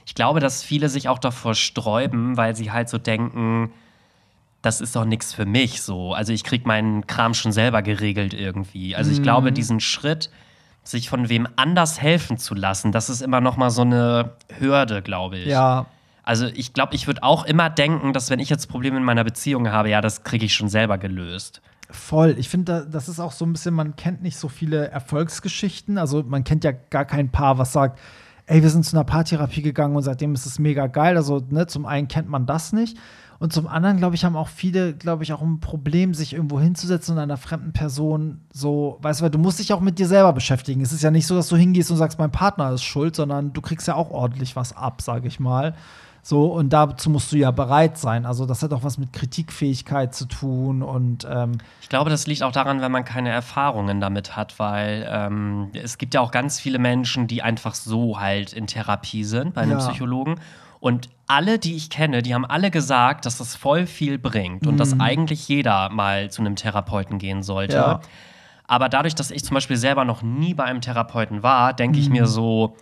ich 0.05 0.13
glaube, 0.13 0.41
dass 0.41 0.61
viele 0.61 0.89
sich 0.89 1.07
auch 1.07 1.19
davor 1.19 1.55
sträuben, 1.55 2.35
weil 2.35 2.55
sie 2.57 2.71
halt 2.71 2.89
so 2.89 2.97
denken, 2.97 3.71
das 4.61 4.81
ist 4.81 4.93
doch 4.95 5.05
nichts 5.05 5.33
für 5.33 5.45
mich 5.45 5.81
so. 5.81 6.13
Also 6.13 6.33
ich 6.33 6.43
krieg 6.43 6.65
meinen 6.65 7.07
Kram 7.07 7.33
schon 7.33 7.53
selber 7.53 7.81
geregelt 7.81 8.33
irgendwie. 8.33 8.93
Also 8.95 9.09
ich 9.11 9.19
Mhm. 9.19 9.23
glaube, 9.23 9.51
diesen 9.53 9.79
Schritt, 9.79 10.29
sich 10.83 11.07
von 11.09 11.29
wem 11.29 11.47
anders 11.55 12.01
helfen 12.01 12.37
zu 12.37 12.55
lassen, 12.55 12.91
das 12.91 13.09
ist 13.09 13.21
immer 13.21 13.39
noch 13.39 13.55
mal 13.55 13.69
so 13.69 13.83
eine 13.83 14.31
Hürde, 14.57 15.01
glaube 15.01 15.37
ich. 15.37 15.45
Ja. 15.47 15.85
Also 16.29 16.45
ich 16.53 16.75
glaube, 16.75 16.93
ich 16.93 17.07
würde 17.07 17.23
auch 17.23 17.43
immer 17.45 17.71
denken, 17.71 18.13
dass 18.13 18.29
wenn 18.29 18.37
ich 18.37 18.49
jetzt 18.51 18.67
Probleme 18.67 18.97
in 18.97 19.03
meiner 19.03 19.23
Beziehung 19.23 19.71
habe, 19.71 19.89
ja, 19.89 19.99
das 19.99 20.23
kriege 20.23 20.45
ich 20.45 20.53
schon 20.53 20.69
selber 20.69 20.99
gelöst. 20.99 21.59
Voll. 21.89 22.35
Ich 22.37 22.49
finde, 22.49 22.65
da- 22.71 22.85
das 22.85 23.09
ist 23.09 23.19
auch 23.19 23.31
so 23.31 23.45
ein 23.47 23.53
bisschen, 23.53 23.73
man 23.73 23.95
kennt 23.95 24.21
nicht 24.21 24.37
so 24.37 24.47
viele 24.47 24.89
Erfolgsgeschichten. 24.89 25.97
Also 25.97 26.21
man 26.21 26.43
kennt 26.43 26.63
ja 26.63 26.71
gar 26.71 27.05
kein 27.05 27.29
Paar, 27.31 27.57
was 27.57 27.73
sagt, 27.73 27.97
ey, 28.45 28.61
wir 28.61 28.69
sind 28.69 28.85
zu 28.85 28.95
einer 28.95 29.05
Paartherapie 29.05 29.63
gegangen 29.63 29.95
und 29.95 30.03
seitdem 30.03 30.35
ist 30.35 30.45
es 30.45 30.59
mega 30.59 30.85
geil. 30.85 31.17
Also, 31.17 31.43
ne, 31.49 31.65
zum 31.65 31.87
einen 31.87 32.07
kennt 32.07 32.29
man 32.29 32.45
das 32.45 32.73
nicht. 32.73 32.95
Und 33.39 33.51
zum 33.51 33.67
anderen, 33.67 33.97
glaube 33.97 34.13
ich, 34.15 34.23
haben 34.23 34.35
auch 34.35 34.49
viele, 34.49 34.93
glaube 34.93 35.23
ich, 35.23 35.33
auch 35.33 35.41
ein 35.41 35.61
Problem, 35.61 36.13
sich 36.13 36.33
irgendwo 36.33 36.59
hinzusetzen 36.59 37.15
und 37.15 37.23
einer 37.23 37.37
fremden 37.37 37.73
Person 37.73 38.41
so, 38.53 38.99
weißt 39.01 39.21
du, 39.21 39.23
weil 39.23 39.31
du 39.31 39.39
musst 39.39 39.57
dich 39.57 39.73
auch 39.73 39.79
mit 39.79 39.97
dir 39.97 40.07
selber 40.07 40.33
beschäftigen. 40.33 40.81
Es 40.81 40.91
ist 40.91 41.01
ja 41.01 41.09
nicht 41.09 41.25
so, 41.25 41.35
dass 41.35 41.47
du 41.47 41.55
hingehst 41.55 41.89
und 41.89 41.97
sagst, 41.97 42.19
mein 42.19 42.31
Partner 42.31 42.71
ist 42.73 42.83
schuld, 42.83 43.15
sondern 43.15 43.51
du 43.53 43.61
kriegst 43.61 43.87
ja 43.87 43.95
auch 43.95 44.11
ordentlich 44.11 44.55
was 44.55 44.75
ab, 44.77 45.01
sage 45.01 45.27
ich 45.27 45.39
mal. 45.39 45.73
So, 46.21 46.47
und 46.47 46.69
dazu 46.71 47.09
musst 47.09 47.31
du 47.31 47.37
ja 47.37 47.51
bereit 47.51 47.97
sein. 47.97 48.25
Also, 48.25 48.45
das 48.45 48.61
hat 48.61 48.73
auch 48.73 48.83
was 48.83 48.97
mit 48.97 49.13
Kritikfähigkeit 49.13 50.13
zu 50.13 50.25
tun 50.25 50.83
und 50.83 51.25
ähm, 51.29 51.57
Ich 51.81 51.89
glaube, 51.89 52.09
das 52.09 52.27
liegt 52.27 52.43
auch 52.43 52.51
daran, 52.51 52.81
wenn 52.81 52.91
man 52.91 53.05
keine 53.05 53.29
Erfahrungen 53.29 54.01
damit 54.01 54.35
hat, 54.35 54.59
weil 54.59 55.07
ähm, 55.09 55.69
es 55.73 55.97
gibt 55.97 56.13
ja 56.13 56.21
auch 56.21 56.31
ganz 56.31 56.59
viele 56.59 56.77
Menschen, 56.79 57.27
die 57.27 57.41
einfach 57.41 57.73
so 57.73 58.19
halt 58.19 58.53
in 58.53 58.67
Therapie 58.67 59.23
sind 59.23 59.53
bei 59.53 59.61
einem 59.61 59.79
Ja. 59.79 59.87
Psychologen. 59.87 60.35
Und 60.79 61.09
alle, 61.27 61.59
die 61.59 61.75
ich 61.75 61.89
kenne, 61.89 62.21
die 62.21 62.33
haben 62.33 62.45
alle 62.45 62.71
gesagt, 62.71 63.25
dass 63.25 63.37
das 63.37 63.55
voll 63.55 63.85
viel 63.85 64.17
bringt 64.17 64.65
und 64.65 64.77
dass 64.77 64.99
eigentlich 64.99 65.47
jeder 65.49 65.89
mal 65.89 66.31
zu 66.31 66.41
einem 66.41 66.55
Therapeuten 66.55 67.17
gehen 67.17 67.43
sollte. 67.43 67.75
Ja. 67.75 67.99
Aber 68.65 68.87
dadurch, 68.87 69.15
dass 69.15 69.31
ich 69.31 69.43
zum 69.43 69.55
Beispiel 69.55 69.77
selber 69.77 70.05
noch 70.05 70.21
nie 70.21 70.53
bei 70.53 70.63
einem 70.63 70.79
Therapeuten 70.79 71.43
war, 71.43 71.73
denke 71.73 71.99
ich 71.99 72.09
mir 72.09 72.27
so, 72.27 72.75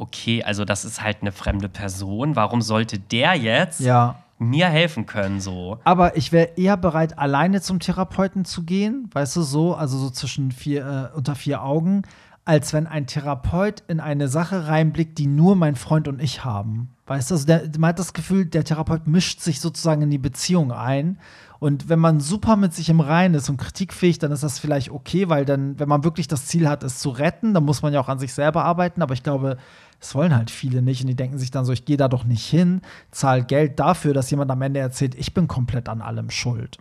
okay, 0.00 0.42
also 0.42 0.64
das 0.64 0.84
ist 0.84 1.02
halt 1.02 1.18
eine 1.20 1.30
fremde 1.30 1.68
Person. 1.68 2.34
Warum 2.34 2.62
sollte 2.62 2.98
der 2.98 3.34
jetzt 3.34 3.80
ja. 3.80 4.16
mir 4.38 4.66
helfen 4.66 5.06
können 5.06 5.40
so? 5.40 5.78
Aber 5.84 6.16
ich 6.16 6.32
wäre 6.32 6.50
eher 6.56 6.76
bereit, 6.76 7.18
alleine 7.18 7.60
zum 7.60 7.80
Therapeuten 7.80 8.44
zu 8.44 8.64
gehen, 8.64 9.10
weißt 9.12 9.36
du, 9.36 9.42
so, 9.42 9.74
also 9.74 9.98
so 9.98 10.10
zwischen 10.10 10.52
vier, 10.52 11.10
äh, 11.12 11.16
unter 11.16 11.34
vier 11.34 11.62
Augen, 11.62 12.02
als 12.44 12.72
wenn 12.72 12.86
ein 12.86 13.06
Therapeut 13.06 13.82
in 13.88 14.00
eine 14.00 14.28
Sache 14.28 14.66
reinblickt, 14.66 15.18
die 15.18 15.26
nur 15.26 15.54
mein 15.54 15.76
Freund 15.76 16.08
und 16.08 16.20
ich 16.20 16.44
haben. 16.44 16.90
Weißt 17.10 17.28
du, 17.28 17.34
also 17.34 17.44
der, 17.44 17.64
man 17.76 17.88
hat 17.88 17.98
das 17.98 18.12
Gefühl, 18.12 18.44
der 18.44 18.62
Therapeut 18.62 19.08
mischt 19.08 19.40
sich 19.40 19.58
sozusagen 19.58 20.00
in 20.02 20.10
die 20.10 20.18
Beziehung 20.18 20.70
ein. 20.70 21.18
Und 21.58 21.88
wenn 21.88 21.98
man 21.98 22.20
super 22.20 22.54
mit 22.54 22.72
sich 22.72 22.88
im 22.88 23.00
Reinen 23.00 23.34
ist 23.34 23.48
und 23.50 23.56
kritikfähig, 23.56 24.20
dann 24.20 24.30
ist 24.30 24.44
das 24.44 24.60
vielleicht 24.60 24.92
okay, 24.92 25.28
weil 25.28 25.44
dann, 25.44 25.76
wenn 25.80 25.88
man 25.88 26.04
wirklich 26.04 26.28
das 26.28 26.46
Ziel 26.46 26.68
hat, 26.68 26.84
es 26.84 27.00
zu 27.00 27.10
retten, 27.10 27.52
dann 27.52 27.64
muss 27.64 27.82
man 27.82 27.92
ja 27.92 27.98
auch 27.98 28.08
an 28.08 28.20
sich 28.20 28.32
selber 28.32 28.64
arbeiten. 28.64 29.02
Aber 29.02 29.12
ich 29.12 29.24
glaube, 29.24 29.56
das 29.98 30.14
wollen 30.14 30.36
halt 30.36 30.52
viele 30.52 30.82
nicht 30.82 31.00
und 31.00 31.08
die 31.08 31.16
denken 31.16 31.36
sich 31.36 31.50
dann 31.50 31.64
so, 31.64 31.72
ich 31.72 31.84
gehe 31.84 31.96
da 31.96 32.06
doch 32.06 32.22
nicht 32.22 32.46
hin, 32.46 32.80
zahl 33.10 33.42
Geld 33.42 33.80
dafür, 33.80 34.14
dass 34.14 34.30
jemand 34.30 34.52
am 34.52 34.62
Ende 34.62 34.78
erzählt, 34.78 35.16
ich 35.16 35.34
bin 35.34 35.48
komplett 35.48 35.88
an 35.88 36.02
allem 36.02 36.30
schuld. 36.30 36.78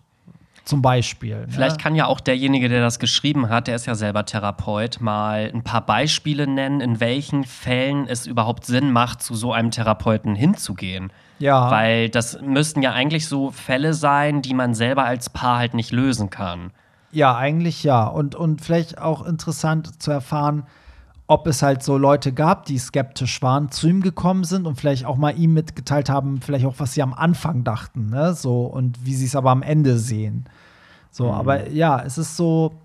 Zum 0.70 0.84
Beispiel. 0.84 1.48
Vielleicht 1.50 1.78
ne? 1.78 1.82
kann 1.84 1.96
ja 1.96 2.06
auch 2.06 2.20
derjenige, 2.20 2.70
der 2.70 2.80
das 2.80 3.00
geschrieben 3.00 3.50
hat, 3.50 3.66
der 3.66 3.76
ist 3.76 3.88
ja 3.88 3.96
selber 3.96 4.24
Therapeut, 4.24 5.02
mal 5.02 5.50
ein 5.52 5.64
paar 5.64 5.84
Beispiele 5.84 6.46
nennen, 6.46 6.80
in 6.80 7.00
welchen 7.00 7.44
Fällen 7.44 8.06
es 8.08 8.28
überhaupt 8.28 8.68
Sinn 8.68 8.92
macht, 8.92 9.24
zu 9.24 9.34
so 9.34 9.52
einem 9.52 9.72
Therapeuten 9.72 10.36
hinzugehen. 10.36 11.12
ja, 11.40 11.72
Weil 11.72 12.10
das 12.10 12.40
müssten 12.44 12.84
ja 12.84 12.92
eigentlich 12.92 13.28
so 13.28 13.50
Fälle 13.50 13.96
sein, 13.96 14.44
die 14.44 14.54
man 14.54 14.76
selber 14.76 15.06
als 15.06 15.32
Paar 15.32 15.58
halt 15.58 15.74
nicht 15.74 15.92
lösen 15.92 16.30
kann. 16.30 16.70
ja, 17.12 17.36
eigentlich 17.36 17.84
ja. 17.84 18.06
Und, 18.06 18.36
und 18.36 18.62
vielleicht 18.62 19.00
auch 19.00 19.26
interessant 19.26 20.00
zu 20.00 20.12
erfahren, 20.12 20.68
ob 21.26 21.48
es 21.48 21.64
halt 21.64 21.82
so 21.82 21.98
Leute 21.98 22.32
gab, 22.32 22.66
die 22.66 22.78
skeptisch 22.78 23.42
waren, 23.42 23.72
zu 23.72 23.88
ihm 23.88 24.02
gekommen 24.02 24.44
sind 24.44 24.68
und 24.68 24.76
vielleicht 24.76 25.06
auch 25.06 25.18
mal 25.18 25.36
ihm 25.36 25.56
mitgeteilt 25.56 26.12
haben, 26.12 26.42
vielleicht 26.42 26.66
auch, 26.66 26.76
was 26.78 26.94
sie 26.94 27.02
am 27.02 27.16
Anfang 27.16 27.64
dachten, 27.64 28.12
ne? 28.12 28.36
So, 28.36 28.66
und 28.66 29.04
wie 29.04 29.16
sie 29.16 29.26
es 29.26 29.36
aber 29.36 29.50
am 29.50 29.64
Ende 29.64 29.98
sehen. 29.98 30.46
So, 31.20 31.34
aber 31.34 31.70
ja, 31.70 32.02
es 32.02 32.18
ist 32.18 32.38
so, 32.38 32.76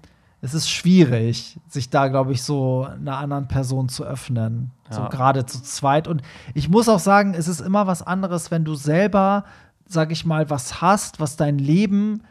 es 0.40 0.54
ist 0.54 0.68
schwierig, 0.68 1.56
sich 1.68 1.88
da, 1.88 2.08
glaube 2.08 2.32
ich, 2.32 2.42
so 2.42 2.84
einer 2.84 3.16
anderen 3.18 3.46
Person 3.46 3.88
zu 3.88 4.04
öffnen. 4.04 4.72
So 4.90 5.02
Ja. 5.02 5.08
gerade 5.08 5.46
zu 5.46 5.62
zweit. 5.62 6.08
Und 6.08 6.20
ich 6.52 6.68
muss 6.68 6.88
auch 6.88 6.98
sagen, 6.98 7.34
es 7.34 7.46
ist 7.46 7.60
immer 7.60 7.86
was 7.86 8.02
anderes, 8.02 8.50
wenn 8.50 8.64
du 8.64 8.74
selber, 8.74 9.44
sag 9.86 10.10
ich 10.10 10.26
mal, 10.26 10.50
was 10.50 10.80
hast, 10.80 11.20
was 11.20 11.36
dein 11.36 11.58
Leben 11.58 12.22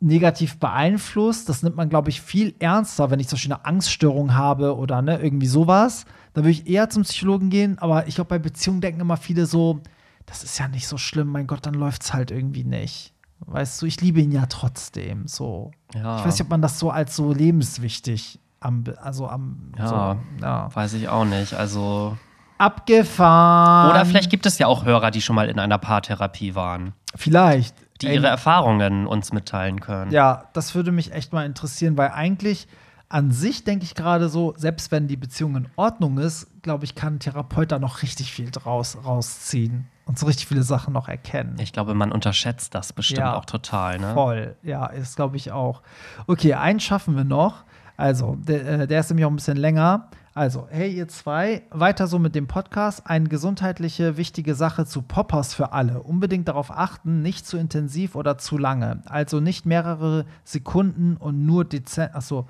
negativ 0.00 0.58
beeinflusst. 0.58 1.48
Das 1.48 1.62
nimmt 1.62 1.76
man, 1.76 1.90
glaube 1.90 2.08
ich, 2.08 2.22
viel 2.22 2.54
ernster, 2.58 3.10
wenn 3.10 3.20
ich 3.20 3.28
zum 3.28 3.36
Beispiel 3.36 3.52
eine 3.52 3.64
Angststörung 3.66 4.34
habe 4.34 4.76
oder 4.76 5.02
ne, 5.02 5.20
irgendwie 5.20 5.46
sowas. 5.46 6.06
Da 6.32 6.40
würde 6.40 6.50
ich 6.50 6.66
eher 6.66 6.88
zum 6.88 7.02
Psychologen 7.02 7.50
gehen. 7.50 7.78
Aber 7.78 8.06
ich 8.08 8.14
glaube, 8.16 8.28
bei 8.28 8.38
Beziehungen 8.38 8.80
denken 8.80 9.00
immer 9.00 9.18
viele 9.18 9.46
so, 9.46 9.80
das 10.26 10.42
ist 10.42 10.58
ja 10.58 10.68
nicht 10.68 10.88
so 10.88 10.96
schlimm, 10.96 11.28
mein 11.28 11.46
Gott, 11.46 11.66
dann 11.66 11.74
läuft 11.74 12.02
es 12.02 12.14
halt 12.14 12.30
irgendwie 12.30 12.64
nicht. 12.64 13.13
Weißt 13.46 13.80
du, 13.82 13.86
ich 13.86 14.00
liebe 14.00 14.20
ihn 14.20 14.32
ja 14.32 14.46
trotzdem. 14.46 15.26
So. 15.26 15.70
Ja. 15.94 16.18
Ich 16.18 16.24
weiß 16.24 16.34
nicht, 16.34 16.42
ob 16.42 16.50
man 16.50 16.62
das 16.62 16.78
so 16.78 16.90
als 16.90 17.14
so 17.16 17.32
lebenswichtig 17.32 18.38
am, 18.60 18.84
also 19.02 19.28
am 19.28 19.72
Ja. 19.78 19.86
so, 19.86 20.42
ja. 20.42 20.74
Weiß 20.74 20.94
ich 20.94 21.08
auch 21.08 21.24
nicht. 21.24 21.54
Also. 21.54 22.16
abgefahren. 22.58 23.90
Oder 23.90 24.06
vielleicht 24.06 24.30
gibt 24.30 24.46
es 24.46 24.58
ja 24.58 24.66
auch 24.66 24.84
Hörer, 24.84 25.10
die 25.10 25.20
schon 25.20 25.36
mal 25.36 25.48
in 25.48 25.58
einer 25.58 25.78
Paartherapie 25.78 26.54
waren, 26.54 26.92
vielleicht 27.14 27.74
die 28.00 28.06
Ey, 28.06 28.14
ihre 28.14 28.26
Erfahrungen 28.26 29.06
uns 29.06 29.32
mitteilen 29.32 29.80
können. 29.80 30.10
Ja, 30.10 30.44
das 30.52 30.74
würde 30.74 30.92
mich 30.92 31.12
echt 31.12 31.32
mal 31.32 31.44
interessieren, 31.46 31.96
weil 31.96 32.10
eigentlich 32.10 32.66
an 33.14 33.30
sich 33.30 33.62
denke 33.62 33.84
ich 33.84 33.94
gerade 33.94 34.28
so, 34.28 34.54
selbst 34.56 34.90
wenn 34.90 35.06
die 35.06 35.16
Beziehung 35.16 35.54
in 35.54 35.68
Ordnung 35.76 36.18
ist, 36.18 36.48
glaube 36.62 36.84
ich, 36.84 36.96
kann 36.96 37.14
ein 37.14 37.18
Therapeut 37.20 37.70
da 37.70 37.78
noch 37.78 38.02
richtig 38.02 38.32
viel 38.32 38.50
draus 38.50 38.98
rausziehen 39.04 39.86
und 40.04 40.18
so 40.18 40.26
richtig 40.26 40.48
viele 40.48 40.64
Sachen 40.64 40.92
noch 40.92 41.06
erkennen. 41.08 41.54
Ich 41.60 41.72
glaube, 41.72 41.94
man 41.94 42.10
unterschätzt 42.10 42.74
das 42.74 42.92
bestimmt 42.92 43.20
Ja. 43.20 43.36
auch 43.36 43.44
total. 43.44 44.00
Ne? 44.00 44.14
Voll, 44.14 44.56
ja, 44.64 44.86
ist 44.86 45.14
glaube 45.14 45.36
ich 45.36 45.52
auch. 45.52 45.82
Okay, 46.26 46.54
einen 46.54 46.80
schaffen 46.80 47.14
wir 47.14 47.22
noch. 47.22 47.62
Also, 47.96 48.36
der, 48.40 48.66
äh, 48.80 48.86
der 48.88 48.98
ist 48.98 49.10
nämlich 49.10 49.24
auch 49.26 49.30
ein 49.30 49.36
bisschen 49.36 49.58
länger. 49.58 50.08
Also, 50.34 50.66
hey, 50.68 50.90
ihr 50.92 51.06
zwei, 51.06 51.62
weiter 51.70 52.08
so 52.08 52.18
mit 52.18 52.34
dem 52.34 52.48
Podcast. 52.48 53.06
Eine 53.06 53.28
gesundheitliche, 53.28 54.16
wichtige 54.16 54.56
Sache 54.56 54.86
zu 54.86 55.02
Poppers 55.02 55.54
für 55.54 55.70
alle. 55.72 56.02
Unbedingt 56.02 56.48
darauf 56.48 56.72
achten, 56.72 57.22
nicht 57.22 57.46
zu 57.46 57.56
intensiv 57.58 58.16
oder 58.16 58.38
zu 58.38 58.58
lange. 58.58 59.02
Also 59.06 59.38
nicht 59.38 59.66
mehrere 59.66 60.24
Sekunden 60.42 61.16
und 61.16 61.46
nur 61.46 61.64
dezent. 61.64 62.16
Achso. 62.16 62.48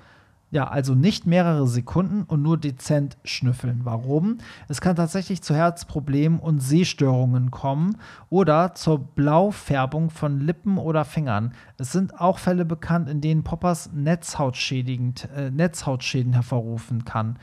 Ja, 0.55 0.69
also 0.69 0.95
nicht 0.95 1.27
mehrere 1.27 1.67
Sekunden 1.67 2.23
und 2.23 2.41
nur 2.41 2.57
dezent 2.57 3.17
schnüffeln. 3.25 3.81
Warum? 3.83 4.37
Es 4.69 4.79
kann 4.79 4.95
tatsächlich 4.95 5.41
zu 5.41 5.53
Herzproblemen 5.53 6.39
und 6.39 6.61
Sehstörungen 6.61 7.51
kommen 7.51 7.97
oder 8.29 8.73
zur 8.73 8.99
Blaufärbung 8.99 10.09
von 10.09 10.39
Lippen 10.39 10.77
oder 10.77 11.03
Fingern. 11.03 11.53
Es 11.77 11.91
sind 11.91 12.21
auch 12.21 12.39
Fälle 12.39 12.63
bekannt, 12.63 13.09
in 13.09 13.19
denen 13.19 13.43
Poppers 13.43 13.91
Netzhautschädigend, 13.91 15.27
äh, 15.35 15.51
Netzhautschäden 15.51 16.31
hervorrufen 16.31 17.03
kann. 17.03 17.37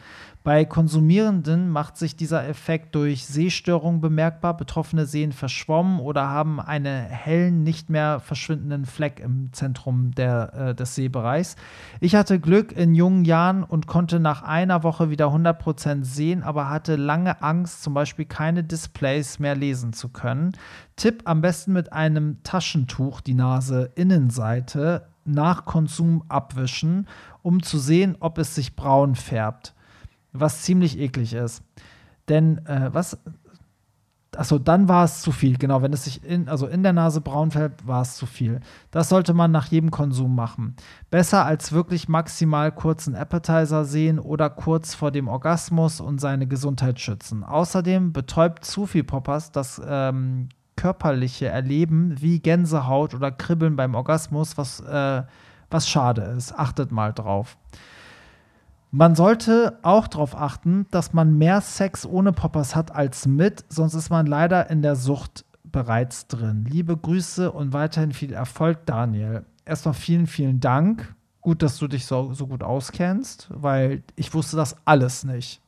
Bei 0.45 0.64
Konsumierenden 0.64 1.68
macht 1.68 1.97
sich 1.97 2.16
dieser 2.16 2.49
Effekt 2.49 2.97
durch 2.97 3.26
Sehstörungen 3.26 4.01
bemerkbar. 4.01 4.57
Betroffene 4.57 5.07
sehen 5.07 5.30
verschwommen 5.30 6.01
oder 6.01 6.28
haben 6.28 6.59
einen 6.59 7.05
hellen, 7.05 7.62
nicht 7.62 7.90
mehr 7.90 8.18
verschwindenden 8.18 8.84
Fleck 8.84 9.20
im 9.20 9.53
Zentrum 9.53 10.11
der, 10.11 10.53
äh, 10.53 10.74
des 10.74 10.97
Sehbereichs. 10.97 11.55
Ich 12.01 12.16
hatte 12.16 12.40
Glück 12.40 12.72
in 12.72 12.97
jungen 12.97 13.24
Jahren 13.24 13.62
und 13.62 13.86
konnte 13.86 14.18
nach 14.18 14.43
einer 14.43 14.82
Woche 14.82 15.11
wieder 15.11 15.28
100% 15.28 16.05
sehen, 16.05 16.43
aber 16.43 16.68
hatte 16.68 16.97
lange 16.97 17.40
Angst, 17.40 17.84
zum 17.84 17.95
Beispiel 17.95 18.24
keine 18.24 18.64
Displays 18.64 19.38
mehr 19.38 19.55
lesen 19.55 19.93
zu 19.93 20.09
können. 20.09 20.57
Tipp 20.97 21.22
am 21.24 21.40
besten 21.40 21.72
mit 21.72 21.93
einem 21.93 22.43
Taschentuch 22.43 23.20
die 23.20 23.34
Nase 23.34 23.93
Innenseite 23.95 25.07
nach 25.24 25.66
Konsum 25.66 26.24
abwischen, 26.28 27.07
um 27.43 27.62
zu 27.62 27.78
sehen, 27.78 28.16
ob 28.18 28.38
es 28.38 28.57
sich 28.57 28.74
braun 28.74 29.14
färbt 29.14 29.74
was 30.33 30.62
ziemlich 30.62 30.99
eklig 30.99 31.35
ist. 31.35 31.62
Denn 32.28 32.64
äh, 32.66 32.91
was. 32.93 33.18
Achso, 34.35 34.59
dann 34.59 34.89
war 34.89 35.05
es 35.05 35.20
zu 35.20 35.30
viel. 35.30 35.59
Genau, 35.59 35.83
wenn 35.83 35.93
es 35.93 36.05
sich 36.05 36.24
in, 36.24 36.49
also 36.49 36.66
in 36.66 36.83
der 36.83 36.95
Nase 36.95 37.20
braun 37.20 37.51
fällt, 37.51 37.87
war 37.87 38.01
es 38.01 38.16
zu 38.16 38.24
viel. 38.24 38.61
Das 38.91 39.11
sollte 39.11 39.35
man 39.35 39.51
nach 39.51 39.66
jedem 39.66 39.91
Konsum 39.91 40.35
machen. 40.35 40.74
Besser 41.11 41.45
als 41.45 41.72
wirklich 41.72 42.09
maximal 42.09 42.72
kurzen 42.72 43.14
Appetizer 43.14 43.85
sehen 43.85 44.18
oder 44.18 44.49
kurz 44.49 44.95
vor 44.95 45.11
dem 45.11 45.28
Orgasmus 45.28 46.01
und 46.01 46.18
seine 46.18 46.47
Gesundheit 46.47 46.99
schützen. 46.99 47.45
Außerdem 47.45 48.14
betäubt 48.14 48.64
zu 48.64 48.87
viel 48.87 49.05
Poppers 49.05 49.53
das 49.53 49.83
ähm, 49.87 50.49
körperliche 50.76 51.49
Erleben 51.49 52.20
wie 52.20 52.41
Gänsehaut 52.41 53.14
oder 53.14 53.30
Kribbeln 53.30 53.76
beim 53.76 53.95
Orgasmus, 53.95 54.57
was, 54.57 54.80
äh, 54.80 55.24
was 55.70 55.89
schade 55.91 56.22
ist. 56.22 56.59
Achtet 56.59 56.91
mal 56.91 57.12
drauf. 57.12 57.59
Man 58.95 59.14
sollte 59.14 59.78
auch 59.80 60.07
darauf 60.07 60.36
achten, 60.36 60.86
dass 60.90 61.14
man 61.14 61.38
mehr 61.38 61.62
Sex 61.62 62.05
ohne 62.05 62.32
Poppers 62.32 62.76
hat 62.76 62.95
als 62.95 63.26
mit, 63.26 63.64
sonst 63.70 63.95
ist 63.95 64.11
man 64.11 64.26
leider 64.26 64.68
in 64.68 64.82
der 64.82 64.97
Sucht 64.97 65.47
bereits 65.64 66.26
drin. 66.26 66.66
Liebe 66.68 66.95
Grüße 66.95 67.51
und 67.51 67.72
weiterhin 67.72 68.12
viel 68.12 68.34
Erfolg, 68.34 68.84
Daniel. 68.84 69.47
Erstmal 69.64 69.95
vielen, 69.95 70.26
vielen 70.26 70.61
Dank. 70.61 71.14
Gut, 71.40 71.62
dass 71.62 71.78
du 71.78 71.88
dich 71.88 72.05
so, 72.05 72.34
so 72.34 72.47
gut 72.47 72.62
auskennst, 72.62 73.49
weil 73.49 74.03
ich 74.14 74.34
wusste 74.34 74.59
das 74.59 74.76
alles 74.84 75.24
nicht. 75.24 75.62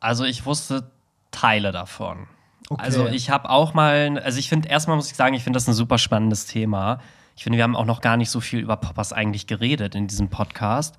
Also 0.00 0.24
ich 0.24 0.46
wusste 0.46 0.90
Teile 1.32 1.72
davon. 1.72 2.26
Okay. 2.70 2.82
Also 2.82 3.06
ich 3.06 3.28
habe 3.28 3.50
auch 3.50 3.74
mal, 3.74 4.18
also 4.20 4.38
ich 4.38 4.48
finde, 4.48 4.70
erstmal 4.70 4.96
muss 4.96 5.10
ich 5.10 5.16
sagen, 5.16 5.34
ich 5.34 5.44
finde 5.44 5.58
das 5.58 5.68
ein 5.68 5.74
super 5.74 5.98
spannendes 5.98 6.46
Thema. 6.46 7.00
Ich 7.36 7.44
finde, 7.44 7.58
wir 7.58 7.64
haben 7.64 7.76
auch 7.76 7.84
noch 7.84 8.00
gar 8.00 8.16
nicht 8.16 8.30
so 8.30 8.40
viel 8.40 8.60
über 8.60 8.78
Poppers 8.78 9.12
eigentlich 9.12 9.46
geredet 9.46 9.94
in 9.94 10.06
diesem 10.06 10.30
Podcast. 10.30 10.96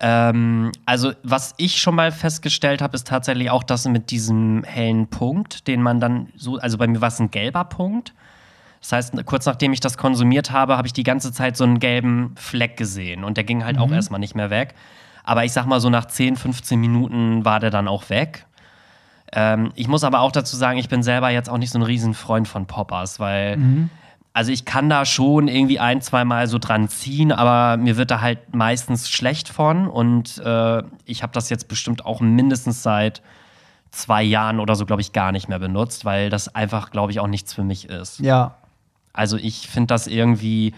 Ähm, 0.00 0.72
also, 0.84 1.12
was 1.22 1.54
ich 1.56 1.80
schon 1.80 1.94
mal 1.94 2.12
festgestellt 2.12 2.82
habe, 2.82 2.94
ist 2.96 3.06
tatsächlich 3.06 3.50
auch 3.50 3.62
das 3.62 3.86
mit 3.88 4.10
diesem 4.10 4.62
hellen 4.64 5.08
Punkt, 5.08 5.66
den 5.68 5.82
man 5.82 6.00
dann 6.00 6.28
so, 6.36 6.58
also 6.58 6.78
bei 6.78 6.86
mir 6.86 7.00
war 7.00 7.08
es 7.08 7.18
ein 7.18 7.30
gelber 7.30 7.64
Punkt. 7.64 8.12
Das 8.80 8.92
heißt, 8.92 9.26
kurz 9.26 9.46
nachdem 9.46 9.72
ich 9.72 9.80
das 9.80 9.96
konsumiert 9.96 10.50
habe, 10.50 10.76
habe 10.76 10.86
ich 10.86 10.92
die 10.92 11.02
ganze 11.02 11.32
Zeit 11.32 11.56
so 11.56 11.64
einen 11.64 11.80
gelben 11.80 12.34
Fleck 12.36 12.76
gesehen 12.76 13.24
und 13.24 13.36
der 13.36 13.44
ging 13.44 13.64
halt 13.64 13.76
mhm. 13.76 13.82
auch 13.82 13.90
erstmal 13.90 14.20
nicht 14.20 14.34
mehr 14.34 14.50
weg. 14.50 14.74
Aber 15.24 15.44
ich 15.44 15.52
sag 15.52 15.66
mal, 15.66 15.80
so 15.80 15.90
nach 15.90 16.04
10, 16.04 16.36
15 16.36 16.78
Minuten 16.78 17.44
war 17.44 17.58
der 17.58 17.70
dann 17.70 17.88
auch 17.88 18.10
weg. 18.10 18.46
Ähm, 19.32 19.72
ich 19.74 19.88
muss 19.88 20.04
aber 20.04 20.20
auch 20.20 20.30
dazu 20.30 20.56
sagen, 20.56 20.78
ich 20.78 20.88
bin 20.88 21.02
selber 21.02 21.30
jetzt 21.30 21.48
auch 21.48 21.58
nicht 21.58 21.70
so 21.70 21.78
ein 21.78 21.82
Riesenfreund 21.82 22.46
von 22.46 22.66
Poppers, 22.66 23.18
weil 23.18 23.56
mhm 23.56 23.90
also 24.36 24.52
ich 24.52 24.66
kann 24.66 24.90
da 24.90 25.06
schon 25.06 25.48
irgendwie 25.48 25.80
ein, 25.80 26.02
zweimal 26.02 26.46
so 26.46 26.58
dran 26.58 26.90
ziehen, 26.90 27.32
aber 27.32 27.78
mir 27.78 27.96
wird 27.96 28.10
da 28.10 28.20
halt 28.20 28.54
meistens 28.54 29.08
schlecht 29.08 29.48
von 29.48 29.88
und 29.88 30.36
äh, 30.44 30.82
ich 31.06 31.22
habe 31.22 31.32
das 31.32 31.48
jetzt 31.48 31.68
bestimmt 31.68 32.04
auch 32.04 32.20
mindestens 32.20 32.82
seit 32.82 33.22
zwei 33.92 34.22
Jahren 34.22 34.60
oder 34.60 34.76
so, 34.76 34.84
glaube 34.84 35.00
ich, 35.00 35.14
gar 35.14 35.32
nicht 35.32 35.48
mehr 35.48 35.58
benutzt, 35.58 36.04
weil 36.04 36.28
das 36.28 36.54
einfach, 36.54 36.90
glaube 36.90 37.12
ich, 37.12 37.20
auch 37.20 37.28
nichts 37.28 37.54
für 37.54 37.64
mich 37.64 37.88
ist. 37.88 38.20
Ja. 38.20 38.56
Also 39.14 39.38
ich 39.38 39.68
finde 39.68 39.86
das 39.86 40.06
irgendwie, 40.06 40.74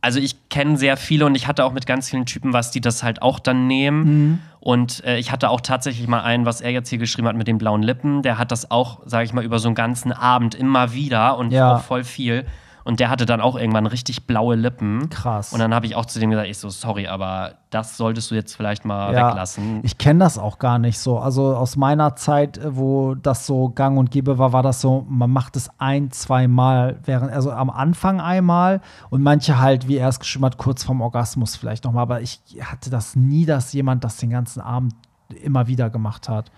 also 0.00 0.18
ich 0.18 0.48
kenne 0.48 0.76
sehr 0.76 0.96
viele 0.96 1.26
und 1.26 1.34
ich 1.34 1.46
hatte 1.46 1.64
auch 1.64 1.72
mit 1.72 1.86
ganz 1.86 2.08
vielen 2.08 2.26
Typen 2.26 2.52
was, 2.52 2.70
die 2.70 2.80
das 2.80 3.02
halt 3.02 3.22
auch 3.22 3.38
dann 3.38 3.66
nehmen. 3.66 4.04
Mhm. 4.04 4.38
Und 4.60 5.04
äh, 5.04 5.18
ich 5.18 5.32
hatte 5.32 5.50
auch 5.50 5.60
tatsächlich 5.60 6.06
mal 6.06 6.20
einen, 6.20 6.46
was 6.46 6.60
er 6.60 6.70
jetzt 6.70 6.88
hier 6.88 6.98
geschrieben 6.98 7.28
hat 7.28 7.36
mit 7.36 7.48
den 7.48 7.58
blauen 7.58 7.82
Lippen. 7.82 8.22
Der 8.22 8.38
hat 8.38 8.50
das 8.50 8.70
auch, 8.70 9.00
sage 9.06 9.24
ich 9.24 9.32
mal, 9.32 9.44
über 9.44 9.58
so 9.58 9.68
einen 9.68 9.74
ganzen 9.74 10.12
Abend 10.12 10.54
immer 10.54 10.92
wieder 10.92 11.38
und 11.38 11.50
ja. 11.50 11.76
auch 11.76 11.82
voll 11.82 12.04
viel. 12.04 12.46
Und 12.84 13.00
der 13.00 13.10
hatte 13.10 13.26
dann 13.26 13.40
auch 13.40 13.56
irgendwann 13.56 13.86
richtig 13.86 14.26
blaue 14.26 14.54
Lippen. 14.54 15.08
Krass. 15.10 15.52
Und 15.52 15.58
dann 15.58 15.74
habe 15.74 15.86
ich 15.86 15.96
auch 15.96 16.06
zu 16.06 16.18
dem 16.18 16.30
gesagt, 16.30 16.48
ich 16.48 16.58
so, 16.58 16.70
sorry, 16.70 17.06
aber 17.06 17.54
das 17.70 17.96
solltest 17.96 18.30
du 18.30 18.34
jetzt 18.34 18.54
vielleicht 18.54 18.84
mal 18.84 19.12
ja, 19.14 19.28
weglassen. 19.28 19.80
Ich 19.82 19.98
kenne 19.98 20.20
das 20.20 20.38
auch 20.38 20.58
gar 20.58 20.78
nicht 20.78 20.98
so. 20.98 21.18
Also 21.18 21.54
aus 21.54 21.76
meiner 21.76 22.16
Zeit, 22.16 22.58
äh, 22.58 22.76
wo 22.76 23.14
das 23.14 23.46
so 23.46 23.70
gang 23.70 23.98
und 23.98 24.10
gäbe 24.10 24.38
war, 24.38 24.52
war 24.52 24.62
das 24.62 24.80
so, 24.80 25.06
man 25.08 25.30
macht 25.30 25.56
es 25.56 25.70
ein, 25.78 26.10
zwei 26.10 26.48
Mal, 26.48 26.98
während, 27.04 27.32
also 27.32 27.50
am 27.52 27.70
Anfang 27.70 28.20
einmal 28.20 28.80
und 29.10 29.22
manche 29.22 29.60
halt, 29.60 29.88
wie 29.88 29.96
er 29.96 30.08
es 30.08 30.18
geschrieben 30.18 30.44
hat, 30.44 30.58
kurz 30.58 30.82
vorm 30.84 31.00
Orgasmus 31.00 31.56
vielleicht 31.56 31.84
nochmal. 31.84 32.02
Aber 32.02 32.20
ich 32.20 32.40
hatte 32.62 32.90
das 32.90 33.14
nie, 33.16 33.46
dass 33.46 33.72
jemand 33.72 34.04
das 34.04 34.16
den 34.16 34.30
ganzen 34.30 34.60
Abend 34.60 34.94
immer 35.42 35.66
wieder 35.66 35.90
gemacht 35.90 36.28
hat. 36.28 36.50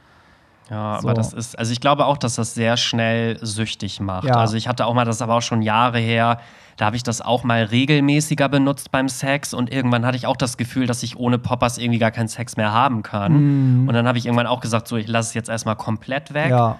Ja, 0.73 0.99
so. 1.01 1.07
aber 1.07 1.15
das 1.15 1.35
ist, 1.35 1.59
also 1.59 1.71
ich 1.71 1.81
glaube 1.81 2.07
auch, 2.07 2.17
dass 2.17 2.37
das 2.37 2.55
sehr 2.55 2.79
schnell 2.79 3.39
süchtig 3.45 4.01
macht. 4.01 4.25
Ja. 4.25 4.37
Also 4.37 4.57
ich 4.57 4.69
hatte 4.69 4.87
auch 4.87 4.95
mal, 4.95 5.05
das 5.05 5.21
aber 5.21 5.35
auch 5.35 5.43
schon 5.43 5.61
Jahre 5.61 5.99
her, 5.99 6.41
da 6.79 6.87
habe 6.87 6.97
ich 6.97 7.03
das 7.03 7.21
auch 7.21 7.45
mal 7.45 7.65
regelmäßiger 7.65 8.49
benutzt 8.49 8.91
beim 8.91 9.11
Sex 9.11 9.53
und 9.53 9.71
irgendwann 9.71 10.07
hatte 10.07 10.17
ich 10.17 10.27
auch 10.27 10.37
das 10.37 10.57
Gefühl, 10.57 10.87
dass 10.87 11.03
ich 11.03 11.19
ohne 11.19 11.39
Poppers 11.39 11.77
irgendwie 11.77 11.99
gar 11.99 12.11
keinen 12.11 12.29
Sex 12.29 12.57
mehr 12.57 12.73
haben 12.73 13.03
kann. 13.03 13.83
Mhm. 13.83 13.89
Und 13.89 13.95
dann 13.95 14.09
habe 14.09 14.17
ich 14.17 14.25
irgendwann 14.25 14.47
auch 14.47 14.61
gesagt, 14.61 14.89
so 14.89 14.97
ich 14.97 15.07
lasse 15.09 15.29
es 15.29 15.35
jetzt 15.35 15.51
erstmal 15.51 15.77
komplett 15.77 16.33
weg. 16.33 16.49
Ja. 16.49 16.79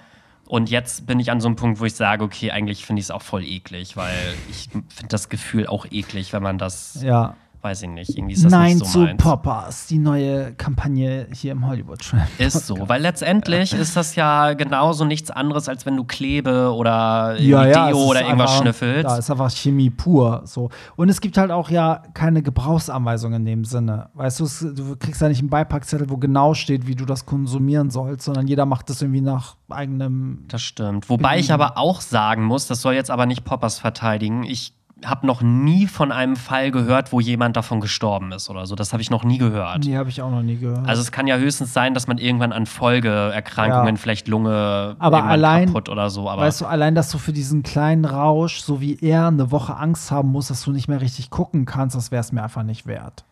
Und 0.49 0.71
jetzt 0.71 1.07
bin 1.07 1.21
ich 1.21 1.31
an 1.31 1.43
so 1.43 1.49
einem 1.49 1.57
Punkt, 1.57 1.79
wo 1.79 1.85
ich 1.85 1.95
sage, 1.95 2.25
okay, 2.25 2.51
eigentlich 2.51 2.87
finde 2.87 3.01
ich 3.01 3.07
es 3.07 3.11
auch 3.11 3.23
voll 3.23 3.45
eklig, 3.45 3.97
weil 3.99 4.17
ich 4.51 4.71
finde 4.71 5.09
das 5.09 5.29
Gefühl 5.29 5.67
auch 5.67 5.85
eklig, 5.91 6.33
wenn 6.33 6.43
man 6.43 6.57
das 6.57 7.03
ja 7.03 7.35
weiß 7.63 7.83
ich 7.83 7.89
nicht, 7.89 8.17
irgendwie 8.17 8.35
ist 8.35 8.45
das 8.45 8.51
Nein 8.51 8.75
nicht 8.75 8.87
so 8.87 8.93
zu 8.93 8.99
meins. 9.01 9.23
Poppers, 9.23 9.87
die 9.87 9.99
neue 9.99 10.53
Kampagne 10.55 11.29
hier 11.33 11.53
im 11.53 11.67
Hollywood 11.67 12.01
Tramp. 12.01 12.27
Ist 12.39 12.67
so, 12.67 12.89
weil 12.89 13.01
letztendlich 13.01 13.73
ist 13.79 13.97
das 13.97 14.17
ja 14.17 14.55
genauso 14.55 15.05
nichts 15.05 15.31
anderes, 15.31 15.69
als 15.69 15.87
wenn 15.87 15.97
du 15.97 16.05
Klebe 16.05 16.73
oder 16.75 17.37
ja, 17.39 17.67
ja, 17.67 17.87
Deo 17.87 18.05
oder 18.05 18.23
irgendwas 18.23 18.51
einfach, 18.51 18.63
schnüffelst. 18.63 19.05
Da 19.05 19.17
ist 19.17 19.31
einfach 19.31 19.51
Chemie 19.51 19.91
pur. 19.91 20.43
So. 20.45 20.71
Und 20.97 21.09
es 21.09 21.21
gibt 21.21 21.39
halt 21.39 21.51
auch 21.51 21.71
ja 21.71 22.03
keine 22.15 22.43
Gebrauchsanweisung 22.43 23.33
in 23.35 23.45
dem 23.45 23.65
Sinne. 23.65 24.11
Weißt 24.15 24.41
du, 24.41 24.73
du 24.73 24.97
kriegst 24.97 25.21
ja 25.21 25.29
nicht 25.29 25.41
einen 25.41 25.51
Beipackzettel, 25.51 26.11
wo 26.11 26.17
genau 26.17 26.55
steht, 26.55 26.87
wie 26.87 26.97
du 26.97 27.05
das 27.05 27.27
konsumieren 27.27 27.91
sollst, 27.91 28.25
sondern 28.25 28.47
jeder 28.49 28.67
macht 28.67 28.91
das 28.91 29.03
irgendwie 29.03 29.21
nach 29.21 29.57
eigenem. 29.69 30.45
Das 30.49 30.63
stimmt. 30.63 31.09
Wobei 31.09 31.39
ich 31.39 31.53
aber 31.53 31.79
auch 31.79 32.01
sagen 32.01 32.45
muss, 32.45 32.67
das 32.67 32.81
soll 32.81 32.95
jetzt 32.95 33.11
aber 33.11 33.27
nicht 33.27 33.45
Poppers 33.45 33.79
verteidigen. 33.79 34.43
Ich 34.43 34.75
habe 35.05 35.27
noch 35.27 35.43
nie 35.43 35.87
von 35.87 36.13
einem 36.13 36.37
Fall 36.37 36.71
gehört, 36.71 37.13
wo 37.13 37.21
jemand 37.21 37.57
davon 37.57 37.81
gestorben 37.81 38.33
ist 38.33 38.51
oder 38.51 38.67
so. 38.67 38.75
Das 38.75 38.93
habe 38.93 39.03
ich 39.03 39.11
noch 39.11 39.25
nie 39.25 39.39
gehört. 39.39 39.85
Nee, 39.85 39.97
habe 39.97 40.09
ich 40.09 40.23
auch 40.23 40.31
noch 40.31 40.43
nie 40.43 40.57
gehört. 40.57 40.89
Also 40.89 41.03
es 41.03 41.13
kann 41.13 41.27
ja 41.27 41.37
höchstens 41.37 41.73
sein, 41.73 41.95
dass 41.95 42.07
man 42.07 42.19
irgendwann 42.19 42.53
an 42.53 42.67
Folgeerkrankungen, 42.67 43.95
ja. 43.95 44.01
vielleicht 44.01 44.29
Lunge 44.29 44.97
aber 44.99 45.25
allein, 45.25 45.67
kaputt 45.67 45.89
oder 45.89 46.11
so. 46.11 46.29
Aber 46.29 46.43
weißt 46.43 46.61
du, 46.61 46.67
allein, 46.67 46.95
dass 46.95 47.11
du 47.11 47.19
für 47.19 47.33
diesen 47.33 47.63
kleinen 47.63 48.05
Rausch, 48.05 48.61
so 48.61 48.81
wie 48.81 48.99
er, 49.01 49.29
eine 49.29 49.51
Woche 49.51 49.77
Angst 49.77 50.11
haben 50.11 50.31
musst, 50.31 50.51
dass 50.51 50.63
du 50.65 50.73
nicht 50.73 50.89
mehr 50.89 51.01
richtig 51.01 51.31
gucken 51.31 51.65
kannst, 51.65 51.97
das 51.97 52.11
wäre 52.11 52.21
es 52.21 52.33
mir 52.33 52.43
einfach 52.43 52.63
nicht 52.63 52.87
wert. 52.87 53.25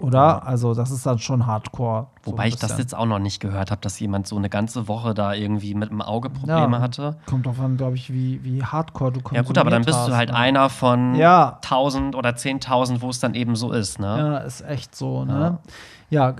Oder? 0.00 0.46
Also, 0.46 0.74
das 0.74 0.90
ist 0.90 1.04
dann 1.04 1.18
schon 1.18 1.46
Hardcore. 1.46 2.06
Wobei 2.24 2.44
so 2.44 2.48
ich 2.48 2.56
das 2.56 2.78
jetzt 2.78 2.94
auch 2.94 3.06
noch 3.06 3.18
nicht 3.18 3.40
gehört 3.40 3.70
habe, 3.70 3.80
dass 3.80 4.00
jemand 4.00 4.26
so 4.26 4.36
eine 4.36 4.48
ganze 4.48 4.88
Woche 4.88 5.14
da 5.14 5.34
irgendwie 5.34 5.74
mit 5.74 5.90
dem 5.90 6.02
Auge 6.02 6.30
Probleme 6.30 6.76
ja, 6.76 6.80
hatte. 6.80 7.16
Kommt 7.26 7.46
drauf 7.46 7.60
an, 7.60 7.76
glaube 7.76 7.96
ich, 7.96 8.12
wie, 8.12 8.42
wie 8.42 8.62
hardcore 8.62 9.12
du 9.12 9.20
kommst. 9.20 9.36
Ja, 9.36 9.42
gut, 9.42 9.58
aber 9.58 9.70
dann 9.70 9.84
bist 9.84 9.98
hast, 9.98 10.08
du 10.08 10.16
halt 10.16 10.30
ne? 10.30 10.36
einer 10.36 10.70
von 10.70 11.14
ja. 11.14 11.58
1000 11.62 12.14
oder 12.14 12.30
10.000, 12.30 13.02
wo 13.02 13.10
es 13.10 13.20
dann 13.20 13.34
eben 13.34 13.56
so 13.56 13.72
ist, 13.72 13.98
ne? 13.98 14.06
Ja, 14.18 14.38
ist 14.38 14.62
echt 14.62 14.94
so, 14.94 15.24
ne? 15.24 15.32
Ja, 15.32 15.72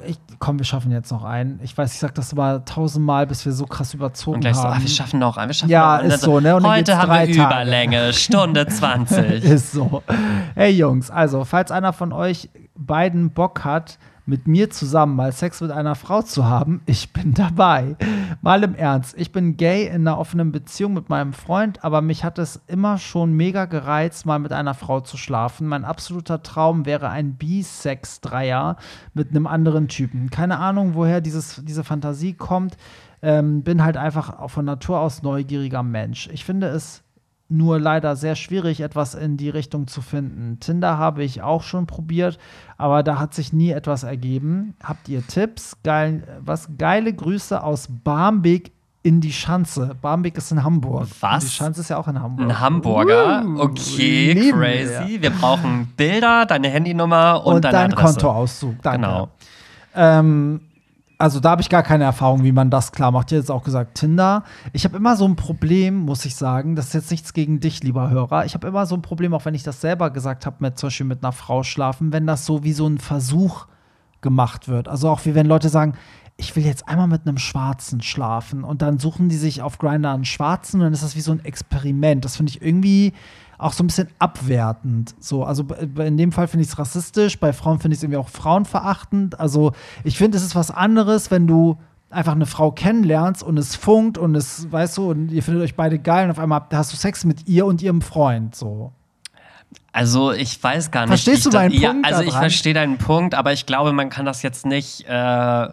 ich, 0.04 0.18
komm, 0.40 0.58
wir 0.58 0.64
schaffen 0.64 0.90
jetzt 0.90 1.12
noch 1.12 1.22
einen. 1.22 1.60
Ich 1.62 1.78
weiß, 1.78 1.92
ich 1.92 2.00
sag 2.00 2.14
das 2.16 2.34
mal 2.34 2.64
tausendmal, 2.64 3.26
bis 3.26 3.44
wir 3.44 3.52
so 3.52 3.66
krass 3.66 3.94
überzogen 3.94 4.36
und 4.36 4.40
gleich 4.40 4.56
haben. 4.56 4.62
So, 4.62 4.68
ah, 4.68 4.80
wir 4.80 4.88
schaffen 4.88 5.20
noch 5.20 5.36
einen. 5.36 5.50
Wir 5.50 5.54
schaffen 5.54 5.70
ja, 5.70 5.98
noch 5.98 6.04
ist 6.12 6.22
so, 6.22 6.40
ne? 6.40 6.56
Und 6.56 6.66
heute 6.66 6.98
haben 6.98 7.12
wir 7.12 7.34
Überlänge, 7.34 8.12
Stunde 8.12 8.66
20. 8.68 9.44
ist 9.44 9.72
so. 9.72 10.02
Hey 10.56 10.72
Jungs, 10.72 11.10
also, 11.10 11.44
falls 11.44 11.70
einer 11.70 11.92
von 11.92 12.12
euch 12.12 12.50
beiden 12.74 13.30
Bock 13.30 13.64
hat, 13.64 13.98
mit 14.26 14.46
mir 14.46 14.70
zusammen 14.70 15.16
mal 15.16 15.32
Sex 15.32 15.60
mit 15.60 15.70
einer 15.70 15.94
Frau 15.94 16.22
zu 16.22 16.44
haben, 16.44 16.82
ich 16.86 17.12
bin 17.12 17.34
dabei. 17.34 17.96
Mal 18.42 18.62
im 18.62 18.74
Ernst, 18.74 19.14
ich 19.18 19.32
bin 19.32 19.56
gay 19.56 19.86
in 19.86 20.06
einer 20.06 20.18
offenen 20.18 20.52
Beziehung 20.52 20.94
mit 20.94 21.08
meinem 21.08 21.32
Freund, 21.32 21.84
aber 21.84 22.00
mich 22.02 22.24
hat 22.24 22.38
es 22.38 22.60
immer 22.66 22.98
schon 22.98 23.32
mega 23.32 23.64
gereizt, 23.64 24.26
mal 24.26 24.38
mit 24.38 24.52
einer 24.52 24.74
Frau 24.74 25.00
zu 25.00 25.16
schlafen. 25.16 25.66
Mein 25.66 25.84
absoluter 25.84 26.42
Traum 26.42 26.86
wäre 26.86 27.08
ein 27.10 27.34
Bi-Sex-Dreier 27.34 28.76
mit 29.14 29.30
einem 29.30 29.46
anderen 29.46 29.88
Typen. 29.88 30.30
Keine 30.30 30.58
Ahnung, 30.58 30.94
woher 30.94 31.20
dieses, 31.20 31.62
diese 31.64 31.84
Fantasie 31.84 32.34
kommt. 32.34 32.76
Ähm, 33.22 33.62
bin 33.62 33.84
halt 33.84 33.98
einfach 33.98 34.48
von 34.48 34.64
Natur 34.64 34.98
aus 35.00 35.22
neugieriger 35.22 35.82
Mensch. 35.82 36.30
Ich 36.32 36.44
finde 36.44 36.68
es 36.68 37.02
nur 37.50 37.80
leider 37.80 38.16
sehr 38.16 38.36
schwierig, 38.36 38.80
etwas 38.80 39.14
in 39.14 39.36
die 39.36 39.50
Richtung 39.50 39.86
zu 39.86 40.02
finden. 40.02 40.58
Tinder 40.60 40.98
habe 40.98 41.24
ich 41.24 41.42
auch 41.42 41.62
schon 41.62 41.86
probiert, 41.86 42.38
aber 42.78 43.02
da 43.02 43.18
hat 43.18 43.34
sich 43.34 43.52
nie 43.52 43.70
etwas 43.70 44.02
ergeben. 44.02 44.74
Habt 44.82 45.08
ihr 45.08 45.26
Tipps? 45.26 45.76
Geil, 45.82 46.22
was 46.44 46.68
geile 46.78 47.12
Grüße 47.12 47.62
aus 47.62 47.88
Barmbek 48.04 48.72
in 49.02 49.20
die 49.20 49.32
Schanze. 49.32 49.96
Barmbek 50.00 50.36
ist 50.36 50.52
in 50.52 50.62
Hamburg. 50.62 51.08
Was? 51.20 51.44
Die 51.44 51.50
Schanze 51.50 51.80
ist 51.80 51.88
ja 51.88 51.96
auch 51.96 52.08
in 52.08 52.20
Hamburg. 52.20 52.48
Ein 52.48 52.60
Hamburger? 52.60 53.44
Uh, 53.46 53.60
okay, 53.60 54.52
crazy. 54.52 55.08
wir. 55.08 55.22
Wir 55.22 55.30
brauchen 55.30 55.92
Bilder, 55.96 56.44
deine 56.46 56.68
Handynummer 56.68 57.44
und, 57.44 57.56
Und, 57.56 57.64
deine 57.64 57.76
dein 57.76 57.92
Adresse. 57.92 58.14
Kontoauszug. 58.14 58.82
Danke. 58.82 59.06
Genau. 59.06 59.28
Ähm, 59.94 60.60
also 61.20 61.38
da 61.38 61.50
habe 61.50 61.60
ich 61.60 61.68
gar 61.68 61.82
keine 61.82 62.04
Erfahrung, 62.04 62.44
wie 62.44 62.52
man 62.52 62.70
das 62.70 62.92
klar 62.92 63.10
macht. 63.10 63.30
Ihr 63.30 63.38
jetzt 63.38 63.50
auch 63.50 63.62
gesagt, 63.62 63.96
Tinder. 63.96 64.42
Ich 64.72 64.84
habe 64.84 64.96
immer 64.96 65.16
so 65.16 65.26
ein 65.26 65.36
Problem, 65.36 65.96
muss 65.96 66.24
ich 66.24 66.34
sagen. 66.34 66.76
Das 66.76 66.86
ist 66.86 66.94
jetzt 66.94 67.10
nichts 67.10 67.34
gegen 67.34 67.60
dich, 67.60 67.82
lieber 67.82 68.08
Hörer. 68.08 68.46
Ich 68.46 68.54
habe 68.54 68.66
immer 68.66 68.86
so 68.86 68.94
ein 68.94 69.02
Problem, 69.02 69.34
auch 69.34 69.44
wenn 69.44 69.54
ich 69.54 69.62
das 69.62 69.82
selber 69.82 70.10
gesagt 70.10 70.46
habe, 70.46 70.56
mit 70.60 70.78
zum 70.78 70.86
Beispiel 70.86 71.06
mit 71.06 71.22
einer 71.22 71.32
Frau 71.32 71.62
schlafen, 71.62 72.14
wenn 72.14 72.26
das 72.26 72.46
so 72.46 72.64
wie 72.64 72.72
so 72.72 72.86
ein 72.86 72.96
Versuch 72.96 73.66
gemacht 74.22 74.66
wird. 74.66 74.88
Also 74.88 75.10
auch 75.10 75.26
wie 75.26 75.34
wenn 75.34 75.46
Leute 75.46 75.68
sagen, 75.68 75.92
ich 76.38 76.56
will 76.56 76.64
jetzt 76.64 76.88
einmal 76.88 77.06
mit 77.06 77.26
einem 77.26 77.36
Schwarzen 77.36 78.00
schlafen 78.00 78.64
und 78.64 78.80
dann 78.80 78.98
suchen 78.98 79.28
die 79.28 79.36
sich 79.36 79.60
auf 79.60 79.76
Grindr 79.76 80.12
einen 80.12 80.24
Schwarzen 80.24 80.80
und 80.80 80.84
dann 80.84 80.94
ist 80.94 81.02
das 81.02 81.16
wie 81.16 81.20
so 81.20 81.32
ein 81.32 81.44
Experiment. 81.44 82.24
Das 82.24 82.38
finde 82.38 82.50
ich 82.50 82.62
irgendwie 82.62 83.12
auch 83.60 83.72
so 83.72 83.84
ein 83.84 83.86
bisschen 83.86 84.08
abwertend. 84.18 85.14
So, 85.20 85.44
also 85.44 85.64
in 85.96 86.16
dem 86.16 86.32
Fall 86.32 86.48
finde 86.48 86.62
ich 86.62 86.70
es 86.70 86.78
rassistisch, 86.78 87.38
bei 87.38 87.52
Frauen 87.52 87.78
finde 87.78 87.94
ich 87.94 87.98
es 87.98 88.02
irgendwie 88.02 88.18
auch 88.18 88.28
frauenverachtend. 88.28 89.38
Also 89.38 89.72
ich 90.02 90.16
finde, 90.16 90.38
es 90.38 90.44
ist 90.44 90.54
was 90.54 90.70
anderes, 90.70 91.30
wenn 91.30 91.46
du 91.46 91.78
einfach 92.08 92.32
eine 92.32 92.46
Frau 92.46 92.72
kennenlernst 92.72 93.42
und 93.42 93.56
es 93.58 93.76
funkt 93.76 94.18
und 94.18 94.34
es, 94.34 94.70
weißt 94.72 94.96
du, 94.98 95.10
und 95.10 95.30
ihr 95.30 95.42
findet 95.42 95.62
euch 95.62 95.76
beide 95.76 95.98
geil 95.98 96.24
und 96.24 96.30
auf 96.32 96.38
einmal 96.38 96.62
hast 96.72 96.92
du 96.92 96.96
Sex 96.96 97.24
mit 97.24 97.46
ihr 97.48 97.66
und 97.66 97.82
ihrem 97.82 98.02
Freund. 98.02 98.54
So. 98.54 98.92
Also 99.92 100.32
ich 100.32 100.62
weiß 100.62 100.90
gar 100.90 101.02
nicht. 101.02 101.10
Verstehst 101.10 101.46
wie 101.46 101.50
du 101.50 101.56
ich 101.56 101.62
meinen 101.62 101.80
da, 101.80 101.88
Punkt 101.92 102.06
Ja, 102.08 102.16
also 102.16 102.28
ich 102.28 102.34
verstehe 102.34 102.74
deinen 102.74 102.98
Punkt, 102.98 103.34
aber 103.34 103.52
ich 103.52 103.66
glaube, 103.66 103.92
man 103.92 104.08
kann 104.08 104.24
das 104.24 104.42
jetzt 104.42 104.66
nicht 104.66 105.04
äh, 105.06 105.68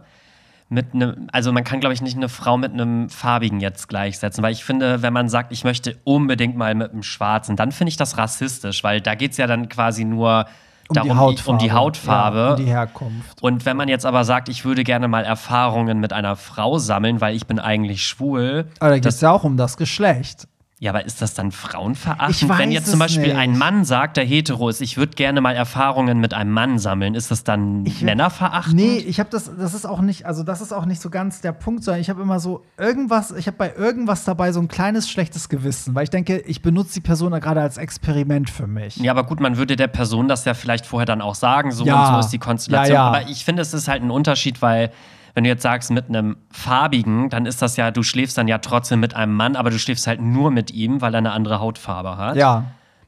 mit 0.69 0.93
einem, 0.93 1.27
also 1.31 1.51
man 1.53 1.63
kann, 1.63 1.79
glaube 1.79 1.93
ich, 1.93 2.01
nicht 2.01 2.17
eine 2.17 2.29
Frau 2.29 2.57
mit 2.57 2.73
einem 2.73 3.09
farbigen 3.09 3.59
jetzt 3.59 3.87
gleichsetzen, 3.87 4.43
weil 4.43 4.51
ich 4.51 4.65
finde, 4.65 5.01
wenn 5.01 5.13
man 5.13 5.29
sagt, 5.29 5.51
ich 5.53 5.63
möchte 5.63 5.97
unbedingt 6.03 6.57
mal 6.57 6.75
mit 6.75 6.91
einem 6.91 7.03
Schwarzen, 7.03 7.55
dann 7.55 7.71
finde 7.71 7.89
ich 7.89 7.97
das 7.97 8.17
rassistisch, 8.17 8.83
weil 8.83 8.99
da 8.99 9.15
geht 9.15 9.31
es 9.31 9.37
ja 9.37 9.47
dann 9.47 9.69
quasi 9.69 10.03
nur 10.03 10.45
Um 10.89 10.93
darum, 10.95 11.09
die 11.09 11.15
Hautfarbe. 11.15 11.51
um 11.51 11.57
die 11.59 11.71
Hautfarbe. 11.71 12.37
Ja, 12.37 12.49
um 12.51 12.55
die 12.57 12.65
Herkunft. 12.65 13.41
Und 13.41 13.65
wenn 13.65 13.77
man 13.77 13.87
jetzt 13.87 14.05
aber 14.05 14.25
sagt, 14.25 14.49
ich 14.49 14.65
würde 14.65 14.83
gerne 14.83 15.07
mal 15.07 15.23
Erfahrungen 15.23 15.99
mit 15.99 16.11
einer 16.11 16.35
Frau 16.35 16.77
sammeln, 16.79 17.21
weil 17.21 17.35
ich 17.35 17.47
bin 17.47 17.59
eigentlich 17.59 18.05
schwul, 18.05 18.65
Aber 18.79 18.89
da 18.89 18.95
geht 18.95 19.05
es 19.05 19.21
ja 19.21 19.31
auch 19.31 19.45
um 19.45 19.55
das 19.55 19.77
Geschlecht. 19.77 20.47
Ja, 20.79 20.91
aber 20.91 21.05
ist 21.05 21.21
das 21.23 21.33
dann 21.33 21.51
frauenverachtend? 21.51 22.57
Wenn 22.57 22.71
jetzt 22.71 22.91
zum 22.91 22.99
Beispiel 22.99 23.27
nicht. 23.29 23.35
ein 23.35 23.57
Mann 23.57 23.83
sagt, 23.83 24.15
der 24.17 24.23
hetero 24.25 24.69
ist, 24.69 24.79
ich 24.81 24.95
würde 24.97 25.15
gerne 25.15 25.41
mal 25.41 25.55
Erfahrungen 25.55 26.19
mit 26.19 26.33
einem 26.35 26.51
Mann 26.51 26.77
sammeln, 26.77 27.15
ist 27.15 27.31
das 27.31 27.43
dann 27.43 27.83
Ich- 27.85 28.01
männerverachtend? 28.03 28.75
Nee, 28.75 28.97
ich 28.97 29.19
habe 29.19 29.29
das, 29.31 29.49
das 29.57 29.73
ist 29.73 29.85
auch 29.85 30.01
nicht, 30.01 30.25
also 30.25 30.43
das 30.43 30.61
ist 30.61 30.71
auch 30.73 30.85
nicht 30.85 31.01
so 31.01 31.09
ganz 31.09 31.41
der 31.41 31.51
Punkt, 31.51 31.83
sondern 31.83 32.01
ich 32.01 32.09
habe 32.11 32.21
immer 32.21 32.39
so 32.39 32.63
irgendwas, 32.77 33.31
ich 33.31 33.47
habe 33.47 33.57
bei 33.57 33.73
irgendwas 33.75 34.23
dabei 34.23 34.51
so 34.51 34.59
ein 34.59 34.67
kleines 34.67 35.09
schlechtes 35.09 35.49
Gewissen, 35.49 35.95
weil 35.95 36.03
ich 36.03 36.09
denke, 36.11 36.37
ich 36.39 36.61
benutze 36.61 36.93
die 36.93 37.01
Person 37.01 37.31
da 37.31 37.39
gerade 37.39 37.61
als 37.61 37.77
Experiment 37.77 38.49
für 38.49 38.67
mich. 38.67 38.97
Ja, 38.97 39.11
aber 39.11 39.23
gut, 39.23 39.39
man 39.39 39.57
würde 39.57 39.75
der 39.77 39.87
Person 39.87 40.27
das 40.27 40.45
ja 40.45 40.53
vielleicht 40.53 40.85
vorher 40.85 41.05
dann 41.07 41.21
auch 41.21 41.35
sagen, 41.35 41.71
so 41.71 41.85
Ja. 41.85 42.07
und 42.07 42.13
so 42.13 42.19
ist 42.19 42.29
die 42.29 42.39
Konstellation. 42.39 42.93
Ja, 42.95 43.01
ja. 43.11 43.17
Aber 43.19 43.29
ich 43.29 43.43
finde, 43.45 43.61
es 43.63 43.73
ist 43.73 43.87
halt 43.87 44.03
ein 44.03 44.11
Unterschied, 44.11 44.61
weil 44.61 44.91
wenn 45.37 45.43
du 45.43 45.51
jetzt 45.51 45.61
sagst 45.61 45.91
mit 45.91 46.09
einem 46.09 46.37
farbigen, 46.49 47.29
dann 47.29 47.45
ist 47.45 47.61
das 47.61 47.77
ja, 47.77 47.91
du 47.91 48.01
schläfst 48.01 48.39
dann 48.39 48.47
ja 48.47 48.57
trotzdem 48.57 48.99
mit 48.99 49.15
einem 49.15 49.35
Mann, 49.35 49.55
aber 49.55 49.69
du 49.69 49.77
schläfst 49.77 50.07
halt 50.07 50.19
nur 50.19 50.49
mit 50.49 50.71
ihm, 50.71 50.99
weil 50.99 51.13
er 51.13 51.19
eine 51.19 51.31
andere 51.31 51.59
Hautfarbe 51.59 52.17
hat. 52.17 52.37
Ja. 52.37 52.63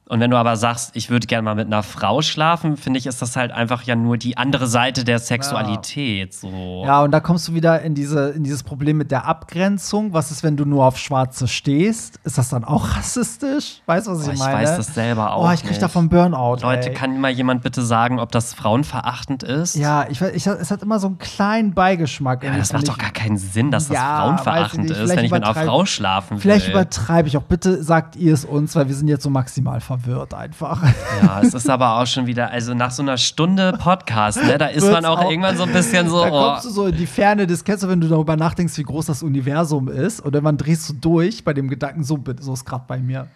Und 0.10 0.20
wenn 0.22 0.32
du 0.32 0.38
aber 0.38 0.58
sagst, 0.58 0.90
ich 0.96 1.12
würde 1.12 1.28
gerne 1.28 1.44
mal 1.44 1.54
mit 1.54 1.68
einer 1.68 1.84
Frau 1.84 2.24
schlafen, 2.24 2.78
finde 2.78 2.98
ich, 2.98 3.06
ist 3.06 3.22
das 3.22 3.36
halt 3.36 3.52
einfach 3.52 3.84
ja 3.84 3.96
nur 3.96 4.18
die 4.18 4.38
andere 4.38 4.66
Seite 4.66 5.04
der 5.04 5.20
Sexualität. 5.20 6.34
So. 6.34 6.84
Ja, 6.84 7.04
und 7.04 7.12
da 7.12 7.20
kommst 7.20 7.48
du 7.48 7.54
wieder 7.54 7.84
in, 7.84 7.94
diese, 7.94 8.30
in 8.30 8.44
dieses 8.44 8.64
Problem 8.64 8.98
mit 8.98 9.12
der 9.12 9.26
Abgrenzung. 9.28 10.12
Was 10.12 10.32
ist, 10.32 10.42
wenn 10.42 10.58
du 10.58 10.66
nur 10.66 10.84
auf 10.86 10.98
Schwarze 10.98 11.48
stehst? 11.48 12.20
Ist 12.24 12.40
das 12.40 12.50
dann 12.50 12.64
auch 12.64 12.96
rassistisch? 12.98 13.84
Weißt 13.86 14.08
du, 14.08 14.12
was 14.14 14.26
ich 14.26 14.34
ich 14.34 14.40
meine? 14.40 14.54
weiß 14.56 14.78
das 14.78 14.96
selber 14.96 15.34
auch 15.34 15.48
Oh, 15.48 15.54
ich 15.54 15.60
krieg 15.62 15.70
nicht. 15.70 15.82
davon 15.84 16.10
Burnout. 16.10 16.58
Leute, 16.64 16.90
ey. 16.90 16.96
kann 16.96 17.22
mal 17.22 17.30
jemand 17.30 17.62
bitte 17.62 17.84
sagen, 17.84 18.20
ob 18.20 18.32
das 18.32 18.56
frauenverachtend 18.56 19.44
ist? 19.44 19.76
Ja, 19.76 20.08
ich, 20.10 20.20
ich, 20.22 20.48
es 20.48 20.72
hat 20.72 20.82
immer 20.82 21.00
so 21.00 21.06
einen 21.06 21.20
kleinen 21.20 21.76
Beigeschmack. 21.76 22.44
Ja, 22.44 22.58
das 22.58 22.74
macht 22.74 22.88
doch 22.88 22.98
gar 22.98 23.12
keinen 23.12 23.38
Sinn, 23.38 23.70
dass 23.70 23.90
das 23.90 23.98
Ja, 23.98 24.22
frauenverachtend 24.24 24.90
ich 24.90 24.98
ist, 24.98 25.10
wenn 25.16 25.24
ich 25.26 25.32
mit 25.32 25.44
einer 25.44 25.54
Frau 25.54 25.86
schlafen 25.86 26.38
will. 26.38 26.42
Vielleicht 26.42 26.68
übertreibe 26.70 27.28
ich 27.28 27.38
auch. 27.38 27.44
Bitte 27.44 27.84
sagt 27.84 28.16
ihr 28.16 28.34
es 28.34 28.44
uns, 28.44 28.76
weil 28.76 28.88
wir 28.88 28.96
sind 28.96 29.08
jetzt 29.08 29.22
so 29.22 29.30
maximal 29.30 29.80
verwirrt 29.80 29.99
einfach. 30.34 30.82
Ja, 31.22 31.42
es 31.42 31.54
ist 31.54 31.70
aber 31.70 32.00
auch 32.00 32.08
schon 32.08 32.26
wieder, 32.28 32.50
also 32.52 32.74
nach 32.74 32.92
so 32.92 33.02
einer 33.02 33.18
Stunde 33.18 33.74
Podcast, 33.80 34.44
ne, 34.44 34.58
da 34.58 34.68
ist 34.68 34.90
man 34.90 35.06
auch, 35.06 35.20
auch- 35.20 35.30
irgendwann 35.30 35.58
so 35.58 35.64
ein 35.64 35.74
bisschen 35.74 36.10
so, 36.10 36.22
Da 36.24 36.28
oh, 36.32 36.50
kommst 36.52 36.66
du 36.66 36.70
so 36.70 36.86
in 36.88 36.96
die 36.96 37.08
Ferne 37.08 37.48
des 37.48 37.64
kennst 37.64 37.84
du, 37.84 37.88
wenn 37.90 38.02
du 38.02 38.08
darüber 38.08 38.36
nachdenkst, 38.36 38.78
wie 38.78 38.84
groß 38.84 39.08
das 39.08 39.24
Universum 39.24 39.88
ist. 39.88 40.22
Und 40.22 40.34
dann 40.36 40.58
drehst 40.58 40.90
du 40.90 40.94
durch 40.94 41.44
bei 41.44 41.54
dem 41.54 41.68
Gedanken, 41.68 42.04
so, 42.04 42.20
so 42.40 42.54
ist 42.54 42.66
gerade 42.66 42.86
bei 42.88 43.00
mir. 43.00 43.28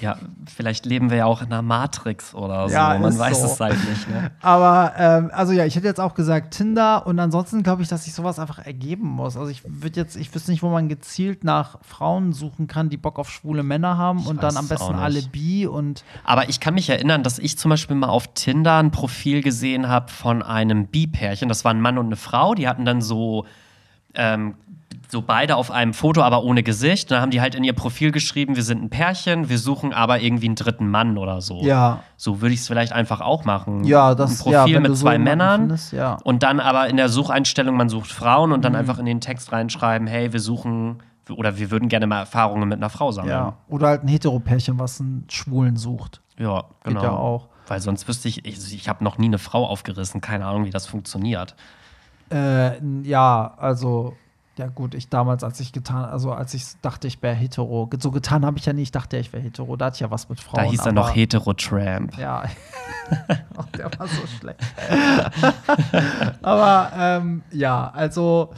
Ja, 0.00 0.16
vielleicht 0.46 0.86
leben 0.86 1.10
wir 1.10 1.18
ja 1.18 1.24
auch 1.26 1.40
in 1.42 1.48
einer 1.48 1.62
Matrix 1.62 2.34
oder 2.34 2.68
so, 2.68 2.74
Ja, 2.74 2.98
man 2.98 3.18
weiß 3.18 3.40
so. 3.40 3.46
es 3.46 3.60
halt 3.60 3.76
nicht. 3.88 4.08
Ne? 4.08 4.30
Aber, 4.40 4.92
ähm, 4.96 5.30
also 5.32 5.52
ja, 5.52 5.64
ich 5.64 5.76
hätte 5.76 5.86
jetzt 5.86 6.00
auch 6.00 6.14
gesagt 6.14 6.54
Tinder 6.54 7.06
und 7.06 7.18
ansonsten 7.18 7.62
glaube 7.62 7.82
ich, 7.82 7.88
dass 7.88 8.04
sich 8.04 8.14
sowas 8.14 8.38
einfach 8.38 8.58
ergeben 8.58 9.06
muss. 9.06 9.36
Also 9.36 9.50
ich 9.50 9.62
würde 9.64 10.00
jetzt, 10.00 10.16
ich 10.16 10.34
wüsste 10.34 10.50
nicht, 10.50 10.62
wo 10.62 10.70
man 10.70 10.88
gezielt 10.88 11.44
nach 11.44 11.78
Frauen 11.82 12.32
suchen 12.32 12.66
kann, 12.66 12.88
die 12.88 12.96
Bock 12.96 13.18
auf 13.18 13.30
schwule 13.30 13.62
Männer 13.62 13.96
haben 13.98 14.26
und 14.26 14.42
dann 14.42 14.56
am 14.56 14.64
es 14.64 14.70
besten 14.70 14.94
alle 14.94 15.22
bi 15.22 15.66
und 15.66 16.04
Aber 16.24 16.48
ich 16.48 16.60
kann 16.60 16.74
mich 16.74 16.88
erinnern, 16.88 17.22
dass 17.22 17.38
ich 17.38 17.58
zum 17.58 17.68
Beispiel 17.70 17.96
mal 17.96 18.08
auf 18.08 18.34
Tinder 18.34 18.78
ein 18.78 18.90
Profil 18.90 19.42
gesehen 19.42 19.88
habe 19.88 20.10
von 20.10 20.42
einem 20.42 20.86
Bi-Pärchen. 20.86 21.48
Das 21.48 21.64
war 21.64 21.72
ein 21.72 21.80
Mann 21.80 21.98
und 21.98 22.06
eine 22.06 22.16
Frau. 22.16 22.54
Die 22.54 22.68
hatten 22.68 22.84
dann 22.84 23.02
so, 23.02 23.44
ähm, 24.14 24.54
so 25.10 25.22
beide 25.22 25.56
auf 25.56 25.70
einem 25.70 25.92
Foto, 25.92 26.22
aber 26.22 26.44
ohne 26.44 26.62
Gesicht. 26.62 27.06
Und 27.10 27.16
dann 27.16 27.22
haben 27.22 27.30
die 27.30 27.40
halt 27.40 27.54
in 27.54 27.64
ihr 27.64 27.72
Profil 27.72 28.12
geschrieben, 28.12 28.54
wir 28.56 28.62
sind 28.62 28.82
ein 28.82 28.90
Pärchen, 28.90 29.48
wir 29.48 29.58
suchen 29.58 29.92
aber 29.92 30.20
irgendwie 30.20 30.46
einen 30.46 30.54
dritten 30.54 30.88
Mann 30.88 31.18
oder 31.18 31.40
so. 31.40 31.62
ja, 31.62 32.00
So 32.16 32.40
würde 32.40 32.54
ich 32.54 32.60
es 32.60 32.66
vielleicht 32.68 32.92
einfach 32.92 33.20
auch 33.20 33.44
machen. 33.44 33.84
ja, 33.84 34.14
das 34.14 34.30
Ein 34.40 34.52
Profil 34.52 34.72
ja, 34.74 34.80
mit 34.80 34.90
so 34.96 35.02
zwei 35.02 35.12
jemanden 35.14 35.24
Männern. 35.24 35.60
Findest, 35.62 35.92
ja. 35.92 36.18
Und 36.24 36.42
dann 36.44 36.60
aber 36.60 36.88
in 36.88 36.96
der 36.96 37.08
Sucheinstellung, 37.08 37.76
man 37.76 37.88
sucht 37.88 38.12
Frauen 38.12 38.50
Mhm. 38.50 38.54
und 38.54 38.64
dann 38.64 38.76
einfach 38.76 38.98
in 38.98 39.04
den 39.06 39.20
Text 39.20 39.50
reinschreiben, 39.52 40.06
hey, 40.06 40.32
wir 40.32 40.40
suchen 40.40 41.02
oder 41.28 41.58
wir 41.58 41.70
würden 41.70 41.88
gerne 41.88 42.06
mal 42.06 42.20
Erfahrungen 42.20 42.68
mit 42.68 42.78
einer 42.78 42.90
Frau 42.90 43.12
sammeln. 43.12 43.30
ja. 43.32 43.56
Oder 43.68 43.88
halt 43.88 44.02
ein 44.04 44.08
Heteropärchen, 44.08 44.78
was 44.78 45.00
einen 45.00 45.26
Schwulen 45.30 45.76
sucht. 45.76 46.20
Ja, 46.38 46.62
Geht 46.84 46.94
genau. 46.94 47.02
ja 47.02 47.10
auch. 47.10 47.48
Weil 47.68 47.80
sonst 47.80 48.08
wüsste 48.08 48.26
ich, 48.28 48.44
ich, 48.44 48.74
ich 48.74 48.88
habe 48.88 49.04
noch 49.04 49.18
nie 49.18 49.26
eine 49.26 49.38
Frau 49.38 49.66
aufgerissen, 49.66 50.20
keine 50.20 50.46
Ahnung, 50.46 50.64
wie 50.64 50.70
das 50.70 50.86
funktioniert. 50.86 51.54
Äh, 52.32 52.80
ja, 53.02 53.54
also, 53.58 54.14
ja 54.60 54.66
gut, 54.66 54.94
ich 54.94 55.08
damals, 55.08 55.42
als 55.42 55.58
ich 55.60 55.72
getan, 55.72 56.04
also 56.04 56.32
als 56.32 56.52
ich 56.52 56.64
dachte, 56.82 57.08
ich 57.08 57.22
wäre 57.22 57.34
hetero, 57.34 57.88
so 57.98 58.10
getan 58.10 58.44
habe 58.44 58.58
ich 58.58 58.66
ja 58.66 58.74
nie, 58.74 58.82
ich 58.82 58.92
dachte, 58.92 59.16
ich 59.16 59.32
wäre 59.32 59.42
hetero, 59.42 59.74
da 59.74 59.86
hatte 59.86 59.94
ich 59.94 60.00
ja 60.00 60.10
was 60.10 60.28
mit 60.28 60.38
Frauen. 60.38 60.64
Da 60.64 60.70
hieß 60.70 60.84
er 60.84 60.92
noch 60.92 61.14
Hetero-Tramp. 61.14 62.18
Ja. 62.18 62.44
Ach, 63.56 63.66
der 63.76 63.90
war 63.98 64.06
so 64.06 64.26
schlecht. 64.38 64.60
aber 66.42 66.92
ähm, 66.94 67.42
ja, 67.52 67.90
also 67.94 68.52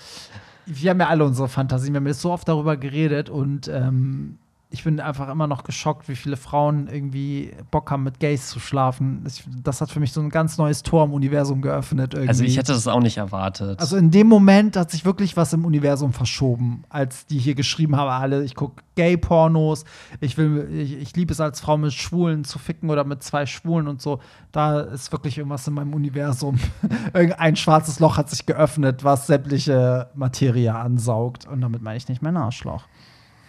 wir 0.67 0.91
haben 0.91 1.01
ja 1.01 1.07
alle 1.07 1.25
unsere 1.25 1.49
Fantasien. 1.49 1.95
Wir 1.95 2.01
haben 2.01 2.07
jetzt 2.09 2.21
so 2.21 2.33
oft 2.33 2.49
darüber 2.49 2.77
geredet 2.77 3.31
und 3.31 3.69
ähm, 3.69 4.39
ich 4.73 4.85
bin 4.85 5.01
einfach 5.01 5.29
immer 5.29 5.47
noch 5.47 5.65
geschockt, 5.65 6.09
wie 6.09 6.17
viele 6.17 6.39
Frauen 6.39 6.89
irgendwie 6.89 7.53
Bock 7.71 7.91
haben, 7.91 8.05
mit 8.05 8.19
Gays 8.21 8.49
zu 8.49 8.59
schlafen. 8.59 9.23
Das, 9.63 9.81
hat 9.83 9.91
für 9.91 10.01
mich 10.01 10.13
so 10.13 10.21
ein 10.21 10.31
ganz 10.31 10.57
neues 10.57 10.83
Tor 10.83 11.05
im 11.05 11.13
Universum 11.13 11.61
geöffnet. 11.61 12.15
Irgendwie. 12.15 12.29
Also 12.29 12.45
ich 12.45 12.57
hätte 12.57 12.73
das 12.73 12.89
auch 12.89 13.01
nicht 13.01 13.19
erwartet. 13.19 13.81
Also 13.81 13.99
in 13.99 14.11
dem 14.11 14.29
Moment 14.29 14.77
hat 14.77 14.91
sich 14.91 15.05
wirklich 15.05 15.37
was 15.37 15.53
im 15.53 15.67
Universum 15.67 16.15
verschoben, 16.15 16.85
als 16.89 17.27
die 17.27 17.39
hier 17.39 17.55
geschrieben 17.55 17.97
haben, 17.97 18.09
alle, 18.09 18.45
ich 18.45 18.55
gucke 18.55 18.83
Gay-Pornos, 18.95 19.85
ich 20.21 20.39
will, 20.39 20.69
ich, 20.73 20.97
ich 20.97 21.17
liebe 21.17 21.33
es 21.33 21.41
als 21.41 21.61
Frau 21.61 21.77
mit 21.77 21.93
Schwulen 21.93 22.45
zu 22.45 22.59
ficken 22.59 22.89
oder 22.89 23.05
mit 23.05 23.23
zwei 23.23 23.45
Schwulen 23.45 23.89
und 23.89 24.01
so. 24.01 24.21
Da 24.53 24.81
ist 24.81 25.13
wirklich 25.13 25.37
irgendwas 25.37 25.69
in 25.69 25.75
meinem 25.75 25.93
Universum. 25.93 26.59
Irgendein 27.13 27.57
schwarzes 27.57 28.01
Loch 28.01 28.17
hat 28.17 28.31
sich 28.31 28.47
geöffnet, 28.47 29.05
was 29.05 29.27
sämtliche 29.27 30.09
Materie 30.15 30.75
ansaugt. 30.75 31.47
Und 31.47 31.61
damit 31.61 31.83
meine 31.83 31.99
ich 31.99 32.09
nicht 32.09 32.23
mein 32.23 32.37
Arschloch. 32.39 32.85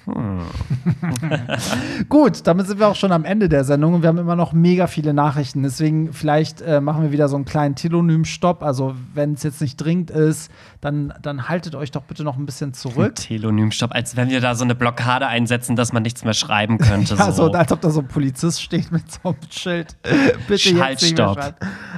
Gut, 2.09 2.45
damit 2.45 2.67
sind 2.67 2.79
wir 2.79 2.87
auch 2.87 2.95
schon 2.95 3.11
am 3.11 3.23
Ende 3.23 3.47
der 3.47 3.63
Sendung 3.63 3.95
und 3.95 4.01
wir 4.01 4.09
haben 4.09 4.17
immer 4.17 4.35
noch 4.35 4.53
mega 4.53 4.87
viele 4.87 5.13
Nachrichten. 5.13 5.63
Deswegen 5.63 6.11
vielleicht 6.11 6.61
äh, 6.61 6.81
machen 6.81 7.03
wir 7.03 7.11
wieder 7.11 7.29
so 7.29 7.35
einen 7.35 7.45
kleinen 7.45 7.75
Telonym-Stopp. 7.75 8.63
Also 8.63 8.95
wenn 9.13 9.33
es 9.33 9.43
jetzt 9.43 9.61
nicht 9.61 9.77
dringend 9.77 10.11
ist, 10.11 10.51
dann, 10.81 11.13
dann 11.21 11.47
haltet 11.47 11.75
euch 11.75 11.91
doch 11.91 12.03
bitte 12.03 12.23
noch 12.23 12.37
ein 12.37 12.45
bisschen 12.45 12.73
zurück. 12.73 13.15
Telonym-Stopp, 13.27 13.93
als 13.93 14.17
wenn 14.17 14.29
wir 14.29 14.41
da 14.41 14.55
so 14.55 14.65
eine 14.65 14.75
Blockade 14.75 15.27
einsetzen, 15.27 15.75
dass 15.75 15.93
man 15.93 16.03
nichts 16.03 16.25
mehr 16.25 16.33
schreiben 16.33 16.77
könnte. 16.77 17.13
Ja, 17.23 17.31
so. 17.31 17.47
so, 17.47 17.53
als 17.53 17.71
ob 17.71 17.79
da 17.79 17.89
so 17.89 18.01
ein 18.01 18.07
Polizist 18.07 18.61
steht 18.61 18.91
mit 18.91 19.03
so 19.11 19.29
einem 19.29 19.37
Schild. 19.49 19.95
Bitte 20.01 20.15
jetzt 20.15 20.49
nicht 20.49 20.73
mehr 20.73 20.83
Schaltstopp. 20.83 21.37
schreiben. 21.37 21.55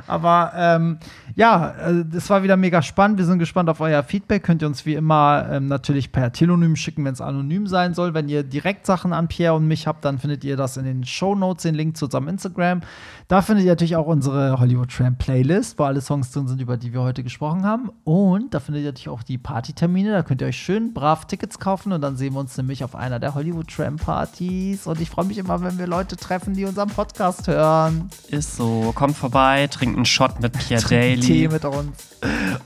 Aber 0.08 0.52
ähm, 0.56 1.00
ja, 1.36 1.72
äh, 1.72 2.06
das 2.06 2.30
war 2.30 2.44
wieder 2.44 2.56
mega 2.56 2.82
spannend. 2.82 3.18
Wir 3.18 3.26
sind 3.26 3.40
gespannt 3.40 3.70
auf 3.70 3.82
euer 3.82 4.04
Feedback. 4.04 4.44
Könnt 4.44 4.62
ihr 4.62 4.68
uns 4.68 4.86
wie 4.86 4.94
immer 4.94 5.46
ähm, 5.52 5.68
natürlich 5.68 6.14
per 6.14 6.32
Telonym 6.32 6.78
schicken, 6.78 7.04
wenn 7.04 7.14
es 7.14 7.20
anonym 7.20 7.68
sein 7.68 7.94
soll. 7.94 8.14
Wenn 8.14 8.30
ihr 8.30 8.44
direkt 8.44 8.86
Sachen 8.86 9.12
an 9.12 9.28
Pierre 9.28 9.54
und 9.54 9.68
mich 9.68 9.86
habt, 9.86 10.06
dann 10.06 10.18
findet 10.18 10.46
ihr 10.46 10.56
das 10.56 10.78
in 10.78 10.86
den 10.86 11.04
Show 11.04 11.36
Notes, 11.36 11.64
den 11.64 11.76
Link 11.76 11.98
zu 11.98 12.06
unserem 12.06 12.30
Instagram. 12.30 12.82
Da 13.28 13.42
findet 13.42 13.66
ihr 13.66 13.72
natürlich 13.72 13.98
auch 13.98 14.06
unsere 14.06 14.60
Hollywood 14.60 14.90
Tramp 14.90 15.20
Playlist, 15.20 15.78
wo 15.78 15.84
alle 15.84 16.00
Songs 16.00 16.32
drin 16.32 16.48
sind, 16.48 16.62
über 16.62 16.78
die 16.78 16.94
wir 16.94 17.02
heute 17.02 17.24
gesprochen 17.24 17.66
haben. 17.66 17.90
Und 18.06 18.54
da 18.54 18.62
findet 18.62 18.84
ihr 18.84 18.90
natürlich 18.90 19.10
auch 19.10 19.24
die 19.24 19.38
Partytermine. 19.38 20.12
Da 20.12 20.24
könnt 20.24 20.42
ihr 20.42 20.48
euch 20.48 20.58
schön 20.58 20.94
brav 20.94 21.26
Tickets 21.26 21.60
kaufen 21.60 21.92
und 21.92 22.00
dann 22.02 22.16
sehen 22.16 22.34
wir 22.34 22.40
uns 22.40 22.56
nämlich 22.56 22.84
auf 22.84 22.96
einer 22.96 23.20
der 23.20 23.36
Hollywood 23.36 23.68
Tramp 23.68 24.02
Partys. 24.02 24.88
Und 24.88 25.02
ich 25.02 25.10
freue 25.10 25.26
mich 25.26 25.38
immer, 25.38 25.62
wenn 25.62 25.78
wir 25.78 25.88
Leute 25.88 26.16
treffen, 26.16 26.54
die 26.54 26.64
unseren 26.64 26.90
Podcast 26.90 27.48
hören. 27.48 28.10
Ist 28.30 28.56
so. 28.56 28.94
Kommt 28.96 29.18
vorbei, 29.18 29.68
trinkt 29.68 29.98
einen 29.98 30.06
Shot 30.06 30.40
mit 30.40 30.54
Pierre 30.54 30.82
Trinken 30.82 31.25
Tee 31.28 31.48
mit 31.48 31.66
uns. 31.66 31.98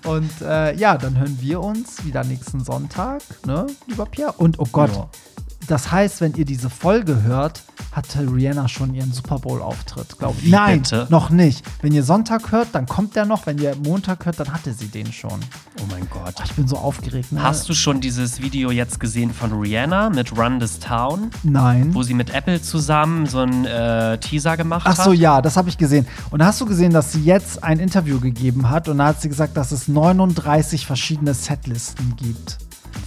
Und 0.06 0.32
äh, 0.42 0.76
ja, 0.76 0.98
dann 0.98 1.18
hören 1.18 1.38
wir 1.42 1.62
uns 1.62 2.06
wieder 2.06 2.24
nächsten 2.24 2.64
Sonntag, 2.64 3.22
ne, 3.46 3.68
lieber 3.88 4.06
Pierre. 4.06 4.34
Und 4.38 4.60
oh 4.60 4.68
Gott, 4.72 4.92
Ja. 4.92 5.10
Das 5.70 5.92
heißt, 5.92 6.22
wenn 6.22 6.34
ihr 6.34 6.46
diese 6.46 6.70
Folge 6.70 7.22
hört, 7.22 7.64
hatte 7.92 8.22
Rihanna 8.22 8.68
schon 8.68 8.94
ihren 8.94 9.14
Super 9.14 9.38
Bowl-Auftritt, 9.38 10.18
glaube 10.18 10.36
ich. 10.42 10.50
Nein, 10.50 10.82
bitte? 10.82 11.08
noch 11.10 11.30
nicht. 11.30 11.64
Wenn 11.82 11.94
ihr 11.94 12.04
Sonntag 12.04 12.52
hört, 12.52 12.70
dann 12.74 12.88
kommt 12.88 13.16
der 13.16 13.26
noch. 13.26 13.46
Wenn 13.46 13.58
ihr 13.60 13.76
Montag 13.76 14.26
hört, 14.26 14.40
dann 14.40 14.52
hatte 14.52 14.74
sie 14.74 14.88
den 14.88 15.12
schon. 15.12 15.40
Oh 15.80 15.86
mein 15.92 16.08
Gott. 16.10 16.36
Ach, 16.40 16.46
ich 16.46 16.54
bin 16.54 16.68
so 16.68 16.78
aufgeregt. 16.78 17.32
Ne? 17.32 17.44
Hast 17.44 17.70
du 17.70 17.74
schon 17.74 18.02
dieses 18.02 18.42
Video 18.42 18.72
jetzt 18.72 19.00
gesehen 19.00 19.32
von 19.32 19.52
Rihanna 19.52 20.10
mit 20.10 20.36
Run 20.38 20.60
This 20.60 20.80
Town, 20.80 21.30
Nein. 21.44 21.94
wo 21.94 22.02
sie 22.02 22.16
mit 22.16 22.34
Apple 22.34 22.62
zusammen 22.62 23.28
so 23.28 23.40
einen 23.40 23.66
äh, 23.66 24.18
Teaser 24.18 24.58
gemacht 24.58 24.86
Ach 24.86 24.98
hat? 24.98 25.06
so, 25.06 25.14
ja, 25.14 25.42
das 25.42 25.56
habe 25.56 25.70
ich 25.70 25.78
gesehen. 25.78 26.08
Und 26.32 26.44
hast 26.44 26.60
du 26.62 26.66
gesehen, 26.66 26.94
dass 26.94 27.12
sie 27.12 27.24
jetzt 27.24 27.64
ein 27.64 27.80
Interview 27.80 28.20
gegeben 28.20 28.70
hat 28.70 28.88
und 28.88 28.98
da 28.98 29.08
hat 29.08 29.22
sie 29.22 29.30
gesagt, 29.30 29.56
dass 29.56 29.72
es 29.72 29.88
39 29.88 30.86
verschiedene 30.86 31.34
Setlisten 31.34 32.16
gibt. 32.16 32.58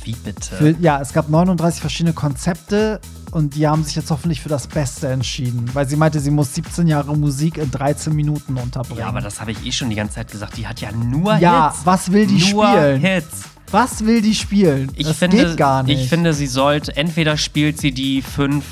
Wie 0.04 0.12
bitte? 0.16 0.54
Für, 0.56 0.70
ja, 0.80 1.00
es 1.00 1.12
gab 1.12 1.28
39 1.28 1.80
verschiedene 1.80 2.12
Konzepte 2.12 3.00
und 3.30 3.54
die 3.54 3.66
haben 3.68 3.84
sich 3.84 3.94
jetzt 3.94 4.10
hoffentlich 4.10 4.40
für 4.40 4.48
das 4.48 4.66
Beste 4.66 5.08
entschieden, 5.08 5.70
weil 5.74 5.88
sie 5.88 5.96
meinte, 5.96 6.18
sie 6.20 6.30
muss 6.30 6.54
17 6.54 6.86
Jahre 6.88 7.16
Musik 7.16 7.56
in 7.56 7.70
13 7.70 8.14
Minuten 8.14 8.56
unterbringen. 8.56 9.00
ja, 9.00 9.06
aber 9.06 9.20
das 9.20 9.40
habe 9.40 9.52
ich 9.52 9.64
eh 9.64 9.72
schon 9.72 9.90
die 9.90 9.96
ganze 9.96 10.16
Zeit 10.16 10.30
gesagt. 10.30 10.56
Die 10.56 10.66
hat 10.66 10.80
ja 10.80 10.90
nur 10.92 11.36
Ja, 11.36 11.70
Hits. 11.72 11.86
was 11.86 12.10
will 12.12 12.26
die 12.26 12.52
nur 12.52 12.66
spielen? 12.66 13.00
Hits. 13.00 13.42
Was 13.70 14.04
will 14.04 14.20
die 14.20 14.34
spielen? 14.34 14.90
Ich 14.96 15.06
das 15.06 15.16
finde, 15.16 15.38
geht 15.38 15.56
gar 15.56 15.82
nicht. 15.82 15.98
ich 16.02 16.08
finde, 16.10 16.34
sie 16.34 16.46
sollte, 16.46 16.94
entweder 16.96 17.36
spielt 17.38 17.80
sie 17.80 17.92
die 17.92 18.20
fünf 18.20 18.64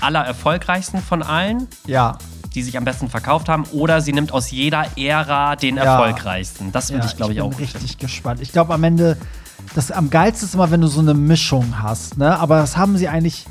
aller 0.00 0.20
erfolgreichsten 0.24 1.00
von 1.00 1.22
allen, 1.22 1.68
ja, 1.86 2.18
die 2.56 2.62
sich 2.64 2.76
am 2.76 2.84
besten 2.84 3.08
verkauft 3.08 3.48
haben, 3.48 3.62
oder 3.70 4.00
sie 4.00 4.12
nimmt 4.12 4.32
aus 4.32 4.50
jeder 4.50 4.86
Ära 4.96 5.54
den 5.54 5.76
Ja. 5.76 5.84
erfolgreichsten. 5.84 6.72
Das 6.72 6.90
würde 6.90 7.04
ja, 7.04 7.10
ich, 7.10 7.16
glaube 7.16 7.32
ich, 7.32 7.38
bin 7.38 7.46
auch 7.46 7.50
gut 7.52 7.60
richtig 7.60 7.96
gespannt. 7.98 8.40
Ich 8.42 8.50
glaube 8.50 8.74
am 8.74 8.82
Ende, 8.82 9.16
das 9.74 9.90
am 9.90 10.10
geilsten 10.10 10.48
ist 10.48 10.54
immer, 10.54 10.70
wenn 10.70 10.80
du 10.80 10.88
so 10.88 11.00
eine 11.00 11.14
Mischung 11.14 11.80
hast, 11.82 12.18
ne? 12.18 12.38
Aber 12.38 12.58
das 12.58 12.76
haben 12.76 12.96
sie 12.96 13.08
eigentlich. 13.08 13.46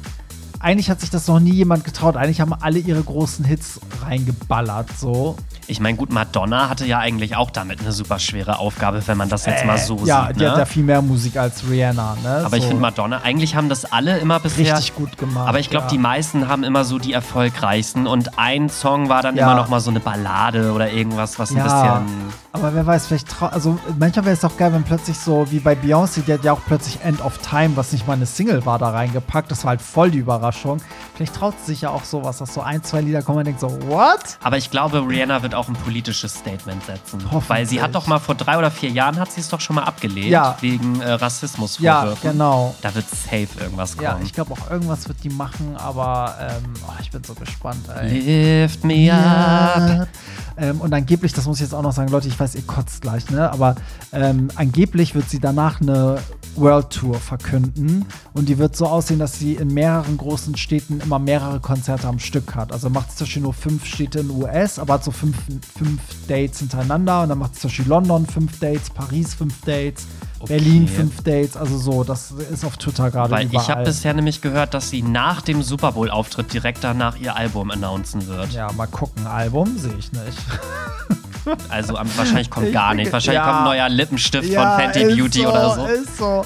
Eigentlich 0.61 0.89
hat 0.89 0.99
sich 0.99 1.09
das 1.09 1.25
noch 1.27 1.39
nie 1.39 1.53
jemand 1.53 1.85
getraut. 1.85 2.17
Eigentlich 2.17 2.41
haben 2.41 2.53
alle 2.53 2.79
ihre 2.79 3.01
großen 3.01 3.45
Hits 3.45 3.79
reingeballert, 4.03 4.89
so. 4.99 5.37
Ich 5.67 5.79
meine, 5.79 5.95
gut, 5.95 6.11
Madonna 6.11 6.67
hatte 6.67 6.85
ja 6.85 6.99
eigentlich 6.99 7.37
auch 7.37 7.49
damit 7.51 7.79
eine 7.79 7.93
super 7.93 8.19
schwere 8.19 8.59
Aufgabe, 8.59 9.01
wenn 9.05 9.17
man 9.17 9.29
das 9.29 9.45
jetzt 9.45 9.63
mal 9.65 9.77
so 9.77 10.01
ja, 10.03 10.27
sieht. 10.27 10.35
die 10.35 10.43
ne? 10.43 10.51
hat 10.51 10.57
ja 10.57 10.65
viel 10.65 10.83
mehr 10.83 11.01
Musik 11.01 11.37
als 11.37 11.63
Rihanna, 11.69 12.17
ne? 12.23 12.41
Aber 12.43 12.57
ich 12.57 12.63
so. 12.63 12.69
finde 12.69 12.81
Madonna, 12.81 13.21
eigentlich 13.21 13.55
haben 13.55 13.69
das 13.69 13.85
alle 13.89 14.17
immer 14.17 14.39
bisher. 14.41 14.75
richtig 14.75 14.95
gut 14.95 15.17
gemacht. 15.17 15.47
Aber 15.47 15.59
ich 15.59 15.69
glaube, 15.69 15.85
ja. 15.85 15.91
die 15.91 15.97
meisten 15.99 16.49
haben 16.49 16.65
immer 16.65 16.83
so 16.83 16.99
die 16.99 17.13
erfolgreichsten 17.13 18.05
und 18.07 18.37
ein 18.37 18.67
Song 18.67 19.07
war 19.07 19.21
dann 19.21 19.37
Ja. 19.37 19.45
immer 19.45 19.55
noch 19.55 19.69
mal 19.69 19.79
so 19.79 19.91
eine 19.91 20.01
Ballade 20.01 20.73
oder 20.73 20.91
irgendwas, 20.91 21.39
was 21.39 21.51
ein 21.51 21.57
Ja, 21.57 21.63
bisschen. 21.63 22.15
Aber 22.59 22.75
wer 22.75 22.85
weiß, 22.85 23.07
vielleicht 23.07 23.41
also 23.41 23.79
manchmal 23.97 24.25
wäre 24.25 24.33
es 24.33 24.41
doch 24.41 24.57
geil, 24.57 24.73
wenn 24.73 24.83
plötzlich 24.83 25.17
so 25.17 25.49
wie 25.49 25.59
bei 25.59 25.73
Beyoncé, 25.73 26.21
die 26.21 26.33
hat 26.33 26.43
ja 26.43 26.51
auch 26.51 26.59
plötzlich 26.67 26.99
End 27.01 27.23
of 27.23 27.37
Time, 27.37 27.77
was 27.77 27.93
nicht 27.93 28.05
mal 28.05 28.13
eine 28.13 28.25
Single 28.25 28.65
war, 28.65 28.77
da 28.77 28.89
reingepackt. 28.89 29.49
Das 29.49 29.63
war 29.63 29.69
halt 29.69 29.81
voll 29.81 30.11
die 30.11 30.19
Überraschung. 30.19 30.81
Vielleicht 31.19 31.35
traut 31.35 31.53
sie 31.59 31.73
sich 31.73 31.81
ja 31.81 31.89
auch 31.89 32.05
sowas, 32.05 32.37
dass 32.37 32.53
so 32.53 32.61
ein, 32.61 32.81
zwei 32.81 33.01
Lieder 33.01 33.21
kommen 33.21 33.39
und 33.39 33.43
denkt 33.45 33.59
so, 33.59 33.67
what? 33.89 34.37
Aber 34.41 34.55
ich 34.55 34.71
glaube, 34.71 35.05
Rihanna 35.05 35.43
wird 35.43 35.53
auch 35.53 35.67
ein 35.67 35.73
politisches 35.73 36.33
Statement 36.33 36.81
setzen. 36.85 37.19
Weil 37.49 37.65
sie 37.65 37.81
hat 37.81 37.93
doch 37.93 38.07
mal 38.07 38.19
vor 38.19 38.35
drei 38.35 38.57
oder 38.57 38.71
vier 38.71 38.89
Jahren 38.89 39.19
hat 39.19 39.29
sie 39.29 39.41
es 39.41 39.49
doch 39.49 39.59
schon 39.59 39.75
mal 39.75 39.83
abgelehnt. 39.83 40.29
Ja. 40.29 40.55
Wegen 40.61 41.01
äh, 41.01 41.09
Ja, 41.09 41.15
Rassismusvorwürfen. 41.15 42.31
genau. 42.31 42.73
Da 42.81 42.95
wird 42.95 43.03
safe 43.09 43.49
irgendwas 43.59 43.97
kommen. 43.97 44.05
Ja, 44.05 44.17
ich 44.23 44.31
glaube 44.31 44.53
auch 44.53 44.71
irgendwas 44.71 45.09
wird 45.09 45.21
die 45.21 45.29
machen, 45.29 45.75
aber 45.75 46.35
ähm, 46.39 46.71
oh, 46.87 46.93
ich 47.01 47.11
bin 47.11 47.21
so 47.21 47.33
gespannt, 47.33 47.83
ey. 47.99 48.61
Lift 48.61 48.85
me 48.85 49.11
up. 49.13 50.07
Ähm, 50.55 50.79
und 50.79 50.93
angeblich, 50.93 51.33
das 51.33 51.47
muss 51.47 51.57
ich 51.57 51.63
jetzt 51.63 51.73
auch 51.73 51.81
noch 51.81 51.91
sagen, 51.91 52.09
Leute, 52.11 52.29
ich 52.29 52.39
weiß, 52.39 52.55
ihr 52.55 52.61
kotzt 52.61 53.01
gleich, 53.01 53.29
ne? 53.29 53.51
Aber 53.51 53.75
ähm, 54.13 54.47
angeblich 54.55 55.15
wird 55.15 55.29
sie 55.29 55.39
danach 55.39 55.81
eine 55.81 56.19
World 56.55 56.89
Tour 56.91 57.15
verkünden 57.15 58.05
und 58.33 58.49
die 58.49 58.57
wird 58.57 58.75
so 58.75 58.87
aussehen, 58.87 59.19
dass 59.19 59.39
sie 59.39 59.55
in 59.55 59.73
mehreren 59.73 60.17
großen 60.17 60.57
Städten 60.57 61.01
immer 61.09 61.17
mehrere 61.19 61.59
Konzerte 61.59 62.07
am 62.07 62.19
Stück 62.19 62.53
hat. 62.53 62.71
Also 62.71 62.89
macht 62.91 63.09
sie 63.11 63.17
zum 63.17 63.25
Beispiel 63.25 63.41
nur 63.41 63.53
fünf 63.53 63.83
Städte 63.85 64.19
in 64.19 64.27
den 64.27 64.37
US, 64.43 64.77
aber 64.77 64.93
hat 64.93 65.03
so 65.03 65.09
fünf, 65.09 65.35
fünf 65.75 65.99
Dates 66.27 66.59
hintereinander 66.59 67.23
und 67.23 67.29
dann 67.29 67.39
macht 67.39 67.55
sie 67.55 67.61
zum 67.61 67.69
Beispiel 67.69 67.87
London 67.87 68.25
fünf 68.27 68.59
Dates, 68.59 68.89
Paris 68.91 69.33
fünf 69.33 69.59
Dates, 69.61 70.05
Okay. 70.41 70.53
Berlin 70.55 70.87
fünf 70.87 71.21
Dates, 71.21 71.57
also 71.57 71.77
so, 71.77 72.05
das 72.05 72.31
ist 72.31 72.63
auf 72.63 72.77
Twitter 72.77 73.11
gerade 73.11 73.29
Weil 73.31 73.47
überall. 73.47 73.61
ich 73.61 73.69
habe 73.69 73.83
bisher 73.83 74.13
nämlich 74.13 74.39
gehört, 74.39 74.73
dass 74.73 74.89
sie 74.89 75.01
nach 75.01 75.41
dem 75.41 75.63
Super 75.63 75.91
Bowl-Auftritt 75.91 76.53
direkt 76.53 76.81
danach 76.81 77.17
ihr 77.17 77.35
Album 77.35 77.71
announcen 77.71 78.25
wird. 78.27 78.53
ja, 78.53 78.71
mal 78.71 78.87
gucken, 78.87 79.27
Album 79.27 79.77
sehe 79.77 79.95
ich 79.99 80.13
nicht. 80.13 80.37
Also 81.69 81.95
am, 81.95 82.07
wahrscheinlich 82.17 82.49
kommt 82.49 82.67
Ich 82.67 82.73
gar 82.73 82.93
nicht. 82.93 83.11
Wahrscheinlich 83.11 83.41
ja. 83.41 83.45
kommt 83.45 83.59
ein 83.59 83.65
neuer 83.65 83.89
Lippenstift 83.89 84.49
Ja, 84.49 84.77
von 84.77 84.91
Fenty 84.91 85.15
Beauty 85.15 85.41
so, 85.41 85.49
oder 85.49 85.75
so. 85.75 85.85
Ist 85.87 86.17
so. 86.17 86.45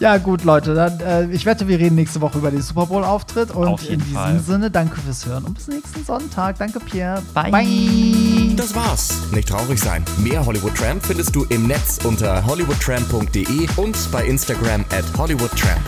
Ja, 0.00 0.18
gut, 0.18 0.44
Leute. 0.44 0.74
Dann, 0.74 1.00
äh, 1.00 1.26
ich 1.26 1.46
wette, 1.46 1.68
wir 1.68 1.78
reden 1.78 1.96
nächste 1.96 2.20
Woche 2.20 2.38
über 2.38 2.50
den 2.50 2.62
Super 2.62 2.86
Bowl-Auftritt. 2.86 3.50
Und 3.50 3.68
Auf 3.68 3.88
in 3.88 4.00
diesem 4.00 4.14
Fall. 4.14 4.38
Sinne, 4.40 4.70
danke 4.70 5.00
fürs 5.00 5.26
Hören 5.26 5.44
und 5.44 5.54
bis 5.54 5.68
nächsten 5.68 6.04
Sonntag. 6.04 6.58
Danke, 6.58 6.80
Pierre. 6.80 7.22
Bye. 7.34 7.50
Bye. 7.50 8.54
Das 8.56 8.74
war's. 8.74 9.14
Nicht 9.32 9.48
traurig 9.48 9.80
sein. 9.80 10.04
Mehr 10.18 10.44
Hollywood 10.44 10.74
Tramp 10.74 11.04
findest 11.04 11.34
du 11.34 11.44
im 11.44 11.66
Netz 11.66 11.98
unter 12.04 12.44
hollywoodtramp.de 12.44 13.68
und 13.76 13.96
bei 14.12 14.24
Instagram 14.24 14.84
at 14.90 15.04
hollywoodtramp. 15.16 15.80